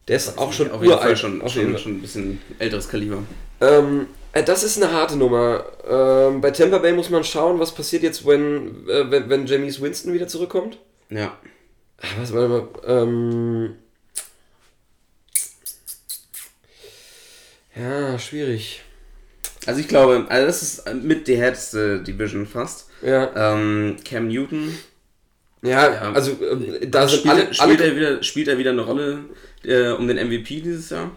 Der 0.08 0.16
ist 0.16 0.38
auch 0.38 0.52
schon 0.54 0.72
auf 0.72 0.82
jeden 0.82 0.94
Fall 0.94 1.02
uralt. 1.04 1.20
schon, 1.20 1.42
Auf 1.42 1.54
jeden 1.54 1.68
schon, 1.68 1.74
Fall. 1.74 1.82
schon 1.84 1.92
ein 1.94 2.02
bisschen 2.02 2.42
älteres 2.58 2.90
Kaliber. 2.90 3.24
Ähm, 3.62 4.08
äh, 4.34 4.44
das 4.44 4.64
ist 4.64 4.82
eine 4.82 4.92
harte 4.92 5.16
Nummer. 5.18 5.66
Ähm, 5.88 6.42
bei 6.42 6.52
Tampa 6.52 6.80
Bay 6.80 6.94
muss 6.94 7.10
man 7.10 7.24
schauen, 7.24 7.60
was 7.60 7.74
passiert 7.74 8.04
jetzt, 8.04 8.26
wenn, 8.26 8.88
äh, 8.90 9.12
wenn, 9.12 9.30
wenn 9.30 9.46
Jamies 9.46 9.82
Winston 9.82 10.14
wieder 10.14 10.28
zurückkommt. 10.28 10.78
Ja. 11.10 11.38
Ah, 12.02 12.06
Was, 12.20 12.34
warte 12.34 12.48
mal. 12.48 12.68
Ähm, 12.88 13.76
ja, 17.76 18.18
schwierig. 18.20 18.82
Also 19.66 19.80
ich 19.82 19.88
glaube, 19.88 20.26
also 20.30 20.48
das 20.48 20.62
ist 20.64 20.94
mit 20.94 21.28
die 21.28 21.36
härteste 21.38 22.02
Division 22.02 22.46
fast. 22.46 22.88
Ja, 23.02 23.54
Ähm, 23.54 23.98
Cam 24.06 24.28
Newton. 24.28 24.78
ja, 25.62 25.92
Ja. 25.94 26.12
also 26.14 26.32
äh, 26.44 26.88
da 26.88 27.08
sind 27.08 27.20
spielt, 27.20 27.34
alle, 27.34 27.44
er, 27.48 27.54
spielt, 27.54 27.82
alle 27.82 27.90
er 27.92 27.96
wieder, 27.96 28.24
spielt 28.24 28.48
er 28.48 28.58
wieder 28.58 28.72
eine 28.72 28.82
Rolle 28.82 29.20
äh, 29.64 29.90
um 29.92 30.08
den 30.08 30.18
MVP 30.18 30.62
dieses 30.62 30.90
Jahr? 30.90 31.12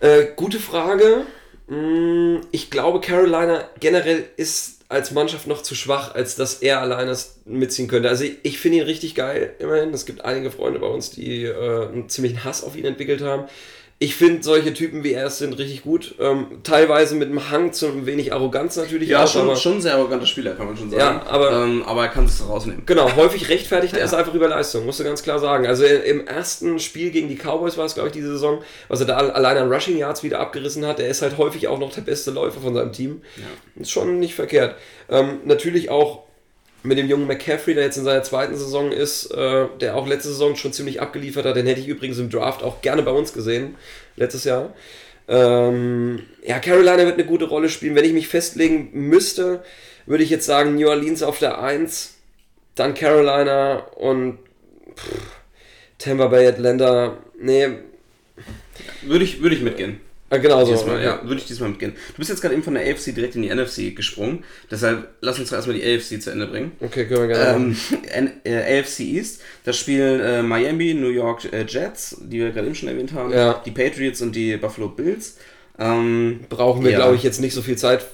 Äh, 0.00 0.26
gute 0.36 0.58
Frage. 0.58 1.24
Mm, 1.68 2.38
Ich 2.50 2.70
glaube, 2.70 3.00
Carolina 3.00 3.68
generell 3.80 4.24
ist 4.36 4.80
als 4.88 5.12
Mannschaft 5.12 5.46
noch 5.46 5.62
zu 5.62 5.74
schwach, 5.74 6.14
als 6.14 6.34
dass 6.36 6.56
er 6.56 6.80
alleine 6.80 7.16
mitziehen 7.46 7.88
könnte. 7.88 8.08
Also 8.10 8.24
ich, 8.24 8.38
ich 8.42 8.58
finde 8.58 8.78
ihn 8.78 8.84
richtig 8.84 9.14
geil, 9.14 9.54
immerhin. 9.58 9.94
Es 9.94 10.04
gibt 10.04 10.24
einige 10.24 10.50
Freunde 10.50 10.80
bei 10.80 10.86
uns, 10.88 11.10
die 11.10 11.44
äh, 11.44 11.88
einen 11.88 12.08
ziemlichen 12.10 12.44
Hass 12.44 12.62
auf 12.62 12.76
ihn 12.76 12.84
entwickelt 12.84 13.22
haben. 13.22 13.44
Ich 14.04 14.16
finde 14.16 14.42
solche 14.42 14.74
Typen 14.74 15.04
wie 15.04 15.12
er 15.12 15.30
sind 15.30 15.56
richtig 15.58 15.82
gut. 15.84 16.16
Ähm, 16.18 16.46
teilweise 16.64 17.14
mit 17.14 17.28
einem 17.28 17.50
Hang 17.50 17.72
zu 17.72 17.86
ein 17.86 18.04
wenig 18.04 18.32
Arroganz 18.32 18.76
natürlich 18.76 19.08
Ja, 19.10 19.22
auch, 19.22 19.28
schon, 19.28 19.42
aber 19.42 19.54
schon 19.54 19.74
ein 19.74 19.80
sehr 19.80 19.94
arroganter 19.94 20.26
Spieler, 20.26 20.54
kann 20.56 20.66
man 20.66 20.76
schon 20.76 20.90
sagen. 20.90 21.00
Ja, 21.00 21.22
aber- 21.30 21.52
ähm, 21.52 21.84
aber 21.86 22.02
er 22.02 22.08
kann 22.08 22.24
es 22.24 22.44
rausnehmen. 22.44 22.82
Genau, 22.84 23.14
häufig 23.14 23.48
rechtfertigt 23.48 23.92
er 23.94 24.00
Ja. 24.00 24.04
es 24.06 24.12
einfach 24.12 24.34
über 24.34 24.48
Leistung, 24.48 24.86
musst 24.86 24.98
du 24.98 25.04
ganz 25.04 25.22
klar 25.22 25.38
sagen. 25.38 25.68
Also 25.68 25.84
im 25.84 26.26
ersten 26.26 26.80
Spiel 26.80 27.12
gegen 27.12 27.28
die 27.28 27.36
Cowboys 27.36 27.78
war 27.78 27.84
es, 27.84 27.94
glaube 27.94 28.08
ich, 28.08 28.12
diese 28.12 28.32
Saison, 28.32 28.60
was 28.88 28.98
er 28.98 29.06
da 29.06 29.16
allein 29.18 29.56
an 29.56 29.72
Rushing 29.72 29.96
Yards 29.96 30.24
wieder 30.24 30.40
abgerissen 30.40 30.84
hat. 30.84 30.98
Er 30.98 31.06
ist 31.06 31.22
halt 31.22 31.38
häufig 31.38 31.68
auch 31.68 31.78
noch 31.78 31.92
der 31.94 32.00
beste 32.02 32.32
Läufer 32.32 32.60
von 32.60 32.74
seinem 32.74 32.90
Team. 32.90 33.22
Ist 33.76 33.92
schon 33.92 34.18
nicht 34.18 34.34
verkehrt. 34.34 34.74
Ähm, 35.10 35.42
natürlich 35.44 35.90
auch 35.90 36.24
mit 36.82 36.98
dem 36.98 37.08
jungen 37.08 37.26
McCaffrey, 37.26 37.74
der 37.74 37.84
jetzt 37.84 37.96
in 37.96 38.04
seiner 38.04 38.22
zweiten 38.22 38.56
Saison 38.56 38.90
ist, 38.90 39.30
äh, 39.32 39.66
der 39.80 39.96
auch 39.96 40.06
letzte 40.06 40.28
Saison 40.28 40.56
schon 40.56 40.72
ziemlich 40.72 41.00
abgeliefert 41.00 41.44
hat. 41.44 41.56
Den 41.56 41.66
hätte 41.66 41.80
ich 41.80 41.88
übrigens 41.88 42.18
im 42.18 42.30
Draft 42.30 42.62
auch 42.62 42.80
gerne 42.82 43.02
bei 43.02 43.12
uns 43.12 43.32
gesehen, 43.32 43.76
letztes 44.16 44.44
Jahr. 44.44 44.74
Ähm, 45.28 46.24
ja, 46.44 46.58
Carolina 46.58 46.98
wird 46.98 47.14
eine 47.14 47.24
gute 47.24 47.44
Rolle 47.44 47.68
spielen. 47.68 47.94
Wenn 47.94 48.04
ich 48.04 48.12
mich 48.12 48.28
festlegen 48.28 48.90
müsste, 48.92 49.62
würde 50.06 50.24
ich 50.24 50.30
jetzt 50.30 50.46
sagen, 50.46 50.74
New 50.74 50.88
Orleans 50.88 51.22
auf 51.22 51.38
der 51.38 51.60
1, 51.60 52.14
dann 52.74 52.94
Carolina 52.94 53.86
und 53.96 54.38
pff, 54.96 55.36
Tampa 55.98 56.26
Bay, 56.26 56.48
Atlanta. 56.48 57.16
Nee, 57.38 57.68
Würde 59.02 59.24
ich, 59.24 59.42
würde 59.42 59.54
ich 59.56 59.62
mitgehen. 59.62 60.00
Äh, 60.32 60.40
genau 60.40 60.64
so. 60.64 60.72
Diesmal, 60.72 61.02
ja, 61.02 61.20
würde 61.22 61.36
ich 61.40 61.46
diesmal 61.46 61.68
mitgehen. 61.70 61.92
Du 62.12 62.18
bist 62.18 62.30
jetzt 62.30 62.40
gerade 62.40 62.54
eben 62.54 62.62
von 62.64 62.74
der 62.74 62.82
AFC 62.90 63.14
direkt 63.14 63.36
in 63.36 63.42
die 63.42 63.54
NFC 63.54 63.94
gesprungen. 63.94 64.44
Deshalb 64.70 65.08
lass 65.20 65.38
uns 65.38 65.52
erstmal 65.52 65.76
die 65.76 65.84
AFC 65.84 66.20
zu 66.20 66.30
Ende 66.30 66.46
bringen. 66.46 66.72
Okay, 66.80 67.06
können 67.06 67.28
wir 67.28 67.36
gerne. 67.36 67.56
Ähm, 67.56 67.76
N- 68.12 68.32
äh, 68.44 68.80
AFC 68.80 69.00
East, 69.00 69.40
da 69.64 69.72
spielen 69.72 70.20
äh, 70.20 70.42
Miami, 70.42 70.94
New 70.94 71.08
York 71.10 71.52
äh, 71.52 71.64
Jets, 71.68 72.16
die 72.22 72.38
wir 72.40 72.50
gerade 72.50 72.66
eben 72.66 72.74
schon 72.74 72.88
erwähnt 72.88 73.12
haben, 73.12 73.32
Ja. 73.32 73.60
die 73.64 73.70
Patriots 73.70 74.20
und 74.22 74.34
die 74.34 74.56
Buffalo 74.56 74.88
Bills. 74.88 75.36
Ähm, 75.78 76.40
Brauchen 76.48 76.84
wir, 76.84 76.90
ja. 76.92 76.98
glaube 76.98 77.16
ich, 77.16 77.22
jetzt 77.22 77.40
nicht 77.40 77.54
so 77.54 77.62
viel 77.62 77.76
Zeit 77.76 78.04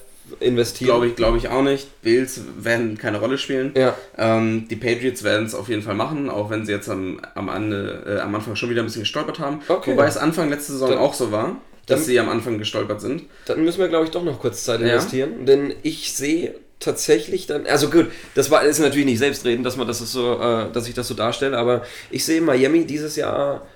investieren. 0.41 0.89
Glaube 0.91 1.07
ich, 1.07 1.17
glaube 1.17 1.39
ich 1.39 1.49
auch 1.49 1.63
nicht. 1.63 2.03
Bills 2.03 2.41
werden 2.59 2.99
keine 2.99 3.19
Rolle 3.19 3.39
spielen. 3.39 3.73
Ja. 3.77 3.97
Ähm, 4.17 4.67
die 4.69 4.77
Patriots 4.77 5.25
werden 5.25 5.47
es 5.47 5.55
auf 5.55 5.69
jeden 5.71 5.81
Fall 5.83 5.95
machen, 5.95 6.29
auch 6.29 6.51
wenn 6.51 6.67
sie 6.67 6.73
jetzt 6.73 6.89
am, 6.91 7.19
am, 7.35 7.49
Ende, 7.49 8.05
äh, 8.07 8.21
am 8.21 8.35
Anfang 8.35 8.55
schon 8.55 8.69
wieder 8.71 8.83
ein 8.83 8.87
bisschen 8.87 9.03
gestolpert 9.03 9.39
haben. 9.39 9.61
Okay. 9.69 9.93
Wobei 9.93 10.07
es 10.07 10.17
Anfang 10.19 10.51
letzte 10.51 10.73
Saison 10.73 10.91
Dann- 10.91 10.99
auch 10.99 11.15
so 11.15 11.33
war. 11.33 11.57
Dass 11.89 12.01
Dann- 12.01 12.07
sie 12.07 12.21
am 12.21 12.29
Anfang 12.29 12.59
gestolpert 12.59 13.01
sind. 13.01 13.25
Dann 13.47 13.65
müssen 13.65 13.81
wir, 13.81 13.89
glaube 13.89 14.05
ich, 14.05 14.11
doch 14.11 14.23
noch 14.25 14.41
kurz 14.41 14.65
Zeit 14.65 14.81
Ja. 14.81 14.87
investieren, 14.89 15.45
denn 15.47 15.75
ich 15.83 16.13
sehe 16.13 16.55
tatsächlich 16.81 17.47
dann, 17.47 17.67
also 17.67 17.91
gut, 17.91 18.07
das 18.37 18.51
war 18.53 18.63
ist 18.63 18.79
natürlich 18.79 19.07
nicht 19.07 19.19
selbstredend, 19.19 19.67
dass 19.67 19.77
man 19.77 19.89
das 19.89 19.99
so, 19.99 20.35
äh, 20.41 20.71
dass 20.73 20.87
ich 20.89 20.95
das 20.95 21.09
so 21.09 21.15
darstelle, 21.15 21.59
aber 21.59 21.83
ich 22.11 22.25
sehe 22.25 22.41
Miami 22.41 22.85
dieses 22.85 23.17
Jahr 23.17 23.67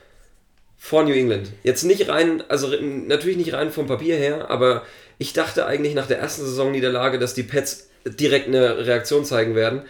vor 0.78 1.02
New 1.04 1.12
England. 1.12 1.48
Jetzt 1.64 1.82
nicht 1.84 2.08
rein, 2.08 2.44
also 2.48 2.68
natürlich 2.68 3.36
nicht 3.36 3.52
rein 3.54 3.72
vom 3.72 3.86
Papier 3.86 4.16
her, 4.16 4.50
aber 4.50 4.82
ich 5.18 5.32
dachte 5.32 5.66
eigentlich 5.66 5.94
nach 5.94 6.06
der 6.06 6.18
ersten 6.18 6.42
Saisonniederlage, 6.44 7.18
dass 7.18 7.34
die 7.34 7.42
Pets 7.44 7.88
direkt 8.04 8.48
eine 8.48 8.86
Reaktion 8.86 9.24
zeigen 9.24 9.54
werden. 9.54 9.82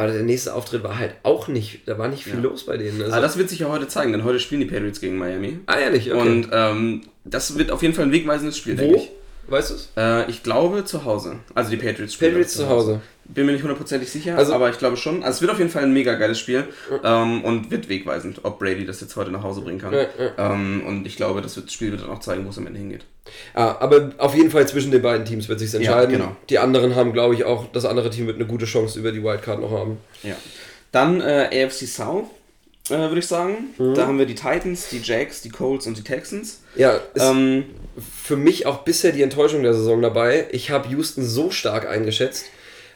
Aber 0.00 0.10
der 0.12 0.22
nächste 0.22 0.54
Auftritt 0.54 0.82
war 0.82 0.98
halt 0.98 1.12
auch 1.24 1.46
nicht, 1.46 1.86
da 1.86 1.98
war 1.98 2.08
nicht 2.08 2.24
viel 2.24 2.38
los 2.40 2.64
bei 2.64 2.78
denen. 2.78 3.02
Also, 3.02 3.12
Aber 3.12 3.20
das 3.20 3.36
wird 3.36 3.50
sich 3.50 3.58
ja 3.58 3.68
heute 3.68 3.86
zeigen, 3.86 4.12
denn 4.12 4.24
heute 4.24 4.40
spielen 4.40 4.62
die 4.62 4.66
Patriots 4.66 4.98
gegen 4.98 5.18
Miami. 5.18 5.58
ah, 5.66 5.76
ehrlich, 5.76 6.10
okay. 6.10 6.18
Und 6.18 6.48
ähm, 6.52 7.02
das 7.26 7.58
wird 7.58 7.70
auf 7.70 7.82
jeden 7.82 7.92
Fall 7.92 8.06
ein 8.06 8.12
wegweisendes 8.12 8.56
Spiel, 8.56 8.76
denke 8.76 8.94
Wo? 8.94 8.98
ich. 8.98 9.10
Weißt 9.48 9.68
du 9.68 9.74
es? 9.74 9.90
Äh, 9.98 10.30
ich 10.30 10.42
glaube 10.42 10.86
zu 10.86 11.04
Hause. 11.04 11.40
Also 11.54 11.68
die 11.70 11.76
Patriots 11.76 12.14
spielen. 12.14 12.30
Patriots 12.30 12.54
zu 12.54 12.66
Hause. 12.70 13.02
Bin 13.32 13.46
mir 13.46 13.52
nicht 13.52 13.62
hundertprozentig 13.62 14.10
sicher, 14.10 14.36
Also- 14.36 14.52
aber 14.54 14.70
ich 14.70 14.78
glaube 14.78 14.96
schon. 14.96 15.22
Also 15.22 15.36
es 15.36 15.40
wird 15.42 15.52
auf 15.52 15.58
jeden 15.58 15.70
Fall 15.70 15.84
ein 15.84 15.92
mega 15.92 16.14
geiles 16.14 16.38
Spiel 16.38 16.64
ähm, 17.04 17.42
und 17.44 17.70
wird 17.70 17.88
wegweisend, 17.88 18.40
ob 18.44 18.58
Brady 18.58 18.84
das 18.84 19.00
jetzt 19.00 19.14
heute 19.16 19.30
nach 19.30 19.42
Hause 19.42 19.60
bringen 19.60 19.78
kann. 19.78 19.92
Ja, 19.94 20.06
Ähm, 20.52 20.82
und 20.86 21.06
ich 21.06 21.16
glaube, 21.16 21.40
das, 21.40 21.60
Spiel 21.72 21.92
wird 21.92 22.02
dann 22.02 22.10
auch 22.10 22.18
zeigen, 22.20 22.44
wo 22.44 22.50
es 22.50 22.58
am 22.58 22.66
Ende 22.66 22.80
hingeht. 22.80 23.04
Ah, 23.54 23.76
aber 23.78 24.10
auf 24.18 24.34
jeden 24.34 24.50
Fall 24.50 24.66
zwischen 24.66 24.90
den 24.90 25.02
beiden 25.02 25.24
Teams 25.24 25.48
wird 25.48 25.60
sich 25.60 25.72
entscheiden. 25.72 26.10
genau. 26.10 26.34
Die 26.48 26.58
anderen 26.58 26.96
haben, 26.96 27.12
glaube 27.12 27.34
ich, 27.34 27.44
auch, 27.44 27.66
das 27.72 27.84
andere 27.84 28.10
Team 28.10 28.26
wird 28.26 28.36
eine 28.36 28.46
gute 28.46 28.64
Chance 28.66 28.98
über 28.98 29.12
die 29.12 29.22
Wildcard 29.22 29.60
noch 29.60 29.70
haben. 29.70 29.98
Ja. 30.24 30.34
Dann 30.90 31.20
äh, 31.20 31.64
AFC 31.64 31.86
South, 31.86 32.24
äh, 32.88 32.94
würde 32.98 33.20
ich 33.20 33.26
sagen. 33.28 33.68
Mhm. 33.78 33.94
Da 33.94 34.06
haben 34.08 34.18
wir 34.18 34.26
die 34.26 34.34
Titans, 34.34 34.88
die 34.88 34.98
Jacks, 34.98 35.42
die 35.42 35.50
Colts 35.50 35.86
und 35.86 35.96
die 35.96 36.02
Texans. 36.02 36.62
Ja, 36.74 36.98
ist 37.14 37.22
Ähm, 37.24 37.66
für 38.24 38.36
mich 38.36 38.66
auch 38.66 38.78
bisher 38.78 39.12
die 39.12 39.22
Enttäuschung 39.22 39.62
der 39.62 39.74
Saison 39.74 40.02
dabei. 40.02 40.46
Ich 40.50 40.70
habe 40.72 40.88
Houston 40.88 41.22
so 41.24 41.52
stark 41.52 41.86
eingeschätzt. 41.88 42.46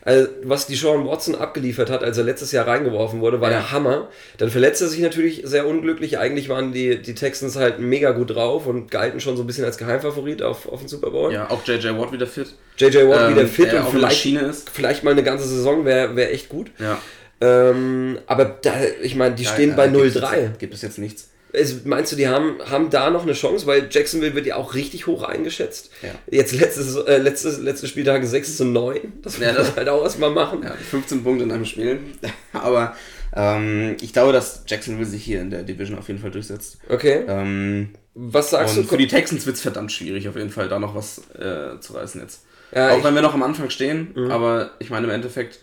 Also, 0.06 0.28
was 0.42 0.66
die 0.66 0.74
Sean 0.74 1.06
Watson 1.06 1.34
abgeliefert 1.34 1.88
hat, 1.90 2.02
als 2.04 2.18
er 2.18 2.24
letztes 2.24 2.52
Jahr 2.52 2.66
reingeworfen 2.66 3.20
wurde, 3.20 3.40
war 3.40 3.50
Ja. 3.50 3.58
der 3.60 3.72
Hammer. 3.72 4.08
Dann 4.36 4.50
verletzt 4.50 4.82
er 4.82 4.88
sich 4.88 5.00
natürlich 5.00 5.42
sehr 5.44 5.66
unglücklich. 5.66 6.18
Eigentlich 6.18 6.48
waren 6.50 6.72
die, 6.72 7.00
die 7.00 7.14
Texans 7.14 7.56
halt 7.56 7.78
mega 7.78 8.10
gut 8.10 8.34
drauf 8.34 8.66
und 8.66 8.90
galten 8.90 9.20
schon 9.20 9.36
so 9.36 9.42
ein 9.42 9.46
bisschen 9.46 9.64
als 9.64 9.78
Geheimfavorit 9.78 10.42
auf, 10.42 10.68
auf 10.68 10.80
den 10.80 10.88
Super 10.88 11.10
Bowl. 11.10 11.32
ja, 11.32 11.48
auch 11.50 11.66
JJ 11.66 11.88
Watt 11.98 12.12
wieder 12.12 12.26
fit. 12.26 12.54
JJ 12.76 13.08
Watt 13.08 13.30
Ähm, 13.30 13.36
wieder 13.36 13.46
fit 13.46 13.72
und 13.72 13.88
vielleicht, 13.90 14.26
ist. 14.26 14.68
vielleicht 14.70 15.04
mal 15.04 15.12
eine 15.12 15.22
ganze 15.22 15.46
Saison 15.48 15.84
wäre 15.86 16.14
wär 16.16 16.32
echt 16.32 16.48
gut. 16.50 16.70
Ja. 16.78 16.98
Ähm, 17.40 18.18
aber 18.26 18.44
da, 18.62 18.72
ich 19.02 19.16
meine, 19.16 19.34
die 19.34 19.44
stehen 19.44 19.70
Ja, 19.70 19.76
bei 19.76 19.86
äh, 19.86 19.90
gibt 19.90 20.04
es 20.04 20.16
0-3. 20.22 20.40
jetzt- 20.40 20.58
Gibt 20.58 20.74
es 20.74 20.82
jetzt 20.82 20.98
nichts. 20.98 21.30
Es, 21.54 21.84
meinst 21.84 22.12
du, 22.12 22.16
die 22.16 22.28
haben, 22.28 22.56
haben 22.68 22.90
da 22.90 23.10
noch 23.10 23.22
eine 23.22 23.32
Chance? 23.32 23.66
Weil 23.66 23.88
Jacksonville 23.90 24.34
wird 24.34 24.46
ja 24.46 24.56
auch 24.56 24.74
richtig 24.74 25.06
hoch 25.06 25.22
eingeschätzt. 25.22 25.90
Ja. 26.02 26.10
Jetzt 26.30 26.52
letztes, 26.52 26.96
äh, 26.96 27.18
letztes, 27.18 27.58
letzte 27.60 27.86
Spieltag 27.86 28.24
6 28.24 28.56
zu 28.56 28.64
9. 28.64 29.00
Das 29.22 29.34
Ja, 29.38 29.46
wird 29.46 29.58
das- 29.58 29.76
halt 29.76 29.88
auch 29.88 30.02
erstmal 30.02 30.30
machen. 30.30 30.62
Ja, 30.62 30.72
15 30.74 31.22
Punkte 31.24 31.44
in 31.44 31.52
einem 31.52 31.64
Spiel. 31.64 32.00
Aber 32.52 32.94
ähm, 33.36 33.96
ich 34.00 34.12
glaube, 34.12 34.32
dass 34.32 34.64
Jacksonville 34.66 35.06
sich 35.08 35.24
hier 35.24 35.40
in 35.40 35.50
der 35.50 35.62
Division 35.62 35.98
auf 35.98 36.08
jeden 36.08 36.20
Fall 36.20 36.30
durchsetzt. 36.30 36.78
Okay. 36.88 37.24
Ähm, 37.26 37.90
Was 38.14 38.50
sagst 38.50 38.76
du? 38.76 38.82
für 38.84 38.96
die 38.96 39.08
Texans 39.08 39.46
wird 39.46 39.56
es 39.56 39.62
verdammt 39.62 39.90
schwierig, 39.92 40.28
auf 40.28 40.36
jeden 40.36 40.50
Fall 40.50 40.68
da 40.68 40.78
noch 40.78 40.94
was 40.94 41.18
äh, 41.38 41.80
zu 41.80 41.92
reißen 41.94 42.20
jetzt. 42.20 42.42
Ja, 42.74 42.90
auch 42.92 43.04
wenn 43.04 43.14
wir 43.14 43.22
noch 43.22 43.34
am 43.34 43.42
Anfang 43.44 43.70
stehen, 43.70 44.12
aber 44.30 44.70
ich 44.80 44.90
meine, 44.90 45.06
im 45.06 45.12
Endeffekt 45.12 45.60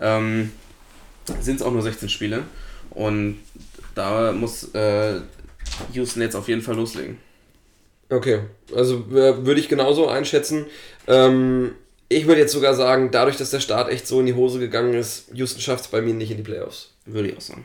ähm, 0.00 0.52
sind 1.40 1.56
es 1.56 1.62
auch 1.62 1.72
nur 1.72 1.82
16 1.82 2.08
Spiele. 2.08 2.42
Und 2.90 3.38
da 3.94 4.32
muss 4.32 4.74
äh, 4.74 5.20
Houston 5.92 6.22
jetzt 6.22 6.34
auf 6.36 6.48
jeden 6.48 6.62
Fall 6.62 6.76
loslegen. 6.76 7.18
Okay. 8.08 8.40
Also 8.74 8.96
äh, 9.10 9.44
würde 9.46 9.60
ich 9.60 9.68
genauso 9.68 10.08
einschätzen. 10.08 10.66
Ähm, 11.06 11.72
ich 12.08 12.26
würde 12.26 12.42
jetzt 12.42 12.52
sogar 12.52 12.74
sagen, 12.74 13.10
dadurch, 13.10 13.36
dass 13.38 13.50
der 13.50 13.60
Start 13.60 13.90
echt 13.90 14.06
so 14.06 14.20
in 14.20 14.26
die 14.26 14.34
Hose 14.34 14.58
gegangen 14.58 14.92
ist, 14.94 15.28
Houston 15.32 15.60
schafft 15.62 15.84
es 15.84 15.90
bei 15.90 16.02
mir 16.02 16.12
nicht 16.12 16.30
in 16.30 16.36
die 16.36 16.42
Playoffs. 16.42 16.90
Würde 17.06 17.28
ich 17.30 17.36
auch 17.36 17.40
sagen. 17.40 17.64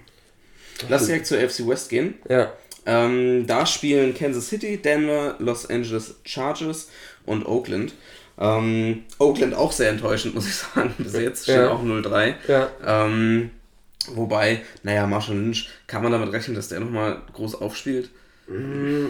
Lass 0.90 1.08
direkt 1.08 1.26
zur 1.28 1.38
AFC 1.40 1.68
West 1.68 1.90
gehen. 1.90 2.16
Ja. 2.30 2.54
Ähm, 2.86 3.46
da 3.46 3.66
spielen 3.66 4.16
Kansas 4.16 4.48
City, 4.48 4.78
Denver, 4.78 5.36
Los 5.40 5.70
Angeles 5.70 6.16
Chargers 6.24 6.90
und 7.26 7.46
Oakland. 7.46 7.94
Ähm, 8.40 9.04
Oakland 9.20 9.54
auch 9.56 9.72
sehr 9.74 9.90
enttäuschend, 9.90 10.34
muss 10.36 10.48
ich 10.48 10.56
sagen. 10.76 10.94
Bis 10.98 11.14
jetzt 11.14 11.44
stehen 11.44 11.56
Ja. 11.62 11.72
auch 11.72 11.84
0-3. 11.84 12.36
Ja. 12.48 12.70
Ähm, 12.86 13.50
wobei, 14.16 14.62
naja, 14.84 15.06
Marshall 15.08 15.36
Lynch, 15.36 15.70
kann 15.88 16.04
man 16.04 16.12
damit 16.12 16.32
rechnen, 16.32 16.56
dass 16.56 16.70
der 16.70 16.80
nochmal 16.80 17.22
groß 17.34 17.56
aufspielt? 17.56 18.10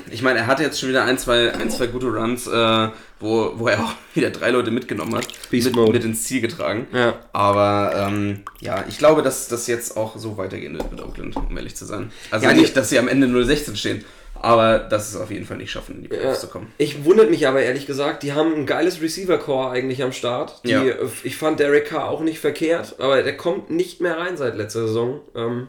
Ich 0.10 0.24
meine, 0.24 0.39
er 0.39 0.48
hatte 0.48 0.64
jetzt 0.64 0.80
schon 0.80 0.89
wieder 0.89 1.04
ein, 1.04 1.20
zwei, 1.20 1.54
ein, 1.54 1.70
zwei 1.70 1.86
gute 1.86 2.08
Runs, 2.08 2.48
äh, 2.48 2.88
wo, 3.20 3.54
wo 3.56 3.68
er 3.68 3.84
auch 3.84 3.93
wieder 4.16 4.32
drei 4.32 4.50
Leute 4.50 4.72
mitgenommen 4.72 5.14
hat, 5.16 5.28
Beast 5.52 5.68
mit, 5.68 5.76
Mode. 5.76 5.91
mit 5.91 6.04
ins 6.04 6.24
Ziel 6.24 6.41
getragen. 6.41 6.88
Ja. 6.91 7.20
Aber 7.34 7.93
ähm, 7.95 8.41
ja, 8.62 8.84
ich 8.89 8.98
glaube, 8.98 9.22
dass 9.22 9.48
das 9.48 9.68
jetzt 9.68 9.95
auch 9.95 10.18
so 10.18 10.38
weitergehen 10.38 10.74
wird 10.74 10.91
mit 10.91 11.02
Oakland, 11.02 11.36
um 11.36 11.56
ehrlich 11.56 11.76
zu 11.76 11.86
sein. 11.86 12.12
Also 12.32 12.48
Ja, 12.48 12.54
nicht, 12.54 12.76
dass 12.76 12.89
sie 12.89 12.98
am 12.98 13.08
Ende 13.08 13.28
0-16 13.28 13.76
stehen, 13.76 14.04
aber 14.42 14.80
dass 14.80 15.10
es 15.10 15.16
auf 15.20 15.32
jeden 15.32 15.46
Fall 15.46 15.58
nicht 15.58 15.72
schaffen, 15.72 15.96
in 15.98 16.02
die 16.04 16.08
Playoffs 16.10 16.42
zu 16.42 16.48
kommen. 16.48 16.72
Ich 16.78 17.04
wundert 17.06 17.30
mich 17.30 17.48
aber 17.48 17.62
ehrlich 17.62 17.86
gesagt, 17.88 18.24
die 18.24 18.34
haben 18.34 18.54
ein 18.56 18.66
geiles 18.66 19.02
Receiver-Core 19.02 19.72
eigentlich 19.72 20.04
am 20.04 20.12
Start. 20.12 20.62
Die, 20.66 20.72
Ja. 20.72 20.84
äh, 20.84 20.96
Ich 21.24 21.38
fand 21.38 21.60
Derek 21.60 21.86
Carr 21.86 22.10
auch 22.10 22.22
nicht 22.22 22.40
verkehrt, 22.40 22.96
aber 23.00 23.22
der 23.24 23.36
kommt 23.38 23.70
nicht 23.70 24.02
mehr 24.02 24.18
rein 24.18 24.38
seit 24.38 24.56
letzter 24.56 24.88
Saison. 24.88 25.22
Ähm, 25.36 25.68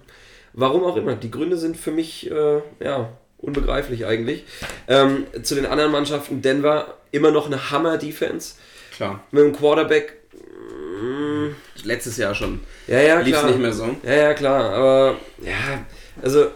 warum 0.53 0.85
auch 0.85 0.97
immer. 0.97 1.14
Die 1.14 1.31
Gründe 1.31 1.57
sind 1.57 1.77
für 1.77 1.91
mich 1.91 2.31
äh, 2.31 2.61
ja, 2.83 3.11
unbegreiflich 3.39 4.07
eigentlich. 4.07 4.45
Ähm, 4.89 5.27
zu 5.43 5.55
den 5.55 5.66
anderen 5.66 5.93
Mannschaften, 5.93 6.43
Denver 6.43 6.95
immer 7.12 7.31
noch 7.31 7.47
eine 7.47 7.71
Hammer-Defense. 7.71 8.55
Klar. 8.97 9.23
Mit 9.31 9.43
dem 9.45 9.53
Quarterback, 9.57 10.14
Letztes 11.85 12.16
Jahr 12.16 12.35
schon. 12.35 12.61
ja, 12.89 13.01
ja, 13.01 13.21
Lief 13.21 13.35
es 13.35 13.39
klar. 13.41 13.51
nicht 13.53 13.61
mehr 13.61 13.73
so. 13.73 13.89
Ja, 14.03 14.12
ja, 14.14 14.35
klar, 14.35 14.71
aber 14.73 15.16
ja, 15.43 15.85
also 16.21 16.49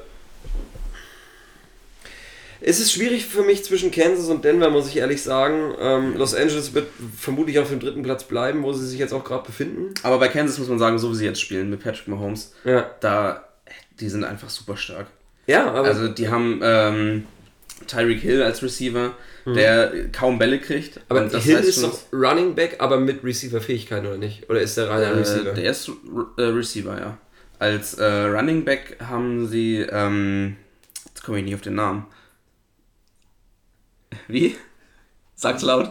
es 2.64 2.80
ist 2.80 2.92
schwierig 2.92 3.26
für 3.26 3.42
mich 3.42 3.64
zwischen 3.64 3.90
Kansas 3.90 4.28
und 4.28 4.44
Denver, 4.44 4.70
muss 4.70 4.88
ich 4.88 4.96
ehrlich 4.96 5.22
sagen. 5.22 5.74
Ähm, 5.80 6.16
Los 6.16 6.34
Angeles 6.34 6.74
wird 6.74 6.88
vermutlich 7.18 7.58
auf 7.58 7.68
dem 7.68 7.80
dritten 7.80 8.02
Platz 8.02 8.24
bleiben, 8.24 8.62
wo 8.62 8.72
sie 8.72 8.86
sich 8.86 8.98
jetzt 8.98 9.12
auch 9.12 9.24
gerade 9.24 9.44
befinden. 9.46 9.92
Aber 10.02 10.18
bei 10.18 10.28
Kansas 10.28 10.58
muss 10.58 10.68
man 10.68 10.78
sagen, 10.78 10.98
so 10.98 11.10
wie 11.10 11.16
sie 11.16 11.24
jetzt 11.24 11.40
spielen 11.40 11.70
mit 11.70 11.82
Patrick 11.82 12.08
Mahomes, 12.08 12.54
Ja, 12.64 12.90
da, 13.00 13.44
die 14.00 14.08
sind 14.08 14.24
einfach 14.24 14.48
super 14.48 14.76
stark. 14.76 15.06
ja 15.46 15.66
aber 15.72 15.88
Also 15.88 16.08
die 16.08 16.28
haben 16.28 16.60
ähm, 16.62 17.26
Tyreek 17.86 18.20
Hill 18.20 18.42
als 18.42 18.62
Receiver, 18.62 19.12
der 19.44 19.92
kaum 20.12 20.38
Bälle 20.38 20.60
kriegt. 20.60 20.96
Mhm. 20.96 21.02
aber 21.08 21.28
Hill 21.40 21.56
ist 21.58 21.82
doch 21.82 21.98
Running 22.12 22.54
Back, 22.54 22.76
aber 22.78 23.00
mit 23.00 23.24
Receiver-Fähigkeiten 23.24 24.06
oder 24.06 24.18
nicht? 24.18 24.48
Oder 24.48 24.60
ist 24.60 24.76
der 24.76 24.88
reiner 24.88 25.06
Äh, 25.12 25.18
Receiver? 25.18 25.50
der 25.52 25.70
ist 25.70 25.90
äh, 26.38 26.42
Receiver, 26.42 26.96
ja. 27.00 27.18
Als 27.58 27.94
äh, 27.94 28.04
Running 28.04 28.64
Back 28.64 28.96
haben 29.00 29.48
sie, 29.48 29.78
ähm, 29.90 30.56
jetzt 31.06 31.24
komme 31.24 31.38
ich 31.38 31.44
nicht 31.44 31.54
auf 31.56 31.60
den 31.60 31.74
Namen. 31.74 32.06
Wie? 34.28 34.56
Sag's 35.34 35.62
laut. 35.62 35.90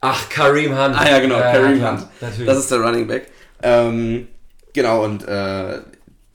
Ach, 0.00 0.28
Kareem 0.28 0.72
Hunt. 0.72 0.94
Ah 0.98 1.08
ja, 1.08 1.18
genau, 1.20 1.38
Kareem 1.38 1.78
klar, 1.78 1.92
Hunt. 1.98 2.08
Natürlich. 2.20 2.46
Das 2.46 2.58
ist 2.58 2.70
der 2.70 2.80
Running 2.80 3.06
Back. 3.06 3.28
Ähm, 3.62 4.28
genau, 4.72 5.04
und 5.04 5.26
äh, 5.26 5.78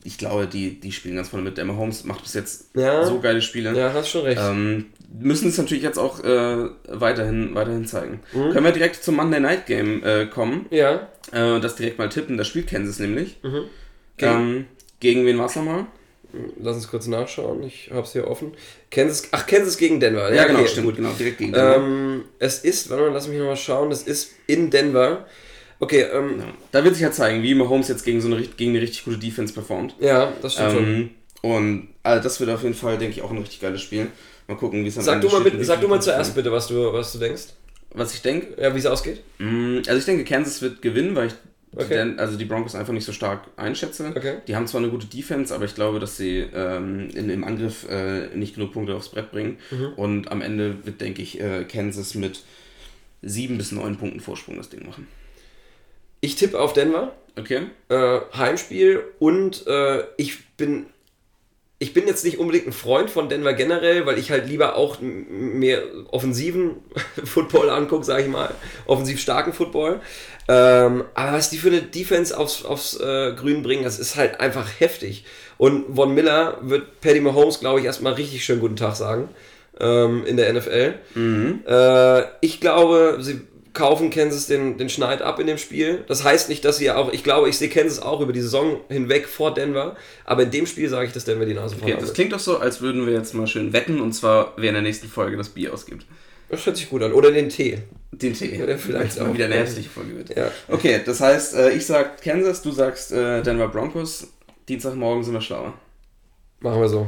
ich 0.03 0.17
glaube, 0.17 0.47
die, 0.47 0.79
die 0.79 0.91
spielen 0.91 1.15
ganz 1.15 1.29
vorne 1.29 1.43
mit. 1.43 1.57
Der 1.57 1.65
Mahomes 1.65 2.03
macht 2.05 2.23
bis 2.23 2.33
jetzt 2.33 2.75
Ja. 2.75 3.05
so 3.05 3.19
geile 3.19 3.41
Spiele. 3.41 3.77
ja, 3.77 3.93
hast 3.93 4.09
schon 4.09 4.23
recht. 4.23 4.41
Ähm, 4.43 4.87
müssen 5.19 5.49
es 5.49 5.57
natürlich 5.57 5.83
jetzt 5.83 5.99
auch 5.99 6.23
äh, 6.23 6.69
weiterhin, 6.87 7.53
weiterhin 7.53 7.85
zeigen. 7.85 8.21
Mhm. 8.33 8.51
Können 8.51 8.65
wir 8.65 8.71
direkt 8.71 9.03
zum 9.03 9.15
Monday 9.15 9.39
Night 9.39 9.65
Game 9.67 10.03
äh, 10.03 10.25
kommen 10.25 10.65
ja. 10.71 11.07
äh, 11.31 11.51
und 11.51 11.63
das 11.63 11.75
direkt 11.75 11.99
mal 11.99 12.09
tippen. 12.09 12.37
Da 12.37 12.43
spielt 12.43 12.67
Kansas 12.69 12.97
nämlich. 12.99 13.37
Mhm. 13.43 13.65
Ähm, 14.19 14.65
gegen 14.99 15.25
wen 15.25 15.37
war 15.37 15.45
es 15.45 15.55
nochmal? 15.55 15.85
Lass 16.61 16.75
uns 16.75 16.87
kurz 16.87 17.07
nachschauen. 17.07 17.63
Ich 17.63 17.89
hab's 17.93 18.13
hier 18.13 18.27
offen. 18.27 18.53
Kansas, 18.91 19.27
ach, 19.31 19.47
Kansas 19.47 19.77
gegen 19.77 19.99
Denver. 19.99 20.33
Ja, 20.33 20.45
genau, 20.45 20.59
okay, 20.59 20.67
stimmt. 20.69 20.85
gut. 20.87 20.95
Genau, 20.97 21.09
direkt 21.17 21.37
gegen 21.39 21.53
Denver. 21.53 21.75
Ähm, 21.77 22.23
es 22.37 22.59
ist, 22.59 22.89
warte 22.89 23.03
mal, 23.03 23.13
lass 23.13 23.27
mich 23.27 23.37
nochmal 23.39 23.57
schauen, 23.57 23.91
es 23.91 24.03
ist 24.03 24.33
in 24.47 24.69
Denver. 24.69 25.25
Okay, 25.79 26.01
ähm, 26.13 26.39
Ja. 26.39 26.45
Da 26.71 26.83
wird 26.83 26.93
sich 26.95 27.03
ja 27.03 27.11
zeigen, 27.11 27.41
wie 27.41 27.55
Mahomes 27.55 27.87
jetzt 27.87 28.03
gegen 28.03 28.21
so 28.21 28.27
eine, 28.27 28.41
gegen 28.41 28.71
eine 28.71 28.81
richtig 28.81 29.05
gute 29.05 29.17
Defense 29.17 29.53
performt. 29.53 29.95
ja, 29.99 30.31
das 30.41 30.53
stimmt 30.53 30.71
schon. 30.71 30.83
Ähm, 30.85 31.09
und 31.41 31.87
also 32.03 32.21
das 32.23 32.39
wird 32.41 32.49
auf 32.49 32.63
jeden 32.63 32.75
Fall, 32.75 32.97
denke 32.97 33.15
ich, 33.15 33.21
auch 33.21 33.31
ein 33.31 33.37
richtig 33.37 33.61
geiles 33.61 33.81
Spiel. 33.81 34.07
Mal 34.47 34.55
gucken, 34.57 34.83
wie 34.83 34.89
es 34.89 34.97
am 34.97 35.03
Sag 35.03 35.15
Ende 35.15 35.27
du, 35.27 35.33
mal 35.33 35.39
steht. 35.41 35.53
bitte, 35.53 35.63
sag 35.65 35.79
du 35.81 35.87
mal 35.87 36.01
zuerst 36.01 36.35
bitte, 36.35 36.51
was 36.51 36.67
du, 36.67 36.91
was 36.91 37.13
du 37.13 37.19
denkst. 37.19 37.43
Was 37.93 38.13
ich 38.13 38.21
denke? 38.21 38.61
Ja, 38.61 38.73
wie 38.75 38.79
es 38.79 38.85
ausgeht. 38.85 39.23
Mm, 39.39 39.77
Also 39.87 39.97
ich 39.97 40.05
denke, 40.05 40.23
Kansas 40.25 40.61
wird 40.61 40.81
gewinnen, 40.81 41.15
weil 41.15 41.27
ich 41.27 41.33
Okay. 41.75 41.83
die 41.87 41.93
Den- 41.93 42.19
also 42.19 42.37
die 42.37 42.45
Broncos 42.45 42.73
einfach 42.75 42.93
nicht 42.93 43.05
so 43.05 43.11
stark 43.11 43.47
einschätze. 43.57 44.11
Okay. 44.15 44.37
Die 44.47 44.55
haben 44.55 44.65
zwar 44.67 44.81
eine 44.81 44.89
gute 44.89 45.05
Defense, 45.07 45.53
aber 45.53 45.65
ich 45.65 45.75
glaube, 45.75 45.99
dass 45.99 46.17
sie 46.17 46.39
ähm, 46.53 47.09
in, 47.13 47.29
im 47.29 47.43
Angriff 47.43 47.87
äh, 47.89 48.27
nicht 48.35 48.55
genug 48.55 48.73
Punkte 48.73 48.95
aufs 48.95 49.09
Brett 49.09 49.31
bringen. 49.31 49.57
Mhm. 49.71 49.93
Und 49.95 50.31
am 50.31 50.41
Ende 50.41 50.85
wird, 50.85 50.99
denke 51.01 51.21
ich, 51.21 51.39
äh, 51.39 51.65
Kansas 51.65 52.15
mit 52.15 52.43
sieben 53.21 53.57
bis 53.57 53.71
neun 53.71 53.97
Punkten 53.97 54.19
Vorsprung 54.19 54.57
das 54.57 54.69
Ding 54.69 54.85
machen. 54.85 55.07
Ich 56.21 56.35
tippe 56.35 56.59
auf 56.59 56.73
Denver. 56.73 57.15
Okay? 57.37 57.67
Äh, 57.89 58.19
Heimspiel 58.35 59.03
und 59.19 59.65
äh, 59.67 60.03
ich 60.17 60.45
bin 60.57 60.87
ich 61.81 61.93
bin 61.93 62.07
jetzt 62.07 62.25
nicht 62.25 62.39
unbedingt 62.39 62.67
ein 62.67 62.73
Freund 62.73 63.09
von 63.09 63.29
Denver 63.29 63.53
generell, 63.53 64.05
weil 64.05 64.19
ich 64.19 64.31
halt 64.31 64.47
lieber 64.47 64.75
auch 64.75 64.97
mehr 65.01 65.81
offensiven 66.11 66.75
Football 67.23 67.69
angucke, 67.69 68.03
sage 68.03 68.23
ich 68.23 68.27
mal. 68.27 68.49
Offensiv 68.85 69.21
starken 69.21 69.53
Football. 69.53 70.01
Ähm, 70.49 71.05
aber 71.13 71.33
was 71.33 71.49
die 71.49 71.57
für 71.57 71.69
eine 71.69 71.81
Defense 71.81 72.37
aufs, 72.37 72.65
aufs 72.65 72.99
äh, 72.99 73.33
Grün 73.33 73.63
bringen, 73.63 73.85
das 73.85 73.97
ist 73.97 74.17
halt 74.17 74.41
einfach 74.41 74.67
heftig. 74.79 75.23
Und 75.57 75.95
Von 75.95 76.13
Miller 76.13 76.57
wird 76.61 76.99
Paddy 76.99 77.21
Mahomes, 77.21 77.61
glaube 77.61 77.79
ich, 77.79 77.85
erstmal 77.85 78.13
richtig 78.13 78.43
schön 78.43 78.59
guten 78.59 78.75
Tag 78.75 78.97
sagen 78.97 79.29
ähm, 79.79 80.25
in 80.25 80.35
der 80.35 80.51
NFL. 80.53 80.95
Äh, 81.65 82.23
ich 82.41 82.59
glaube, 82.59 83.19
sie 83.21 83.41
kaufen 83.73 84.09
Kansas 84.09 84.47
den, 84.47 84.77
den 84.77 84.89
Schneid 84.89 85.21
ab 85.21 85.39
in 85.39 85.47
dem 85.47 85.57
Spiel. 85.57 86.03
Das 86.07 86.23
heißt 86.23 86.49
nicht, 86.49 86.65
dass 86.65 86.77
sie 86.77 86.91
auch, 86.91 87.11
ich 87.13 87.23
glaube, 87.23 87.49
ich 87.49 87.57
sehe 87.57 87.69
Kansas 87.69 88.01
auch 88.01 88.21
über 88.21 88.33
die 88.33 88.41
Saison 88.41 88.81
hinweg 88.89 89.27
vor 89.27 89.53
Denver, 89.53 89.95
aber 90.25 90.43
in 90.43 90.51
dem 90.51 90.65
Spiel 90.65 90.89
sage 90.89 91.07
ich, 91.07 91.13
dass 91.13 91.25
Denver 91.25 91.45
die 91.45 91.53
Nase 91.53 91.75
vorne 91.75 91.93
Okay, 91.93 92.01
das 92.01 92.13
klingt 92.13 92.33
doch 92.33 92.39
so, 92.39 92.57
als 92.57 92.81
würden 92.81 93.05
wir 93.05 93.13
jetzt 93.13 93.33
mal 93.33 93.47
schön 93.47 93.73
wetten 93.73 94.01
und 94.01 94.13
zwar, 94.13 94.53
wer 94.57 94.69
in 94.69 94.75
der 94.75 94.83
nächsten 94.83 95.07
Folge 95.07 95.37
das 95.37 95.49
Bier 95.49 95.73
ausgibt. 95.73 96.05
Das 96.49 96.65
hört 96.65 96.77
sich 96.77 96.89
gut 96.89 97.03
an. 97.03 97.13
Oder 97.13 97.31
den 97.31 97.49
Tee. 97.49 97.77
Den 98.11 98.33
Tee. 98.33 98.57
Ja, 98.57 98.75
vielleicht 98.77 99.19
auch. 99.19 99.31
wieder 99.31 99.45
eine 99.45 99.55
herzliche 99.55 99.89
Folge 99.89 100.17
wird. 100.17 100.35
Ja. 100.35 100.51
Okay, 100.67 100.99
das 101.05 101.21
heißt, 101.21 101.53
äh, 101.55 101.71
ich 101.71 101.85
sag 101.85 102.21
Kansas, 102.23 102.63
du 102.63 102.71
sagst 102.71 103.11
äh, 103.11 103.43
Denver 103.43 103.67
Broncos. 103.67 104.27
Dienstagmorgen 104.67 105.23
sind 105.23 105.33
wir 105.33 105.41
schlauer. 105.41 105.73
Machen 106.59 106.81
wir 106.81 106.89
so. 106.89 107.07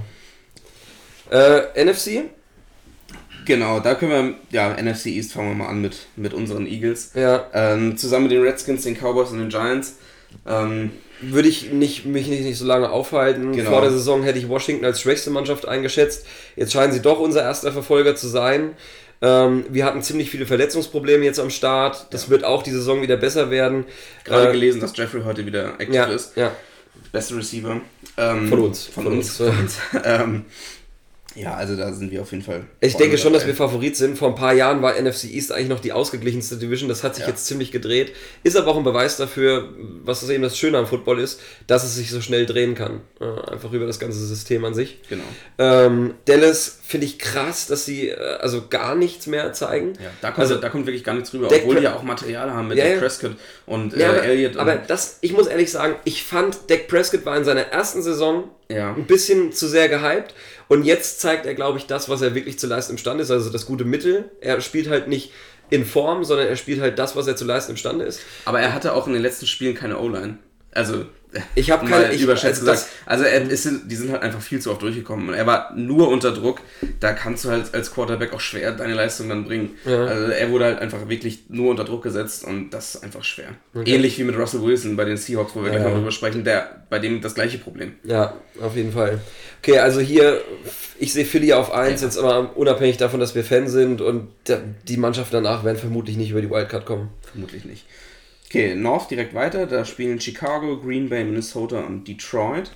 Äh, 1.31 1.85
NFC? 1.85 2.25
Genau, 3.45 3.79
da 3.79 3.95
können 3.95 4.11
wir, 4.11 4.33
ja, 4.51 4.73
NFC 4.81 5.07
East 5.07 5.33
fangen 5.33 5.49
wir 5.49 5.55
mal 5.55 5.67
an 5.67 5.81
mit, 5.81 5.97
mit 6.15 6.33
unseren 6.33 6.67
Eagles. 6.67 7.11
Ja. 7.15 7.45
Ähm, 7.53 7.97
zusammen 7.97 8.23
mit 8.23 8.31
den 8.33 8.43
Redskins, 8.43 8.83
den 8.83 8.95
Cowboys 8.95 9.29
und 9.31 9.39
den 9.39 9.49
Giants. 9.49 9.95
Ähm, 10.47 10.91
Würde 11.21 11.49
ich 11.49 11.71
nicht, 11.71 12.05
mich 12.05 12.27
nicht, 12.27 12.43
nicht 12.43 12.57
so 12.57 12.65
lange 12.65 12.89
aufhalten. 12.89 13.51
Genau. 13.51 13.69
Vor 13.69 13.81
der 13.81 13.91
Saison 13.91 14.23
hätte 14.23 14.39
ich 14.39 14.47
Washington 14.47 14.85
als 14.85 15.01
schwächste 15.01 15.29
Mannschaft 15.29 15.67
eingeschätzt. 15.67 16.25
Jetzt 16.55 16.71
scheinen 16.73 16.93
sie 16.93 17.01
doch 17.01 17.19
unser 17.19 17.41
erster 17.41 17.71
Verfolger 17.71 18.15
zu 18.15 18.27
sein. 18.27 18.71
Ähm, 19.23 19.65
wir 19.69 19.85
hatten 19.85 20.01
ziemlich 20.01 20.29
viele 20.31 20.45
Verletzungsprobleme 20.45 21.23
jetzt 21.25 21.39
am 21.39 21.49
Start. 21.51 22.07
Das 22.11 22.29
wird 22.29 22.43
auch 22.43 22.63
die 22.63 22.71
Saison 22.71 23.01
wieder 23.01 23.17
besser 23.17 23.51
werden. 23.51 23.85
gerade 24.23 24.49
Äh, 24.49 24.51
gelesen, 24.53 24.81
dass 24.81 24.95
Jeffrey 24.97 25.21
heute 25.23 25.45
wieder 25.45 25.73
aktiv 25.73 25.93
Ja, 25.93 26.05
ist. 26.05 26.35
ja. 26.37 26.51
Beste 27.11 27.35
Receiver. 27.35 27.81
Ähm, 28.17 28.47
Von 28.49 28.59
uns. 28.61 28.85
Von, 28.85 29.03
Von 29.03 29.13
uns. 29.17 29.39
uns. 29.39 29.77
Ja, 31.35 31.53
also 31.55 31.75
da 31.77 31.93
sind 31.93 32.11
wir 32.11 32.21
auf 32.21 32.31
jeden 32.31 32.43
Fall. 32.43 32.65
Ich 32.81 32.95
denke 32.97 33.17
schon, 33.17 33.31
dass 33.33 33.45
wir. 33.47 33.55
Favorit 33.55 33.95
sind. 33.95 34.17
Vor 34.17 34.29
ein 34.29 34.35
paar 34.35 34.53
Jahren 34.53 34.81
war 34.81 34.95
NFC 34.99 35.25
East 35.25 35.51
eigentlich 35.51 35.69
noch 35.69 35.79
die 35.79 35.91
ausgeglichenste 35.93 36.57
Division. 36.57 36.89
Das 36.89 37.03
hat 37.03 37.15
sich 37.15 37.23
Ja. 37.25 37.29
jetzt 37.29 37.45
ziemlich 37.45 37.71
gedreht. 37.71 38.11
Ist 38.43 38.57
aber 38.57 38.71
auch 38.71 38.77
ein 38.77 38.83
Beweis 38.83 39.17
dafür, 39.17 39.69
was 40.03 40.21
das 40.21 40.29
eben 40.29 40.41
das 40.43 40.57
Schöne 40.57 40.77
am 40.77 40.87
Football 40.87 41.19
ist, 41.19 41.39
dass 41.67 41.83
es 41.83 41.95
sich 41.95 42.09
so 42.11 42.21
schnell 42.21 42.45
drehen 42.45 42.75
kann. 42.75 43.01
Einfach 43.49 43.71
über 43.71 43.85
das 43.85 43.99
ganze 43.99 44.25
System 44.25 44.65
an 44.65 44.73
sich. 44.73 44.99
Genau. 45.09 45.23
Ähm, 45.57 46.15
Dallas 46.25 46.79
finde 46.83 47.05
ich 47.05 47.19
krass, 47.19 47.67
dass 47.67 47.85
sie 47.85 48.09
äh, 48.09 48.15
also 48.39 48.63
gar 48.69 48.95
nichts 48.95 49.27
mehr 49.27 49.53
zeigen. 49.53 49.93
Ja, 50.01 50.09
da 50.21 50.27
kommt, 50.31 50.39
Also- 50.39 50.55
da 50.57 50.69
kommt 50.69 50.85
wirklich 50.87 51.03
gar 51.03 51.13
nichts 51.13 51.33
rüber, 51.33 51.47
Dak 51.47 51.59
obwohl 51.61 51.75
die 51.77 51.83
ja 51.83 51.95
auch 51.95 52.03
Material 52.03 52.51
haben 52.51 52.67
mit 52.67 52.77
Ja, 52.77 52.85
Dak. 52.89 52.99
Prescott 52.99 53.35
und 53.65 53.93
Ja, 53.95 53.99
äh, 53.99 54.09
aber, 54.17 54.23
Elliott. 54.23 54.57
aber 54.57 54.75
das, 54.75 55.17
ich 55.21 55.33
muss 55.33 55.47
ehrlich 55.47 55.71
sagen, 55.71 55.95
ich 56.03 56.23
fand, 56.23 56.69
Dak 56.69 56.87
Prescott 56.87 57.25
war 57.25 57.37
in 57.37 57.43
seiner 57.45 57.61
ersten 57.67 58.01
Saison 58.01 58.45
Ja. 58.69 58.93
ein 58.93 59.05
bisschen 59.05 59.51
zu 59.53 59.67
sehr 59.67 59.87
gehypt. 59.87 60.33
Und 60.71 60.85
jetzt 60.85 61.19
zeigt 61.19 61.45
er, 61.45 61.53
glaube 61.53 61.79
ich, 61.79 61.85
das, 61.85 62.07
was 62.07 62.21
er 62.21 62.33
wirklich 62.33 62.57
zu 62.57 62.65
leisten 62.65 62.93
imstande 62.93 63.23
ist, 63.23 63.29
also 63.29 63.49
das 63.49 63.65
gute 63.65 63.83
Mittel. 63.83 64.31
Er 64.39 64.61
spielt 64.61 64.87
halt 64.87 65.09
nicht 65.09 65.33
in 65.69 65.83
Form, 65.83 66.23
sondern 66.23 66.47
er 66.47 66.55
spielt 66.55 66.79
halt 66.79 66.97
das, 66.97 67.17
was 67.17 67.27
er 67.27 67.35
zu 67.35 67.43
leisten 67.43 67.71
imstande 67.71 68.05
ist. 68.05 68.21
aber 68.45 68.61
er 68.61 68.73
hatte 68.73 68.93
auch 68.93 69.05
in 69.05 69.11
den 69.11 69.21
letzten 69.21 69.47
Spielen 69.47 69.75
keine 69.75 69.99
O-Line. 69.99 70.37
Also, 70.73 71.05
Ich 71.55 71.71
hab 71.71 71.81
um 71.83 71.89
keine- 71.89 72.07
mal 72.07 72.13
ich- 72.13 72.21
überschätzt 72.21 72.61
also 72.61 72.71
gesagt. 72.71 72.89
Also, 73.05 73.23
er, 73.23 73.41
ist, 73.49 73.69
die 73.85 73.95
sind 73.95 74.11
halt 74.11 74.21
einfach 74.21 74.41
viel 74.41 74.59
zu 74.59 74.69
oft 74.71 74.81
durchgekommen. 74.81 75.29
Und 75.29 75.33
er 75.35 75.45
war 75.47 75.73
nur 75.75 76.09
unter 76.09 76.31
Druck. 76.33 76.59
Da 76.99 77.13
kannst 77.13 77.45
du 77.45 77.49
halt 77.49 77.73
als 77.73 77.93
Quarterback 77.93 78.33
auch 78.33 78.41
schwer 78.41 78.71
deine 78.73 78.93
Leistung 78.93 79.29
dann 79.29 79.45
bringen. 79.45 79.71
Ja. 79.85 80.03
Also, 80.05 80.31
er 80.31 80.49
wurde 80.51 80.65
halt 80.65 80.79
einfach 80.79 81.07
wirklich 81.07 81.43
nur 81.49 81.71
unter 81.71 81.83
Druck 81.85 82.03
gesetzt 82.03 82.43
und 82.43 82.69
das 82.71 82.95
ist 82.95 83.03
einfach 83.03 83.23
schwer. 83.23 83.49
Ähnlich 83.85 84.17
wie 84.19 84.23
mit 84.25 84.37
Russell 84.37 84.61
Wilson 84.61 84.97
bei 84.97 85.05
den 85.05 85.15
Seahawks, 85.17 85.55
wo 85.55 85.63
wir 85.63 85.71
gleich 85.71 85.83
Ja. 85.83 85.89
noch 85.89 85.95
drüber 85.97 86.11
sprechen, 86.11 86.43
der, 86.43 86.83
bei 86.89 86.99
dem 86.99 87.21
das 87.21 87.33
gleiche 87.35 87.57
Problem. 87.59 87.93
Ja, 88.03 88.33
auf 88.61 88.75
jeden 88.75 88.91
Fall. 88.91 89.19
Okay, 89.61 89.77
also 89.79 89.99
hier, 90.01 90.41
ich 90.99 91.13
sehe 91.13 91.23
Philly 91.25 91.53
auf 91.53 91.71
1, 91.73 92.01
jetzt 92.01 92.17
aber 92.17 92.57
unabhängig 92.57 92.97
davon, 92.97 93.19
dass 93.21 93.35
wir 93.35 93.43
Fan 93.45 93.67
sind 93.69 94.01
und 94.01 94.27
die 94.87 94.97
Mannschaft 94.97 95.33
danach 95.33 95.63
werden 95.63 95.77
vermutlich 95.77 96.17
nicht 96.17 96.31
über 96.31 96.41
die 96.41 96.49
Wildcard 96.49 96.85
kommen. 96.85 97.09
Vermutlich 97.31 97.63
nicht. 97.65 97.85
Okay, 98.51 98.75
North 98.75 99.09
direkt 99.09 99.33
weiter. 99.33 99.65
Da 99.65 99.85
spielen 99.85 100.19
Chicago, 100.19 100.77
Green 100.77 101.07
Bay, 101.07 101.23
Minnesota 101.23 101.79
und 101.79 102.05
Detroit. 102.05 102.69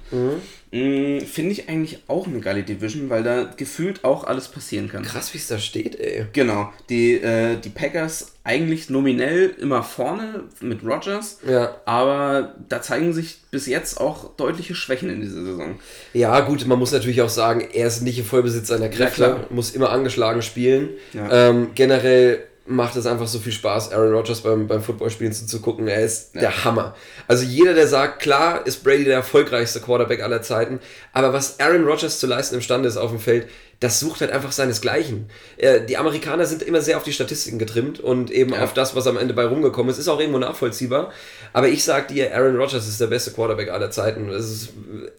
Mm, 0.71 1.19
Finde 1.19 1.51
ich 1.51 1.67
eigentlich 1.67 1.99
auch 2.07 2.27
eine 2.27 2.39
geile 2.39 2.63
Division, 2.63 3.09
weil 3.09 3.23
da 3.23 3.43
gefühlt 3.57 4.05
auch 4.05 4.23
alles 4.23 4.47
passieren 4.47 4.87
kann. 4.87 5.03
Krass, 5.03 5.33
wie 5.33 5.37
es 5.37 5.47
da 5.47 5.59
steht, 5.59 5.99
ey. 5.99 6.27
Genau. 6.31 6.71
Die, 6.87 7.15
äh, 7.15 7.57
die 7.57 7.67
Packers 7.67 8.35
eigentlich 8.45 8.89
nominell 8.89 9.53
immer 9.59 9.83
vorne 9.83 10.45
mit 10.61 10.81
Rodgers. 10.81 11.39
Ja. 11.45 11.75
Aber 11.83 12.55
da 12.69 12.81
zeigen 12.81 13.11
sich 13.11 13.39
bis 13.51 13.65
jetzt 13.67 13.99
auch 13.99 14.33
deutliche 14.37 14.75
Schwächen 14.75 15.09
in 15.09 15.19
dieser 15.19 15.43
Saison. 15.43 15.77
Ja, 16.13 16.39
gut, 16.39 16.65
man 16.67 16.79
muss 16.79 16.93
natürlich 16.93 17.21
auch 17.21 17.27
sagen, 17.27 17.67
er 17.73 17.87
ist 17.87 18.01
nicht 18.01 18.17
im 18.17 18.23
Vollbesitz 18.23 18.69
seiner 18.69 18.87
Kräfte, 18.87 19.23
klar. 19.23 19.47
muss 19.49 19.71
immer 19.71 19.89
angeschlagen 19.89 20.41
spielen. 20.41 20.91
Ja. 21.11 21.49
Ähm, 21.49 21.71
generell 21.75 22.45
macht 22.67 22.95
es 22.95 23.05
einfach 23.05 23.27
so 23.27 23.39
viel 23.39 23.51
Spaß, 23.51 23.91
Aaron 23.91 24.13
Rodgers 24.13 24.41
beim, 24.41 24.67
beim 24.67 24.81
Footballspielen 24.81 25.33
zuzugucken. 25.33 25.87
Er 25.87 26.03
ist 26.03 26.33
der 26.35 26.65
Hammer. 26.65 26.95
Also 27.27 27.45
jeder, 27.45 27.73
der 27.73 27.87
sagt, 27.87 28.21
klar 28.21 28.65
ist 28.65 28.83
Brady 28.83 29.03
der 29.03 29.15
erfolgreichste 29.15 29.79
Quarterback 29.79 30.23
aller 30.23 30.41
Zeiten, 30.41 30.79
aber 31.13 31.31
was 31.31 31.59
Aaron 31.59 31.85
Rodgers 31.85 32.19
zu 32.19 32.27
leisten 32.27 32.55
imstande 32.55 32.87
ist 32.87 32.97
auf 32.97 33.11
dem 33.11 33.19
Feld, 33.19 33.47
das 33.79 33.99
sucht 33.99 34.21
halt 34.21 34.31
einfach 34.31 34.51
seinesgleichen. 34.51 35.29
Äh, 35.57 35.81
die 35.85 35.97
Amerikaner 35.97 36.45
sind 36.45 36.63
immer 36.63 36.81
sehr 36.81 36.97
auf 36.97 37.03
die 37.03 37.11
Statistiken 37.13 37.59
getrimmt 37.59 37.99
und 37.99 38.31
eben 38.31 38.53
Ja. 38.53 38.63
auf 38.63 38.73
das, 38.73 38.95
was 38.95 39.05
am 39.07 39.17
Ende 39.17 39.33
bei 39.33 39.45
rumgekommen 39.45 39.91
ist, 39.91 39.97
ist 39.97 40.07
auch 40.07 40.19
irgendwo 40.19 40.39
nachvollziehbar. 40.39 41.11
Aber 41.53 41.67
ich 41.67 41.83
sag 41.83 42.07
dir, 42.07 42.33
Aaron 42.35 42.55
Rodgers 42.55 42.87
ist 42.87 42.99
der 43.01 43.07
beste 43.07 43.31
Quarterback 43.31 43.69
aller 43.69 43.91
Zeiten. 43.91 44.29
Es 44.29 44.49
ist 44.49 44.69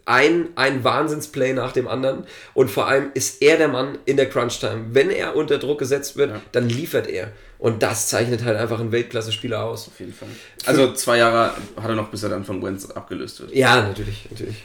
ein, 0.06 0.48
ein 0.56 0.84
Wahnsinnsplay 0.84 1.52
nach 1.52 1.72
dem 1.72 1.86
anderen 1.88 2.24
und 2.54 2.70
vor 2.70 2.86
allem 2.86 3.10
ist 3.14 3.42
er 3.42 3.56
der 3.58 3.68
Mann 3.68 3.98
in 4.06 4.16
der 4.16 4.28
Crunch-Time. 4.28 4.86
Wenn 4.92 5.10
er 5.10 5.36
unter 5.36 5.58
Druck 5.58 5.78
gesetzt 5.78 6.16
wird, 6.16 6.32
dann 6.52 6.68
liefert 6.68 7.08
er. 7.08 7.32
Und 7.58 7.82
das 7.82 8.08
zeichnet 8.08 8.44
halt 8.44 8.58
einfach 8.58 8.80
einen 8.80 8.92
Weltklasse-Spieler 8.92 9.64
aus. 9.64 9.88
Auf 9.88 9.98
jeden 9.98 10.12
Fall. 10.12 10.28
Also 10.66 10.92
zwei 10.92 11.18
Jahre 11.18 11.52
hat 11.80 11.88
er 11.88 11.94
noch, 11.94 12.08
bis 12.10 12.22
er 12.22 12.28
dann 12.28 12.44
von 12.44 12.62
Wentz 12.62 12.90
abgelöst 12.90 13.40
wird. 13.40 13.54
Ja, 13.54 13.80
natürlich, 13.82 14.28
natürlich. 14.30 14.56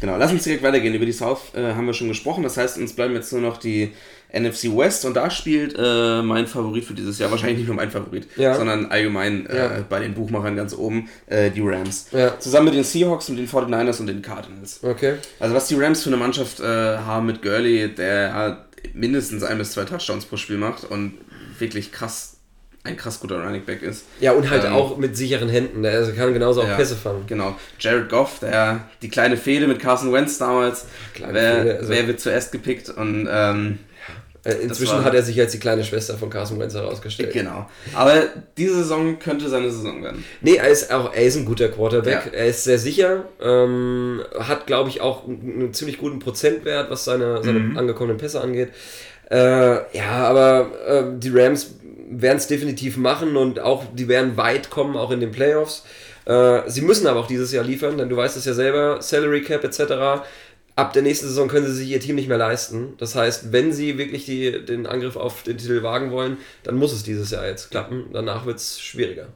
Genau, 0.00 0.16
lass 0.16 0.32
uns 0.32 0.44
direkt 0.44 0.62
weitergehen. 0.62 0.94
Über 0.94 1.06
die 1.06 1.12
South 1.12 1.54
äh, 1.54 1.74
haben 1.74 1.86
wir 1.86 1.92
schon 1.94 2.08
gesprochen. 2.08 2.42
Das 2.42 2.56
heißt, 2.56 2.78
uns 2.78 2.92
bleiben 2.94 3.14
jetzt 3.14 3.32
nur 3.32 3.42
noch 3.42 3.58
die 3.58 3.90
NFC 4.32 4.64
West 4.76 5.04
und 5.04 5.14
da 5.14 5.28
spielt 5.30 5.74
äh, 5.76 6.22
mein 6.22 6.46
Favorit 6.46 6.84
für 6.84 6.94
dieses 6.94 7.18
Jahr, 7.18 7.30
wahrscheinlich 7.32 7.58
nicht 7.58 7.66
nur 7.66 7.74
mein 7.76 7.90
Favorit, 7.90 8.28
Ja. 8.36 8.54
sondern 8.54 8.86
allgemein 8.86 9.46
äh, 9.46 9.56
Ja. 9.56 9.84
bei 9.88 9.98
den 10.00 10.14
Buchmachern 10.14 10.54
ganz 10.56 10.72
oben, 10.72 11.08
äh, 11.26 11.50
die 11.50 11.60
Rams. 11.60 12.06
Ja. 12.12 12.38
Zusammen 12.38 12.66
mit 12.66 12.74
den 12.74 12.84
Seahawks 12.84 13.28
und 13.28 13.36
den 13.36 13.48
49ers 13.48 13.98
und 14.00 14.06
den 14.06 14.22
Cardinals. 14.22 14.80
Okay. 14.84 15.14
Also 15.40 15.54
was 15.54 15.66
die 15.68 15.74
Rams 15.74 16.02
für 16.04 16.10
eine 16.10 16.16
Mannschaft 16.16 16.60
äh, 16.60 16.64
haben 16.64 17.26
mit 17.26 17.42
Gurley, 17.42 17.92
der 17.94 18.66
mindestens 18.94 19.42
ein 19.42 19.58
bis 19.58 19.72
zwei 19.72 19.84
Touchdowns 19.84 20.24
pro 20.24 20.36
Spiel 20.36 20.56
macht 20.58 20.84
und 20.84 21.14
wirklich 21.58 21.92
krass, 21.92 22.36
ein 22.82 22.96
krass 22.96 23.20
guter 23.20 23.44
Running 23.44 23.64
Back 23.64 23.82
ist. 23.82 24.04
Ja, 24.20 24.32
und 24.32 24.48
halt 24.48 24.64
Ähm, 24.64 24.72
auch 24.72 24.96
mit 24.96 25.16
sicheren 25.16 25.48
Händen. 25.50 25.82
Der 25.82 26.10
kann 26.12 26.32
genauso 26.32 26.62
auch 26.62 26.68
Ja, 26.68 26.76
Pässe 26.76 26.96
fangen. 26.96 27.24
Genau. 27.26 27.54
Jared 27.78 28.08
Goff, 28.08 28.38
der 28.40 28.80
die 29.02 29.08
kleine 29.10 29.36
Fehde 29.36 29.66
mit 29.66 29.78
Carson 29.80 30.12
Wentz 30.12 30.38
damals. 30.38 30.86
Kleine 31.14 31.34
wer, 31.34 31.54
Fehde, 31.56 31.76
also- 31.78 31.88
wer 31.90 32.06
wird 32.06 32.20
zuerst 32.20 32.52
gepickt? 32.52 32.88
Und 32.90 33.28
ähm, 33.30 33.78
Äh, 34.42 34.54
Inzwischen 34.62 34.94
war- 34.96 35.04
hat 35.04 35.12
er 35.12 35.22
sich 35.22 35.38
als 35.38 35.52
die 35.52 35.58
kleine 35.58 35.84
Schwester 35.84 36.16
von 36.16 36.30
Carson 36.30 36.58
Wentz 36.58 36.72
herausgestellt. 36.72 37.34
genau. 37.34 37.68
Aber 37.94 38.22
diese 38.56 38.76
Saison 38.76 39.18
könnte 39.18 39.50
seine 39.50 39.70
Saison 39.70 40.02
werden. 40.02 40.24
Nee, 40.40 40.54
er 40.56 40.68
ist 40.68 40.90
auch 40.90 41.12
er 41.12 41.24
ist 41.24 41.36
ein 41.36 41.44
guter 41.44 41.68
Quarterback. 41.68 42.22
Ja. 42.24 42.32
Er 42.32 42.46
ist 42.46 42.64
sehr 42.64 42.78
sicher. 42.78 43.24
Ähm, 43.38 44.22
hat, 44.38 44.66
glaube 44.66 44.88
ich, 44.88 45.02
auch 45.02 45.28
einen 45.28 45.52
einen 45.56 45.74
ziemlich 45.74 45.98
guten 45.98 46.20
Prozentwert, 46.20 46.90
was 46.90 47.04
seine, 47.04 47.42
seine 47.44 47.58
Mhm. 47.58 47.76
angekommenen 47.76 48.16
Pässe 48.16 48.40
angeht. 48.40 48.70
Äh, 49.30 49.74
ja, 49.94 50.10
aber 50.10 50.70
äh, 50.88 51.02
die 51.18 51.28
Rams 51.38 51.74
werden 52.10 52.38
es 52.38 52.48
definitiv 52.48 52.96
machen 52.96 53.36
und 53.36 53.60
auch 53.60 53.84
die 53.94 54.08
werden 54.08 54.36
weit 54.36 54.70
kommen, 54.70 54.96
auch 54.96 55.10
in 55.10 55.20
den 55.20 55.30
Playoffs. 55.30 55.84
Äh, 56.26 56.62
sie 56.66 56.82
müssen 56.82 57.06
aber 57.06 57.20
auch 57.20 57.26
dieses 57.26 57.52
Jahr 57.52 57.64
liefern, 57.64 57.96
denn 57.96 58.08
du 58.08 58.16
weißt 58.16 58.36
es 58.36 58.44
ja 58.44 58.52
selber, 58.52 59.00
Salary 59.00 59.42
Cap 59.42 59.64
etc. 59.64 60.24
Ab 60.76 60.92
der 60.92 61.02
nächsten 61.02 61.28
Saison 61.28 61.48
können 61.48 61.66
sie 61.66 61.74
sich 61.74 61.90
ihr 61.90 62.00
Team 62.00 62.16
nicht 62.16 62.28
mehr 62.28 62.38
leisten. 62.38 62.94
Das 62.98 63.14
heißt, 63.14 63.52
wenn 63.52 63.72
sie 63.72 63.98
wirklich 63.98 64.24
die, 64.24 64.64
den 64.64 64.86
Angriff 64.86 65.16
auf 65.16 65.42
den 65.42 65.58
Titel 65.58 65.82
wagen 65.82 66.10
wollen, 66.10 66.38
dann 66.62 66.76
muss 66.76 66.92
es 66.92 67.02
dieses 67.02 67.30
Jahr 67.30 67.46
jetzt 67.46 67.70
klappen. 67.70 68.06
Danach 68.12 68.46
wird 68.46 68.58
es 68.58 68.80
schwieriger. 68.80 69.28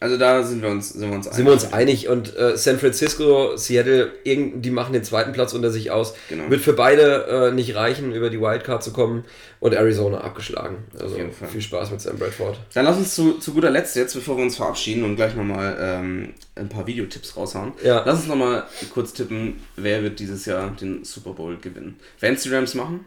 Also 0.00 0.16
da 0.16 0.42
sind 0.42 0.62
wir 0.62 0.68
uns, 0.68 0.90
sind 0.90 1.08
wir 1.08 1.16
uns 1.16 1.26
Sind 1.26 1.44
wir 1.44 1.52
uns 1.52 1.72
einig 1.72 2.08
und 2.08 2.36
äh, 2.36 2.56
San 2.56 2.78
Francisco, 2.78 3.56
Seattle, 3.56 4.12
irgend, 4.24 4.64
die 4.64 4.70
machen 4.70 4.92
den 4.92 5.04
zweiten 5.04 5.32
Platz 5.32 5.52
unter 5.52 5.70
sich 5.70 5.90
aus. 5.90 6.14
Genau. 6.28 6.50
Wird 6.50 6.60
für 6.60 6.72
beide 6.72 7.50
äh, 7.50 7.52
nicht 7.52 7.74
reichen, 7.74 8.12
über 8.12 8.30
die 8.30 8.40
Wildcard 8.40 8.82
zu 8.82 8.92
kommen 8.92 9.24
und 9.60 9.74
Arizona 9.74 10.22
abgeschlagen. 10.22 10.78
Also 10.98 11.16
viel 11.50 11.60
Spaß 11.60 11.90
mit 11.90 12.00
Sam 12.00 12.18
Bradford. 12.18 12.58
Dann 12.74 12.84
lass 12.84 12.96
uns 12.96 13.14
zu, 13.14 13.34
zu 13.34 13.52
guter 13.52 13.70
Letzt 13.70 13.96
jetzt, 13.96 14.14
bevor 14.14 14.36
wir 14.36 14.44
uns 14.44 14.56
verabschieden 14.56 15.04
und 15.04 15.16
gleich 15.16 15.34
nochmal 15.34 15.76
ähm, 15.80 16.34
ein 16.54 16.68
paar 16.68 16.86
Videotipps 16.86 17.36
raushauen. 17.36 17.72
Ja. 17.84 18.02
Lass 18.04 18.20
uns 18.20 18.28
nochmal 18.28 18.64
kurz 18.92 19.12
tippen, 19.12 19.60
wer 19.76 20.02
wird 20.02 20.18
dieses 20.18 20.46
Jahr 20.46 20.70
den 20.70 21.04
Super 21.04 21.32
Bowl 21.32 21.56
gewinnen. 21.56 21.98
Werden 22.20 22.34
es 22.34 22.42
die 22.42 22.50
Rams 22.50 22.74
machen? 22.74 23.04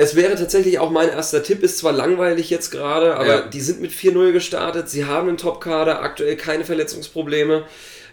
Es 0.00 0.14
wäre 0.16 0.36
tatsächlich 0.36 0.78
auch 0.78 0.90
mein 0.90 1.08
erster 1.08 1.42
Tipp, 1.42 1.62
ist 1.62 1.78
zwar 1.78 1.92
langweilig 1.92 2.48
jetzt 2.50 2.70
gerade, 2.70 3.16
aber 3.16 3.26
Ja. 3.26 3.40
die 3.42 3.60
sind 3.60 3.80
mit 3.82 3.90
4-0 3.92 4.32
gestartet, 4.32 4.88
sie 4.88 5.04
haben 5.04 5.28
einen 5.28 5.36
Top-Kader, 5.36 6.00
aktuell 6.02 6.36
keine 6.36 6.64
Verletzungsprobleme. 6.64 7.64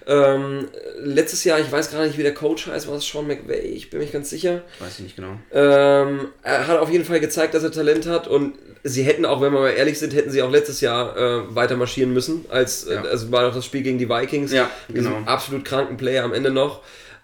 Ähm, 0.07 0.67
letztes 0.99 1.43
Jahr, 1.45 1.59
ich 1.59 1.71
weiß 1.71 1.91
gar 1.91 2.05
nicht, 2.05 2.17
wie 2.17 2.23
der 2.23 2.33
Coach 2.33 2.67
heißt, 2.67 2.87
war 2.87 2.95
es 2.95 3.07
Sean 3.07 3.25
McVay, 3.27 3.59
ich 3.61 3.89
bin 3.89 3.99
mir 3.99 4.05
ganz 4.07 4.29
sicher. 4.29 4.61
Weiß 4.79 4.95
ich 4.97 4.99
nicht 4.99 5.15
genau. 5.15 5.39
Ähm, 5.51 6.27
er 6.43 6.67
hat 6.67 6.77
auf 6.79 6.91
jeden 6.91 7.05
Fall 7.05 7.19
gezeigt, 7.19 7.53
dass 7.55 7.63
er 7.63 7.71
Talent 7.71 8.05
hat 8.07 8.27
und 8.27 8.53
sie 8.83 9.01
hätten 9.03 9.25
auch, 9.25 9.41
wenn 9.41 9.51
wir 9.53 9.59
mal 9.61 9.69
ehrlich 9.71 9.97
sind, 9.97 10.13
hätten 10.13 10.29
sie 10.29 10.43
auch 10.43 10.51
letztes 10.51 10.81
Jahr 10.81 11.17
äh, 11.17 11.55
weiter 11.55 11.75
marschieren 11.75 12.13
müssen. 12.13 12.45
Als, 12.49 12.87
Ja. 12.87 13.03
äh, 13.03 13.07
also 13.07 13.31
war 13.31 13.47
doch 13.47 13.55
das 13.55 13.65
Spiel 13.65 13.81
gegen 13.81 13.97
die 13.97 14.07
Vikings. 14.09 14.51
Ja, 14.51 14.69
genau. 14.89 15.21
absolut 15.25 15.65
kranken 15.65 15.97
Player 15.97 16.23
am 16.23 16.33
Ende 16.33 16.51
noch. 16.51 16.81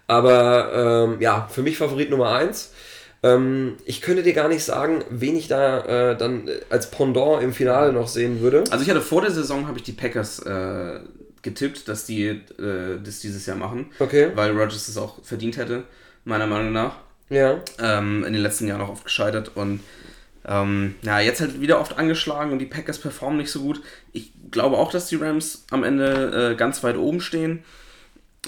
Aber 0.08 1.06
ähm, 1.12 1.20
ja, 1.20 1.48
für 1.52 1.62
mich 1.62 1.78
Favorit 1.78 2.10
Nummer 2.10 2.32
1. 2.32 2.72
Ähm, 3.22 3.76
ich 3.84 4.00
könnte 4.00 4.22
dir 4.22 4.32
gar 4.32 4.48
nicht 4.48 4.64
sagen, 4.64 5.04
wen 5.10 5.36
ich 5.36 5.48
da 5.48 6.10
äh, 6.12 6.16
dann 6.16 6.48
äh, 6.48 6.60
als 6.70 6.90
Pendant 6.90 7.42
im 7.42 7.52
Finale 7.52 7.92
noch 7.92 8.08
sehen 8.08 8.40
würde. 8.40 8.64
Also 8.70 8.82
ich 8.82 8.90
hatte 8.90 9.00
vor 9.00 9.22
der 9.22 9.30
Saison, 9.30 9.68
habe 9.68 9.78
ich 9.78 9.84
die 9.84 9.92
Packers 9.92 10.40
äh, 10.40 11.00
getippt, 11.42 11.88
dass 11.88 12.04
die 12.04 12.26
äh, 12.26 12.98
das 13.02 13.20
dieses 13.20 13.46
Jahr 13.46 13.56
machen. 13.56 13.90
Okay. 13.98 14.30
Weil 14.34 14.50
Rodgers 14.50 14.88
es 14.88 14.96
auch 14.96 15.22
verdient 15.24 15.56
hätte, 15.56 15.84
meiner 16.24 16.46
Meinung 16.46 16.72
nach. 16.72 16.96
Ja. 17.28 17.60
ähm, 17.78 18.24
in 18.24 18.34
den 18.34 18.42
letzten 18.42 18.68
Jahren 18.68 18.82
auch 18.82 18.90
oft 18.90 19.04
gescheitert 19.04 19.52
und 19.54 19.80
ähm, 20.44 20.96
ja, 21.02 21.20
jetzt 21.20 21.40
halt 21.40 21.60
wieder 21.62 21.80
oft 21.80 21.98
angeschlagen 21.98 22.52
und 22.52 22.58
die 22.58 22.66
Packers 22.66 22.98
performen 22.98 23.38
nicht 23.38 23.50
so 23.50 23.60
gut. 23.60 23.80
Ich 24.12 24.32
glaube 24.50 24.76
auch, 24.76 24.90
dass 24.90 25.06
die 25.06 25.16
Rams 25.16 25.64
am 25.70 25.84
Ende 25.84 26.52
äh, 26.52 26.56
ganz 26.56 26.82
weit 26.82 26.96
oben 26.96 27.20
stehen. 27.20 27.64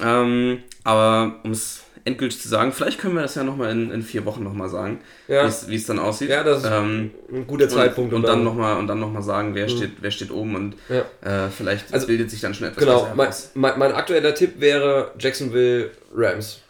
Ähm, 0.03 0.59
aber 0.83 1.37
um 1.45 1.53
es 1.53 1.84
endgültig 2.07 2.41
zu 2.41 2.49
sagen, 2.49 2.73
vielleicht 2.73 2.99
können 3.01 3.15
wir 3.15 3.23
das 3.23 3.35
ja 3.35 3.45
nochmal 3.45 3.71
in, 3.73 3.91
in 3.91 4.03
vier 4.03 4.25
Wochen 4.27 4.43
nochmal 4.45 4.69
sagen, 4.69 5.01
Ja. 5.27 5.49
wie 5.69 5.75
es- 5.77 5.87
dann 5.87 5.99
aussieht. 5.99 6.29
Ja, 6.29 6.43
das 6.45 6.63
ist 6.63 6.71
ähm, 6.71 7.11
ein 7.33 7.47
guter 7.47 7.69
Zeitpunkt. 7.69 8.13
Und, 8.13 8.21
und 8.21 8.29
dann 8.29 8.39
da- 8.41 8.45
nochmal 8.45 8.77
und 8.79 8.87
dann 8.89 9.01
noch 9.01 9.11
mal 9.11 9.23
sagen, 9.23 9.55
wer, 9.55 9.69
steht, 9.69 9.93
wer 10.01 10.11
steht 10.11 10.31
oben 10.31 10.55
und 10.55 10.77
Ja. 10.91 11.47
äh, 11.47 11.51
vielleicht 11.51 11.93
Also, 11.95 12.07
bildet 12.07 12.31
sich 12.31 12.41
dann 12.41 12.53
schon 12.53 12.67
etwas 12.69 12.85
Genau, 12.85 13.09
mein, 13.15 13.31
mein, 13.55 13.79
mein 13.79 13.93
aktueller 13.93 14.35
Tipp 14.35 14.61
wäre 14.61 15.13
Jacksonville 15.19 15.91
Rams 16.15 16.61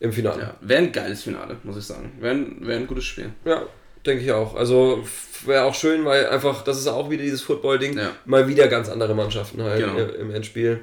im 0.00 0.12
Finale. 0.12 0.42
Ja, 0.42 0.54
wäre 0.60 0.82
ein 0.82 0.92
geiles 0.92 1.22
Finale, 1.22 1.56
muss 1.62 1.78
ich 1.78 1.84
sagen. 1.84 2.12
Wäre 2.20 2.34
ein, 2.34 2.58
wär 2.66 2.76
ein 2.76 2.86
gutes 2.86 3.04
Spiel. 3.04 3.30
Ja, 3.46 3.62
denke 4.04 4.22
ich 4.24 4.30
auch. 4.32 4.54
Also 4.56 5.02
wäre 5.46 5.64
auch 5.64 5.74
schön, 5.74 6.04
weil 6.04 6.26
einfach, 6.28 6.62
das 6.64 6.78
ist 6.78 6.86
auch 6.86 7.08
wieder 7.08 7.22
dieses 7.22 7.40
Football-Ding, 7.40 7.98
mal 8.26 8.46
wieder 8.46 8.68
ganz 8.68 8.90
andere 8.90 9.14
Mannschaften 9.14 9.62
halt 9.62 9.80
Genau. 9.80 9.96
im 9.98 10.30
Endspiel. 10.32 10.80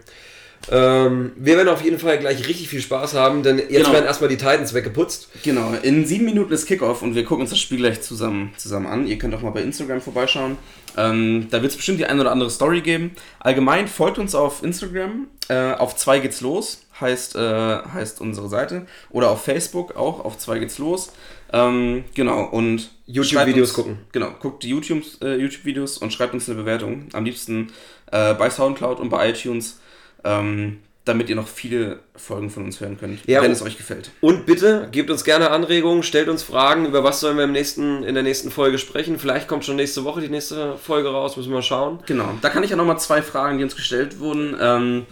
Ähm, 0.72 1.34
wir 1.36 1.57
werden 1.57 1.68
auf 1.70 1.84
jeden 1.84 1.99
Fall 1.99 2.18
gleich 2.20 2.47
richtig 2.47 2.70
viel 2.70 2.80
Spaß 2.82 3.16
haben, 3.16 3.43
denn 3.43 3.57
jetzt 3.57 3.70
Genau. 3.70 3.91
werden 3.91 4.05
erstmal 4.05 4.30
die 4.30 4.38
Titans 4.38 4.74
weggeputzt. 4.74 5.28
Genau, 5.43 5.74
in 5.82 6.05
sieben 6.05 6.26
Minuten 6.26 6.53
ist 6.53 6.66
Kickoff 6.66 7.01
und 7.01 7.16
wir 7.16 7.26
gucken 7.26 7.41
uns 7.41 7.49
das 7.49 7.59
Spiel 7.59 7.78
gleich 7.78 8.01
zusammen, 8.01 8.53
zusammen 8.57 8.88
an. 8.88 9.05
Ihr 9.05 9.18
könnt 9.18 9.36
auch 9.36 9.41
mal 9.41 9.49
bei 9.51 9.61
Instagram 9.61 9.99
vorbeischauen. 9.99 10.57
Ähm, 10.95 11.47
da 11.49 11.61
wird 11.61 11.72
es 11.72 11.76
bestimmt 11.76 11.99
die 11.99 12.05
eine 12.05 12.22
oder 12.22 12.32
andere 12.32 12.49
Story 12.49 12.82
geben. 12.82 13.11
Allgemein 13.39 13.88
folgt 13.88 14.20
uns 14.20 14.36
auf 14.36 14.64
Instagram. 14.64 15.28
Äh, 15.49 15.74
auf 15.74 15.97
2 15.97 16.20
geht's 16.20 16.39
los, 16.39 16.84
heißt, 17.01 17.36
äh, 17.36 17.39
heißt 17.39 18.22
unsere 18.22 18.47
Seite. 18.47 18.86
Oder 19.09 19.32
auf 19.32 19.43
Facebook 19.43 19.97
auch, 19.97 20.24
auf 20.24 20.38
2 20.38 20.59
geht's 20.59 20.78
los. 20.78 21.11
Ähm, 21.51 22.05
genau, 22.16 22.45
und 22.45 22.89
YouTube-Videos 23.05 23.74
gucken. 23.74 23.97
Genau, 24.14 24.30
guckt 24.39 24.64
die 24.64 24.70
YouTube, 24.70 25.03
äh, 25.22 25.36
YouTube-Videos 25.36 25.97
und 25.97 26.14
schreibt 26.14 26.34
uns 26.34 26.47
eine 26.47 26.57
Bewertung. 26.57 27.09
Am 27.14 27.26
liebsten 27.26 27.72
äh, 28.11 28.34
bei 28.34 28.49
Soundcloud 28.49 28.99
und 28.99 29.09
bei 29.09 29.30
iTunes, 29.30 29.80
ähm, 30.24 30.80
damit 31.06 31.30
ihr 31.30 31.36
noch 31.36 31.48
viele 31.48 32.00
Folgen 32.16 32.50
von 32.50 32.64
uns 32.64 32.80
hören 32.80 32.98
könnt, 32.98 33.20
Ja, 33.28 33.42
wenn 33.42 33.52
es 33.52 33.62
euch 33.62 33.78
gefällt. 33.78 34.12
Und 34.22 34.46
bitte 34.46 34.88
gebt 34.92 35.10
uns 35.10 35.26
gerne 35.26 35.50
Anregungen, 35.52 36.02
stellt 36.02 36.30
uns 36.30 36.44
Fragen, 36.44 36.86
über 36.86 37.04
was 37.04 37.20
sollen 37.20 37.36
wir 37.36 37.44
im 37.44 37.52
nächsten, 37.52 38.04
in 38.04 38.14
der 38.14 38.24
nächsten 38.24 38.52
Folge 38.52 38.78
sprechen. 38.78 39.20
Vielleicht 39.20 39.50
kommt 39.50 39.66
schon 39.66 39.76
nächste 39.76 40.06
Woche 40.06 40.22
die 40.22 40.30
nächste 40.30 40.78
Folge 40.78 41.10
raus, 41.10 41.36
müssen 41.36 41.50
wir 41.50 41.56
mal 41.56 41.62
schauen. 41.62 42.00
Genau, 42.06 42.30
da 42.42 42.50
kann 42.50 42.64
ich 42.64 42.70
ja 42.70 42.78
nochmal 42.78 43.00
zwei 43.00 43.22
Fragen, 43.22 43.58
die 43.58 43.66
uns 43.66 43.76
gestellt 43.76 44.20
wurden, 44.20 44.56
ähm, 44.62 45.06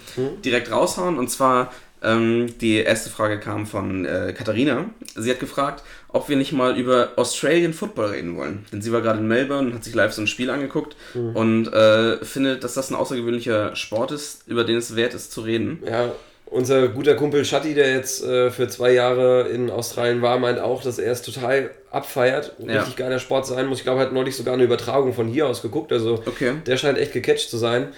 direkt 0.46 0.72
raushauen. 0.72 1.20
Und 1.20 1.30
zwar, 1.30 1.74
ähm, 2.04 2.48
die 2.60 2.78
erste 2.78 3.10
Frage 3.10 3.40
kam 3.40 3.66
von 3.68 4.06
äh, 4.06 4.34
Katharina. 4.36 4.90
Sie 5.16 5.30
hat 5.30 5.40
gefragt, 5.40 5.84
ob 6.10 6.30
wir 6.30 6.36
nicht 6.36 6.52
mal 6.52 6.78
über 6.78 7.10
Australian 7.16 7.74
Football 7.74 8.08
reden 8.08 8.36
wollen. 8.36 8.66
Denn 8.72 8.82
sie 8.82 8.92
war 8.92 9.02
gerade 9.02 9.20
in 9.20 9.28
Melbourne 9.28 9.68
und 9.68 9.74
hat 9.76 9.84
sich 9.84 9.94
live 9.94 10.12
so 10.14 10.22
ein 10.22 10.28
Spiel 10.28 10.50
angeguckt 10.50 10.96
und 11.14 11.68
äh, 11.72 12.18
findet, 12.26 12.64
dass 12.64 12.74
das 12.74 12.90
ein 12.90 12.96
außergewöhnlicher 12.96 13.76
Sport 13.76 14.12
ist, 14.12 14.48
über 14.48 14.64
den 14.64 14.78
es 14.78 14.96
wert 14.96 15.14
ist 15.14 15.32
zu 15.32 15.42
reden. 15.42 15.82
Ja, 15.86 16.12
unser 16.46 16.90
guter 16.90 17.16
Kumpel 17.16 17.46
Shatti, 17.46 17.74
der 17.74 17.92
jetzt 17.92 18.24
äh, 18.26 18.52
für 18.52 18.68
zwei 18.68 18.92
Jahre 18.92 19.48
in 19.48 19.70
Australien 19.70 20.22
war, 20.22 20.38
meint 20.38 20.60
auch, 20.60 20.84
dass 20.84 21.00
er 21.00 21.14
es 21.14 21.22
total 21.22 21.70
abfeiert. 21.92 22.54
Ja. 22.60 22.80
Richtig 22.80 22.98
geiler 22.98 23.20
Sport 23.20 23.48
sein 23.48 23.68
muss. 23.68 23.78
Ich 23.78 23.84
glaube, 23.86 24.02
er 24.02 24.08
hat 24.08 24.14
neulich 24.14 24.36
sogar 24.36 24.56
eine 24.56 24.64
Übertragung 24.64 25.14
von 25.14 25.28
hier 25.30 25.48
aus 25.48 25.62
geguckt. 25.62 25.94
Also 25.94 26.22
Okay. 26.26 26.56
der 26.66 26.76
scheint 26.76 26.98
echt 26.98 27.14
gecatcht 27.14 27.50
zu 27.50 27.58
sein. 27.58 27.90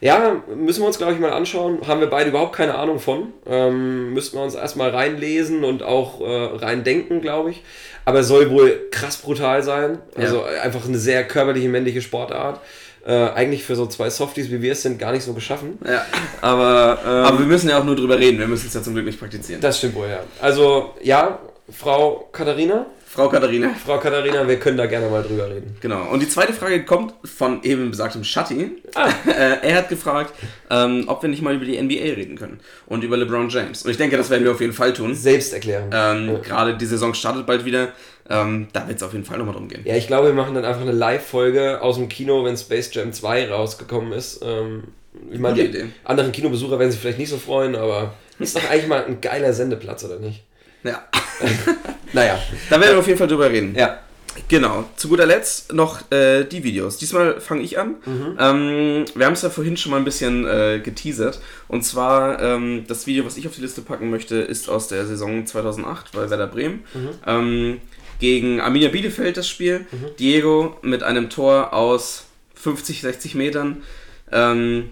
Ja, 0.00 0.42
müssen 0.54 0.80
wir 0.82 0.86
uns, 0.86 0.98
glaube 0.98 1.12
ich, 1.12 1.18
mal 1.18 1.32
anschauen. 1.32 1.80
Haben 1.86 2.00
wir 2.00 2.08
beide 2.08 2.30
überhaupt 2.30 2.54
keine 2.54 2.76
Ahnung 2.76 3.00
von. 3.00 3.32
Ähm, 3.46 4.12
müssten 4.14 4.36
wir 4.36 4.44
uns 4.44 4.54
erstmal 4.54 4.90
reinlesen 4.90 5.64
und 5.64 5.82
auch 5.82 6.20
äh, 6.20 6.24
reindenken, 6.56 7.20
glaube 7.20 7.50
ich. 7.50 7.62
Aber 8.04 8.20
es 8.20 8.28
soll 8.28 8.50
wohl 8.50 8.88
krass 8.90 9.16
brutal 9.18 9.62
sein. 9.62 9.98
Also 10.14 10.44
einfach 10.44 10.86
eine 10.86 10.98
sehr 10.98 11.26
körperliche, 11.26 11.68
männliche 11.68 12.00
Sportart. 12.00 12.60
Äh, 13.06 13.30
eigentlich 13.30 13.64
für 13.64 13.76
so 13.76 13.86
zwei 13.86 14.10
Softies 14.10 14.50
wie 14.50 14.60
wir 14.60 14.72
es 14.72 14.82
sind 14.82 14.98
gar 14.98 15.12
nicht 15.12 15.24
so 15.24 15.32
geschaffen. 15.32 15.78
Ja. 15.86 16.04
Aber, 16.40 16.98
ähm, 17.04 17.10
Aber 17.10 17.38
wir 17.38 17.46
müssen 17.46 17.68
ja 17.68 17.78
auch 17.78 17.84
nur 17.84 17.96
drüber 17.96 18.18
reden, 18.18 18.38
wir 18.38 18.48
müssen 18.48 18.66
es 18.66 18.74
ja 18.74 18.82
zum 18.82 18.94
Glück 18.94 19.06
nicht 19.06 19.18
praktizieren. 19.18 19.60
das 19.60 19.78
stimmt 19.78 19.94
wohl, 19.94 20.08
ja. 20.08 20.20
Also, 20.40 20.94
ja, 21.02 21.38
Frau 21.70 22.28
Katharina, 22.32 22.86
Frau 23.08 23.28
Katharina. 23.28 23.70
Frau 23.84 23.98
Katharina, 23.98 24.46
wir 24.46 24.58
können 24.58 24.76
da 24.76 24.84
gerne 24.84 25.08
mal 25.08 25.22
drüber 25.22 25.48
reden. 25.48 25.76
Genau. 25.80 26.10
Und 26.10 26.20
die 26.20 26.28
zweite 26.28 26.52
Frage 26.52 26.84
kommt 26.84 27.14
von 27.24 27.62
eben 27.62 27.90
besagtem 27.90 28.22
Shatti. 28.22 28.70
Ah. 28.94 29.08
Äh, 29.28 29.68
er 29.68 29.76
hat 29.76 29.88
gefragt, 29.88 30.34
ähm, 30.68 31.04
ob 31.06 31.22
wir 31.22 31.28
nicht 31.28 31.42
mal 31.42 31.54
über 31.54 31.64
die 31.64 31.80
NBA 31.80 32.14
reden 32.16 32.36
können 32.36 32.58
und 32.86 33.04
über 33.04 33.16
LeBron 33.16 33.48
James. 33.48 33.82
Und 33.84 33.90
ich 33.90 33.96
denke, 33.96 34.16
das 34.16 34.30
werden 34.30 34.42
wir 34.42 34.50
auf 34.50 34.60
jeden 34.60 34.72
Fall 34.72 34.92
tun. 34.92 35.14
Selbst 35.14 35.52
erklären. 35.52 35.90
Ähm, 35.92 36.42
Gerade 36.42 36.76
die 36.76 36.86
Saison 36.86 37.14
startet 37.14 37.46
bald 37.46 37.64
wieder. 37.64 37.92
Ähm, 38.28 38.68
da 38.72 38.88
wird 38.88 38.96
es 38.96 39.02
auf 39.02 39.12
jeden 39.12 39.24
Fall 39.24 39.38
nochmal 39.38 39.54
drum 39.54 39.68
gehen. 39.68 39.82
Ja, 39.84 39.94
ich 39.94 40.08
glaube, 40.08 40.28
wir 40.28 40.34
machen 40.34 40.54
dann 40.54 40.64
einfach 40.64 40.82
eine 40.82 40.92
Live-Folge 40.92 41.80
aus 41.82 41.96
dem 41.96 42.08
Kino, 42.08 42.44
wenn 42.44 42.56
Space 42.56 42.92
Jam 42.92 43.12
2 43.12 43.50
rausgekommen 43.50 44.12
ist. 44.12 44.40
Ähm, 44.42 44.84
ich 45.30 45.38
meine, 45.38 45.68
die 45.68 45.84
anderen 46.04 46.32
Kinobesucher 46.32 46.78
werden 46.78 46.90
sich 46.90 47.00
vielleicht 47.00 47.18
nicht 47.18 47.30
so 47.30 47.38
freuen, 47.38 47.76
aber 47.76 48.14
ist 48.38 48.56
doch 48.56 48.70
eigentlich 48.70 48.88
mal 48.88 49.04
ein 49.04 49.20
geiler 49.20 49.52
Sendeplatz, 49.52 50.04
oder 50.04 50.18
nicht? 50.18 50.44
Ja. 50.82 51.04
Naja. 52.12 52.38
Da 52.70 52.80
werden 52.80 52.92
wir 52.92 52.98
auf 52.98 53.06
jeden 53.06 53.18
Fall 53.18 53.28
drüber 53.28 53.50
reden. 53.50 53.74
Ja. 53.76 54.00
Genau. 54.46 54.88
Zu 54.96 55.08
guter 55.08 55.26
Letzt 55.26 55.72
noch 55.72 56.12
äh, 56.12 56.44
die 56.44 56.62
Videos. 56.62 56.96
Diesmal 56.96 57.40
fange 57.40 57.62
ich 57.62 57.78
an. 57.78 57.96
Ähm, 58.38 59.04
wir 59.14 59.26
haben 59.26 59.32
es 59.32 59.42
ja 59.42 59.50
vorhin 59.50 59.76
schon 59.76 59.90
mal 59.90 59.96
ein 59.98 60.04
bisschen 60.04 60.46
äh, 60.46 60.80
geteasert. 60.82 61.40
Und 61.66 61.82
zwar 61.82 62.40
ähm, 62.40 62.84
das 62.86 63.06
Video, 63.06 63.24
was 63.26 63.36
ich 63.36 63.48
auf 63.48 63.54
die 63.56 63.62
Liste 63.62 63.82
packen 63.82 64.10
möchte, 64.10 64.36
ist 64.36 64.68
aus 64.68 64.86
der 64.86 65.06
Saison 65.06 65.44
2008 65.44 66.12
bei 66.12 66.30
Werder 66.30 66.46
Bremen. 66.46 66.84
Ähm, 67.26 67.80
gegen 68.20 68.60
Arminia 68.60 68.90
Bielefeld 68.90 69.36
das 69.36 69.48
Spiel. 69.48 69.86
Diego 70.18 70.76
mit 70.82 71.02
einem 71.02 71.30
Tor 71.30 71.72
aus 71.72 72.26
50, 72.54 73.00
60 73.00 73.34
Metern. 73.34 73.82
Ähm, 74.30 74.90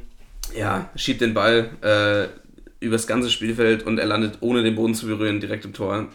ja, 0.57 0.91
schiebt 0.97 1.21
den 1.21 1.35
Ball 1.35 1.71
äh, 1.83 2.85
übers 2.85 3.07
ganze 3.07 3.31
Spielfeld 3.31 3.85
und 3.85 3.99
er 3.99 4.07
landet 4.07 4.39
ohne 4.41 4.63
den 4.63 4.75
Boden 4.75 4.95
zu 4.95 5.07
berühren 5.07 5.41
direkt 5.41 5.65
im 5.65 5.73
Tor. 5.73 6.09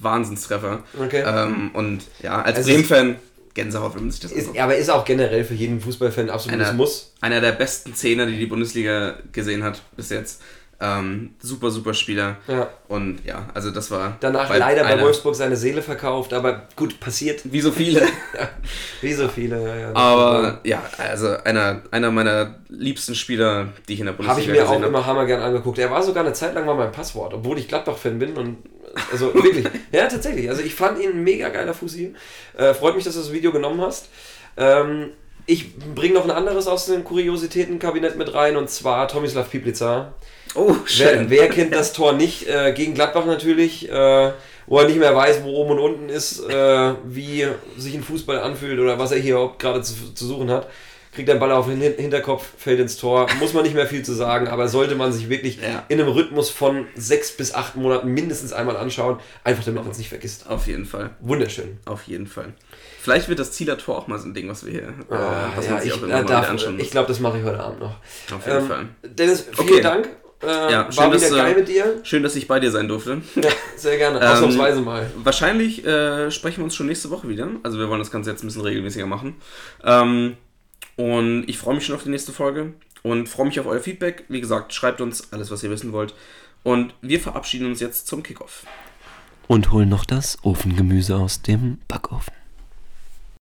Wahnsinnstreffer. 0.00 0.82
Okay. 1.00 1.22
Ähm, 1.26 1.70
und 1.74 2.02
ja, 2.22 2.42
als 2.42 2.58
Also 2.58 2.70
Bremen-Fan, 2.72 3.16
Gänsehaut, 3.54 3.94
wenn 3.96 4.02
man 4.02 4.10
sich 4.10 4.20
das 4.20 4.32
Ist, 4.32 4.40
anguckt. 4.46 4.60
aber 4.60 4.76
ist 4.76 4.90
auch 4.90 5.04
generell 5.04 5.44
für 5.44 5.54
jeden 5.54 5.80
Fußballfan 5.80 6.26
ein 6.26 6.30
absolutes 6.30 6.68
Einer, 6.68 6.76
Muss. 6.76 7.12
einer 7.20 7.40
der 7.40 7.52
besten 7.52 7.94
Zehner, 7.94 8.26
die 8.26 8.36
die 8.38 8.46
Bundesliga 8.46 9.14
gesehen 9.32 9.64
hat 9.64 9.82
bis 9.96 10.10
jetzt. 10.10 10.40
Ähm, 10.80 11.30
super, 11.40 11.72
super 11.72 11.92
Spieler. 11.92 12.36
Ja. 12.46 12.68
Und 12.86 13.18
ja, 13.24 13.48
also 13.52 13.72
das 13.72 13.90
war. 13.90 14.16
Danach 14.20 14.48
bei 14.48 14.58
leider 14.58 14.84
bei 14.84 15.00
Wolfsburg 15.00 15.34
seine 15.34 15.56
Seele 15.56 15.82
verkauft, 15.82 16.32
aber 16.32 16.68
gut, 16.76 17.00
passiert. 17.00 17.40
Wie 17.52 17.60
so 17.60 17.72
viele. 17.72 18.06
Wie 19.00 19.12
so 19.12 19.26
viele. 19.26 19.60
Ja, 19.60 19.76
ja. 19.76 19.96
Aber 19.96 20.60
ja, 20.62 20.80
also 20.98 21.36
einer, 21.42 21.82
einer 21.90 22.12
meiner 22.12 22.60
liebsten 22.68 23.16
Spieler, 23.16 23.70
die 23.88 23.94
ich 23.94 23.98
in 24.00 24.06
der 24.06 24.14
Habe 24.14 24.22
Bundesliga 24.24 24.52
ich 24.52 24.58
mir 24.60 24.64
auch 24.66 24.70
gesehen 24.70 24.84
habe. 24.84 24.96
immer 24.98 25.04
hammergern 25.04 25.40
angeguckt. 25.42 25.80
Er 25.80 25.90
war 25.90 26.00
sogar 26.04 26.22
eine 26.24 26.32
Zeit 26.32 26.54
lang 26.54 26.64
mal 26.64 26.76
mein 26.76 26.92
Passwort, 26.92 27.34
obwohl 27.34 27.58
ich 27.58 27.66
Gladbach-Fan 27.66 28.20
bin 28.20 28.34
und 28.36 28.58
also 29.12 29.32
wirklich. 29.42 29.66
ja, 29.92 30.06
tatsächlich. 30.06 30.48
Also 30.48 30.62
ich 30.62 30.74
fand 30.74 31.00
ihn 31.00 31.10
ein 31.10 31.24
mega 31.24 31.48
geiler 31.48 31.74
Fussi. 31.74 32.14
Äh, 32.56 32.74
freut 32.74 32.94
mich, 32.94 33.04
dass 33.04 33.14
du 33.14 33.20
das 33.20 33.32
Video 33.32 33.52
genommen 33.52 33.80
hast. 33.80 34.08
Ähm, 34.56 35.10
ich 35.46 35.76
bringe 35.76 36.14
noch 36.14 36.24
ein 36.24 36.30
anderes 36.30 36.66
aus 36.66 36.86
dem 36.86 37.04
Kuriositätenkabinett 37.04 38.16
mit 38.18 38.34
rein 38.34 38.56
und 38.56 38.68
zwar 38.68 39.08
Tomislav 39.08 39.50
Piplica. 39.50 40.12
Oh, 40.54 40.74
Wer, 40.96 41.08
schön. 41.14 41.30
wer 41.30 41.48
kennt 41.48 41.74
das 41.74 41.92
Tor 41.92 42.12
nicht? 42.12 42.46
Äh, 42.48 42.72
gegen 42.72 42.94
Gladbach 42.94 43.24
natürlich, 43.24 43.88
äh, 43.90 44.32
wo 44.66 44.78
er 44.78 44.86
nicht 44.86 44.98
mehr 44.98 45.14
weiß, 45.14 45.42
wo 45.44 45.50
oben 45.50 45.72
und 45.72 45.78
unten 45.78 46.08
ist, 46.10 46.40
äh, 46.48 46.94
wie 47.04 47.46
sich 47.76 47.94
ein 47.94 48.02
Fußball 48.02 48.40
anfühlt 48.40 48.78
oder 48.78 48.98
was 48.98 49.12
er 49.12 49.18
hier 49.18 49.34
überhaupt 49.34 49.58
gerade 49.58 49.80
zu, 49.82 49.94
zu 50.14 50.26
suchen 50.26 50.50
hat. 50.50 50.68
Kriegt 51.18 51.28
den 51.30 51.40
Ball 51.40 51.50
auf 51.50 51.66
den 51.66 51.80
Hin- 51.80 51.94
Hinterkopf, 51.96 52.46
fällt 52.56 52.78
ins 52.78 52.96
Tor. 52.96 53.26
Muss 53.40 53.52
man 53.52 53.64
nicht 53.64 53.74
mehr 53.74 53.88
viel 53.88 54.04
zu 54.04 54.12
sagen, 54.12 54.46
aber 54.46 54.68
sollte 54.68 54.94
man 54.94 55.12
sich 55.12 55.28
wirklich 55.28 55.56
Ja. 55.60 55.82
in 55.88 56.00
einem 56.00 56.10
Rhythmus 56.10 56.48
von 56.48 56.86
sechs 56.94 57.32
bis 57.32 57.52
acht 57.52 57.74
Monaten 57.74 58.06
mindestens 58.14 58.52
einmal 58.52 58.76
anschauen, 58.76 59.18
einfach 59.42 59.64
damit 59.64 59.82
man 59.82 59.90
es 59.90 59.98
nicht 59.98 60.10
vergisst. 60.10 60.48
Auf 60.48 60.68
jeden 60.68 60.84
Fall. 60.84 61.10
Wunderschön. 61.18 61.78
Auf 61.86 62.04
jeden 62.04 62.28
Fall. 62.28 62.52
Vielleicht 63.02 63.28
wird 63.28 63.40
das 63.40 63.50
Zieler 63.50 63.76
Tor 63.78 63.98
auch 63.98 64.06
mal 64.06 64.16
so 64.20 64.28
ein 64.28 64.34
Ding, 64.34 64.48
was 64.48 64.64
wir 64.64 64.70
hier, 64.70 64.82
äh, 65.10 65.14
Ah, 65.14 65.50
was 65.56 65.64
ja, 65.66 65.72
man 65.72 65.80
sich 65.82 65.90
ich 65.90 65.98
auch 65.98 66.02
immer 66.04 66.22
darf- 66.22 66.42
wieder 66.42 66.48
anschauen 66.50 66.76
muss. 66.76 66.84
ich 66.84 66.90
glaube, 66.92 67.08
das 67.08 67.18
mache 67.18 67.38
ich 67.38 67.44
heute 67.44 67.58
Abend 67.58 67.80
noch. 67.80 67.96
Auf 68.32 68.46
jeden 68.46 68.58
Ähm, 68.58 68.66
Fall. 68.68 68.86
Dennis, 69.02 69.40
vielen 69.52 69.68
Okay. 69.70 69.80
Dank. 69.80 70.08
Äh, 70.40 70.46
Ja, 70.46 70.84
war 70.84 70.92
schön, 70.92 71.04
wieder 71.06 71.18
dass, 71.18 71.30
geil 71.36 71.52
äh, 71.52 71.58
mit 71.58 71.66
dir. 71.68 72.00
Schön, 72.04 72.22
dass 72.22 72.36
ich 72.36 72.46
bei 72.46 72.60
dir 72.60 72.70
sein 72.70 72.86
durfte. 72.86 73.22
Ja, 73.34 73.48
sehr 73.74 73.98
gerne. 73.98 74.20
Ähm, 74.20 74.26
Ausnahmsweise 74.28 74.80
mal. 74.82 75.10
Wahrscheinlich 75.16 75.84
äh, 75.84 76.30
sprechen 76.30 76.58
wir 76.58 76.64
uns 76.66 76.76
schon 76.76 76.86
nächste 76.86 77.10
Woche 77.10 77.28
wieder. 77.28 77.48
Also 77.64 77.76
wir 77.76 77.88
wollen 77.88 77.98
das 77.98 78.12
Ganze 78.12 78.30
jetzt 78.30 78.44
ein 78.44 78.46
bisschen 78.46 78.62
regelmäßiger 78.62 79.06
machen. 79.06 79.34
Ähm, 79.82 80.36
und 80.98 81.44
ich 81.48 81.58
freue 81.58 81.76
mich 81.76 81.86
schon 81.86 81.94
auf 81.94 82.02
die 82.02 82.08
nächste 82.08 82.32
Folge 82.32 82.74
und 83.04 83.28
freue 83.28 83.46
mich 83.46 83.60
auf 83.60 83.66
euer 83.66 83.78
Feedback. 83.78 84.24
Wie 84.28 84.40
gesagt, 84.40 84.74
schreibt 84.74 85.00
uns 85.00 85.32
alles, 85.32 85.48
was 85.52 85.62
ihr 85.62 85.70
wissen 85.70 85.92
wollt. 85.92 86.12
Und 86.64 86.92
wir 87.02 87.20
verabschieden 87.20 87.68
uns 87.68 87.78
jetzt 87.78 88.08
zum 88.08 88.24
Kickoff. 88.24 88.66
Und 89.46 89.70
holen 89.70 89.88
noch 89.88 90.04
das 90.04 90.38
Ofengemüse 90.42 91.14
aus 91.14 91.40
dem 91.40 91.78
Backofen. 91.86 92.37